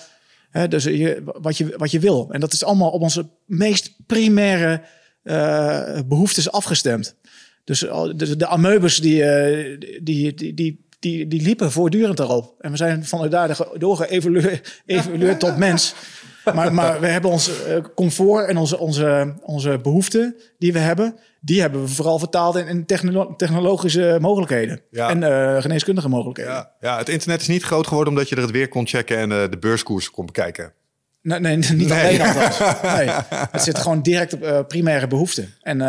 He, 0.49 0.67
dus 0.67 0.83
je, 0.83 1.21
wat, 1.25 1.57
je, 1.57 1.73
wat 1.77 1.91
je 1.91 1.99
wil. 1.99 2.27
En 2.31 2.39
dat 2.39 2.53
is 2.53 2.63
allemaal 2.63 2.89
op 2.89 3.01
onze 3.01 3.29
meest 3.45 3.91
primaire 4.05 4.81
behoeftes 6.05 6.51
afgestemd. 6.51 7.15
Dus 7.63 7.79
de, 7.79 8.35
de 8.37 8.47
ameubes 8.47 8.97
die, 8.97 9.23
die, 10.03 10.33
die, 10.33 10.53
die, 10.53 10.85
die, 10.99 11.27
die 11.27 11.41
liepen 11.41 11.71
voortdurend 11.71 12.17
daarop. 12.17 12.55
En 12.59 12.71
we 12.71 12.77
zijn 12.77 13.05
vanuit 13.05 13.31
daar 13.31 13.57
door 13.77 13.97
geëvolueerd 13.97 15.39
tot 15.39 15.57
mens. 15.57 15.93
Maar, 16.53 16.73
maar 16.73 16.99
we 16.99 17.07
hebben 17.07 17.31
ons 17.31 17.63
eh, 17.65 17.77
comfort 17.95 18.47
en 18.49 18.57
onze, 18.57 18.77
onze, 18.77 19.33
onze 19.41 19.79
behoeften 19.81 20.35
die 20.57 20.73
we 20.73 20.79
hebben, 20.79 21.15
die 21.41 21.61
hebben 21.61 21.81
we 21.81 21.87
vooral 21.87 22.19
vertaald 22.19 22.55
in, 22.55 22.67
in 22.67 22.85
technolo- 22.85 23.35
technologische 23.35 24.17
mogelijkheden 24.21 24.81
Ja. 24.91 25.09
en 25.09 25.23
eh, 25.23 25.61
geneeskundige 25.61 26.09
mogelijkheden. 26.09 26.53
Ja, 26.53 26.71
ja, 26.79 26.97
het 26.97 27.09
internet 27.09 27.41
is 27.41 27.47
niet 27.47 27.63
groot 27.63 27.87
geworden 27.87 28.13
omdat 28.13 28.29
je 28.29 28.35
er 28.35 28.41
het 28.41 28.51
weer 28.51 28.67
kon 28.67 28.87
checken 28.87 29.17
en 29.17 29.31
eh, 29.31 29.49
de 29.49 29.57
beurskoers 29.57 30.11
kon 30.11 30.25
bekijken. 30.25 30.73
Nee, 31.21 31.39
nee, 31.39 31.55
niet 31.57 31.69
Nee. 31.89 31.99
alleen 32.03 32.21
althans. 32.21 32.81
Nee, 32.81 33.09
het 33.51 33.61
zit 33.61 33.77
gewoon 33.77 34.01
direct 34.01 34.33
op 34.33 34.65
primaire 34.67 35.07
behoeften. 35.07 35.53
En, 35.61 35.81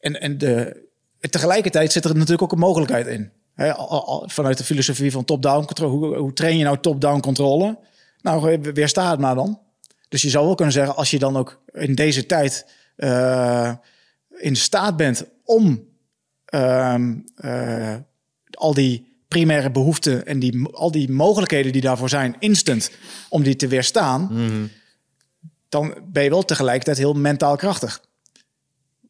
en, 0.00 0.20
en 0.20 0.38
de, 0.38 0.82
tegelijkertijd 1.30 1.92
zit 1.92 2.04
er 2.04 2.14
natuurlijk 2.14 2.42
ook 2.42 2.52
een 2.52 2.58
mogelijkheid 2.58 3.06
in. 3.06 3.30
Al- 3.76 4.24
vanuit 4.26 4.58
de 4.58 4.64
filosofie 4.64 5.12
van 5.12 5.24
top-down 5.24 5.64
controle. 5.64 5.90
Hoe, 5.96 6.16
hoe 6.16 6.32
train 6.32 6.58
je 6.58 6.64
nou 6.64 6.78
top-down 6.80 7.20
controle? 7.20 7.78
Nou, 8.20 8.52
eh, 8.52 8.72
weersta 8.72 9.10
het 9.10 9.20
maar 9.20 9.34
dan. 9.34 9.60
Dus 10.08 10.22
je 10.22 10.28
zou 10.28 10.46
wel 10.46 10.54
kunnen 10.54 10.74
zeggen, 10.74 10.96
als 10.96 11.10
je 11.10 11.18
dan 11.18 11.36
ook 11.36 11.60
in 11.72 11.94
deze 11.94 12.26
tijd 12.26 12.66
eh, 12.96 13.72
in 14.36 14.56
staat 14.56 14.96
bent 14.96 15.24
om 15.44 15.84
ehm, 16.44 17.14
eh, 17.36 17.94
al 18.50 18.74
die 18.74 19.06
primaire 19.28 19.70
behoeften 19.70 20.26
en 20.26 20.38
die, 20.38 20.66
al 20.72 20.90
die 20.90 21.10
mogelijkheden 21.10 21.72
die 21.72 21.80
daarvoor 21.80 22.08
zijn, 22.08 22.36
instant, 22.38 22.90
om 23.28 23.42
die 23.42 23.56
te 23.56 23.66
weerstaan, 23.68 24.30
dan 25.68 25.94
ben 26.04 26.22
je 26.22 26.30
wel 26.30 26.44
tegelijkertijd 26.44 26.98
heel 26.98 27.14
mentaal 27.14 27.56
krachtig. 27.56 28.02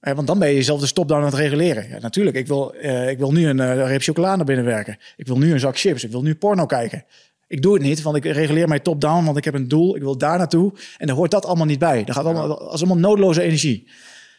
Eh, 0.00 0.14
want 0.14 0.26
dan 0.26 0.38
ben 0.38 0.48
je 0.48 0.54
jezelf 0.54 0.80
de 0.80 0.92
top-down 0.92 1.20
aan 1.20 1.26
het 1.26 1.38
reguleren. 1.38 1.88
Ja, 1.88 1.98
natuurlijk, 1.98 2.36
ik 2.36 2.46
wil, 2.46 2.74
ik 3.08 3.18
wil 3.18 3.32
nu 3.32 3.46
een 3.46 3.86
reep 3.86 4.02
chocola 4.02 4.36
naar 4.36 4.44
binnen 4.44 4.64
werken. 4.64 4.98
Ik 5.16 5.26
wil 5.26 5.38
nu 5.38 5.52
een 5.52 5.60
zak 5.60 5.78
chips. 5.78 6.04
Ik 6.04 6.10
wil 6.10 6.22
nu 6.22 6.34
porno 6.34 6.66
kijken. 6.66 7.04
Ik 7.48 7.62
doe 7.62 7.74
het 7.74 7.82
niet, 7.82 8.02
want 8.02 8.16
ik 8.16 8.24
reguleer 8.24 8.68
mij 8.68 8.78
top-down, 8.80 9.24
want 9.24 9.36
ik 9.36 9.44
heb 9.44 9.54
een 9.54 9.68
doel. 9.68 9.96
Ik 9.96 10.02
wil 10.02 10.18
daar 10.18 10.38
naartoe. 10.38 10.72
En 10.98 11.06
daar 11.06 11.16
hoort 11.16 11.30
dat 11.30 11.44
allemaal 11.46 11.66
niet 11.66 11.78
bij. 11.78 12.04
Dat 12.04 12.14
gaat 12.16 12.24
allemaal, 12.24 12.48
dat 12.48 12.72
is 12.74 12.78
allemaal 12.80 12.96
noodloze 13.10 13.42
energie. 13.42 13.86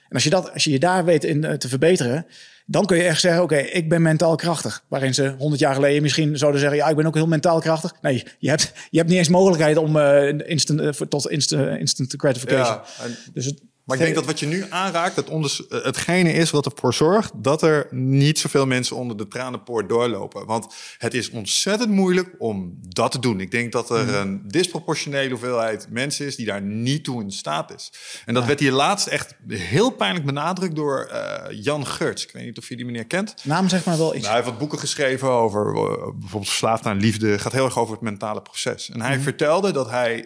En 0.09 0.15
als 0.15 0.23
je, 0.23 0.29
dat, 0.29 0.53
als 0.53 0.63
je 0.63 0.71
je 0.71 0.79
daar 0.79 1.05
weet 1.05 1.23
in 1.23 1.43
eh, 1.43 1.53
te 1.53 1.67
verbeteren, 1.69 2.25
dan 2.65 2.85
kun 2.85 2.97
je 2.97 3.03
echt 3.03 3.21
zeggen: 3.21 3.41
Oké, 3.43 3.57
ik 3.57 3.89
ben 3.89 4.01
mentaal 4.01 4.35
krachtig. 4.35 4.83
Waarin 4.87 5.13
ze 5.13 5.35
100 5.37 5.61
jaar 5.61 5.73
geleden 5.75 6.01
misschien 6.01 6.37
zouden 6.37 6.59
zeggen: 6.61 6.77
Ja, 6.79 6.87
ik 6.89 6.95
ben 6.95 7.05
ook 7.05 7.15
heel 7.15 7.27
mentaal 7.27 7.59
krachtig. 7.59 7.93
Nee, 8.01 8.23
je 8.39 8.49
hebt, 8.49 8.71
je 8.89 8.97
hebt 8.97 9.09
niet 9.09 9.17
eens 9.17 9.29
mogelijkheid 9.29 9.77
om 9.77 9.97
eh, 9.97 10.49
instant, 10.49 10.79
eh, 10.79 10.89
tot 10.89 11.29
instant, 11.29 11.79
instant 11.79 12.13
gratification. 12.17 12.65
Ja, 12.75 12.83
en- 13.03 13.17
Dus 13.33 13.45
het, 13.45 13.61
Maar 13.89 13.97
ik 13.97 14.03
denk 14.03 14.15
dat 14.15 14.25
wat 14.25 14.39
je 14.39 14.45
nu 14.45 14.65
aanraakt, 14.69 15.15
het 15.15 15.29
onders- 15.29 15.67
eh, 15.67 15.83
hetgene 15.83 16.33
is 16.33 16.51
wat 16.51 16.65
ervoor 16.65 16.93
zorgt 16.93 17.31
dat 17.35 17.61
er 17.61 17.87
niet 17.91 18.39
zoveel 18.39 18.65
mensen 18.65 18.95
onder 18.95 19.17
de 19.17 19.27
tranenpoort 19.27 19.89
doorlopen. 19.89 20.45
Want 20.45 20.73
het 20.97 21.13
is 21.13 21.29
ontzettend 21.29 21.89
moeilijk 21.89 22.35
om 22.37 22.77
dat 22.81 23.11
te 23.11 23.19
doen. 23.19 23.39
Ik 23.39 23.51
denk 23.51 23.71
dat 23.71 23.89
er 23.89 24.15
een 24.15 24.41
disproportionele 24.47 25.29
hoeveelheid 25.29 25.87
mensen 25.89 26.25
is 26.25 26.35
die 26.35 26.45
daar 26.45 26.61
niet 26.61 27.03
toe 27.03 27.21
in 27.21 27.31
staat 27.31 27.73
is. 27.73 27.91
En 28.25 28.33
dat 28.33 28.45
werd 28.45 28.59
hier 28.59 28.71
laatst 28.71 29.07
echt 29.07 29.35
heel 29.47 29.89
pijnlijk 29.89 30.25
benadrukt 30.25 30.75
door 30.75 31.05
eh, 31.05 31.57
Jan 31.63 31.87
Geurts. 31.87 32.23
Ik 32.25 32.31
weet 32.31 32.45
niet 32.45 32.57
of 32.57 32.69
je 32.69 32.75
die 32.75 32.85
meneer 32.85 33.07
kent. 33.07 33.35
naam 33.43 33.69
zegt 33.69 33.85
maar 33.85 33.97
wel 33.97 34.15
iets. 34.15 34.25
Nou, 34.25 34.27
hij 34.27 34.35
heeft 34.35 34.49
wat 34.49 34.59
boeken 34.59 34.79
geschreven 34.79 35.29
over 35.29 35.67
eh, 35.67 35.83
bijvoorbeeld 36.19 36.47
verslaafd 36.47 36.85
aan 36.85 36.99
liefde. 36.99 37.39
Gaat 37.39 37.51
heel 37.51 37.65
erg 37.65 37.77
over 37.77 37.93
het 37.93 38.03
mentale 38.03 38.41
proces. 38.41 38.89
En 38.89 39.01
hij 39.01 39.19
vertelde 39.19 39.71
dat 39.71 39.89
hij 39.89 40.25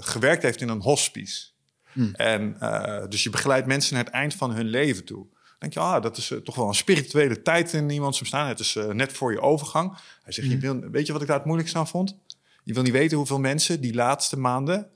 gewerkt 0.00 0.42
heeft 0.42 0.60
in 0.60 0.68
een 0.68 0.82
hospice. 0.82 1.51
En 2.12 2.56
eh, 2.60 3.02
dus 3.08 3.22
je 3.22 3.30
begeleidt 3.30 3.66
mensen 3.66 3.94
naar 3.94 4.04
het 4.04 4.12
eind 4.12 4.34
van 4.34 4.52
hun 4.52 4.66
leven 4.66 5.04
toe. 5.04 5.26
Dan 5.32 5.70
denk 5.70 5.72
je, 5.72 5.80
ah, 5.80 6.02
dat 6.02 6.16
is 6.16 6.30
eh, 6.30 6.38
toch 6.38 6.54
wel 6.54 6.68
een 6.68 6.74
spirituele 6.74 7.42
tijd 7.42 7.72
in 7.72 7.90
iemands 7.90 8.18
bestaan. 8.18 8.48
Het 8.48 8.58
is 8.60 8.76
eh, 8.76 8.86
net 8.86 9.12
voor 9.12 9.32
je 9.32 9.40
overgang. 9.40 9.96
Hij 10.22 10.32
zegt, 10.32 10.50
je 10.50 10.58
wil, 10.58 10.80
weet 10.80 11.06
je 11.06 11.12
wat 11.12 11.20
ik 11.22 11.26
daar 11.28 11.36
het 11.36 11.46
moeilijkste 11.46 11.78
aan 11.78 11.88
vond? 11.88 12.16
Je 12.64 12.72
wil 12.74 12.82
niet 12.82 12.92
weten 12.92 13.16
hoeveel 13.16 13.38
mensen 13.38 13.80
die 13.80 13.94
laatste 13.94 14.38
maanden 14.38 14.88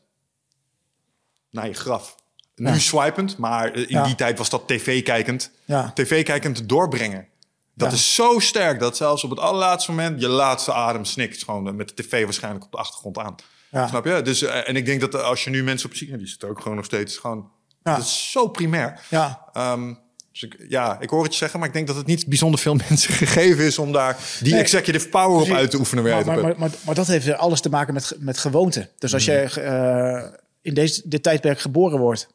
naar 1.50 1.66
je 1.68 1.74
graf. 1.74 2.14
Nu 2.54 2.66
Ja. 2.66 2.78
swipend, 2.78 3.36
maar 3.38 3.74
in 3.74 3.86
Ja. 3.88 4.04
die 4.04 4.14
tijd 4.14 4.38
was 4.38 4.50
dat 4.50 4.68
tv-kijkend. 4.68 5.50
Ja. 5.64 5.90
TV-kijkend 5.94 6.68
doorbrengen. 6.68 7.26
Dat 7.74 7.92
is 7.92 8.14
zo 8.14 8.38
sterk 8.38 8.78
dat 8.80 8.96
zelfs 8.96 9.24
op 9.24 9.30
het 9.30 9.38
allerlaatste 9.38 9.90
moment 9.90 10.20
je 10.20 10.28
laatste 10.28 10.72
adem 10.72 11.04
snikt. 11.04 11.44
Gewoon 11.44 11.76
met 11.76 11.88
de 11.88 11.94
tv 12.02 12.24
waarschijnlijk 12.24 12.64
op 12.64 12.70
de 12.70 12.76
achtergrond 12.76 13.18
aan. 13.18 13.34
Ja. 13.70 13.86
Snap 13.86 14.04
je? 14.04 14.22
Dus, 14.22 14.42
eh, 14.42 14.68
en 14.68 14.76
ik 14.76 14.86
denk 14.86 15.00
dat 15.00 15.22
als 15.22 15.44
je 15.44 15.50
nu 15.50 15.62
mensen 15.62 15.88
op 15.88 15.96
ziek... 15.96 16.18
Die 16.18 16.26
zitten 16.26 16.48
ook 16.48 16.60
gewoon 16.60 16.76
nog 16.76 16.84
steeds 16.84 17.16
gewoon... 17.16 17.50
Ja. 17.82 17.94
Dat 17.96 18.04
is 18.04 18.30
zo 18.30 18.48
primair. 18.48 19.00
Ja, 19.08 19.44
Ehm, 19.52 19.94
dus 20.32 20.42
ik, 20.42 20.56
ja, 20.68 21.00
ik 21.00 21.10
hoor 21.10 21.22
het 21.22 21.32
je 21.32 21.38
zeggen, 21.38 21.58
maar 21.58 21.68
ik 21.68 21.74
denk 21.74 21.86
dat 21.86 21.96
het 21.96 22.06
niet 22.06 22.26
bijzonder 22.26 22.60
veel 22.60 22.74
mensen 22.88 23.14
gegeven 23.14 23.64
is 23.64 23.78
om 23.78 23.92
daar 23.92 24.16
die 24.40 24.52
Nee. 24.52 24.60
executive 24.60 25.08
power 25.08 25.40
op 25.40 25.50
uit 25.50 25.70
te 25.70 25.78
oefenen. 25.78 26.04
Maar, 26.04 26.26
maar, 26.26 26.40
maar, 26.40 26.54
maar, 26.58 26.70
maar 26.84 26.94
dat 26.94 27.06
heeft 27.06 27.32
alles 27.32 27.60
te 27.60 27.68
maken 27.68 27.94
met, 27.94 28.16
met 28.18 28.38
gewoonte. 28.38 28.90
Dus 28.98 29.14
als 29.14 29.24
je 29.24 29.32
eh, 29.32 30.38
in 30.62 30.74
deze, 30.74 31.02
dit 31.04 31.22
tijdperk 31.22 31.60
geboren 31.60 31.98
wordt... 31.98 32.28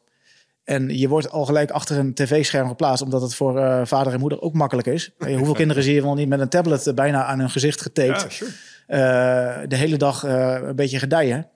en 0.64 0.98
je 0.98 1.08
wordt 1.08 1.30
al 1.30 1.44
gelijk 1.44 1.70
achter 1.70 1.98
een 1.98 2.14
tv-scherm 2.14 2.68
geplaatst... 2.68 3.02
omdat 3.02 3.22
het 3.22 3.34
voor 3.34 3.58
eh, 3.58 3.80
vader 3.84 4.12
en 4.12 4.20
moeder 4.20 4.40
ook 4.40 4.54
makkelijk 4.54 4.86
is. 4.88 5.10
En 5.18 5.34
hoeveel 5.36 5.54
kinderen 5.54 5.82
zie 5.82 5.94
je 5.94 6.02
wel 6.02 6.14
niet 6.14 6.28
met 6.28 6.40
een 6.40 6.48
tablet 6.48 6.92
bijna 6.94 7.24
aan 7.24 7.38
hun 7.38 7.50
gezicht 7.50 7.80
getaped... 7.82 8.22
ja, 8.22 8.28
sure. 8.28 8.50
Eh, 8.92 9.58
de 9.68 9.76
hele 9.76 9.96
dag 9.96 10.24
eh, 10.24 10.56
een 10.62 10.76
beetje 10.76 10.98
gedijen. 10.98 11.48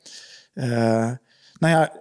Eh, 0.55 0.69
nou 1.59 1.75
ja, 1.75 1.93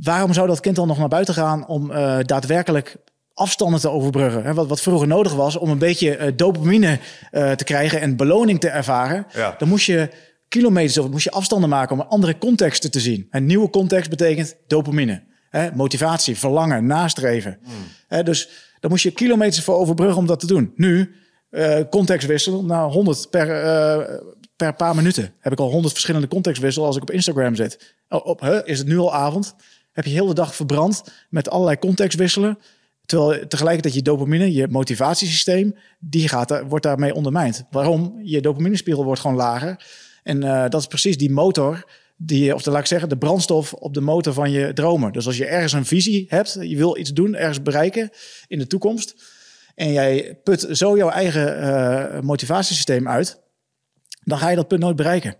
waarom 0.00 0.32
zou 0.32 0.46
dat 0.46 0.60
kind 0.60 0.76
dan 0.76 0.86
nog 0.86 0.98
naar 0.98 1.08
buiten 1.08 1.34
gaan 1.34 1.66
om 1.66 1.92
daadwerkelijk 2.22 2.96
afstanden 3.34 3.80
te 3.80 3.90
overbruggen? 3.90 4.44
Hè? 4.44 4.54
Wat, 4.54 4.68
wat 4.68 4.80
vroeger 4.80 5.08
nodig 5.08 5.34
was 5.34 5.56
om 5.56 5.70
een 5.70 5.78
beetje 5.78 6.34
dopamine 6.34 6.98
te 7.30 7.64
krijgen 7.64 8.00
en 8.00 8.16
beloning 8.16 8.60
te 8.60 8.68
ervaren. 8.68 9.26
Ja. 9.34 9.54
Dan 9.58 9.68
moest 9.68 9.86
je 9.86 10.10
kilometers 10.48 10.98
of 10.98 11.10
moest 11.10 11.24
je 11.24 11.30
afstanden 11.30 11.68
maken 11.68 12.00
om 12.00 12.06
andere 12.08 12.38
contexten 12.38 12.90
te 12.90 13.00
zien. 13.00 13.26
Een 13.30 13.46
nieuwe 13.46 13.70
context 13.70 14.10
betekent 14.10 14.56
dopamine. 14.66 15.22
Hè? 15.50 15.68
Motivatie, 15.74 16.38
verlangen, 16.38 16.86
nastreven. 16.86 17.58
Hè, 18.08 18.22
dus 18.22 18.48
daar 18.80 18.90
moest 18.90 19.02
je 19.02 19.10
kilometers 19.10 19.64
voor 19.64 19.76
overbruggen 19.76 20.18
om 20.18 20.26
dat 20.26 20.40
te 20.40 20.46
doen. 20.46 20.72
Nu, 20.76 21.14
eh 21.54 21.88
context 21.90 22.26
wisselen, 22.26 22.66
nou 22.66 22.92
100 22.92 23.30
per, 23.30 23.62
eh, 23.62 24.18
per 24.56 24.74
paar 24.74 24.94
minuten. 24.94 25.34
Heb 25.38 25.52
ik 25.52 25.58
al 25.58 25.70
100 25.70 25.92
verschillende 25.92 26.28
contextwisselen 26.28 26.86
als 26.86 26.96
ik 26.96 27.02
op 27.02 27.10
Instagram 27.10 27.54
zit. 27.54 27.94
Oh, 28.08 28.26
op, 28.26 28.62
is 28.64 28.78
het 28.78 28.86
nu 28.86 28.98
al 28.98 29.14
avond? 29.14 29.54
Heb 29.92 30.04
je 30.04 30.10
heel 30.10 30.26
de 30.26 30.34
dag 30.34 30.54
verbrand 30.54 31.04
met 31.28 31.50
allerlei 31.50 31.78
contextwisselen. 31.78 32.58
Terwijl 33.06 33.46
tegelijkertijd 33.48 33.94
je 33.94 34.02
dopamine, 34.02 34.52
je 34.52 34.68
motivatiesysteem, 34.68 35.74
die 35.98 36.28
gaat, 36.28 36.62
wordt 36.68 36.84
daarmee 36.84 37.14
ondermijnd. 37.14 37.64
Waarom? 37.70 38.20
Je 38.22 38.40
dopaminespiegel 38.40 39.04
wordt 39.04 39.20
gewoon 39.20 39.36
lager. 39.36 39.84
En 40.22 40.42
eh, 40.42 40.68
dat 40.68 40.80
is 40.80 40.86
precies 40.86 41.16
die 41.16 41.30
motor, 41.30 41.84
die, 42.16 42.54
of 42.54 42.62
de, 42.62 42.70
laat 42.70 42.80
ik 42.80 42.86
zeggen, 42.86 43.08
de 43.08 43.18
brandstof 43.18 43.72
op 43.72 43.94
de 43.94 44.00
motor 44.00 44.32
van 44.32 44.50
je 44.50 44.72
dromen. 44.72 45.12
Dus 45.12 45.26
als 45.26 45.36
je 45.36 45.46
ergens 45.46 45.72
een 45.72 45.84
visie 45.84 46.26
hebt, 46.28 46.58
je 46.60 46.76
wil 46.76 46.98
iets 46.98 47.12
doen, 47.12 47.34
ergens 47.34 47.62
bereiken 47.62 48.10
in 48.46 48.58
de 48.58 48.66
toekomst. 48.66 49.14
En 49.74 49.92
jij 49.92 50.38
put 50.44 50.66
zo 50.70 50.96
jouw 50.96 51.08
eigen 51.10 51.58
eh, 51.60 52.20
motivatiesysteem 52.20 53.08
uit, 53.08 53.40
dan 54.20 54.38
ga 54.38 54.48
je 54.48 54.56
dat 54.56 54.68
punt 54.68 54.80
nooit 54.80 54.96
bereiken. 54.96 55.36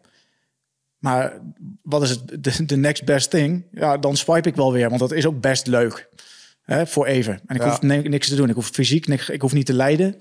Maar 0.99 1.41
wat 1.83 2.03
is 2.03 2.11
het, 2.11 2.29
de, 2.45 2.65
de 2.67 2.77
next 2.77 3.05
best 3.05 3.31
thing? 3.31 3.67
Ja, 3.73 3.99
dan 3.99 4.17
swipe 4.17 4.49
ik 4.49 4.57
wel 4.57 4.73
weer, 4.73 4.89
want 4.89 5.01
dat 5.01 5.13
is 5.13 5.27
ook 5.27 5.41
best 5.41 5.67
leuk. 5.67 6.09
Hè, 6.63 6.87
voor 6.87 7.07
even. 7.07 7.41
En 7.47 7.57
ik 7.57 7.63
Ja. 7.63 7.69
hoef 7.69 7.83
ni- 7.83 8.09
niks 8.09 8.29
te 8.29 8.35
doen. 8.35 8.49
Ik 8.49 8.55
hoef 8.55 8.69
fysiek, 8.69 9.07
niks, 9.07 9.29
ik 9.29 9.41
hoef 9.41 9.53
niet 9.53 9.67
te 9.67 9.73
lijden. 9.75 10.17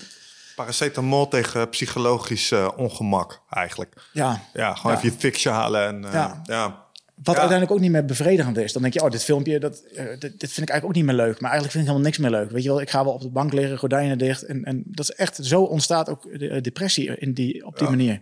Paracetamol 0.56 1.28
tegen 1.28 1.70
psychologisch 1.70 2.52
eh, 2.52 2.70
ongemak 2.76 3.42
eigenlijk. 3.50 3.96
Ja, 4.12 4.42
Ja, 4.54 4.74
gewoon 4.76 4.92
Ja. 4.92 4.98
even 4.98 5.12
je 5.12 5.18
fixje 5.20 5.50
halen. 5.50 5.88
En, 5.88 6.06
eh, 6.06 6.14
Ja. 6.14 6.42
ja. 6.44 6.83
Wat 7.24 7.36
Ja. 7.36 7.42
uiteindelijk 7.42 7.72
ook 7.72 7.80
niet 7.80 7.92
meer 7.92 8.06
bevredigend 8.06 8.58
is. 8.58 8.74
Dan 8.74 8.82
denk 8.82 8.94
je, 8.94 9.04
oh, 9.04 9.10
dit 9.10 9.24
filmpje, 9.24 9.60
dat, 9.60 9.84
eh, 9.96 10.06
dit, 10.06 10.22
dit 10.40 10.52
vind 10.52 10.68
ik 10.68 10.70
eigenlijk 10.70 10.86
ook 10.86 10.96
niet 10.96 11.06
meer 11.06 11.26
leuk. 11.26 11.40
Maar 11.42 11.52
eigenlijk 11.52 11.72
vind 11.72 11.84
ik 11.84 11.90
helemaal 11.90 12.02
niks 12.02 12.18
meer 12.18 12.32
leuk. 12.32 12.52
Weet 12.52 12.64
je 12.64 12.70
wel, 12.70 12.82
ik 12.82 12.90
ga 12.90 13.04
wel 13.04 13.14
op 13.14 13.22
de 13.22 13.30
bank 13.30 13.54
liggen, 13.54 13.78
gordijnen 13.78 14.18
dicht. 14.18 14.44
En, 14.44 14.64
en 14.64 14.84
dat 14.86 15.10
is 15.10 15.16
echt, 15.16 15.40
zo 15.42 15.62
ontstaat 15.62 16.10
ook 16.10 16.40
de, 16.40 16.50
eh, 16.50 16.62
depressie 16.62 17.18
in 17.18 17.34
die, 17.34 17.66
op 17.66 17.78
die 17.78 17.90
manier. 17.90 18.22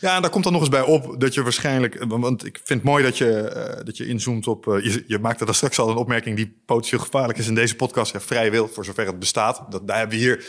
Ja, 0.00 0.16
en 0.16 0.22
daar 0.22 0.30
komt 0.30 0.44
dan 0.44 0.52
nog 0.52 0.62
eens 0.62 0.70
bij 0.70 0.82
op 0.82 1.20
dat 1.20 1.34
je 1.34 1.42
waarschijnlijk... 1.42 2.04
Want 2.08 2.46
ik 2.46 2.60
vind 2.64 2.80
het 2.80 2.88
mooi 2.88 3.04
dat 3.04 3.18
je, 3.18 3.40
eh, 3.40 3.84
dat 3.84 3.96
je 3.96 4.06
inzoomt 4.06 4.46
op... 4.46 4.68
eh, 4.68 4.84
je, 4.84 5.04
je 5.06 5.18
maakte 5.18 5.44
daar 5.44 5.54
straks 5.54 5.78
al 5.78 5.90
een 5.90 5.96
opmerking 5.96 6.36
die 6.36 6.56
potentieel 6.66 7.00
gevaarlijk 7.00 7.38
is 7.38 7.46
in 7.46 7.54
deze 7.54 7.76
podcast. 7.76 8.12
Ja, 8.12 8.20
vrij 8.20 8.50
wil, 8.50 8.68
voor 8.68 8.84
zover 8.84 9.06
het 9.06 9.18
bestaat. 9.18 9.62
Dat, 9.68 9.86
daar 9.86 9.98
hebben 9.98 10.18
we 10.18 10.22
hier 10.22 10.44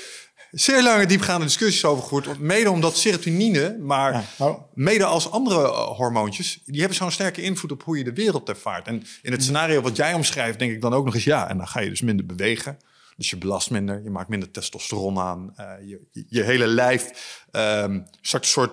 zeer 0.53 0.83
lange 0.83 1.05
diepgaande 1.05 1.45
discussies 1.45 1.85
over 1.85 2.03
gevoerd. 2.03 2.39
Mede 2.39 2.71
omdat 2.71 2.97
serotonine, 2.97 3.77
maar 3.79 4.13
Ja, 4.13 4.23
oh. 4.45 4.61
mede 4.73 5.05
als 5.05 5.31
andere 5.31 5.61
eh, 5.61 5.87
hormoontjes... 5.87 6.59
die 6.65 6.79
hebben 6.79 6.97
zo'n 6.97 7.11
sterke 7.11 7.41
invloed 7.41 7.71
op 7.71 7.83
hoe 7.83 7.97
je 7.97 8.03
de 8.03 8.13
wereld 8.13 8.49
ervaart. 8.49 8.87
En 8.87 9.03
in 9.21 9.31
het 9.31 9.43
scenario 9.43 9.81
wat 9.81 9.95
jij 9.95 10.13
omschrijft, 10.13 10.59
denk 10.59 10.71
ik 10.71 10.81
dan 10.81 10.93
ook 10.93 11.05
nog 11.05 11.13
eens... 11.13 11.23
ja, 11.23 11.49
en 11.49 11.57
dan 11.57 11.67
ga 11.67 11.79
je 11.79 11.89
dus 11.89 12.01
minder 12.01 12.25
bewegen... 12.25 12.77
Dus 13.17 13.29
je 13.29 13.37
belast 13.37 13.71
minder, 13.71 14.03
je 14.03 14.09
maakt 14.09 14.29
minder 14.29 14.51
testosteron 14.51 15.19
aan. 15.19 15.53
eh, 15.55 15.65
je, 15.79 16.01
je, 16.11 16.25
je 16.29 16.43
hele 16.43 16.67
lijf 16.67 17.09
ehm 17.51 18.01
start 18.21 18.43
een 18.43 18.49
soort, 18.49 18.71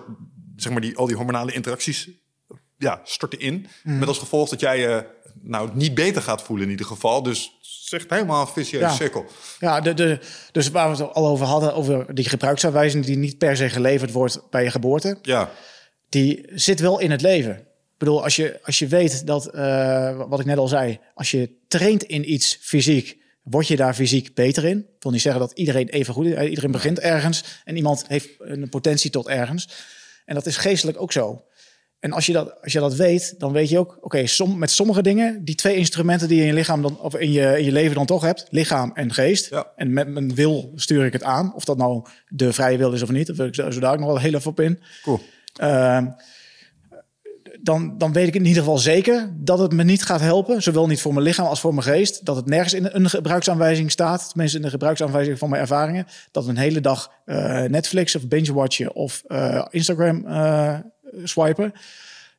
zeg 0.55 0.71
maar, 0.71 0.81
die, 0.81 0.97
al 0.97 1.05
die 1.05 1.15
hormonale 1.15 1.53
interacties 1.53 2.09
ja, 2.77 3.01
storten 3.03 3.39
in. 3.39 3.67
Met 3.83 4.07
als 4.07 4.19
gevolg 4.19 4.49
dat 4.49 4.59
jij 4.59 4.79
je 4.79 5.05
nou 5.41 5.69
niet 5.73 5.93
beter 5.93 6.21
gaat 6.21 6.41
voelen 6.41 6.65
in 6.65 6.71
ieder 6.71 6.85
geval. 6.85 7.23
Dus 7.23 7.57
echt 7.93 8.09
helemaal 8.09 8.41
een 8.41 8.53
vicieuze 8.53 8.85
Ja. 8.87 8.93
cirkel. 8.93 9.25
Ja, 9.59 9.81
de, 9.81 9.93
de, 9.93 10.19
dus 10.51 10.69
waar 10.69 10.91
we 10.91 11.03
het 11.03 11.13
al 11.13 11.27
over 11.27 11.45
hadden, 11.45 11.73
over 11.75 12.15
die 12.15 12.29
gebruiksaanwijzing 12.29 13.05
die 13.05 13.17
niet 13.17 13.37
per 13.37 13.57
se 13.57 13.69
geleverd 13.69 14.11
wordt 14.11 14.39
bij 14.49 14.63
je 14.63 14.71
geboorte. 14.71 15.17
Ja, 15.21 15.49
die 16.09 16.45
zit 16.53 16.79
wel 16.79 16.99
in 16.99 17.11
het 17.11 17.21
leven. 17.21 17.65
bedoel, 17.97 18.23
als 18.23 18.35
je, 18.35 18.59
als 18.63 18.79
je 18.79 18.87
weet 18.87 19.27
dat, 19.27 19.45
eh, 19.47 20.21
wat 20.27 20.39
ik 20.39 20.45
net 20.45 20.57
al 20.57 20.67
zei, 20.67 20.99
als 21.13 21.31
je 21.31 21.49
traint 21.67 22.03
in 22.03 22.31
iets 22.31 22.57
fysiek, 22.61 23.17
word 23.43 23.67
je 23.67 23.75
daar 23.75 23.93
fysiek 23.93 24.33
beter 24.35 24.65
in. 24.65 24.77
Ik 24.77 25.03
wil 25.03 25.11
niet 25.11 25.21
zeggen 25.21 25.41
dat 25.41 25.51
iedereen 25.51 25.87
even 25.89 26.13
goed 26.13 26.25
is. 26.25 26.33
Eh, 26.33 26.49
Iedereen 26.49 26.71
begint 26.71 26.99
ergens 26.99 27.43
en 27.63 27.75
iemand 27.75 28.03
heeft 28.07 28.29
een 28.39 28.69
potentie 28.69 29.09
tot 29.11 29.27
ergens. 29.27 29.69
En 30.25 30.35
dat 30.35 30.45
is 30.45 30.57
geestelijk 30.57 31.01
ook 31.01 31.11
zo. 31.11 31.43
En 32.01 32.11
als 32.11 32.25
je 32.25 32.33
dat, 32.33 32.61
als 32.61 32.73
je 32.73 32.79
dat 32.79 32.95
weet, 32.95 33.35
dan 33.37 33.51
weet 33.51 33.69
je 33.69 33.79
ook, 33.79 33.97
oké, 34.01 34.27
som, 34.27 34.57
met 34.57 34.71
sommige 34.71 35.01
dingen, 35.01 35.45
die 35.45 35.55
twee 35.55 35.75
instrumenten 35.75 36.27
die 36.27 36.37
je 36.37 36.41
in 36.41 36.47
je 36.47 36.53
lichaam 36.53 36.81
dan, 36.81 36.99
of 36.99 37.15
in 37.15 37.31
je, 37.31 37.57
in 37.57 37.65
je 37.65 37.71
leven 37.71 37.95
dan 37.95 38.05
toch 38.05 38.21
hebt, 38.21 38.47
lichaam 38.49 38.91
en 38.93 39.13
geest. 39.13 39.49
Ja. 39.49 39.71
En 39.75 39.93
met 39.93 40.07
mijn 40.07 40.35
wil 40.35 40.71
stuur 40.75 41.05
ik 41.05 41.13
het 41.13 41.23
aan, 41.23 41.55
of 41.55 41.65
dat 41.65 41.77
nou 41.77 42.05
de 42.27 42.53
vrije 42.53 42.77
wil 42.77 42.91
is 42.91 43.01
of 43.01 43.09
niet. 43.09 43.27
Daar 43.27 43.35
wil 43.35 43.45
ik 43.45 43.55
zo, 43.55 43.71
zo 43.71 43.79
daar 43.79 43.93
ook 43.93 43.99
nog 43.99 44.07
wel 44.07 44.19
heel 44.19 44.33
even 44.33 44.51
op 44.51 44.59
in. 44.59 44.79
Cool. 45.01 45.19
Ehm, 45.55 46.07
dan, 47.59 47.97
dan 47.97 48.13
weet 48.13 48.27
ik 48.27 48.35
in 48.35 48.45
ieder 48.45 48.63
geval 48.63 48.77
zeker 48.77 49.33
dat 49.37 49.59
het 49.59 49.73
me 49.73 49.83
niet 49.83 50.03
gaat 50.03 50.21
helpen. 50.21 50.61
Zowel 50.61 50.87
niet 50.87 51.01
voor 51.01 51.13
mijn 51.13 51.25
lichaam 51.25 51.45
als 51.45 51.59
voor 51.59 51.73
mijn 51.73 51.85
geest. 51.85 52.25
Dat 52.25 52.35
het 52.35 52.45
nergens 52.45 52.73
in 52.73 52.89
een 52.91 53.09
gebruiksaanwijzing 53.09 53.91
staat. 53.91 54.29
Tenminste 54.29 54.57
in 54.57 54.63
de 54.63 54.69
gebruiksaanwijzing 54.69 55.37
van 55.37 55.49
mijn 55.49 55.61
ervaringen. 55.61 56.07
Dat 56.31 56.47
een 56.47 56.57
hele 56.57 56.81
dag 56.81 57.11
eh, 57.25 57.63
Netflix 57.63 58.15
of 58.15 58.27
binge-watchen 58.27 58.95
of 58.95 59.23
eh, 59.27 59.65
Instagram 59.69 60.25
eh, 60.25 60.77
swipen. 61.23 61.73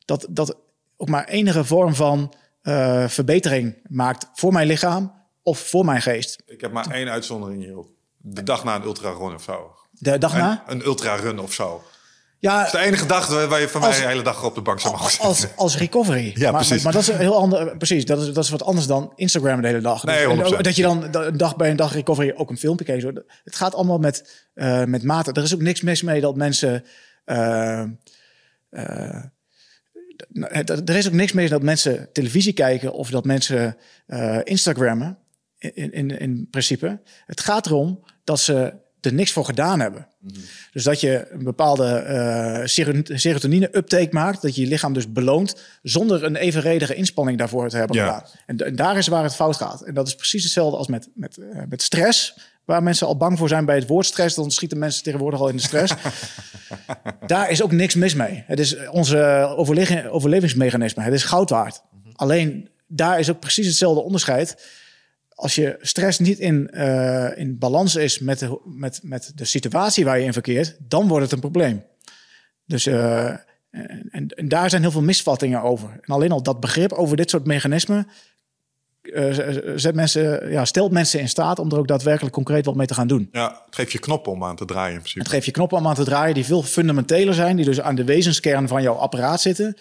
Dat, 0.05 0.27
dat 0.29 0.55
ook 0.97 1.09
maar 1.09 1.27
enige 1.27 1.63
vorm 1.63 1.95
van 1.95 2.33
eh, 2.61 3.07
verbetering 3.07 3.75
maakt 3.87 4.25
voor 4.33 4.53
mijn 4.53 4.67
lichaam 4.67 5.13
of 5.43 5.59
voor 5.59 5.85
mijn 5.85 6.01
geest. 6.01 6.41
Ik 6.45 6.61
heb 6.61 6.71
maar 6.71 6.89
één 6.91 7.09
uitzondering 7.09 7.63
hierop. 7.63 7.87
De 8.17 8.43
dag 8.43 8.63
na 8.63 8.75
een 8.75 8.83
ultrarun 8.83 9.33
of 9.33 9.43
zo. 9.43 9.75
De 9.91 10.17
dag 10.17 10.33
na? 10.33 10.63
Een, 10.67 10.75
een 10.79 10.85
ultrarun 10.85 11.39
of 11.39 11.53
zo. 11.53 11.83
Ja, 12.39 12.57
Dat 12.57 12.65
is 12.65 12.71
de 12.71 12.77
enige 12.79 13.05
dag 13.05 13.47
waar 13.47 13.59
je 13.59 13.69
van 13.69 13.81
mij 13.81 13.89
de 14.01 14.07
hele 14.07 14.21
dag 14.21 14.43
op 14.43 14.55
de 14.55 14.61
bank 14.61 14.79
zou 14.79 14.93
mogen 14.93 15.09
zitten. 15.09 15.27
als, 15.27 15.47
als 15.55 15.77
recovery. 15.77 16.31
Ja, 16.35 16.51
maar, 16.51 16.65
precies. 16.65 16.83
Maar, 16.83 16.93
dat 16.93 17.01
is 17.01 17.07
een 17.07 17.17
heel 17.17 17.35
ander. 17.37 17.77
Precies, 17.77 18.05
dat 18.05 18.21
is, 18.21 18.33
dat 18.33 18.43
is 18.43 18.49
wat 18.49 18.63
anders 18.63 18.87
dan 18.87 19.11
Instagram 19.15 19.61
de 19.61 19.67
hele 19.67 19.81
dag. 19.81 20.03
Nee, 20.03 20.27
Dus, 20.37 20.51
100%. 20.51 20.57
en 20.57 20.63
dat 20.63 20.75
je 20.75 20.81
dan 20.81 21.07
da- 21.11 21.23
een 21.25 21.37
dag 21.37 21.55
bij 21.55 21.69
een 21.69 21.75
dag 21.75 21.93
recovery 21.93 22.33
ook 22.35 22.49
een 22.49 22.57
filmpje 22.57 22.85
kijkt. 22.85 23.01
Zo. 23.01 23.11
Het 23.43 23.55
gaat 23.55 23.75
allemaal 23.75 23.97
met, 23.97 24.45
eh, 24.53 24.83
met 24.83 25.03
mate. 25.03 25.31
Er 25.31 25.43
is 25.43 25.53
ook 25.53 25.61
niks 25.61 25.81
mis 25.81 26.01
mee 26.01 26.21
dat 26.21 26.35
mensen. 26.35 26.83
eh, 27.25 27.79
eh, 27.81 27.89
er 30.85 30.95
is 30.95 31.07
ook 31.07 31.13
niks 31.13 31.31
mis 31.31 31.49
dat 31.49 31.61
mensen 31.61 32.09
televisie 32.11 32.53
kijken 32.53 32.93
of 32.93 33.09
dat 33.09 33.25
mensen 33.25 33.77
eh, 34.05 34.39
Instagrammen. 34.43 35.17
In, 35.57 35.91
in, 35.91 36.19
in 36.19 36.47
principe. 36.49 37.01
Het 37.25 37.41
gaat 37.41 37.65
erom 37.65 38.03
dat 38.23 38.39
ze 38.39 38.73
er 39.01 39.13
niks 39.13 39.31
voor 39.31 39.45
gedaan 39.45 39.79
hebben. 39.79 40.07
Dus 40.71 40.83
dat 40.83 40.99
je 41.01 41.27
een 41.31 41.43
bepaalde 41.43 41.85
eh, 41.85 42.65
sero- 42.65 43.01
serotonine-uptake 43.03 44.07
maakt, 44.11 44.41
dat 44.41 44.55
je 44.55 44.61
je 44.61 44.67
lichaam 44.67 44.93
dus 44.93 45.11
beloont 45.11 45.61
zonder 45.81 46.23
een 46.23 46.35
evenredige 46.35 46.95
inspanning 46.95 47.37
daarvoor 47.37 47.69
te 47.69 47.77
hebben 47.77 47.95
Ja. 47.95 48.05
gedaan. 48.05 48.29
En, 48.65 48.75
daar 48.75 48.97
is 48.97 49.07
waar 49.07 49.23
het 49.23 49.35
fout 49.35 49.55
gaat. 49.55 49.81
En 49.81 49.93
dat 49.93 50.07
is 50.07 50.15
precies 50.15 50.43
hetzelfde 50.43 50.77
als 50.77 50.87
met, 50.87 51.09
met, 51.15 51.37
eh, 51.37 51.61
met 51.69 51.81
stress, 51.81 52.37
waar 52.65 52.83
mensen 52.83 53.07
al 53.07 53.17
bang 53.17 53.37
voor 53.37 53.47
zijn 53.47 53.65
bij 53.65 53.75
het 53.75 53.87
woord 53.87 54.05
stress. 54.05 54.35
Dan 54.35 54.51
schieten 54.51 54.77
mensen 54.77 55.03
tegenwoordig 55.03 55.39
al 55.39 55.49
in 55.49 55.55
de 55.55 55.61
stress. 55.61 55.93
daar 57.25 57.49
is 57.49 57.61
ook 57.61 57.71
niks 57.71 57.95
mis 57.95 58.13
mee. 58.13 58.43
Het 58.47 58.59
is 58.59 58.87
onze 58.87 59.53
overle- 59.57 60.09
overlevingsmechanisme. 60.09 61.03
Het 61.03 61.13
is 61.13 61.23
goud 61.23 61.49
waard. 61.49 61.81
Alleen 62.13 62.69
daar 62.87 63.19
is 63.19 63.29
ook 63.29 63.39
precies 63.39 63.67
hetzelfde 63.67 64.01
onderscheid 64.01 64.55
als 65.35 65.55
je 65.55 65.77
stress 65.81 66.19
niet 66.19 66.39
in, 66.39 66.69
eh, 66.69 67.37
in 67.37 67.57
balans 67.57 67.95
is 67.95 68.19
met 68.19 68.39
de, 68.39 68.59
met, 68.65 68.99
met 69.03 69.31
de 69.35 69.45
situatie 69.45 70.05
waar 70.05 70.19
je 70.19 70.25
in 70.25 70.33
verkeert, 70.33 70.75
dan 70.87 71.07
wordt 71.07 71.23
het 71.23 71.31
een 71.31 71.39
probleem. 71.39 71.83
Dus 72.65 72.85
eh, 72.85 73.29
en, 73.69 74.27
en, 74.35 74.47
daar 74.47 74.69
zijn 74.69 74.81
heel 74.81 74.91
veel 74.91 75.01
misvattingen 75.01 75.61
over. 75.61 75.89
En 75.89 76.13
alleen 76.13 76.31
al 76.31 76.43
dat 76.43 76.59
begrip 76.59 76.91
over 76.91 77.17
dit 77.17 77.29
soort 77.29 77.45
mechanismen 77.45 78.07
eh, 78.07 78.13
zet 79.75 79.95
mensen, 79.95 80.51
ja, 80.51 80.65
stelt 80.65 80.91
mensen 80.91 81.19
in 81.19 81.29
staat 81.29 81.59
om 81.59 81.71
er 81.71 81.77
ook 81.77 81.87
daadwerkelijk 81.87 82.35
concreet 82.35 82.65
wat 82.65 82.75
mee 82.75 82.87
te 82.87 82.93
gaan 82.93 83.07
doen. 83.07 83.29
Ja, 83.31 83.63
het 83.65 83.75
geeft 83.75 83.91
je 83.91 83.99
knoppen 83.99 84.31
om 84.31 84.43
aan 84.43 84.55
te 84.55 84.65
draaien 84.65 84.93
in 84.93 84.99
principe. 84.99 85.19
Het 85.19 85.33
geeft 85.33 85.45
je 85.45 85.51
knoppen 85.51 85.77
om 85.77 85.87
aan 85.87 85.95
te 85.95 86.03
draaien 86.03 86.33
die 86.33 86.45
veel 86.45 86.63
fundamenteler 86.63 87.33
zijn, 87.33 87.55
die 87.55 87.65
dus 87.65 87.81
aan 87.81 87.95
de 87.95 88.03
wezenskern 88.03 88.67
van 88.67 88.81
jouw 88.81 88.95
apparaat 88.95 89.41
zitten. 89.41 89.77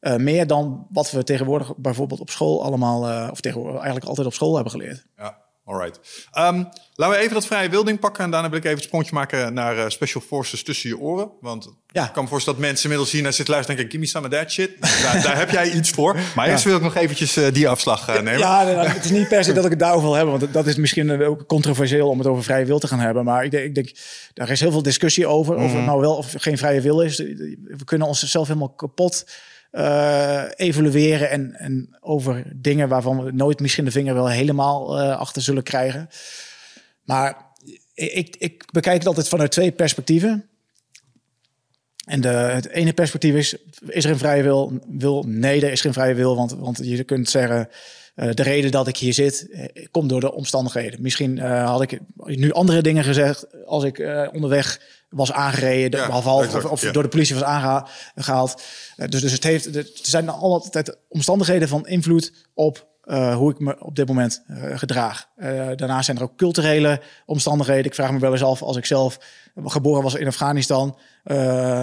Eh, 0.00 0.16
meer 0.16 0.46
dan 0.46 0.86
wat 0.90 1.10
we 1.10 1.24
tegenwoordig 1.24 1.76
bijvoorbeeld 1.76 2.20
op 2.20 2.30
school 2.30 2.64
allemaal, 2.64 3.08
eh, 3.08 3.28
of 3.30 3.40
tegenwoordig 3.40 3.76
eigenlijk 3.76 4.08
altijd 4.08 4.26
op 4.26 4.34
school 4.34 4.54
hebben 4.54 4.72
geleerd. 4.72 5.06
Ja, 5.16 5.38
alright. 5.64 6.26
Ehm, 6.32 6.64
laten 7.02 7.16
we 7.16 7.22
even 7.22 7.34
dat 7.34 7.46
vrije 7.46 7.68
wilding 7.68 7.98
pakken. 7.98 8.24
En 8.24 8.30
daarna 8.30 8.48
wil 8.48 8.58
ik 8.58 8.64
even 8.64 8.76
het 8.76 8.86
sprongje 8.86 9.14
maken 9.14 9.54
naar 9.54 9.78
eh, 9.78 9.84
Special 9.88 10.22
Forces 10.26 10.62
tussen 10.62 10.88
je 10.88 10.98
oren. 10.98 11.30
Want 11.40 11.74
Ja. 11.86 12.06
ik 12.06 12.12
kan 12.12 12.22
me 12.22 12.28
voorstellen 12.28 12.58
dat 12.58 12.68
mensen 12.68 12.84
inmiddels 12.84 13.12
hier 13.12 13.22
naar 13.22 13.32
zitten 13.32 13.54
luisteren 13.54 13.80
en 13.80 13.88
denken... 13.88 14.08
Give 14.10 14.20
me 14.22 14.26
some 14.26 14.36
of 14.36 14.42
that 14.42 14.52
shit. 14.52 14.70
daar, 15.02 15.22
daar 15.22 15.38
heb 15.38 15.50
jij 15.50 15.70
iets 15.70 15.90
voor. 15.90 16.16
Maar 16.34 16.48
eerst 16.48 16.64
wil 16.64 16.76
ik 16.76 16.82
nog 16.82 16.94
eventjes 16.94 17.36
eh, 17.36 17.52
die 17.52 17.68
afslag 17.68 18.08
eh, 18.08 18.14
nemen. 18.14 18.38
Ja, 18.38 18.62
nee, 18.64 18.74
nou, 18.74 18.88
het 18.88 19.04
is 19.04 19.10
niet 19.10 19.28
per 19.28 19.44
se 19.44 19.52
dat 19.52 19.64
ik 19.64 19.70
het 19.70 19.78
daarover 19.78 20.06
wil 20.06 20.16
hebben, 20.16 20.38
want 20.38 20.52
dat 20.52 20.66
is 20.66 20.76
misschien 20.76 21.22
ook 21.24 21.46
controversieel 21.46 22.08
om 22.08 22.18
het 22.18 22.26
over 22.26 22.42
vrije 22.42 22.64
wil 22.64 22.78
te 22.78 22.86
gaan 22.86 23.00
hebben. 23.00 23.24
Maar 23.24 23.44
ik 23.44 23.50
denk, 23.50 23.64
ik 23.64 23.74
denk 23.74 23.90
daar 24.34 24.50
is 24.50 24.60
heel 24.60 24.70
veel 24.70 24.82
discussie 24.82 25.26
over, 25.26 25.54
of 25.54 25.72
het 25.72 25.84
nou 25.84 26.00
wel 26.00 26.16
of 26.16 26.34
geen 26.36 26.58
vrije 26.58 26.80
wil 26.80 27.00
is. 27.00 27.16
We 27.16 27.84
kunnen 27.84 28.06
onszelf 28.06 28.46
helemaal 28.46 28.74
kapot 28.74 29.26
eh, 29.70 30.42
evalueren 30.56 31.30
en, 31.30 31.54
en 31.54 31.96
over 32.00 32.42
dingen 32.54 32.88
waarvan 32.88 33.24
we 33.24 33.32
nooit 33.32 33.60
misschien 33.60 33.84
de 33.84 33.90
vinger 33.90 34.14
wel 34.14 34.28
helemaal 34.28 35.00
achter 35.00 35.42
zullen 35.42 35.62
krijgen. 35.62 36.08
Maar 37.04 37.50
ik, 37.94 38.36
ik 38.38 38.64
bekijk 38.72 38.98
het 38.98 39.06
altijd 39.06 39.28
vanuit 39.28 39.50
twee 39.50 39.72
perspectieven. 39.72 40.46
En 42.06 42.20
de, 42.20 42.28
het 42.28 42.68
ene 42.68 42.92
perspectief 42.92 43.34
is, 43.34 43.56
is 43.86 44.04
er 44.04 44.10
een 44.10 44.18
vrije 44.18 44.42
wil? 44.42 44.80
wil? 44.88 45.24
Nee, 45.26 45.64
er 45.64 45.72
is 45.72 45.80
geen 45.80 45.92
vrije 45.92 46.14
wil, 46.14 46.36
want, 46.36 46.52
want 46.52 46.78
je 46.82 47.04
kunt 47.04 47.28
zeggen... 47.28 47.68
eh, 48.14 48.30
de 48.34 48.42
reden 48.42 48.70
dat 48.70 48.88
ik 48.88 48.96
hier 48.96 49.12
zit, 49.12 49.48
eh, 49.50 49.86
komt 49.90 50.08
door 50.08 50.20
de 50.20 50.32
omstandigheden. 50.32 51.02
Misschien 51.02 51.38
eh, 51.38 51.66
had 51.66 51.82
ik 51.82 51.98
nu 52.16 52.52
andere 52.52 52.82
dingen 52.82 53.04
gezegd 53.04 53.66
als 53.66 53.84
ik 53.84 53.98
onderweg 54.32 54.80
was 55.08 55.32
aangereden, 55.32 56.00
Ja, 56.00 56.06
exact, 56.06 56.64
of, 56.64 56.70
of 56.70 56.82
ja. 56.82 56.92
door 56.92 57.02
de 57.02 57.08
politie 57.08 57.34
was 57.34 57.44
aangehaald. 57.44 58.62
dus, 58.96 59.20
dus 59.20 59.32
het 59.32 59.44
heeft, 59.44 59.76
er 59.76 59.90
zijn 60.02 60.28
altijd 60.28 60.96
omstandigheden 61.08 61.68
van 61.68 61.86
invloed 61.86 62.32
op 62.54 62.91
eh, 63.02 63.36
hoe 63.36 63.50
ik 63.50 63.58
me 63.58 63.84
op 63.84 63.96
dit 63.96 64.08
moment 64.08 64.42
eh, 64.46 64.78
gedraag. 64.78 65.28
Eh, 65.36 65.48
daarnaast 65.76 66.04
zijn 66.04 66.16
er 66.16 66.22
ook 66.22 66.36
culturele 66.36 67.00
omstandigheden. 67.26 67.84
Ik 67.84 67.94
vraag 67.94 68.12
me 68.12 68.18
wel 68.18 68.32
eens 68.32 68.42
af, 68.42 68.62
als 68.62 68.76
ik 68.76 68.84
zelf 68.84 69.18
geboren 69.64 70.02
was 70.02 70.14
in 70.14 70.26
Afghanistan, 70.26 70.96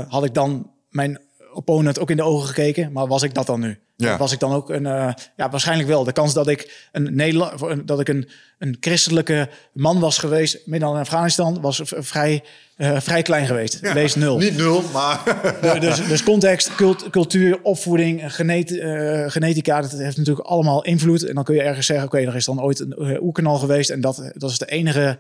had 0.08 0.24
ik 0.24 0.34
dan 0.34 0.72
mijn 0.90 1.20
opponent 1.54 2.00
ook 2.00 2.10
in 2.10 2.18
de 2.18 2.24
ogen 2.24 2.48
gekeken, 2.48 2.92
maar 2.92 3.08
was 3.08 3.24
ik 3.24 3.34
dat 3.34 3.46
dan 3.46 3.60
nu? 3.60 3.80
Ja. 4.08 4.18
Was 4.18 4.32
ik 4.32 4.40
dan 4.40 4.54
ook 4.54 4.70
een, 4.70 4.86
eh, 4.86 5.14
ja, 5.36 5.50
waarschijnlijk 5.50 5.90
wel. 5.90 6.04
De 6.04 6.12
kans 6.12 6.34
dat 6.34 6.48
ik 6.48 6.88
een 6.92 7.16
Nederland, 7.16 7.88
dat 7.88 8.00
ik 8.00 8.08
een, 8.08 8.30
een 8.58 8.78
christelijke 8.80 9.50
man 9.74 10.00
was 10.00 10.18
geweest 10.18 10.60
midden 10.66 10.90
in 10.90 10.96
Afghanistan, 10.96 11.62
was 11.62 11.82
vrij, 11.84 12.44
eh, 12.76 13.00
vrij 13.00 13.22
klein 13.22 13.46
geweest. 13.46 13.80
Wees 13.80 14.16
nul. 14.16 14.38
Niet 14.38 14.58
nul, 14.58 14.84
maar... 14.94 15.20
Dus, 15.80 16.08
dus 16.08 16.24
context, 16.24 16.76
cult- 16.76 17.10
cultuur, 17.10 17.60
opvoeding, 17.62 18.34
genet, 18.34 18.78
eh, 18.78 19.24
genetica, 19.28 19.82
dat 19.82 19.92
heeft 19.92 20.18
natuurlijk 20.18 20.48
allemaal 20.48 20.84
invloed. 20.84 21.26
En 21.26 21.36
dan 21.36 21.44
kun 21.44 21.56
je 21.56 21.62
ergens 21.62 21.86
zeggen, 21.86 22.06
oké, 22.06 22.18
er 22.18 22.36
is 22.36 22.46
dan 22.46 22.62
ooit 22.62 22.80
een 22.80 23.22
oerkanaal 23.22 23.58
geweest. 23.58 23.90
En 23.90 24.02
dat, 24.02 24.32
dat 24.34 24.52
is 24.52 24.58
de 24.58 24.66
enige 24.66 25.20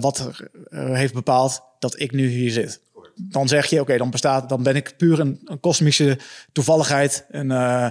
wat 0.00 0.30
heeft 0.70 1.14
bepaald 1.14 1.62
dat 1.78 2.00
ik 2.00 2.12
nu 2.12 2.28
hier 2.28 2.50
zit. 2.50 2.80
Dan 3.14 3.48
zeg 3.48 3.66
je, 3.66 3.80
oké, 3.80 3.96
dan 3.96 4.10
bestaat, 4.10 4.48
dan 4.48 4.62
ben 4.62 4.76
ik 4.76 4.94
puur 4.96 5.20
een, 5.20 5.40
een 5.44 5.60
kosmische 5.60 6.18
toevalligheid. 6.52 7.24
Een, 7.30 7.50
eh, 7.50 7.88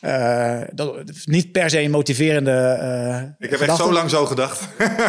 eh, 0.00 0.68
dat, 0.72 0.96
niet 1.24 1.52
per 1.52 1.70
se 1.70 1.80
een 1.80 1.90
motiverende. 1.90 2.50
eh, 2.50 3.46
Ik 3.46 3.50
heb 3.50 3.60
echt 3.60 3.76
zo 3.76 3.92
lang 3.92 4.10
zo 4.10 4.26
gedacht. 4.26 4.68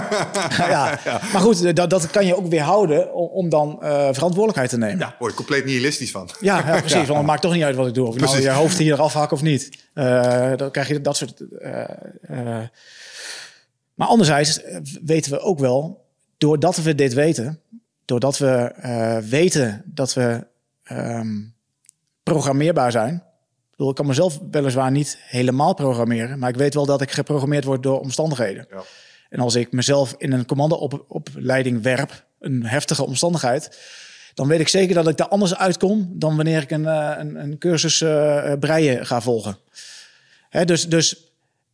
ja. 0.58 1.00
Maar 1.34 1.42
goed, 1.42 1.76
dat, 1.76 1.90
dat 1.90 2.10
kan 2.10 2.26
je 2.26 2.38
ook 2.38 2.48
weerhouden 2.48 3.14
om, 3.14 3.28
om 3.28 3.50
dan 3.50 3.78
verantwoordelijkheid 4.14 4.70
te 4.70 4.78
nemen. 4.78 5.00
Ja, 5.00 5.16
word 5.20 5.32
je 5.32 5.38
compleet 5.38 5.66
nihilistisch 5.66 6.12
van. 6.12 6.30
Ja, 6.40 6.58
ja 6.66 6.80
precies. 6.88 7.08
Want 7.08 7.18
het 7.18 7.26
maakt 7.26 7.42
toch 7.42 7.54
niet 7.54 7.64
uit 7.64 7.76
wat 7.76 7.88
ik 7.88 7.94
doe. 7.94 8.08
Of 8.08 8.16
ik 8.16 8.22
nou 8.22 8.42
je 8.42 8.50
hoofd 8.50 8.78
hier 8.78 8.94
eraf 8.94 9.14
hak 9.14 9.32
of 9.32 9.42
niet. 9.42 9.70
Dan 10.56 10.72
krijg 10.72 10.88
je 10.88 11.02
dat 11.02 11.18
soort... 11.18 11.44
Maar 13.94 14.08
anderzijds 14.08 14.62
weten 15.06 15.32
we 15.32 15.40
ook 15.40 15.60
wel... 15.60 16.06
doordat 16.38 16.78
we 16.78 16.96
dit 16.96 17.14
weten... 17.14 17.60
doordat 18.08 18.38
we 18.38 18.72
eh, 18.76 19.18
weten 19.18 19.84
dat 19.86 20.14
we 20.14 20.48
ehm, 20.84 21.36
programmeerbaar 22.24 22.92
zijn... 22.92 23.14
Ik 23.14 23.84
bedoel, 23.84 23.90
Ik 23.90 23.96
kan 23.96 24.08
mezelf 24.08 24.40
weliswaar 24.52 24.92
niet 24.92 25.18
helemaal 25.22 25.74
programmeren... 25.74 26.40
maar 26.40 26.50
ik 26.50 26.56
weet 26.56 26.74
wel 26.74 26.86
dat 26.86 27.02
ik 27.02 27.12
geprogrammeerd 27.12 27.64
word 27.64 27.84
door 27.84 28.00
omstandigheden. 28.00 28.68
Ja. 28.70 28.84
En 29.30 29.40
als 29.40 29.56
ik 29.56 29.72
mezelf 29.72 30.16
in 30.18 30.32
een 30.32 30.46
commandoopleiding 30.46 31.82
werp... 31.82 32.26
een 32.40 32.66
heftige 32.66 33.06
omstandigheid 33.06 33.70
dan 34.38 34.48
weet 34.48 34.60
ik 34.60 34.68
zeker 34.68 34.96
dat 34.96 35.08
ik 35.08 35.18
daar 35.18 35.28
anders 35.28 35.56
uitkom 35.56 36.10
dan 36.14 36.36
wanneer 36.36 36.62
ik 36.62 36.72
een, 36.72 36.86
eh, 36.86 37.14
een, 37.18 37.36
een 37.36 37.58
cursus 37.58 38.02
eh, 38.02 38.54
breien 38.60 39.06
ga 39.06 39.22
volgen. 39.22 39.58
Hè, 40.50 40.66
dus, 40.66 40.88
dus 40.88 41.27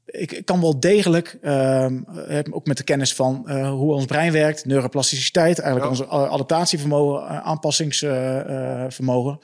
ik, 0.05 0.41
kan 0.45 0.61
wel 0.61 0.79
degelijk, 0.79 1.37
ehm, 1.41 1.97
eh, 2.27 2.39
ook 2.51 2.65
met 2.65 2.77
de 2.77 2.83
kennis 2.83 3.13
van 3.13 3.43
eh, 3.47 3.69
hoe 3.69 3.93
ons 3.93 4.05
brein 4.05 4.31
werkt, 4.31 4.65
neuroplasticiteit, 4.65 5.59
eigenlijk 5.59 5.95
Ja. 5.95 6.03
onze 6.03 6.13
adaptatievermogen, 6.29 7.27
eh, 7.27 7.37
aanpassingsvermogen. 7.37 9.39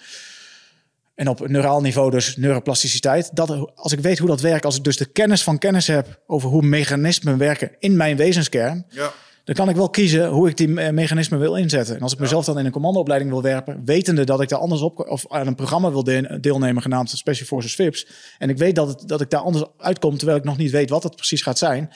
En 1.16 1.28
op 1.28 1.48
neuraal 1.48 1.82
niveau 1.82 2.12
dus 2.12 2.38
neuroplasticiteit. 2.38 3.36
Dat, 3.36 3.72
als 3.76 3.92
ik 3.92 4.00
weet 4.00 4.18
hoe 4.20 4.28
dat 4.28 4.42
werkt, 4.42 4.66
als 4.66 4.78
ik 4.78 4.84
dus 4.84 4.98
de 4.98 5.06
kennis 5.06 5.44
van 5.44 5.58
kennis 5.58 5.88
heb 5.88 6.20
over 6.28 6.50
hoe 6.50 6.62
mechanismen 6.62 7.38
werken 7.38 7.72
in 7.80 7.98
mijn 7.98 8.18
wezenskern, 8.18 8.86
Ja. 8.90 9.12
Dan 9.50 9.58
kan 9.58 9.70
ik 9.70 9.76
wel 9.76 9.90
kiezen 9.90 10.28
hoe 10.28 10.50
ik 10.50 10.58
die 10.58 10.68
me- 10.68 10.92
mechanismen 10.92 11.40
wil 11.40 11.56
inzetten. 11.56 11.96
En 11.96 12.02
als 12.02 12.14
ik 12.14 12.20
mezelf 12.20 12.46
dan 12.46 12.60
in 12.60 12.66
een 12.66 12.72
commandoopleiding 12.72 13.32
wil 13.32 13.42
werpen, 13.42 13.82
wetende 13.86 14.24
dat 14.24 14.42
ik 14.42 14.50
daar 14.50 14.60
anders 14.60 14.82
op 14.82 15.00
of 15.00 15.26
aan 15.28 15.48
een 15.48 15.56
programma 15.56 15.92
wil 15.92 16.04
de- 16.04 16.38
deelnemen 16.42 16.82
genaamd 16.82 17.10
Special 17.10 17.48
Forces 17.48 17.76
VIPS, 17.76 18.08
en 18.38 18.50
ik 18.50 18.58
weet 18.58 18.76
dat, 18.76 18.88
het, 18.88 19.08
dat 19.08 19.22
ik 19.22 19.30
daar 19.30 19.42
anders 19.42 19.66
uitkom 19.78 20.18
terwijl 20.18 20.38
ik 20.38 20.44
nog 20.44 20.58
niet 20.58 20.72
weet 20.72 20.90
wat 20.90 21.04
het 21.04 21.16
precies 21.16 21.42
gaat 21.42 21.58
zijn, 21.58 21.90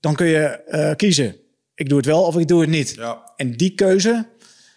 dan 0.00 0.14
kun 0.14 0.26
je 0.26 0.38
eh, 0.46 0.94
kiezen. 0.96 1.36
Ik 1.74 1.88
doe 1.88 1.96
het 1.96 2.06
wel 2.06 2.22
of 2.22 2.36
ik 2.36 2.48
doe 2.48 2.60
het 2.60 2.70
niet. 2.70 2.94
Ja. 2.96 3.32
En 3.36 3.56
die 3.56 3.74
keuze 3.74 4.26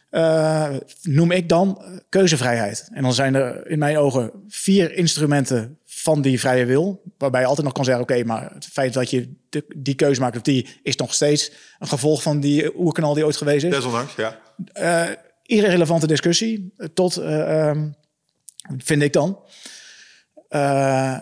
eh, 0.09 0.73
noem 1.01 1.31
ik 1.31 1.49
dan 1.49 1.77
eh, 1.81 1.97
keuzevrijheid. 2.09 2.89
En 2.91 3.03
dan 3.03 3.13
zijn 3.13 3.35
er 3.35 3.67
in 3.67 3.80
mijn 3.80 3.97
ogen 3.97 4.31
vier 4.47 4.93
instrumenten 4.93 5.80
van 6.06 6.22
die 6.22 6.40
vrije 6.40 6.65
wil. 6.65 7.02
Waarbij 7.18 7.41
je 7.41 7.48
altijd 7.48 7.65
nog 7.65 7.76
kan 7.76 7.86
zeggen, 7.86 8.03
oké, 8.03 8.23
maar 8.23 8.52
het 8.53 8.65
feit 8.65 8.94
dat 8.94 9.10
je 9.10 9.34
de, 9.49 9.65
die 9.76 9.95
keuze 9.95 10.22
maakt 10.22 10.36
of 10.36 10.41
die 10.41 10.68
is 10.84 10.95
nog 10.95 11.14
steeds 11.14 11.52
een 11.80 11.88
gevolg 11.88 12.22
van 12.22 12.40
die 12.40 12.80
oerknal 12.80 13.14
die 13.14 13.26
ooit 13.26 13.38
geweest 13.38 13.65
is. 13.65 13.72
Desondanks, 13.72 14.15
ja. 14.15 14.40
Eh 14.73 15.10
irrelevante 15.45 16.07
discussie 16.07 16.73
eh, 16.77 16.88
tot, 16.94 17.18
eh, 17.18 17.68
ehm, 17.69 17.90
vind 18.77 19.02
ik 19.02 19.14
dan. 19.14 19.40
Eh, 20.49 21.19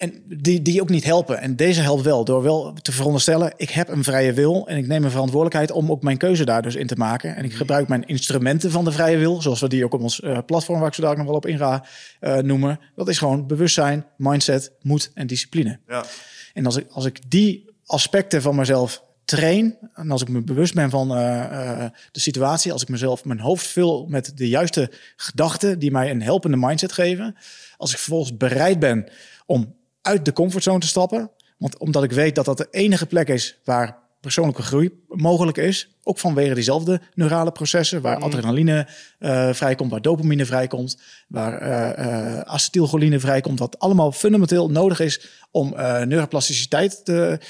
en 0.00 0.22
die, 0.26 0.62
die 0.62 0.80
ook 0.80 0.88
niet 0.88 1.04
helpen. 1.04 1.40
En 1.40 1.56
deze 1.56 1.80
helpt 1.80 2.02
wel 2.02 2.24
door 2.24 2.42
wel 2.42 2.72
te 2.82 2.92
veronderstellen... 2.92 3.52
ik 3.56 3.70
heb 3.70 3.88
een 3.88 4.04
vrije 4.04 4.32
wil 4.32 4.68
en 4.68 4.76
ik 4.76 4.86
neem 4.86 5.04
een 5.04 5.10
verantwoordelijkheid... 5.10 5.70
om 5.70 5.90
ook 5.90 6.02
mijn 6.02 6.16
keuze 6.16 6.44
daar 6.44 6.62
dus 6.62 6.74
in 6.74 6.86
te 6.86 6.96
maken. 6.96 7.36
En 7.36 7.44
ik 7.44 7.52
gebruik 7.52 7.88
mijn 7.88 8.06
instrumenten 8.06 8.70
van 8.70 8.84
de 8.84 8.92
vrije 8.92 9.16
wil... 9.16 9.42
zoals 9.42 9.60
we 9.60 9.68
die 9.68 9.84
ook 9.84 9.94
op 9.94 10.00
ons 10.00 10.20
eh, 10.20 10.38
platform, 10.46 10.78
waar 10.78 10.88
ik 10.88 10.94
zo 10.94 11.02
dadelijk 11.02 11.28
nog 11.28 11.40
wel 11.42 11.50
op 11.50 11.60
in 11.60 11.66
ga 11.66 11.86
eh, 12.20 12.36
noemen. 12.36 12.80
Dat 12.94 13.08
is 13.08 13.18
gewoon 13.18 13.46
bewustzijn, 13.46 14.06
mindset, 14.16 14.72
moed 14.82 15.10
en 15.14 15.26
discipline. 15.26 15.78
ja. 15.88 16.04
En 16.54 16.66
als 16.66 16.76
ik, 16.76 16.86
als 16.90 17.04
ik 17.04 17.30
die 17.30 17.70
aspecten 17.86 18.42
van 18.42 18.56
mezelf 18.56 19.04
train, 19.24 19.78
en 19.94 20.10
als 20.10 20.22
ik 20.22 20.28
me 20.28 20.42
bewust 20.42 20.74
ben 20.74 20.90
van 20.90 21.16
eh, 21.16 21.84
de 22.12 22.20
situatie, 22.20 22.72
als 22.72 22.82
ik 22.82 22.88
mezelf 22.88 23.24
mijn 23.24 23.40
hoofd 23.40 23.66
vul 23.66 24.06
met 24.08 24.32
de 24.34 24.48
juiste 24.48 24.90
gedachten 25.16 25.78
die 25.78 25.90
mij 25.90 26.10
een 26.10 26.22
helpende 26.22 26.56
mindset 26.56 26.92
geven, 26.92 27.36
als 27.76 27.90
ik 27.92 27.98
vervolgens 27.98 28.36
bereid 28.36 28.78
ben 28.78 29.08
om 29.46 29.78
uit 30.02 30.24
de 30.24 30.32
comfortzone 30.32 30.78
te 30.78 30.86
stappen, 30.86 31.30
want 31.58 31.78
omdat 31.78 32.02
ik 32.02 32.12
weet 32.12 32.34
dat 32.34 32.44
dat 32.44 32.56
de 32.56 32.68
enige 32.70 33.06
plek 33.06 33.28
is 33.28 33.58
waar 33.64 33.98
persoonlijke 34.20 34.62
groei 34.62 34.90
mogelijk 35.08 35.58
is, 35.58 35.96
ook 36.02 36.18
vanwege 36.18 36.54
diezelfde 36.54 37.00
neurale 37.14 37.52
processen, 37.52 38.00
waar 38.00 38.16
adrenaline 38.16 38.88
eh, 39.18 39.52
vrijkomt, 39.52 39.90
waar 39.90 40.02
dopamine 40.02 40.44
vrijkomt, 40.44 40.98
waar 41.28 41.58
eh 41.58 41.88
eh, 41.90 42.40
acetylcholine 42.40 43.20
vrijkomt, 43.20 43.58
wat 43.58 43.78
allemaal 43.78 44.12
fundamenteel 44.12 44.70
nodig 44.70 45.00
is 45.00 45.28
om 45.50 45.74
neuroplasticiteit 46.04 47.04
te, 47.04 47.40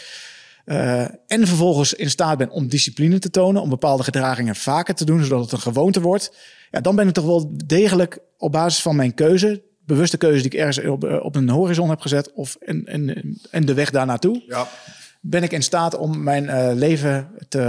en 1.27 1.47
vervolgens 1.47 1.94
in 1.94 2.10
staat 2.10 2.39
ben 2.39 2.51
om 2.51 2.68
discipline 2.68 3.18
te 3.18 3.31
tonen, 3.31 3.62
om 3.62 3.68
bepaalde 3.68 4.02
gedragingen 4.02 4.56
vaker 4.56 4.94
te 4.94 5.05
doen, 5.05 5.24
zodat 5.24 5.43
het 5.43 5.52
een 5.52 5.60
gewoonte 5.60 6.01
wordt. 6.01 6.32
Ja, 6.70 6.81
dan 6.81 6.97
ben 6.97 7.09
ik 7.09 7.14
toch 7.14 7.24
wel 7.24 7.52
degelijk 7.66 8.18
op 8.39 8.52
basis 8.52 8.82
van 8.82 8.97
mijn 8.97 9.14
keuze, 9.14 9.62
bewuste 9.95 10.17
keuze 10.17 10.43
die 10.43 10.51
ik 10.51 10.59
ergens 10.59 10.87
op, 10.87 11.05
eh, 11.05 11.25
op 11.25 11.37
een 11.37 11.49
horizon 11.49 11.89
heb 11.89 12.01
gezet, 12.01 12.33
of 12.33 12.57
en, 12.61 12.85
en, 12.85 13.39
en 13.51 13.67
de 13.67 13.75
weg 13.75 13.91
daar 13.91 14.07
naartoe, 14.07 14.43
ja. 14.47 14.69
ben 15.21 15.43
ik 15.43 15.53
in 15.53 15.62
staat 15.62 15.97
om 15.97 16.23
mijn 16.23 16.49
eh, 16.49 16.71
leven 16.75 17.31
te, 17.49 17.61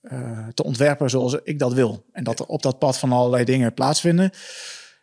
eh, 0.00 0.48
te 0.54 0.62
ontwerpen 0.62 1.10
zoals 1.10 1.36
ik 1.44 1.58
dat 1.58 1.72
wil. 1.72 2.04
En 2.12 2.24
dat 2.24 2.38
er 2.38 2.46
op 2.46 2.62
dat 2.62 2.78
pad 2.78 2.98
van 2.98 3.12
allerlei 3.12 3.44
dingen 3.44 3.74
plaatsvinden. 3.74 4.30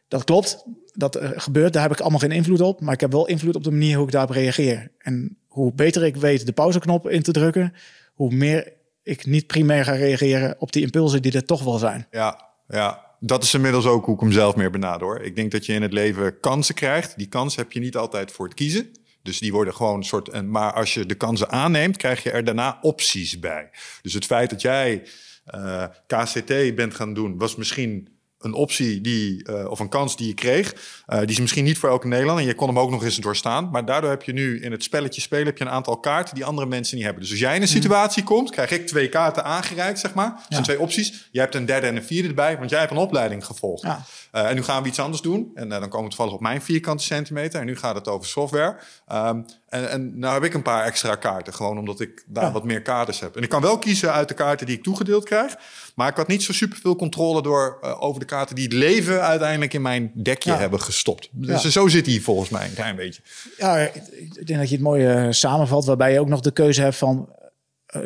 Dat 0.07 0.23
klopt, 0.23 0.63
dat 0.93 1.19
gebeurt, 1.21 1.73
daar 1.73 1.81
heb 1.81 1.91
ik 1.91 1.99
allemaal 1.99 2.19
geen 2.19 2.31
invloed 2.31 2.61
op. 2.61 2.81
Maar 2.81 2.93
ik 2.93 2.99
heb 2.99 3.11
wel 3.11 3.27
invloed 3.27 3.55
op 3.55 3.63
de 3.63 3.71
manier 3.71 3.95
hoe 3.97 4.05
ik 4.05 4.11
daarop 4.11 4.35
reageer. 4.35 4.91
En 4.97 5.37
hoe 5.47 5.73
beter 5.73 6.05
ik 6.05 6.15
weet 6.15 6.45
de 6.45 6.51
pauzeknop 6.51 7.09
in 7.09 7.21
te 7.21 7.31
drukken, 7.31 7.73
hoe 8.13 8.33
meer 8.33 8.73
ik 9.03 9.25
niet 9.25 9.47
primair 9.47 9.83
ga 9.83 9.91
reageren 9.91 10.55
op 10.59 10.71
die 10.71 10.83
impulsen 10.83 11.21
die 11.21 11.31
er 11.31 11.45
toch 11.45 11.63
wel 11.63 11.77
zijn. 11.77 12.07
Ja, 12.11 12.49
ja. 12.67 13.06
Dat 13.19 13.43
is 13.43 13.53
inmiddels 13.53 13.85
ook 13.85 14.05
hoe 14.05 14.15
ik 14.15 14.21
hem 14.21 14.31
zelf 14.31 14.55
meer 14.55 14.71
benader. 14.71 15.07
Hoor. 15.07 15.21
Ik 15.21 15.35
denk 15.35 15.51
dat 15.51 15.65
je 15.65 15.73
in 15.73 15.81
het 15.81 15.93
leven 15.93 16.39
kansen 16.39 16.75
krijgt. 16.75 17.17
Die 17.17 17.27
kans 17.27 17.55
heb 17.55 17.71
je 17.71 17.79
niet 17.79 17.95
altijd 17.95 18.31
voor 18.31 18.45
het 18.45 18.53
kiezen. 18.53 18.91
Dus 19.21 19.39
die 19.39 19.51
worden 19.51 19.73
gewoon 19.73 19.97
een 19.97 20.03
soort. 20.03 20.45
Maar 20.45 20.73
als 20.73 20.93
je 20.93 21.05
de 21.05 21.15
kansen 21.15 21.49
aanneemt, 21.49 21.97
krijg 21.97 22.23
je 22.23 22.31
er 22.31 22.43
daarna 22.43 22.77
opties 22.81 23.39
bij. 23.39 23.69
Dus 24.01 24.13
het 24.13 24.25
feit 24.25 24.49
dat 24.49 24.61
jij 24.61 25.07
eh, 25.45 25.83
KCT 26.07 26.75
bent 26.75 26.93
gaan 26.93 27.13
doen, 27.13 27.37
was 27.37 27.55
misschien 27.55 28.16
een 28.39 28.53
optie 28.53 29.01
die, 29.01 29.43
eh, 29.43 29.69
of 29.69 29.79
een 29.79 29.89
kans 29.89 30.17
die 30.17 30.27
je 30.27 30.33
kreeg. 30.33 30.75
Eh, 31.05 31.19
die 31.19 31.29
is 31.29 31.39
misschien 31.39 31.63
niet 31.63 31.77
voor 31.77 31.89
elke 31.89 32.07
Nederlander. 32.07 32.43
En 32.43 32.49
je 32.49 32.55
kon 32.55 32.67
hem 32.67 32.79
ook 32.79 32.89
nog 32.89 33.03
eens 33.03 33.15
doorstaan. 33.15 33.69
Maar 33.71 33.85
daardoor 33.85 34.09
heb 34.09 34.23
je 34.23 34.33
nu 34.33 34.61
in 34.61 34.71
het 34.71 34.83
spelletje 34.83 35.21
spelen 35.21 35.45
heb 35.45 35.57
je 35.57 35.63
een 35.63 35.69
aantal 35.69 35.99
kaarten 35.99 36.35
die 36.35 36.45
andere 36.45 36.67
mensen 36.67 36.95
niet 36.95 37.05
hebben. 37.05 37.23
Dus 37.23 37.31
als 37.31 37.41
jij 37.41 37.55
in 37.55 37.61
een 37.61 37.67
situatie 37.67 38.23
komt, 38.23 38.51
krijg 38.51 38.71
ik 38.71 38.87
twee 38.87 39.09
kaarten 39.09 39.43
aangereikt, 39.43 39.99
zeg 39.99 40.13
maar. 40.13 40.29
Dat 40.29 40.45
zijn 40.49 40.63
twee 40.63 40.79
opties. 40.79 41.29
Jij 41.31 41.43
hebt 41.43 41.55
een 41.55 41.65
derde 41.65 41.87
en 41.87 41.95
een 41.95 42.03
vierde 42.03 42.27
erbij, 42.27 42.57
want 42.57 42.69
jij 42.69 42.79
hebt 42.79 42.91
een 42.91 42.97
opleiding 42.97 43.45
gevolgd. 43.45 43.83
Ja. 43.83 44.05
Eh, 44.37 44.49
en 44.49 44.55
nu 44.55 44.63
gaan 44.63 44.81
we 44.83 44.87
iets 44.89 44.99
anders 44.99 45.21
doen. 45.21 45.51
En 45.53 45.71
eh, 45.71 45.79
dan 45.79 45.89
komen 45.89 46.03
we 46.03 46.07
toevallig 46.09 46.33
op 46.33 46.41
mijn 46.41 46.61
vierkante 46.61 47.03
centimeter. 47.03 47.59
En 47.59 47.65
nu 47.65 47.77
gaat 47.77 47.95
het 47.95 48.07
over 48.07 48.27
software. 48.27 48.75
Ehm, 49.07 49.41
en, 49.69 49.89
en 49.89 50.19
nou 50.19 50.33
heb 50.33 50.43
ik 50.43 50.53
een 50.53 50.61
paar 50.61 50.85
extra 50.85 51.15
kaarten. 51.15 51.53
Gewoon 51.53 51.77
omdat 51.77 51.99
ik 51.99 52.23
daar 52.27 52.43
Ja. 52.43 52.51
wat 52.51 52.63
meer 52.63 52.81
kaders 52.81 53.19
heb. 53.19 53.35
En 53.35 53.43
ik 53.43 53.49
kan 53.49 53.61
wel 53.61 53.77
kiezen 53.79 54.11
uit 54.13 54.27
de 54.27 54.33
kaarten 54.33 54.65
die 54.65 54.77
ik 54.77 54.83
toegedeeld 54.83 55.23
krijg. 55.25 55.55
Maar 55.95 56.09
ik 56.09 56.15
had 56.15 56.27
niet 56.27 56.43
zo 56.43 56.53
super 56.53 56.77
veel 56.77 56.95
controle 56.95 57.41
door 57.41 57.77
eh, 57.81 58.03
over 58.03 58.19
de 58.19 58.25
kaarten 58.25 58.55
die 58.55 58.63
het 58.63 58.73
leven 58.73 59.21
uiteindelijk 59.21 59.73
in 59.73 59.81
mijn 59.81 60.11
dekje 60.13 60.51
Ja. 60.51 60.57
hebben 60.57 60.81
gestopt. 60.81 61.29
Dus 61.31 61.63
Ja. 61.63 61.69
zo 61.69 61.87
zit 61.87 62.05
hij 62.05 62.19
volgens 62.19 62.49
mij 62.49 62.65
een 62.67 62.73
klein 62.73 62.95
beetje. 62.95 63.21
Ja, 63.57 63.77
ik 63.77 64.47
denk 64.47 64.59
dat 64.59 64.69
je 64.69 64.75
het 64.75 64.83
mooi 64.83 65.05
eh, 65.05 65.27
samenvat, 65.29 65.85
waarbij 65.85 66.13
je 66.13 66.19
ook 66.19 66.27
nog 66.27 66.41
de 66.41 66.51
keuze 66.51 66.81
hebt 66.81 66.95
van 66.95 67.29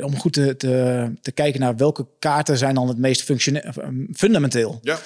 om 0.02 0.18
goed 0.18 0.34
te, 0.34 0.58
te, 0.58 1.12
te 1.22 1.32
kijken 1.32 1.60
naar 1.60 1.76
welke 1.76 2.08
kaarten 2.20 2.58
zijn 2.58 2.76
dan 2.76 2.88
het 2.88 2.98
meest 2.98 3.24
fundamenteel. 4.14 4.80
Ja. 4.82 4.98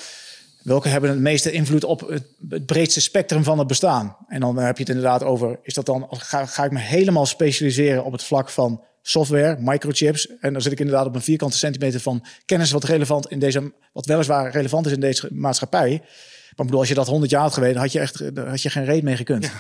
Welke 0.66 0.88
hebben 0.88 1.10
het 1.10 1.20
meeste 1.20 1.52
invloed 1.52 1.84
op 1.84 2.10
het, 2.10 2.24
het 2.50 2.66
breedste 2.66 3.02
spectrum 3.02 3.44
van 3.44 3.60
het 3.60 3.68
bestaan? 3.68 4.18
En 4.28 4.40
dan 4.40 4.58
heb 4.58 4.78
je 4.78 4.84
het 4.84 4.96
inderdaad 4.96 5.24
over, 5.24 5.60
is 5.64 5.74
dat 5.74 5.86
dan, 5.86 6.08
ga, 6.10 6.46
ga 6.46 6.64
ik 6.64 6.72
me 6.72 6.80
helemaal 6.80 7.26
specialiseren 7.26 8.04
op 8.04 8.12
het 8.12 8.24
vlak 8.24 8.50
van 8.50 8.84
software, 9.02 9.58
microchips. 9.60 10.28
En 10.40 10.54
dan 10.54 10.62
zit 10.62 10.72
ik 10.72 10.80
inderdaad 10.80 11.06
op 11.06 11.16
een 11.16 11.22
vierkante 11.22 11.58
centimeter 11.58 12.00
van 12.00 12.26
kennis 12.46 12.72
wat 12.72 12.84
relevant 12.84 13.32
in 13.32 13.40
deze, 13.40 13.74
wat 13.94 14.06
weliswaar 14.06 14.52
relevant 14.52 14.86
is 14.86 14.92
in 14.92 15.00
deze 15.00 15.28
maatschappij. 15.32 15.90
Maar 16.00 16.66
ik 16.66 16.66
bedoel, 16.66 16.80
als 16.80 16.88
je 16.88 16.96
dat 16.96 17.08
100 17.08 17.32
jaar 17.32 17.42
had 17.42 17.54
geweten, 17.54 17.82
had 17.82 17.92
je 17.92 18.00
echt 18.00 18.24
had 18.36 18.62
je 18.62 18.70
geen 18.70 18.86
reet 18.86 19.04
mee 19.04 19.16
gekund. 19.16 19.52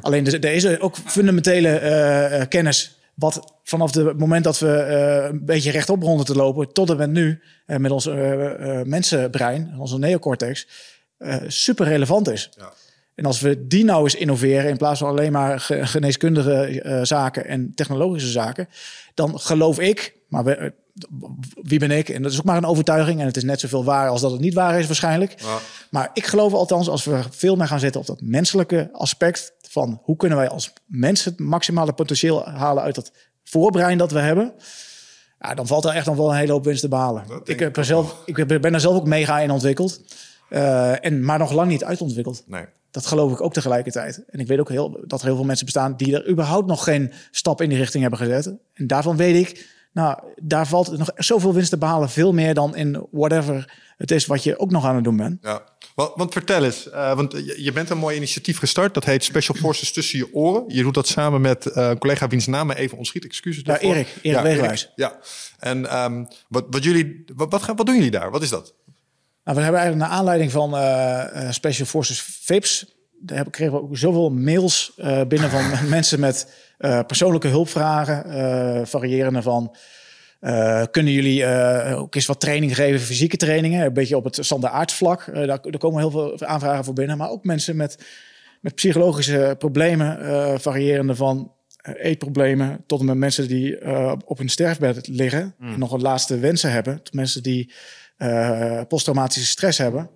Alleen 0.00 0.26
er, 0.26 0.44
er 0.44 0.52
is 0.52 0.78
ook 0.78 0.96
fundamentele 0.96 1.68
eh, 1.68 2.40
eh, 2.40 2.48
kennis. 2.48 2.98
Wat 3.18 3.54
vanaf 3.64 3.94
het 3.94 4.18
moment 4.18 4.44
dat 4.44 4.58
we 4.58 4.72
eh, 4.72 5.28
een 5.30 5.44
beetje 5.44 5.70
rechtop 5.70 6.00
begonnen 6.00 6.24
te 6.26 6.34
lopen, 6.34 6.72
tot 6.72 6.90
en 6.90 6.96
met 6.96 7.10
nu, 7.10 7.40
eh, 7.66 7.76
met 7.76 7.90
ons 7.90 8.06
eh, 8.06 8.82
mensenbrein, 8.82 9.74
onze 9.78 9.98
neocortex, 9.98 10.66
super 11.46 11.86
relevant 11.86 12.28
is. 12.30 12.50
Ja. 12.56 12.72
En 13.14 13.24
als 13.24 13.40
we 13.40 13.66
die 13.66 13.84
nou 13.84 14.02
eens 14.02 14.14
innoveren, 14.14 14.70
in 14.70 14.76
plaats 14.76 14.98
van 14.98 15.08
alleen 15.08 15.32
maar 15.32 15.60
ge- 15.60 15.86
geneeskundige 15.86 17.00
zaken 17.02 17.46
en 17.46 17.72
technologische 17.74 18.30
zaken, 18.30 18.68
dan 19.14 19.40
geloof 19.40 19.78
ik, 19.78 20.14
maar 20.28 20.44
we, 20.44 20.72
wie 21.62 21.78
ben 21.78 21.90
ik? 21.90 22.08
En 22.08 22.22
dat 22.22 22.32
is 22.32 22.38
ook 22.38 22.44
maar 22.44 22.56
een 22.56 22.64
overtuiging 22.64 23.20
en 23.20 23.26
het 23.26 23.36
is 23.36 23.42
net 23.42 23.60
zoveel 23.60 23.84
waar 23.84 24.08
als 24.08 24.20
dat 24.20 24.30
het 24.30 24.40
niet 24.40 24.54
waar 24.54 24.78
is 24.78 24.86
waarschijnlijk. 24.86 25.40
Ja. 25.40 25.58
Maar 25.90 26.10
ik 26.12 26.26
geloof 26.26 26.52
althans, 26.52 26.88
als 26.88 27.04
we 27.04 27.20
veel 27.30 27.56
meer 27.56 27.66
gaan 27.66 27.80
zitten 27.80 28.00
op 28.00 28.06
dat 28.06 28.20
menselijke 28.20 28.88
aspect 28.92 29.52
van 29.68 30.00
hoe 30.02 30.16
kunnen 30.16 30.38
wij 30.38 30.48
als 30.48 30.72
mensen 30.86 31.30
het 31.30 31.40
maximale 31.40 31.92
potentieel 31.92 32.48
halen 32.48 32.82
uit 32.82 32.94
dat 32.94 33.12
voorbrein 33.44 33.98
dat 33.98 34.10
we 34.10 34.18
hebben. 34.18 34.54
Ja, 35.40 35.54
dan 35.54 35.66
valt 35.66 35.84
er 35.84 35.94
echt 35.94 36.06
nog 36.06 36.16
wel 36.16 36.30
een 36.30 36.36
hele 36.36 36.52
hoop 36.52 36.64
winst 36.64 36.80
te 36.80 36.88
behalen. 36.88 37.24
Ik, 37.44 37.58
heb 37.58 37.76
er 37.76 37.84
zelf, 37.84 38.22
ik 38.24 38.46
ben 38.46 38.74
er 38.74 38.80
zelf 38.80 38.96
ook 38.96 39.06
mega 39.06 39.40
in 39.40 39.50
ontwikkeld. 39.50 40.00
Eh, 40.48 41.04
en, 41.04 41.24
maar 41.24 41.38
nog 41.38 41.52
lang 41.52 41.70
niet 41.70 41.84
uitontwikkeld. 41.84 42.44
Nee. 42.46 42.64
Dat 42.90 43.06
geloof 43.06 43.32
ik 43.32 43.40
ook 43.40 43.52
tegelijkertijd. 43.52 44.24
En 44.30 44.40
ik 44.40 44.46
weet 44.46 44.58
ook 44.58 44.68
heel, 44.68 45.00
dat 45.06 45.20
er 45.20 45.26
heel 45.26 45.36
veel 45.36 45.44
mensen 45.44 45.64
bestaan 45.64 45.96
die 45.96 46.14
er 46.14 46.30
überhaupt 46.30 46.66
nog 46.66 46.84
geen 46.84 47.12
stap 47.30 47.60
in 47.62 47.68
die 47.68 47.78
richting 47.78 48.02
hebben 48.02 48.20
gezet. 48.20 48.54
En 48.74 48.86
daarvan 48.86 49.16
weet 49.16 49.48
ik, 49.48 49.66
nou, 49.92 50.18
daar 50.42 50.66
valt 50.66 50.98
nog 50.98 51.10
zoveel 51.14 51.54
winst 51.54 51.70
te 51.70 51.78
behalen. 51.78 52.08
Veel 52.08 52.32
meer 52.32 52.54
dan 52.54 52.76
in 52.76 53.06
whatever 53.10 53.76
het 53.96 54.10
is 54.10 54.26
wat 54.26 54.42
je 54.42 54.58
ook 54.58 54.70
nog 54.70 54.84
aan 54.84 54.94
het 54.94 55.04
doen 55.04 55.16
bent. 55.16 55.38
Ja, 55.42 55.62
want, 55.98 56.12
want 56.14 56.32
vertel 56.32 56.64
eens, 56.64 56.90
eh, 56.90 57.14
want 57.14 57.32
je, 57.56 57.72
bent 57.72 57.90
een 57.90 57.98
mooi 57.98 58.16
initiatief 58.16 58.58
gestart. 58.58 58.94
Dat 58.94 59.04
heet 59.04 59.24
Special 59.24 59.56
Forces 59.56 59.92
tussen 59.92 60.18
je 60.18 60.34
oren. 60.34 60.64
Je 60.66 60.82
doet 60.82 60.94
dat 60.94 61.06
samen 61.06 61.40
met 61.40 61.66
eh, 61.66 61.88
een 61.88 61.98
collega 61.98 62.28
wiens 62.28 62.46
naam 62.46 62.66
me 62.66 62.76
even 62.76 62.98
ontschiet. 62.98 63.24
Excuses 63.24 63.62
Ja, 63.62 63.72
daarvoor. 63.72 63.94
Erik. 63.94 64.08
Erik 64.22 64.42
Wegenwijs. 64.42 64.92
Ja, 64.94 65.18
en 65.58 65.86
ehm, 65.86 66.24
wat, 66.48 66.64
wat, 66.70 66.84
jullie, 66.84 67.24
wat, 67.34 67.50
wat, 67.50 67.62
gaan- 67.62 67.76
wat 67.76 67.86
doen 67.86 67.94
jullie 67.94 68.10
daar? 68.10 68.30
Wat 68.30 68.42
is 68.42 68.48
dat? 68.48 68.74
Nou, 69.44 69.56
we 69.56 69.62
hebben 69.62 69.80
eigenlijk 69.80 70.10
naar 70.10 70.18
aanleiding 70.18 70.50
van 70.50 70.76
eh, 70.76 71.50
Special 71.50 71.86
Forces 71.86 72.22
VIPs... 72.22 72.96
Daar 73.20 73.50
kregen 73.50 73.74
we 73.74 73.80
ook 73.80 73.96
zoveel 73.96 74.30
mails 74.30 74.92
binnen 75.28 75.50
van 75.50 75.64
mensen 75.88 76.20
met 76.20 76.52
persoonlijke 77.06 77.48
hulpvragen. 77.48 78.86
variërende 78.86 79.42
van 79.42 79.76
Uh, 80.40 80.82
kunnen 80.90 81.12
jullie 81.12 81.40
uh, 81.40 81.94
ook 81.98 82.14
eens 82.14 82.26
wat 82.26 82.40
training 82.40 82.74
geven, 82.74 83.00
fysieke 83.00 83.36
trainingen, 83.36 83.84
een 83.84 83.92
beetje 83.92 84.16
op 84.16 84.24
het 84.24 84.38
standaard 84.40 84.92
vlak. 84.92 85.26
Uh, 85.26 85.34
daar, 85.34 85.46
daar, 85.46 85.78
komen 85.78 85.98
heel 85.98 86.10
veel 86.10 86.40
aanvragen 86.40 86.84
voor 86.84 86.94
binnen, 86.94 87.16
maar 87.16 87.30
ook 87.30 87.44
mensen 87.44 87.76
met, 87.76 87.98
met 88.60 88.74
psychologische 88.74 89.54
problemen, 89.58 90.60
variërende 90.60 91.14
van 91.14 91.52
eetproblemen 91.82 92.84
tot 92.86 93.00
en 93.00 93.06
met 93.06 93.16
mensen 93.16 93.48
die 93.48 93.94
op 94.26 94.38
hun 94.38 94.48
sterfbed 94.48 95.08
liggen 95.08 95.54
mm. 95.58 95.72
en 95.72 95.78
nog 95.78 95.92
een 95.92 96.00
laatste 96.00 96.38
wensen 96.38 96.70
hebben, 96.70 97.02
tot 97.02 97.14
mensen 97.14 97.42
die 97.42 97.72
posttraumatische 98.88 99.46
stress 99.48 99.78
hebben. 99.78 100.10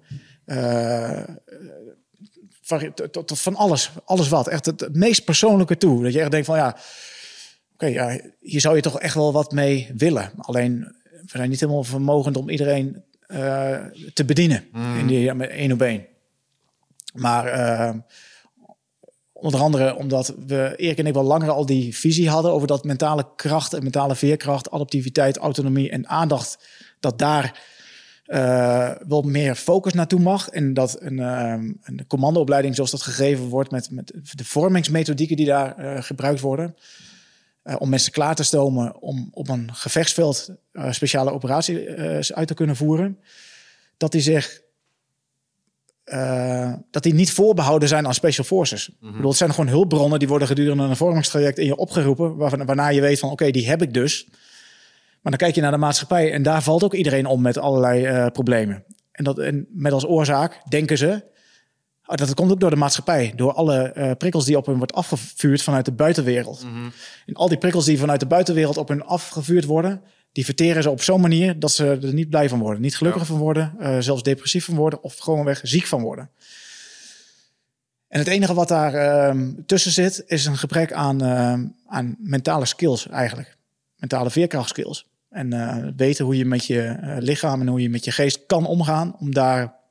Tot, 2.94 3.26
tot, 3.26 3.40
van 3.40 3.56
alles, 3.56 3.90
alles 4.04 4.28
wat. 4.28 4.48
Echt 4.48 4.66
het, 4.66 4.80
het 4.80 4.96
meest 4.96 5.24
persoonlijke 5.24 5.76
toe. 5.76 6.02
Dat 6.02 6.12
je 6.12 6.20
echt 6.20 6.30
denkt 6.30 6.46
van 6.46 6.56
ja, 6.56 6.76
okay, 7.74 7.92
ja, 7.92 8.20
hier 8.40 8.60
zou 8.60 8.76
je 8.76 8.82
toch 8.82 9.00
echt 9.00 9.14
wel 9.14 9.32
wat 9.32 9.52
mee 9.52 9.90
willen. 9.96 10.30
Alleen, 10.36 10.80
we 11.02 11.28
zijn 11.38 11.50
niet 11.50 11.60
helemaal 11.60 11.84
vermogend 11.84 12.36
om 12.36 12.48
iedereen 12.48 13.02
uh, 13.28 13.78
te 14.14 14.24
bedienen 14.24 14.64
mm. 14.72 14.98
in 14.98 15.06
die 15.06 15.34
met 15.34 15.50
één 15.50 15.72
op 15.72 15.82
één. 15.82 16.06
Maar 17.14 17.46
uh, 17.46 17.94
onder 19.32 19.60
andere 19.60 19.96
omdat 19.96 20.34
we, 20.46 20.72
Erik 20.76 20.98
en 20.98 21.06
ik, 21.06 21.14
wel 21.14 21.22
langer 21.22 21.50
al 21.50 21.66
die 21.66 21.96
visie 21.96 22.28
hadden 22.28 22.52
over 22.52 22.66
dat 22.66 22.84
mentale 22.84 23.26
kracht 23.36 23.72
en 23.72 23.82
mentale 23.82 24.14
veerkracht, 24.14 24.70
adaptiviteit, 24.70 25.36
autonomie 25.36 25.90
en 25.90 26.08
aandacht, 26.08 26.68
dat 27.00 27.18
daar 27.18 27.60
uh, 28.26 28.90
wel 29.08 29.22
meer 29.22 29.54
focus 29.54 29.92
naartoe 29.92 30.20
mag. 30.20 30.48
En 30.48 30.74
dat 30.74 30.96
een, 31.00 31.18
uh, 31.18 31.54
een 31.82 32.04
commandoopleiding 32.06 32.74
zoals 32.74 32.90
dat 32.90 33.02
gegeven 33.02 33.44
wordt 33.44 33.70
met, 33.70 33.90
met 33.90 34.12
de 34.32 34.44
vormingsmethodieken 34.44 35.36
die 35.36 35.46
daar 35.46 35.78
uh, 35.78 36.02
gebruikt 36.02 36.40
worden, 36.40 36.76
uh, 37.64 37.74
om 37.78 37.88
mensen 37.88 38.12
klaar 38.12 38.34
te 38.34 38.42
stomen 38.42 39.00
om 39.00 39.28
op 39.32 39.48
een 39.48 39.74
gevechtsveld 39.74 40.50
uh, 40.72 40.92
speciale 40.92 41.32
operaties 41.32 41.76
uh, 41.78 42.18
uit 42.36 42.48
te 42.48 42.54
kunnen 42.54 42.76
voeren. 42.76 43.18
Dat 43.96 44.12
die 44.12 44.20
zich 44.20 44.60
dat 46.90 47.02
die 47.02 47.14
niet 47.14 47.32
voorbehouden 47.32 47.88
zijn 47.88 48.06
aan 48.06 48.14
special 48.14 48.44
forces. 48.44 48.88
Mm 48.88 48.96
-hmm. 48.98 49.08
Ik 49.08 49.14
bedoel, 49.14 49.30
het 49.30 49.38
zijn 49.38 49.50
gewoon 49.50 49.68
hulpbronnen 49.68 50.18
die 50.18 50.28
worden 50.28 50.48
gedurende 50.48 50.82
een 50.82 50.96
vormingstraject 50.96 51.58
in 51.58 51.66
je 51.66 51.76
opgeroepen, 51.76 52.36
waarvan, 52.36 52.66
waarna 52.66 52.88
je 52.88 53.00
weet 53.00 53.18
van 53.18 53.30
oké, 53.30 53.42
okay, 53.42 53.52
die 53.52 53.68
heb 53.68 53.82
ik 53.82 53.94
dus. 53.94 54.26
Maar 55.20 55.32
dan 55.32 55.36
kijk 55.36 55.54
je 55.54 55.60
naar 55.60 55.70
de 55.70 55.76
maatschappij 55.76 56.32
en 56.32 56.42
daar 56.42 56.62
valt 56.62 56.84
ook 56.84 56.94
iedereen 56.94 57.26
om 57.26 57.42
met 57.42 57.58
allerlei 57.58 58.30
problemen. 58.30 58.84
En, 59.12 59.24
dat, 59.24 59.38
en 59.38 59.66
met 59.70 59.92
als 59.92 60.06
oorzaak 60.06 60.62
denken 60.68 60.98
ze 60.98 61.22
dat 62.16 62.34
komt 62.34 62.50
ook 62.50 62.60
door 62.60 62.70
de 62.70 62.76
maatschappij, 62.76 63.32
door 63.36 63.52
alle 63.52 63.92
uh, 63.96 64.10
prikkels 64.18 64.44
die 64.44 64.56
op 64.56 64.66
hen 64.66 64.76
wordt 64.76 64.92
afgevuurd 64.92 65.62
vanuit 65.62 65.84
de 65.84 65.92
buitenwereld. 65.92 66.64
Mm 66.64 66.72
-hmm. 66.72 66.92
En 67.26 67.34
al 67.34 67.48
die 67.48 67.58
prikkels 67.58 67.84
die 67.84 67.98
vanuit 67.98 68.20
de 68.20 68.26
buitenwereld 68.26 68.76
op 68.76 68.88
hen 68.88 69.06
afgevuurd 69.06 69.64
worden, 69.64 70.02
die 70.32 70.44
verteren 70.44 70.82
ze 70.82 70.90
op 70.90 71.02
zo'n 71.02 71.20
manier 71.20 71.58
dat 71.58 71.72
ze 71.72 71.98
er 72.02 72.14
niet 72.14 72.30
blij 72.30 72.48
van 72.48 72.58
worden, 72.58 72.82
niet 72.82 72.96
gelukkig 72.96 73.22
ja. 73.22 73.28
van 73.28 73.38
worden, 73.38 73.74
uh, 73.80 73.96
zelfs 73.98 74.22
depressief 74.22 74.64
van 74.64 74.74
worden 74.74 75.02
of 75.02 75.18
gewoonweg 75.18 75.60
ziek 75.62 75.86
van 75.86 76.02
worden. 76.02 76.30
En 78.08 78.18
het 78.18 78.28
enige 78.28 78.54
wat 78.54 78.68
daar 78.68 78.94
uh, 79.34 79.48
tussen 79.66 79.92
zit, 79.92 80.22
is 80.26 80.46
een 80.46 80.56
gebrek 80.56 80.92
aan, 80.92 81.22
aan 81.86 82.16
mentale 82.18 82.66
skills 82.66 83.08
eigenlijk. 83.08 83.56
Mentale 83.96 84.30
veerkrachtskills. 84.30 85.10
En 85.28 85.54
uh, 85.54 85.76
weten 85.96 86.24
hoe 86.24 86.36
je 86.36 86.44
met 86.44 86.66
je 86.66 86.96
lichaam 87.18 87.60
en 87.60 87.66
hoe 87.66 87.82
je 87.82 87.90
met 87.90 88.04
je 88.04 88.10
geest 88.10 88.46
kan 88.46 88.66
omgaan 88.66 89.16
om 89.18 89.34
daar 89.34 89.81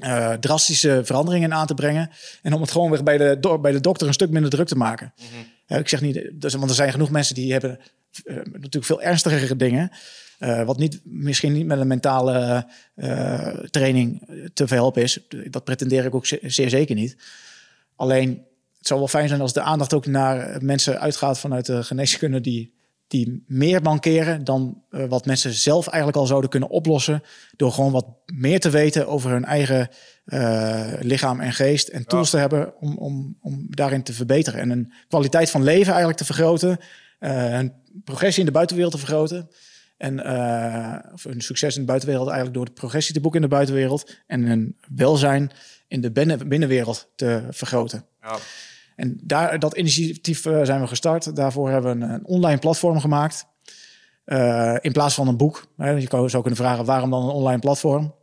uh, 0.00 0.32
drastische 0.32 1.00
veranderingen 1.04 1.54
aan 1.54 1.66
te 1.66 1.74
brengen. 1.74 2.10
En 2.42 2.52
om 2.52 2.60
het 2.60 2.70
gewoon 2.70 2.90
weer 2.90 3.02
bij 3.02 3.18
de, 3.18 3.58
bij 3.60 3.72
de 3.72 3.80
dokter 3.80 4.06
een 4.06 4.12
stuk 4.12 4.30
minder 4.30 4.50
druk 4.50 4.66
te 4.66 4.76
maken. 4.76 5.12
Mm 5.16 5.26
-hmm. 5.66 5.78
ik 5.78 5.88
zeg 5.88 6.00
niet, 6.00 6.30
dus, 6.32 6.54
want 6.54 6.68
er 6.68 6.76
zijn 6.76 6.92
genoeg 6.92 7.10
mensen 7.10 7.34
die 7.34 7.52
hebben 7.52 7.78
uh, 8.24 8.36
natuurlijk 8.36 8.84
veel 8.84 9.02
ernstigere 9.02 9.56
dingen. 9.56 9.90
Wat 10.64 10.78
niet, 10.78 11.00
misschien 11.04 11.52
niet 11.52 11.66
met 11.66 11.78
een 11.78 11.86
mentale 11.86 12.66
training 13.70 14.28
te 14.54 14.66
verhelpen 14.66 15.02
is. 15.02 15.18
Dat 15.50 15.64
pretendeer 15.64 16.04
ik 16.04 16.14
ook 16.14 16.26
zeer 16.26 16.70
zeker 16.70 16.94
niet. 16.94 17.16
Alleen, 17.96 18.44
het 18.78 18.86
zou 18.86 18.98
wel 18.98 19.08
fijn 19.08 19.28
zijn 19.28 19.40
als 19.40 19.52
de 19.52 19.60
aandacht 19.60 19.94
ook 19.94 20.06
naar 20.06 20.64
mensen 20.64 21.00
uitgaat 21.00 21.38
vanuit 21.38 21.66
de 21.66 21.82
geneeskunde 21.84 22.40
die 22.40 22.74
die 23.10 23.44
meer 23.46 23.82
mankeren 23.82 24.44
dan 24.44 24.82
uh, 24.90 25.04
wat 25.08 25.26
mensen 25.26 25.52
zelf 25.52 25.86
eigenlijk 25.86 26.18
al 26.18 26.26
zouden 26.26 26.50
kunnen 26.50 26.68
oplossen. 26.68 27.22
Door 27.56 27.72
gewoon 27.72 27.92
wat 27.92 28.06
meer 28.26 28.60
te 28.60 28.70
weten 28.70 29.08
over 29.08 29.30
hun 29.30 29.44
eigen 29.44 29.88
uh, 30.26 30.92
lichaam 31.00 31.40
en 31.40 31.52
geest. 31.52 31.88
En 31.88 32.06
tools 32.06 32.30
ja. 32.30 32.30
te 32.30 32.38
hebben 32.38 32.80
om, 32.80 32.96
om, 32.98 33.36
om 33.40 33.66
daarin 33.70 34.02
te 34.02 34.12
verbeteren. 34.12 34.60
En 34.60 34.70
een 34.70 34.92
kwaliteit 35.08 35.50
van 35.50 35.62
leven 35.62 35.88
eigenlijk 35.88 36.18
te 36.18 36.24
vergroten. 36.24 36.78
Uh, 37.20 37.58
een 37.58 37.72
progressie 38.04 38.40
in 38.40 38.46
de 38.46 38.52
buitenwereld 38.52 38.94
te 38.94 39.00
vergroten. 39.00 39.50
En 39.96 40.18
of 41.12 41.24
een 41.24 41.40
succes 41.40 41.74
in 41.74 41.80
de 41.80 41.86
buitenwereld 41.86 42.28
eigenlijk 42.28 42.56
door 42.56 42.66
de 42.66 42.80
progressie 42.80 43.14
te 43.14 43.20
boeken 43.20 43.42
in 43.42 43.48
de 43.48 43.54
buitenwereld. 43.54 44.16
En 44.26 44.46
een 44.46 44.76
welzijn 44.94 45.50
in 45.88 46.00
de 46.00 46.10
binnen, 46.10 46.48
binnenwereld 46.48 47.08
te 47.16 47.42
vergroten. 47.50 48.04
Ja. 48.22 48.36
En 49.00 49.18
daar, 49.22 49.58
dat 49.58 49.76
initiatief 49.76 50.44
uh, 50.44 50.62
zijn 50.62 50.80
we 50.80 50.86
gestart. 50.86 51.36
Daarvoor 51.36 51.70
hebben 51.70 51.98
we 51.98 52.04
een, 52.04 52.12
een 52.12 52.26
online 52.26 52.58
platform 52.58 53.00
gemaakt. 53.00 53.46
Uh, 54.26 54.76
in 54.80 54.92
plaats 54.92 55.14
van 55.14 55.28
een 55.28 55.36
boek. 55.36 55.66
Hè. 55.76 55.90
Je 55.90 56.08
zou 56.08 56.30
kunnen 56.30 56.56
vragen, 56.56 56.84
waarom 56.84 57.10
dan 57.10 57.22
een 57.22 57.34
online 57.34 57.58
platform? 57.58 58.14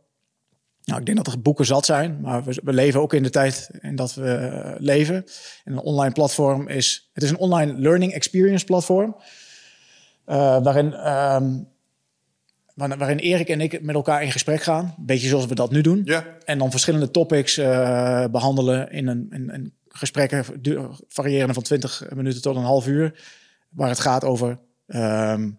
Nou, 0.84 1.00
ik 1.00 1.06
denk 1.06 1.24
dat 1.24 1.26
er 1.26 1.42
boeken 1.42 1.66
zat 1.66 1.84
zijn, 1.84 2.20
maar 2.20 2.44
we, 2.44 2.60
we 2.64 2.72
leven 2.72 3.00
ook 3.00 3.14
in 3.14 3.22
de 3.22 3.30
tijd 3.30 3.70
in 3.80 3.96
dat 3.96 4.14
we 4.14 4.50
uh, 4.54 4.74
leven. 4.78 5.24
En 5.64 5.72
een 5.72 5.78
online 5.78 6.12
platform 6.12 6.68
is, 6.68 7.10
het 7.12 7.22
is 7.22 7.30
een 7.30 7.38
online 7.38 7.78
learning 7.78 8.12
experience 8.12 8.64
platform. 8.64 9.16
waarin, 10.24 11.12
um, 11.12 11.68
waarin 12.74 13.18
Erik 13.18 13.48
en 13.48 13.60
ik 13.60 13.82
met 13.82 13.94
elkaar 13.94 14.22
in 14.22 14.32
gesprek 14.32 14.62
gaan. 14.62 14.94
Een 14.98 15.06
beetje 15.06 15.28
zoals 15.28 15.46
we 15.46 15.54
dat 15.54 15.70
nu 15.70 15.80
doen. 15.80 16.02
Ja. 16.04 16.24
En 16.44 16.58
dan 16.58 16.70
verschillende 16.70 17.10
topics 17.10 17.54
behandelen 18.30 18.90
in 18.90 19.06
een, 19.06 19.26
in, 19.30 19.50
in 19.50 19.72
gesprekken 19.98 20.44
variëren 21.08 21.54
van 21.54 21.62
20 21.62 22.02
minuten 22.14 22.42
tot 22.42 22.56
een 22.56 22.62
half 22.62 22.86
uur. 22.86 23.24
Waar 23.68 23.88
het 23.88 24.00
gaat 24.00 24.24
over 24.24 24.58
um, 24.86 25.58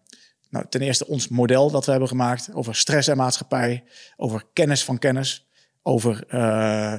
nou, 0.50 0.66
ten 0.70 0.82
eerste 0.82 1.08
ons 1.08 1.28
model 1.28 1.72
dat 1.72 1.86
we 1.86 1.92
hebben 1.92 2.10
gemaakt. 2.10 2.54
Over 2.54 2.76
stress 2.76 3.08
en 3.08 3.18
maatschappij. 3.18 3.84
Over 4.18 4.44
kennis 4.54 4.84
van 4.84 4.98
kennis. 4.98 5.48
Over 5.82 6.24
uh, 6.30 6.94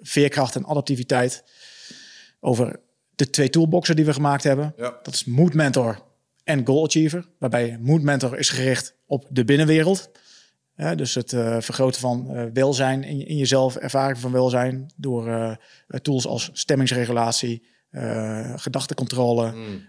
veerkracht 0.00 0.56
en 0.56 0.66
adaptiviteit. 0.66 1.44
Over 2.40 2.80
de 3.14 3.30
twee 3.30 3.50
toolboxen 3.50 3.96
die 3.96 4.04
we 4.04 4.12
gemaakt 4.12 4.44
hebben. 4.44 4.74
Ja. 4.76 4.98
Dat 5.02 5.14
is 5.14 5.24
Mood 5.24 5.54
Mentor 5.54 6.02
en 6.44 6.66
Goal 6.66 6.84
Achiever. 6.84 7.26
Waarbij 7.38 7.78
Mood 7.80 8.02
Mentor 8.02 8.38
is 8.38 8.48
gericht 8.48 8.94
op 9.06 9.26
de 9.30 9.44
binnenwereld. 9.44 10.10
Ja, 10.80 10.94
dus 10.94 11.14
het 11.14 11.32
uh, 11.32 11.60
vergroten 11.60 12.00
van 12.00 12.26
uh, 12.30 12.44
welzijn 12.52 13.02
in, 13.02 13.26
in, 13.26 13.36
jezelf, 13.36 13.76
ervaring 13.76 14.18
van 14.18 14.32
welzijn 14.32 14.90
door 14.96 15.28
uh, 15.28 15.52
tools 16.02 16.26
als 16.26 16.50
stemmingsregulatie, 16.52 17.62
gedachtencontrole, 18.56 19.52
mm. 19.52 19.88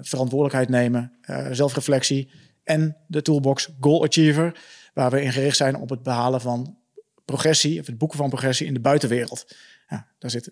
verantwoordelijkheid 0.00 0.68
nemen, 0.68 1.12
zelfreflectie 1.50 2.30
en 2.64 2.96
de 3.06 3.22
toolbox 3.22 3.68
Goal 3.80 4.04
Achiever, 4.04 4.60
waar 4.94 5.10
we 5.10 5.22
in 5.22 5.32
gericht 5.32 5.56
zijn 5.56 5.76
op 5.76 5.90
het 5.90 6.02
behalen 6.02 6.40
van 6.40 6.76
progressie, 7.24 7.80
of 7.80 7.86
het 7.86 7.98
boeken 7.98 8.18
van 8.18 8.28
progressie 8.28 8.66
in 8.66 8.74
de 8.74 8.80
buitenwereld. 8.80 9.56
Ja, 9.88 10.06
daar 10.18 10.30
zit 10.30 10.50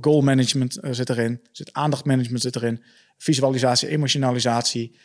goal 0.00 0.20
management 0.20 0.78
zit 0.90 1.10
erin, 1.10 1.32
er 1.32 1.48
zit 1.52 1.72
aandachtmanagement 1.72 2.42
zit 2.42 2.56
erin, 2.56 2.82
visualisatie, 3.18 3.88
emotionalisatie 3.88 4.98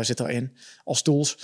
zit 0.00 0.20
erin 0.20 0.56
als 0.84 1.02
tools. 1.02 1.38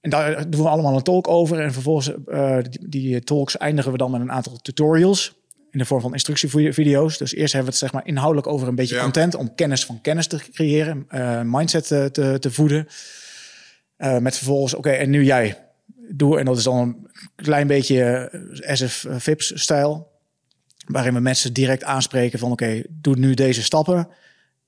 En 0.00 0.10
daar 0.10 0.50
doen 0.50 0.62
we 0.62 0.68
allemaal 0.68 0.96
een 0.96 1.02
talk 1.02 1.28
over. 1.28 1.60
En 1.60 1.72
vervolgens 1.72 2.12
uh, 2.26 2.58
die, 2.62 2.88
die, 2.88 3.24
talks 3.24 3.56
eindigen 3.56 3.92
we 3.92 3.98
dan 3.98 4.10
met 4.10 4.20
een 4.20 4.32
aantal 4.32 4.56
tutorials. 4.56 5.36
In 5.70 5.78
de 5.78 5.84
vorm 5.84 6.00
van 6.00 6.12
instructievideo's. 6.12 7.18
Dus 7.18 7.34
eerst 7.34 7.52
hebben 7.52 7.72
we 7.72 7.78
het 7.78 7.88
zeg 7.88 7.92
maar 7.92 8.06
inhoudelijk 8.06 8.46
over 8.46 8.68
een 8.68 8.74
beetje 8.74 8.94
ja. 8.94 9.02
content. 9.02 9.34
Om 9.34 9.54
kennis 9.54 9.84
van 9.84 10.00
kennis 10.00 10.26
te 10.26 10.40
creëren. 10.52 11.06
Uh, 11.10 11.40
mindset 11.44 11.86
te, 11.86 12.08
te, 12.12 12.36
te 12.38 12.50
voeden. 12.50 12.88
Uh, 13.98 14.18
met 14.18 14.36
vervolgens, 14.36 14.74
oké, 14.74 14.88
okay, 14.88 15.00
en 15.00 15.10
nu 15.10 15.24
jij. 15.24 15.66
Doe, 16.10 16.38
en 16.38 16.44
dat 16.44 16.56
is 16.56 16.62
dan 16.62 16.76
een 16.78 17.10
klein 17.36 17.66
beetje 17.66 18.30
SF 18.60 19.06
Vips-stijl. 19.08 20.10
Waarin 20.86 21.14
we 21.14 21.20
mensen 21.20 21.52
direct 21.52 21.84
aanspreken 21.84 22.38
van, 22.38 22.52
oké, 22.52 22.64
okay, 22.64 22.86
doe 22.88 23.16
nu 23.16 23.34
deze 23.34 23.62
stappen. 23.62 24.08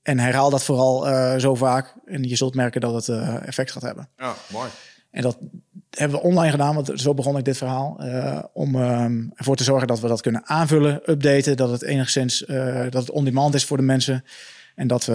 En 0.01 0.19
herhaal 0.19 0.49
dat 0.49 0.63
vooral 0.63 1.39
zo 1.39 1.55
vaak. 1.55 1.95
En 2.05 2.23
je 2.23 2.35
zult 2.35 2.55
merken 2.55 2.81
dat 2.81 3.05
het 3.05 3.17
effect 3.45 3.71
gaat 3.71 3.81
hebben. 3.81 4.09
Ja, 4.17 4.35
mooi. 4.51 4.69
En 5.11 5.21
dat 5.21 5.37
hebben 5.89 6.17
we 6.17 6.23
online 6.23 6.51
gedaan, 6.51 6.75
want 6.75 6.91
zo 6.95 7.13
begon 7.13 7.37
ik 7.37 7.45
dit 7.45 7.57
verhaal. 7.57 7.97
Uh, 7.99 8.43
om 8.53 8.75
um, 8.75 9.31
ervoor 9.35 9.55
te 9.55 9.63
zorgen 9.63 9.87
dat 9.87 9.99
we 9.99 10.07
dat 10.07 10.21
kunnen 10.21 10.47
aanvullen, 10.47 11.01
updaten. 11.05 11.57
Dat 11.57 11.71
het 11.71 11.81
enigszins 11.81 12.41
uh, 12.41 12.81
dat 12.81 12.93
het 12.93 13.11
on-demand 13.11 13.53
is 13.53 13.65
voor 13.65 13.77
de 13.77 13.83
mensen. 13.83 14.25
En 14.75 14.87
dat 14.87 15.05
we 15.05 15.13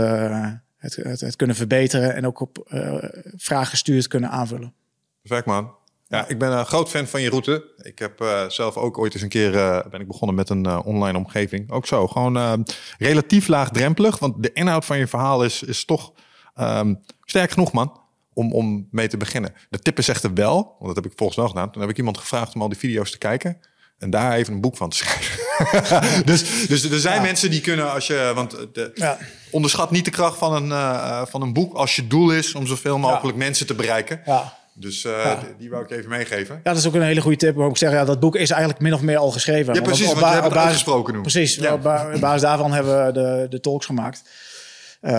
het, 0.76 0.96
het, 0.96 1.20
het 1.20 1.36
kunnen 1.36 1.56
verbeteren 1.56 2.14
en 2.14 2.26
ook 2.26 2.40
op 2.40 2.66
uh, 2.68 2.94
vraag 3.36 3.70
gestuurd 3.70 4.08
kunnen 4.08 4.30
aanvullen. 4.30 4.74
Perfect 5.22 5.46
man. 5.46 5.74
Ja, 6.08 6.28
ik 6.28 6.38
ben 6.38 6.52
een 6.52 6.66
groot 6.66 6.88
fan 6.88 7.06
van 7.06 7.22
je 7.22 7.30
route. 7.30 7.64
Ik 7.76 7.98
heb 7.98 8.44
zelf 8.48 8.76
ook 8.76 8.98
ooit 8.98 9.14
eens 9.14 9.22
een 9.22 9.28
keer 9.28 9.52
ben 9.90 10.00
ik 10.00 10.06
begonnen 10.06 10.36
met 10.36 10.48
een 10.48 10.82
online 10.84 11.18
omgeving. 11.18 11.70
Ook 11.70 11.86
zo, 11.86 12.06
gewoon 12.06 12.64
relatief 12.98 13.48
laagdrempelig. 13.48 14.18
Want 14.18 14.42
de 14.42 14.52
inhoud 14.52 14.84
van 14.84 14.98
je 14.98 15.06
verhaal 15.06 15.44
is, 15.44 15.62
is 15.62 15.84
toch 15.84 16.12
um, 16.56 17.00
sterk 17.24 17.50
genoeg, 17.50 17.72
man 17.72 18.05
om, 18.36 18.52
om 18.52 18.88
mee 18.90 19.08
te 19.08 19.16
beginnen. 19.16 19.54
De 19.70 19.78
tip 19.78 19.98
is 19.98 20.08
echter 20.08 20.34
wel, 20.34 20.54
want 20.54 20.94
dat 20.94 20.94
heb 20.94 21.12
ik 21.12 21.12
volgens 21.18 21.38
wel 21.38 21.48
gedaan. 21.48 21.70
Toen 21.70 21.80
heb 21.80 21.90
ik 21.90 21.96
iemand 21.98 22.18
gevraagd 22.18 22.54
om 22.54 22.62
al 22.62 22.68
die 22.68 22.78
video's 22.78 23.10
te 23.10 23.18
kijken. 23.18 23.58
En 23.98 24.10
daar 24.10 24.32
even 24.32 24.52
een 24.54 24.60
boek 24.60 24.76
van 24.76 24.90
te 24.90 24.96
schrijven. 24.96 26.24
dus, 26.30 26.66
dus 26.66 26.90
er 26.90 26.98
zijn 27.00 27.22
mensen 27.22 27.50
die 27.50 27.60
kunnen 27.60 27.92
als 27.92 28.06
je. 28.06 28.32
Want 28.34 28.56
de, 28.72 28.90
Ja. 28.94 29.18
onderschat 29.50 29.90
niet 29.90 30.04
de 30.04 30.10
kracht 30.10 30.38
van 30.38 30.54
een, 30.54 30.70
eh, 30.72 31.22
van 31.26 31.42
een 31.42 31.52
boek 31.52 31.74
als 31.74 31.96
je 31.96 32.06
doel 32.06 32.30
is 32.30 32.54
om 32.54 32.66
zoveel 32.66 32.98
mogelijk 32.98 33.38
mensen 33.38 33.66
te 33.66 33.74
bereiken. 33.74 34.20
Ja. 34.24 34.56
Dus 34.74 35.04
eh, 35.04 35.12
Ja. 35.24 35.38
die, 35.58 35.70
wou 35.70 35.84
ik 35.84 35.90
even 35.90 36.08
meegeven. 36.10 36.54
Ja, 36.54 36.70
dat 36.70 36.76
is 36.76 36.86
ook 36.86 36.94
een 36.94 37.02
hele 37.02 37.20
goede 37.20 37.36
tip. 37.36 37.54
Maar 37.56 37.68
ik 37.68 37.76
zeg, 37.76 37.90
ja, 37.90 38.04
dat 38.04 38.20
boek 38.20 38.36
is 38.36 38.50
eigenlijk 38.50 38.80
min 38.82 38.94
of 38.94 39.00
meer 39.00 39.16
al 39.16 39.30
geschreven. 39.30 39.74
Ja, 39.74 39.80
Want 39.80 39.92
precies, 39.94 40.12
op 40.14 40.20
ba- 40.20 40.26
hebt 40.26 40.36
op 40.38 40.42
het 40.44 40.52
basis- 40.52 40.66
uitgesproken 40.68 41.14
nu. 41.14 41.20
Precies, 41.20 41.54
Ja. 41.54 41.72
op 41.72 41.82
basis 42.20 42.40
daarvan 42.40 42.72
hebben 42.72 43.06
we 43.06 43.12
de, 43.12 43.46
de 43.50 43.60
talks 43.60 43.86
gemaakt. 43.86 44.22
Eh, 45.00 45.12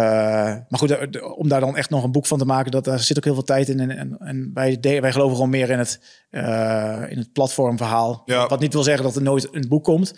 maar 0.69 0.79
goed, 0.79 1.21
om 1.35 1.47
daar 1.47 1.59
dan 1.59 1.77
echt 1.77 1.89
nog 1.89 2.03
een 2.03 2.11
boek 2.11 2.25
van 2.25 2.37
te 2.37 2.45
maken, 2.45 2.71
dat, 2.71 2.83
daar 2.83 2.99
zit 2.99 3.17
ook 3.17 3.23
heel 3.23 3.33
veel 3.33 3.43
tijd 3.43 3.69
in. 3.69 3.79
En, 3.79 3.91
en, 3.91 4.17
en 4.19 4.51
wij, 4.53 4.79
de- 4.79 4.99
wij 4.99 5.11
geloven 5.11 5.35
gewoon 5.35 5.49
meer 5.49 5.69
in 5.69 5.79
het, 5.79 5.99
eh, 6.29 7.03
in 7.09 7.17
het 7.17 7.33
platformverhaal. 7.33 8.21
Ja. 8.25 8.47
Wat 8.47 8.59
niet 8.59 8.73
wil 8.73 8.83
zeggen 8.83 9.03
dat 9.03 9.15
er 9.15 9.21
nooit 9.21 9.47
een 9.53 9.67
boek 9.67 9.83
komt. 9.83 10.13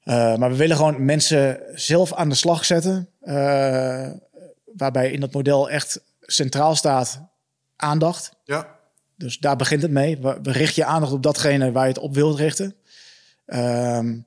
Eh, 0.00 0.36
maar 0.36 0.50
we 0.50 0.56
willen 0.56 0.76
gewoon 0.76 1.04
mensen 1.04 1.60
zelf 1.74 2.12
aan 2.14 2.28
de 2.28 2.34
slag 2.34 2.64
zetten. 2.64 3.08
waarbij 4.76 5.10
in 5.10 5.20
dat 5.20 5.32
model 5.32 5.70
echt 5.70 6.00
centraal 6.20 6.76
staat 6.76 7.22
aandacht. 7.76 8.32
Ja. 8.44 8.78
Dus 9.16 9.38
daar 9.38 9.56
begint 9.56 9.82
het 9.82 9.90
mee. 9.90 10.18
We, 10.18 10.38
we 10.42 10.52
richt 10.52 10.74
je 10.74 10.84
aandacht 10.84 11.12
op 11.12 11.22
datgene 11.22 11.72
waar 11.72 11.82
je 11.82 11.92
het 11.92 11.98
op 12.02 12.14
wilt 12.14 12.38
richten. 12.38 12.74
Ehm, 13.46 14.18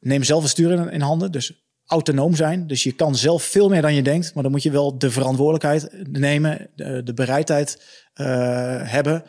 neem 0.00 0.22
zelf 0.24 0.42
het 0.42 0.50
stuur 0.50 0.70
in, 0.72 0.90
in 0.90 1.00
handen. 1.00 1.32
Dus 1.32 1.65
autonoom 1.86 2.34
zijn. 2.34 2.66
Dus 2.66 2.82
je 2.82 2.92
kan 2.92 3.14
zelf 3.14 3.42
veel 3.42 3.68
meer 3.68 3.82
dan 3.82 3.94
je 3.94 4.02
denkt. 4.02 4.34
Maar 4.34 4.42
dan 4.42 4.52
moet 4.52 4.62
je 4.62 4.70
wel 4.70 4.98
de 4.98 5.10
verantwoordelijkheid 5.10 6.08
nemen. 6.10 6.68
De, 6.74 7.02
de 7.02 7.14
bereidheid 7.14 7.82
eh, 8.14 8.26
hebben. 8.82 9.24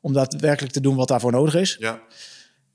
Om 0.00 0.12
daadwerkelijk 0.12 0.72
te 0.72 0.80
doen 0.80 0.96
wat 0.96 1.08
daarvoor 1.08 1.32
nodig 1.32 1.54
is. 1.54 1.76
Ja. 1.80 2.00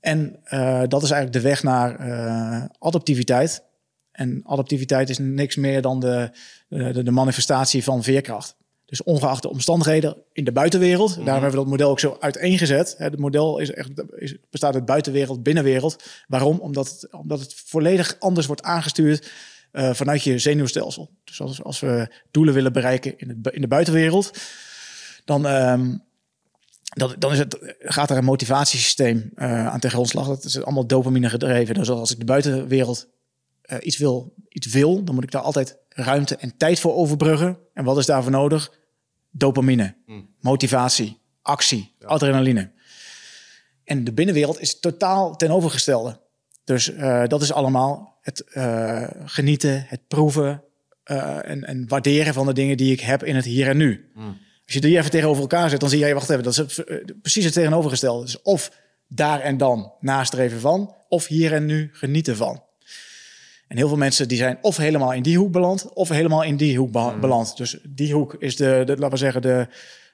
En 0.00 0.38
eh, 0.44 0.82
dat 0.88 1.02
is 1.02 1.10
eigenlijk 1.10 1.42
de 1.42 1.48
weg 1.48 1.62
naar 1.62 1.96
eh, 1.96 2.64
adaptiviteit. 2.78 3.62
En 4.12 4.40
adaptiviteit 4.44 5.10
is 5.10 5.18
niks 5.18 5.56
meer 5.56 5.82
dan 5.82 6.00
de, 6.00 6.30
de, 6.68 7.02
de 7.02 7.10
manifestatie 7.10 7.84
van 7.84 8.02
veerkracht. 8.02 8.56
Dus 8.86 9.02
ongeacht 9.02 9.42
de 9.42 9.50
omstandigheden 9.50 10.16
in 10.32 10.44
de 10.44 10.52
buitenwereld. 10.52 11.14
Daarom 11.14 11.32
hebben 11.42 11.50
we 11.50 11.56
dat 11.56 11.66
model 11.66 11.90
ook 11.90 12.00
zo 12.00 12.16
uiteengezet. 12.20 12.94
Het 12.98 13.18
model 13.18 13.58
is 13.58 13.70
echt, 13.70 13.90
is, 14.16 14.36
bestaat 14.50 14.74
uit 14.74 14.84
buitenwereld, 14.84 15.42
binnenwereld. 15.42 16.02
Waarom? 16.28 16.58
Omdat 16.58 16.88
het, 16.88 17.12
omdat 17.12 17.40
het 17.40 17.54
volledig 17.54 18.16
anders 18.18 18.46
wordt 18.46 18.62
aangestuurd 18.62 19.30
eh, 19.72 19.94
vanuit 19.94 20.22
je 20.22 20.38
zenuwstelsel. 20.38 21.10
Dus 21.24 21.40
als, 21.40 21.62
als 21.62 21.80
we 21.80 22.08
doelen 22.30 22.54
willen 22.54 22.72
bereiken 22.72 23.18
in, 23.18 23.28
het, 23.28 23.54
in 23.54 23.60
de 23.60 23.68
buitenwereld, 23.68 24.38
dan, 25.24 25.46
ehm, 25.46 25.96
dan, 26.82 27.14
dan 27.18 27.32
is 27.32 27.38
het, 27.38 27.74
gaat 27.78 28.10
er 28.10 28.16
een 28.16 28.24
motivatiesysteem 28.24 29.30
eh, 29.34 29.66
aan 29.66 29.80
tegen 29.80 29.96
grondslag. 29.96 30.26
Dat 30.26 30.44
is 30.44 30.62
allemaal 30.62 30.86
dopamine 30.86 31.28
gedreven. 31.28 31.74
Dus 31.74 31.90
als 31.90 32.12
ik 32.12 32.18
de 32.18 32.24
buitenwereld 32.24 33.08
eh, 33.64 33.78
iets, 33.80 33.96
wil, 33.96 34.34
iets 34.48 34.66
wil, 34.66 35.04
dan 35.04 35.14
moet 35.14 35.24
ik 35.24 35.30
daar 35.30 35.42
altijd 35.42 35.78
ruimte 35.88 36.36
en 36.36 36.56
tijd 36.56 36.80
voor 36.80 36.94
overbruggen. 36.94 37.58
En 37.74 37.84
wat 37.84 37.98
is 37.98 38.06
daarvoor 38.06 38.32
nodig? 38.32 38.72
Dopamine, 39.30 39.96
motivatie, 40.40 41.18
actie, 41.42 41.94
adrenaline. 42.00 42.70
En 43.84 44.04
de 44.04 44.12
binnenwereld 44.12 44.60
is 44.60 44.80
totaal 44.80 45.36
ten 45.36 45.50
overgestelde. 45.50 46.20
Dus 46.64 46.92
eh, 46.92 47.26
dat 47.26 47.42
is 47.42 47.52
allemaal 47.52 48.18
het 48.20 48.40
eh, 48.40 49.06
genieten, 49.24 49.84
het 49.88 50.08
proeven 50.08 50.62
en, 51.04 51.64
en 51.64 51.88
waarderen 51.88 52.34
van 52.34 52.46
de 52.46 52.52
dingen 52.52 52.76
die 52.76 52.92
ik 52.92 53.00
heb 53.00 53.24
in 53.24 53.36
het 53.36 53.44
hier 53.44 53.68
en 53.68 53.76
nu. 53.76 54.10
Als 54.64 54.74
je 54.74 54.80
die 54.80 54.98
even 54.98 55.10
tegenover 55.10 55.42
elkaar 55.42 55.70
zet, 55.70 55.80
dan 55.80 55.88
zie 55.88 56.06
je, 56.06 56.14
wacht 56.14 56.30
even, 56.30 56.42
dat 56.42 56.52
is 56.52 56.76
het, 56.76 57.20
precies 57.22 57.44
het 57.44 57.52
tegenovergestelde. 57.52 58.24
Dus 58.24 58.42
of 58.42 58.70
daar 59.08 59.40
en 59.40 59.56
dan 59.56 59.92
nastreven 60.00 60.60
van, 60.60 60.94
of 61.08 61.26
hier 61.26 61.52
en 61.52 61.66
nu 61.66 61.90
genieten 61.92 62.36
van. 62.36 62.62
En 63.74 63.80
heel 63.80 63.88
veel 63.88 63.96
mensen 63.98 64.28
die 64.28 64.38
zijn 64.38 64.58
of 64.60 64.76
helemaal 64.76 65.12
in 65.12 65.22
die 65.22 65.38
hoek 65.38 65.52
beland, 65.52 65.92
of 65.92 66.08
helemaal 66.08 66.42
in 66.42 66.56
die 66.56 66.78
hoek 66.78 66.92
be- 66.92 67.14
beland. 67.20 67.56
Dus 67.56 67.78
die 67.88 68.12
hoek 68.12 68.34
is 68.38 68.56
de, 68.56 68.82
de 68.86 68.92
laten 68.92 69.10
we 69.10 69.16
zeggen, 69.16 69.42
de, 69.42 69.66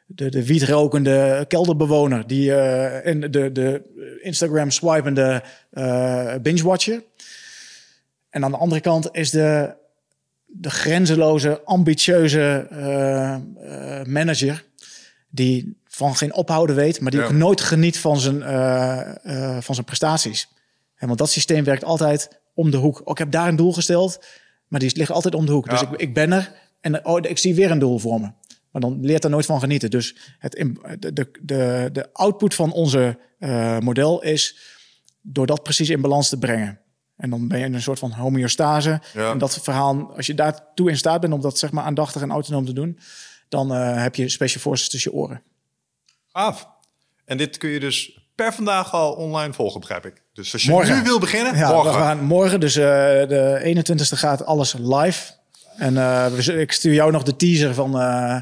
de, 0.06 0.28
de 0.28 0.46
wietrokende 0.46 1.44
kelderbewoner, 1.48 2.26
die 2.26 2.54
en 2.54 3.20
de, 3.20 3.52
de 3.52 3.82
Instagram 4.22 4.70
swipende 4.70 5.42
eh 5.70 6.34
binge-watcher. 6.42 7.02
En 8.30 8.44
aan 8.44 8.50
de 8.50 8.56
andere 8.56 8.80
kant 8.80 9.08
is 9.12 9.30
de, 9.30 9.74
de 10.46 10.70
grenzeloze, 10.70 11.60
ambitieuze 11.64 12.66
eh, 12.70 13.36
manager 14.04 14.64
die 15.28 15.78
van 15.86 16.16
geen 16.16 16.34
ophouden 16.34 16.76
weet, 16.76 17.00
maar 17.00 17.10
die 17.10 17.20
Ja. 17.20 17.26
ook 17.26 17.32
nooit 17.32 17.60
geniet 17.60 17.98
van 17.98 18.20
zijn, 18.20 18.42
van 19.62 19.74
zijn 19.74 19.86
prestaties. 19.86 20.48
En 20.96 21.06
want 21.06 21.18
dat 21.18 21.30
systeem 21.30 21.64
werkt 21.64 21.84
altijd 21.84 22.38
om 22.60 22.70
de 22.70 22.76
hoek. 22.76 23.00
Oh, 23.00 23.10
ik 23.10 23.18
heb 23.18 23.30
daar 23.30 23.48
een 23.48 23.56
doel 23.56 23.72
gesteld, 23.72 24.24
maar 24.68 24.80
die 24.80 24.96
ligt 24.96 25.10
altijd 25.10 25.34
om 25.34 25.46
de 25.46 25.52
hoek. 25.52 25.70
Dus 25.70 25.82
ik, 25.82 25.90
ik 25.90 26.14
ben 26.14 26.32
er 26.32 26.52
en 26.80 27.06
oh, 27.06 27.18
ik 27.22 27.38
zie 27.38 27.54
weer 27.54 27.70
een 27.70 27.78
doel 27.78 27.98
voor 27.98 28.20
me. 28.20 28.30
Maar 28.70 28.80
dan 28.80 28.98
leert 29.00 29.24
er 29.24 29.30
nooit 29.30 29.46
van 29.46 29.60
genieten. 29.60 29.90
Dus 29.90 30.16
het, 30.38 30.52
de, 30.98 31.12
de, 31.12 31.30
de, 31.40 31.88
de 31.92 32.12
output 32.12 32.54
van 32.54 32.72
onze 32.72 33.18
eh, 33.38 33.78
model 33.78 34.22
is 34.22 34.58
door 35.20 35.46
dat 35.46 35.62
precies 35.62 35.90
in 35.90 36.00
balans 36.00 36.28
te 36.28 36.38
brengen. 36.38 36.80
En 37.16 37.30
dan 37.30 37.48
ben 37.48 37.58
je 37.58 37.64
in 37.64 37.74
een 37.74 37.82
soort 37.82 37.98
van 37.98 38.12
homeostase. 38.12 39.00
Ja. 39.12 39.30
En 39.30 39.38
dat 39.38 39.62
verhaal, 39.62 40.16
als 40.16 40.26
je 40.26 40.34
daartoe 40.34 40.90
in 40.90 40.96
staat 40.96 41.20
bent 41.20 41.32
om 41.32 41.40
dat 41.40 41.58
zeg 41.58 41.72
maar 41.72 41.84
aandachtig 41.84 42.22
en 42.22 42.30
autonoom 42.30 42.64
te 42.64 42.72
doen, 42.72 42.98
dan 43.48 43.74
eh, 43.74 44.02
heb 44.02 44.14
je 44.14 44.28
special 44.28 44.60
forces 44.60 44.88
tussen 44.88 45.10
je 45.10 45.16
oren. 45.16 45.42
Gaaf. 46.26 46.68
En 47.24 47.36
dit 47.36 47.58
kun 47.58 47.70
je 47.70 47.80
dus 47.80 48.19
per 48.44 48.52
vandaag 48.52 48.92
al 48.94 49.12
online 49.12 49.52
volgen, 49.52 49.80
begrijp 49.80 50.06
ik. 50.06 50.22
Dus 50.32 50.52
als 50.52 50.62
je 50.62 50.70
Morgen. 50.70 50.96
nu 50.96 51.02
wil 51.02 51.18
beginnen, 51.18 51.56
Ja, 51.56 51.72
morgen. 51.72 51.92
we 51.92 51.98
gaan 51.98 52.24
morgen, 52.24 52.60
dus 52.60 52.76
eh, 52.76 52.82
de 53.28 53.60
21ste 53.62 54.16
gaat 54.16 54.44
alles 54.44 54.74
live. 54.78 55.32
En 55.76 55.94
z- 56.42 56.48
ik 56.48 56.72
stuur 56.72 56.92
jou 56.94 57.12
nog 57.12 57.22
de 57.22 57.36
teaser 57.36 57.74
van, 57.74 58.00
eh, 58.00 58.40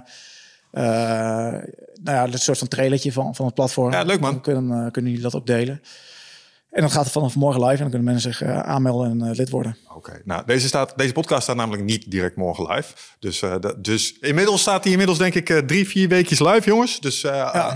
nou 2.03 2.17
ja, 2.17 2.29
het 2.31 2.43
soort 2.43 2.59
van 2.59 2.69
trailertje 2.69 3.13
van, 3.13 3.35
van 3.35 3.47
het 3.47 3.55
platform. 3.55 3.93
Ja, 3.93 4.03
leuk, 4.03 4.21
man. 4.21 4.31
Dan 4.33 4.41
kunnen, 4.41 4.91
kunnen 4.91 5.11
jullie 5.11 5.27
dat 5.27 5.35
ook 5.35 5.47
delen. 5.47 5.83
En 6.71 6.81
dan 6.81 6.91
gaat 6.91 7.05
het 7.05 7.13
vanaf 7.13 7.35
morgen 7.35 7.61
live 7.61 7.73
en 7.73 7.79
dan 7.81 7.89
kunnen 7.91 8.05
mensen 8.13 8.33
zich 8.33 8.43
eh, 8.43 8.59
aanmelden 8.59 9.11
en 9.11 9.23
eh, 9.31 9.37
lid 9.37 9.51
worden. 9.51 9.77
Oké, 9.95 10.21
nou 10.25 10.43
deze, 10.47 10.67
staat, 10.67 10.99
deze 10.99 11.13
podcast 11.13 11.43
staat 11.43 11.57
namelijk 11.57 11.85
niet 11.85 12.11
direct 12.11 12.37
morgen 12.37 12.75
live. 12.75 12.95
Dus, 13.19 13.43
eh, 13.43 13.55
dat- 13.61 13.85
dus 13.85 14.19
inmiddels 14.21 14.61
staat 14.61 14.83
hij 14.83 14.91
inmiddels 14.93 15.19
denk 15.19 15.35
ik 15.35 15.63
drie, 15.67 15.89
vier 15.89 16.09
weekjes 16.09 16.41
live, 16.41 16.63
jongens. 16.65 17.01
Dus 17.01 17.27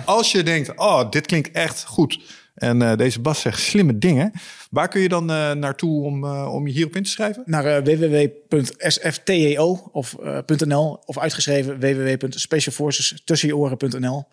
als 0.05 0.33
je 0.33 0.43
denkt, 0.43 0.79
oh, 0.79 1.11
dit 1.11 1.27
klinkt 1.27 1.51
echt 1.51 1.85
goed. 1.85 2.21
En 2.55 2.97
deze 2.97 3.21
Bas 3.21 3.41
zegt 3.41 3.61
slimme 3.61 3.99
dingen. 3.99 4.33
Waar 4.71 4.89
kun 4.89 5.01
je 5.01 5.09
dan 5.09 5.25
naartoe 5.59 6.05
om, 6.05 6.25
om 6.35 6.67
je 6.67 6.73
hierop 6.73 6.97
in 6.97 7.03
te 7.03 7.11
schrijven? 7.11 7.43
Naar 7.47 7.83
www.sfteo 7.85 9.89
of 9.93 10.17
.nl 10.67 11.03
of 11.05 11.19
uitgeschreven 11.19 11.81
www.specialforces.tussenjeoren.nl. 11.81 14.25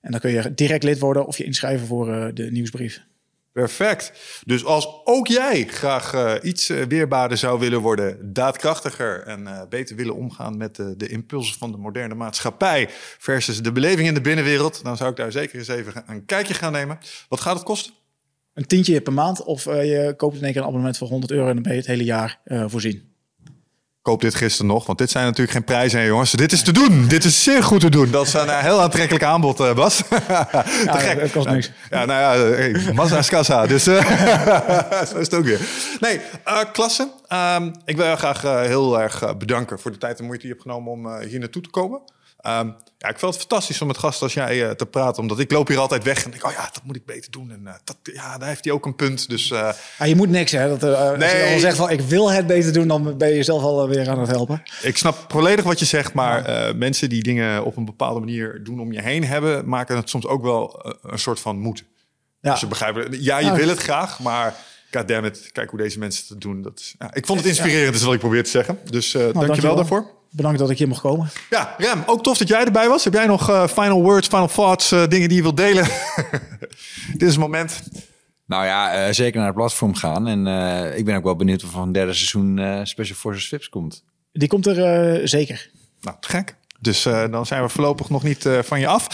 En 0.00 0.10
dan 0.10 0.20
kun 0.20 0.30
je 0.30 0.54
direct 0.54 0.82
lid 0.84 0.98
worden 0.98 1.26
of 1.26 1.38
je 1.38 1.44
inschrijven 1.44 1.86
voor 1.86 2.30
de 2.34 2.50
nieuwsbrief. 2.50 3.00
Perfect. 3.56 4.12
Dus 4.44 4.64
als 4.64 4.88
ook 5.04 5.26
jij 5.26 5.66
graag 5.66 6.14
eh, 6.14 6.34
iets 6.42 6.68
eh, 6.68 6.82
weerbaarder 6.82 7.38
zou 7.38 7.58
willen 7.58 7.80
worden, 7.80 8.32
daadkrachtiger 8.32 9.22
en 9.22 9.46
eh, 9.46 9.60
beter 9.68 9.96
willen 9.96 10.14
omgaan 10.14 10.56
met 10.56 10.76
de, 10.76 11.08
impulsen 11.08 11.58
van 11.58 11.70
de 11.70 11.76
moderne 11.76 12.14
maatschappij 12.14 12.88
versus 13.18 13.62
de 13.62 13.72
beleving 13.72 14.08
in 14.08 14.14
de 14.14 14.20
binnenwereld, 14.20 14.84
dan 14.84 14.96
zou 14.96 15.10
ik 15.10 15.16
daar 15.16 15.32
zeker 15.32 15.58
eens 15.58 15.68
even 15.68 16.04
een 16.06 16.24
kijkje 16.24 16.54
gaan 16.54 16.72
nemen. 16.72 16.98
Wat 17.28 17.40
gaat 17.40 17.54
het 17.54 17.64
kosten? 17.64 17.92
Een 18.54 18.66
tientje 18.66 19.00
per 19.00 19.12
maand 19.12 19.42
of 19.42 19.64
je 19.64 20.14
koopt 20.16 20.36
in 20.36 20.42
één 20.42 20.52
keer 20.52 20.60
een 20.60 20.66
abonnement 20.66 20.98
voor 20.98 21.08
100 21.08 21.32
euro 21.32 21.48
en 21.48 21.54
dan 21.54 21.62
ben 21.62 21.72
je 21.72 21.78
het 21.78 21.86
hele 21.88 22.04
jaar 22.04 22.40
voorzien. 22.46 23.15
Koop 24.06 24.20
dit 24.20 24.34
gisteren 24.34 24.66
nog, 24.66 24.86
want 24.86 24.98
dit 24.98 25.10
zijn 25.10 25.24
natuurlijk 25.24 25.52
geen 25.52 25.64
prijzen, 25.64 26.00
hè, 26.00 26.06
jongens. 26.06 26.32
Dit 26.32 26.52
is 26.52 26.62
te 26.62 26.72
doen. 26.72 27.08
Dit 27.08 27.24
is 27.24 27.42
zeer 27.42 27.62
goed 27.62 27.80
te 27.80 27.88
doen. 27.88 28.10
Dat 28.10 28.26
is 28.26 28.32
een 28.32 28.48
eh, 28.48 28.58
heel 28.58 28.80
aantrekkelijk 28.80 29.24
aanbod, 29.24 29.60
eh, 29.60 29.74
Bas. 29.74 29.96
te 29.96 30.84
gek. 30.86 31.20
het 31.20 31.32
kost 31.32 31.48
niks. 31.48 31.70
Ja, 31.90 32.04
nou 32.04 32.20
ja, 32.20 32.54
hey, 32.54 32.92
Mazda 32.94 33.18
is 33.18 33.28
kassa, 33.28 33.66
dus 33.66 33.86
eh, 33.86 35.04
zo 35.10 35.16
is 35.18 35.26
het 35.26 35.34
ook 35.34 35.44
weer. 35.44 35.60
Nee, 36.00 36.20
eh, 36.44 36.58
klasse. 36.72 37.08
Ehm, 37.26 37.70
ik 37.84 37.96
wil 37.96 38.04
jou 38.04 38.18
graag 38.18 38.44
eh, 38.44 38.60
heel 38.60 39.00
erg 39.00 39.22
eh, 39.22 39.34
bedanken 39.34 39.78
voor 39.78 39.90
de 39.90 39.98
tijd 39.98 40.18
en 40.18 40.24
moeite 40.24 40.46
die 40.46 40.50
je 40.50 40.60
hebt 40.60 40.70
genomen 40.70 40.92
om 40.92 41.06
eh, 41.06 41.28
hier 41.28 41.38
naartoe 41.38 41.62
te 41.62 41.70
komen. 41.70 42.00
Ehm, 42.46 42.66
ja, 42.98 43.08
ik 43.08 43.18
vind 43.18 43.32
het 43.32 43.40
fantastisch 43.40 43.80
om 43.80 43.86
met 43.86 43.98
gasten 43.98 44.22
als 44.22 44.34
jij 44.34 44.68
eh, 44.68 44.70
te 44.70 44.86
praten, 44.86 45.22
omdat 45.22 45.38
ik 45.38 45.50
loop 45.52 45.68
hier 45.68 45.78
altijd 45.78 46.04
weg 46.04 46.24
en 46.24 46.30
denk, 46.30 46.46
oh 46.46 46.52
ja, 46.52 46.68
dat 46.72 46.82
moet 46.84 46.96
ik 46.96 47.04
beter 47.04 47.30
doen. 47.30 47.50
En 47.50 47.60
eh, 47.64 47.74
dat, 47.84 47.96
ja, 48.02 48.38
daar 48.38 48.48
heeft 48.48 48.64
hij 48.64 48.72
ook 48.72 48.86
een 48.86 48.94
punt. 48.94 49.28
Dus 49.28 49.48
Ja, 49.48 50.04
je 50.04 50.16
moet 50.16 50.28
niks, 50.28 50.52
hè? 50.52 50.68
Dat, 50.68 50.82
Als 50.82 51.32
je 51.32 51.50
al 51.52 51.58
zegt 51.58 51.76
van 51.76 51.90
ik 51.90 52.00
wil 52.00 52.30
het 52.30 52.46
beter 52.46 52.72
doen, 52.72 52.88
dan 52.88 53.18
ben 53.18 53.34
je 53.34 53.42
zelf 53.42 53.62
al 53.62 53.88
weer 53.88 54.08
aan 54.08 54.18
het 54.18 54.28
helpen. 54.28 54.62
Ik 54.82 54.96
snap 54.96 55.24
volledig 55.28 55.64
wat 55.64 55.78
je 55.78 55.84
zegt, 55.84 56.12
maar 56.12 56.76
mensen 56.76 57.08
die 57.08 57.22
dingen 57.22 57.64
op 57.64 57.76
een 57.76 57.84
bepaalde 57.84 58.20
manier 58.20 58.64
doen 58.64 58.80
om 58.80 58.92
je 58.92 59.02
heen 59.02 59.24
hebben, 59.24 59.68
maken 59.68 59.96
het 59.96 60.10
soms 60.10 60.26
ook 60.26 60.42
wel 60.42 60.94
een 61.02 61.18
soort 61.18 61.40
van 61.40 61.58
moed. 61.58 61.84
Ja. 62.40 62.50
Als 62.50 62.60
je 62.60 62.66
begrijpt, 62.66 63.16
ja, 63.20 63.38
je 63.38 63.52
wil 63.52 63.68
het 63.68 63.78
graag, 63.78 64.20
maar 64.20 64.54
goddammit, 64.90 65.50
kijk 65.52 65.70
hoe 65.70 65.78
deze 65.78 65.98
mensen 65.98 66.24
het 66.28 66.40
doen. 66.40 66.62
Dat 66.62 66.78
is, 66.78 66.94
ja, 66.98 67.14
ik 67.14 67.26
vond 67.26 67.38
het 67.38 67.48
inspirerend, 67.48 67.94
is 67.94 68.02
wat 68.02 68.14
ik 68.14 68.20
probeer 68.20 68.44
te 68.44 68.50
zeggen. 68.50 68.78
Dus 68.90 69.14
eh 69.14 69.20
dankjewel 69.20 69.46
dankjewel. 69.46 69.76
daarvoor. 69.76 70.15
Bedankt 70.36 70.58
dat 70.58 70.70
ik 70.70 70.78
hier 70.78 70.88
mocht 70.88 71.00
komen. 71.00 71.28
Ja, 71.50 71.74
Rem, 71.78 72.02
ook 72.06 72.22
tof 72.22 72.38
dat 72.38 72.48
jij 72.48 72.64
erbij 72.64 72.88
was. 72.88 73.04
Heb 73.04 73.12
jij 73.12 73.26
nog 73.26 73.50
uh, 73.50 73.66
final 73.66 74.02
words, 74.02 74.28
final 74.28 74.48
thoughts, 74.48 74.92
uh, 74.92 75.06
dingen 75.06 75.28
die 75.28 75.36
je 75.36 75.42
wilt 75.42 75.56
delen? 75.56 75.84
Dit 77.12 77.22
is 77.22 77.28
het 77.28 77.38
moment. 77.38 77.82
Nou 78.46 78.64
ja, 78.64 79.06
uh, 79.06 79.12
zeker 79.12 79.36
naar 79.36 79.46
het 79.46 79.56
platform 79.56 79.94
gaan. 79.94 80.26
En 80.26 80.46
ik 80.96 81.04
ben 81.04 81.16
ook 81.16 81.24
wel 81.24 81.36
benieuwd 81.36 81.64
of 81.64 81.74
er 81.74 81.80
een 81.80 81.92
derde 81.92 82.12
seizoen 82.12 82.60
Special 82.86 83.16
Forces 83.16 83.48
Vips 83.48 83.68
komt. 83.68 84.04
Die 84.32 84.48
komt 84.48 84.66
er 84.66 85.28
zeker. 85.28 85.70
Nou, 86.00 86.16
gek. 86.20 86.56
Dus 86.80 87.06
uh, 87.06 87.24
dan 87.30 87.46
zijn 87.46 87.62
we 87.62 87.68
voorlopig 87.68 88.10
nog 88.10 88.22
niet 88.22 88.44
uh, 88.44 88.58
van 88.62 88.80
je 88.80 88.86
af. 88.86 89.08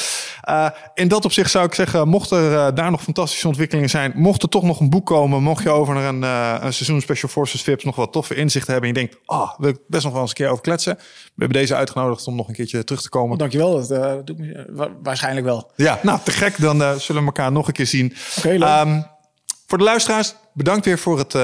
Uh, 0.48 0.68
in 0.94 1.08
dat 1.08 1.24
opzicht 1.24 1.50
zou 1.50 1.66
ik 1.66 1.74
zeggen, 1.74 2.08
mocht 2.08 2.30
er 2.30 2.74
daar 2.74 2.90
nog 2.90 3.02
fantastische 3.02 3.46
ontwikkelingen 3.46 3.90
zijn, 3.90 4.12
mocht 4.14 4.42
er 4.42 4.48
toch 4.48 4.62
nog 4.62 4.80
een 4.80 4.90
boek 4.90 5.06
komen, 5.06 5.42
mocht 5.42 5.62
je 5.62 5.70
over 5.70 5.96
een, 5.96 6.22
een 6.22 6.72
seizoen 6.72 7.00
Special 7.00 7.30
Forces 7.30 7.62
VIPs 7.62 7.84
nog 7.84 7.96
wat 7.96 8.12
toffe 8.12 8.34
inzichten 8.34 8.72
hebben 8.72 8.90
en 8.90 8.96
je 8.96 9.06
denkt, 9.06 9.22
ah, 9.26 9.40
oh, 9.40 9.58
wil 9.58 9.68
ik 9.70 9.78
best 9.86 10.04
nog 10.04 10.12
wel 10.12 10.22
eens 10.22 10.30
een 10.30 10.36
keer 10.36 10.48
over 10.48 10.62
kletsen. 10.62 10.94
We 10.94 11.30
hebben 11.36 11.58
deze 11.58 11.74
uitgenodigd 11.74 12.26
om 12.26 12.36
nog 12.36 12.48
een 12.48 12.54
keertje 12.54 12.84
terug 12.84 13.02
te 13.02 13.08
komen. 13.08 13.38
Dankjewel, 13.38 13.86
dat 13.86 14.34
waarschijnlijk 15.02 15.46
wel. 15.46 15.70
Ja, 15.76 15.98
nou 16.02 16.18
te 16.24 16.30
gek, 16.30 16.60
dan 16.60 17.00
zullen 17.00 17.20
we 17.20 17.26
elkaar 17.26 17.52
nog 17.52 17.66
een 17.66 17.72
keer 17.72 17.86
zien. 17.86 18.14
Oké, 18.38 18.54
okay, 18.54 18.80
um, 18.80 19.06
voor 19.66 19.78
de 19.78 19.84
luisteraars, 19.84 20.34
bedankt 20.54 20.84
weer 20.84 20.98
voor 20.98 21.18
het 21.18 21.34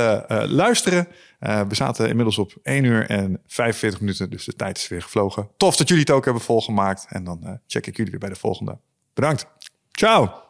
luisteren. 0.51 1.09
Uh, 1.41 1.61
we 1.61 1.75
zaten 1.75 2.09
inmiddels 2.09 2.39
op 2.39 2.53
1 2.63 2.85
uur 2.85 3.11
en 3.11 3.41
45 3.47 4.01
minuten, 4.01 4.31
dus 4.31 4.45
de 4.45 4.55
tijd 4.55 4.79
is 4.79 4.89
weer 4.89 5.03
gevlogen. 5.03 5.49
Tof 5.57 5.77
dat 5.77 5.89
jullie 5.89 6.03
het 6.03 6.13
ook 6.13 6.25
hebben 6.25 6.43
volgemaakt. 6.43 7.07
En 7.09 7.25
dan 7.25 7.41
uh, 7.45 7.51
check 7.67 7.87
ik 7.87 7.97
jullie 7.97 8.11
weer 8.11 8.21
bij 8.21 8.29
de 8.29 8.37
volgende. 8.37 8.79
Bedankt. 9.15 9.47
Ciao. 9.91 10.48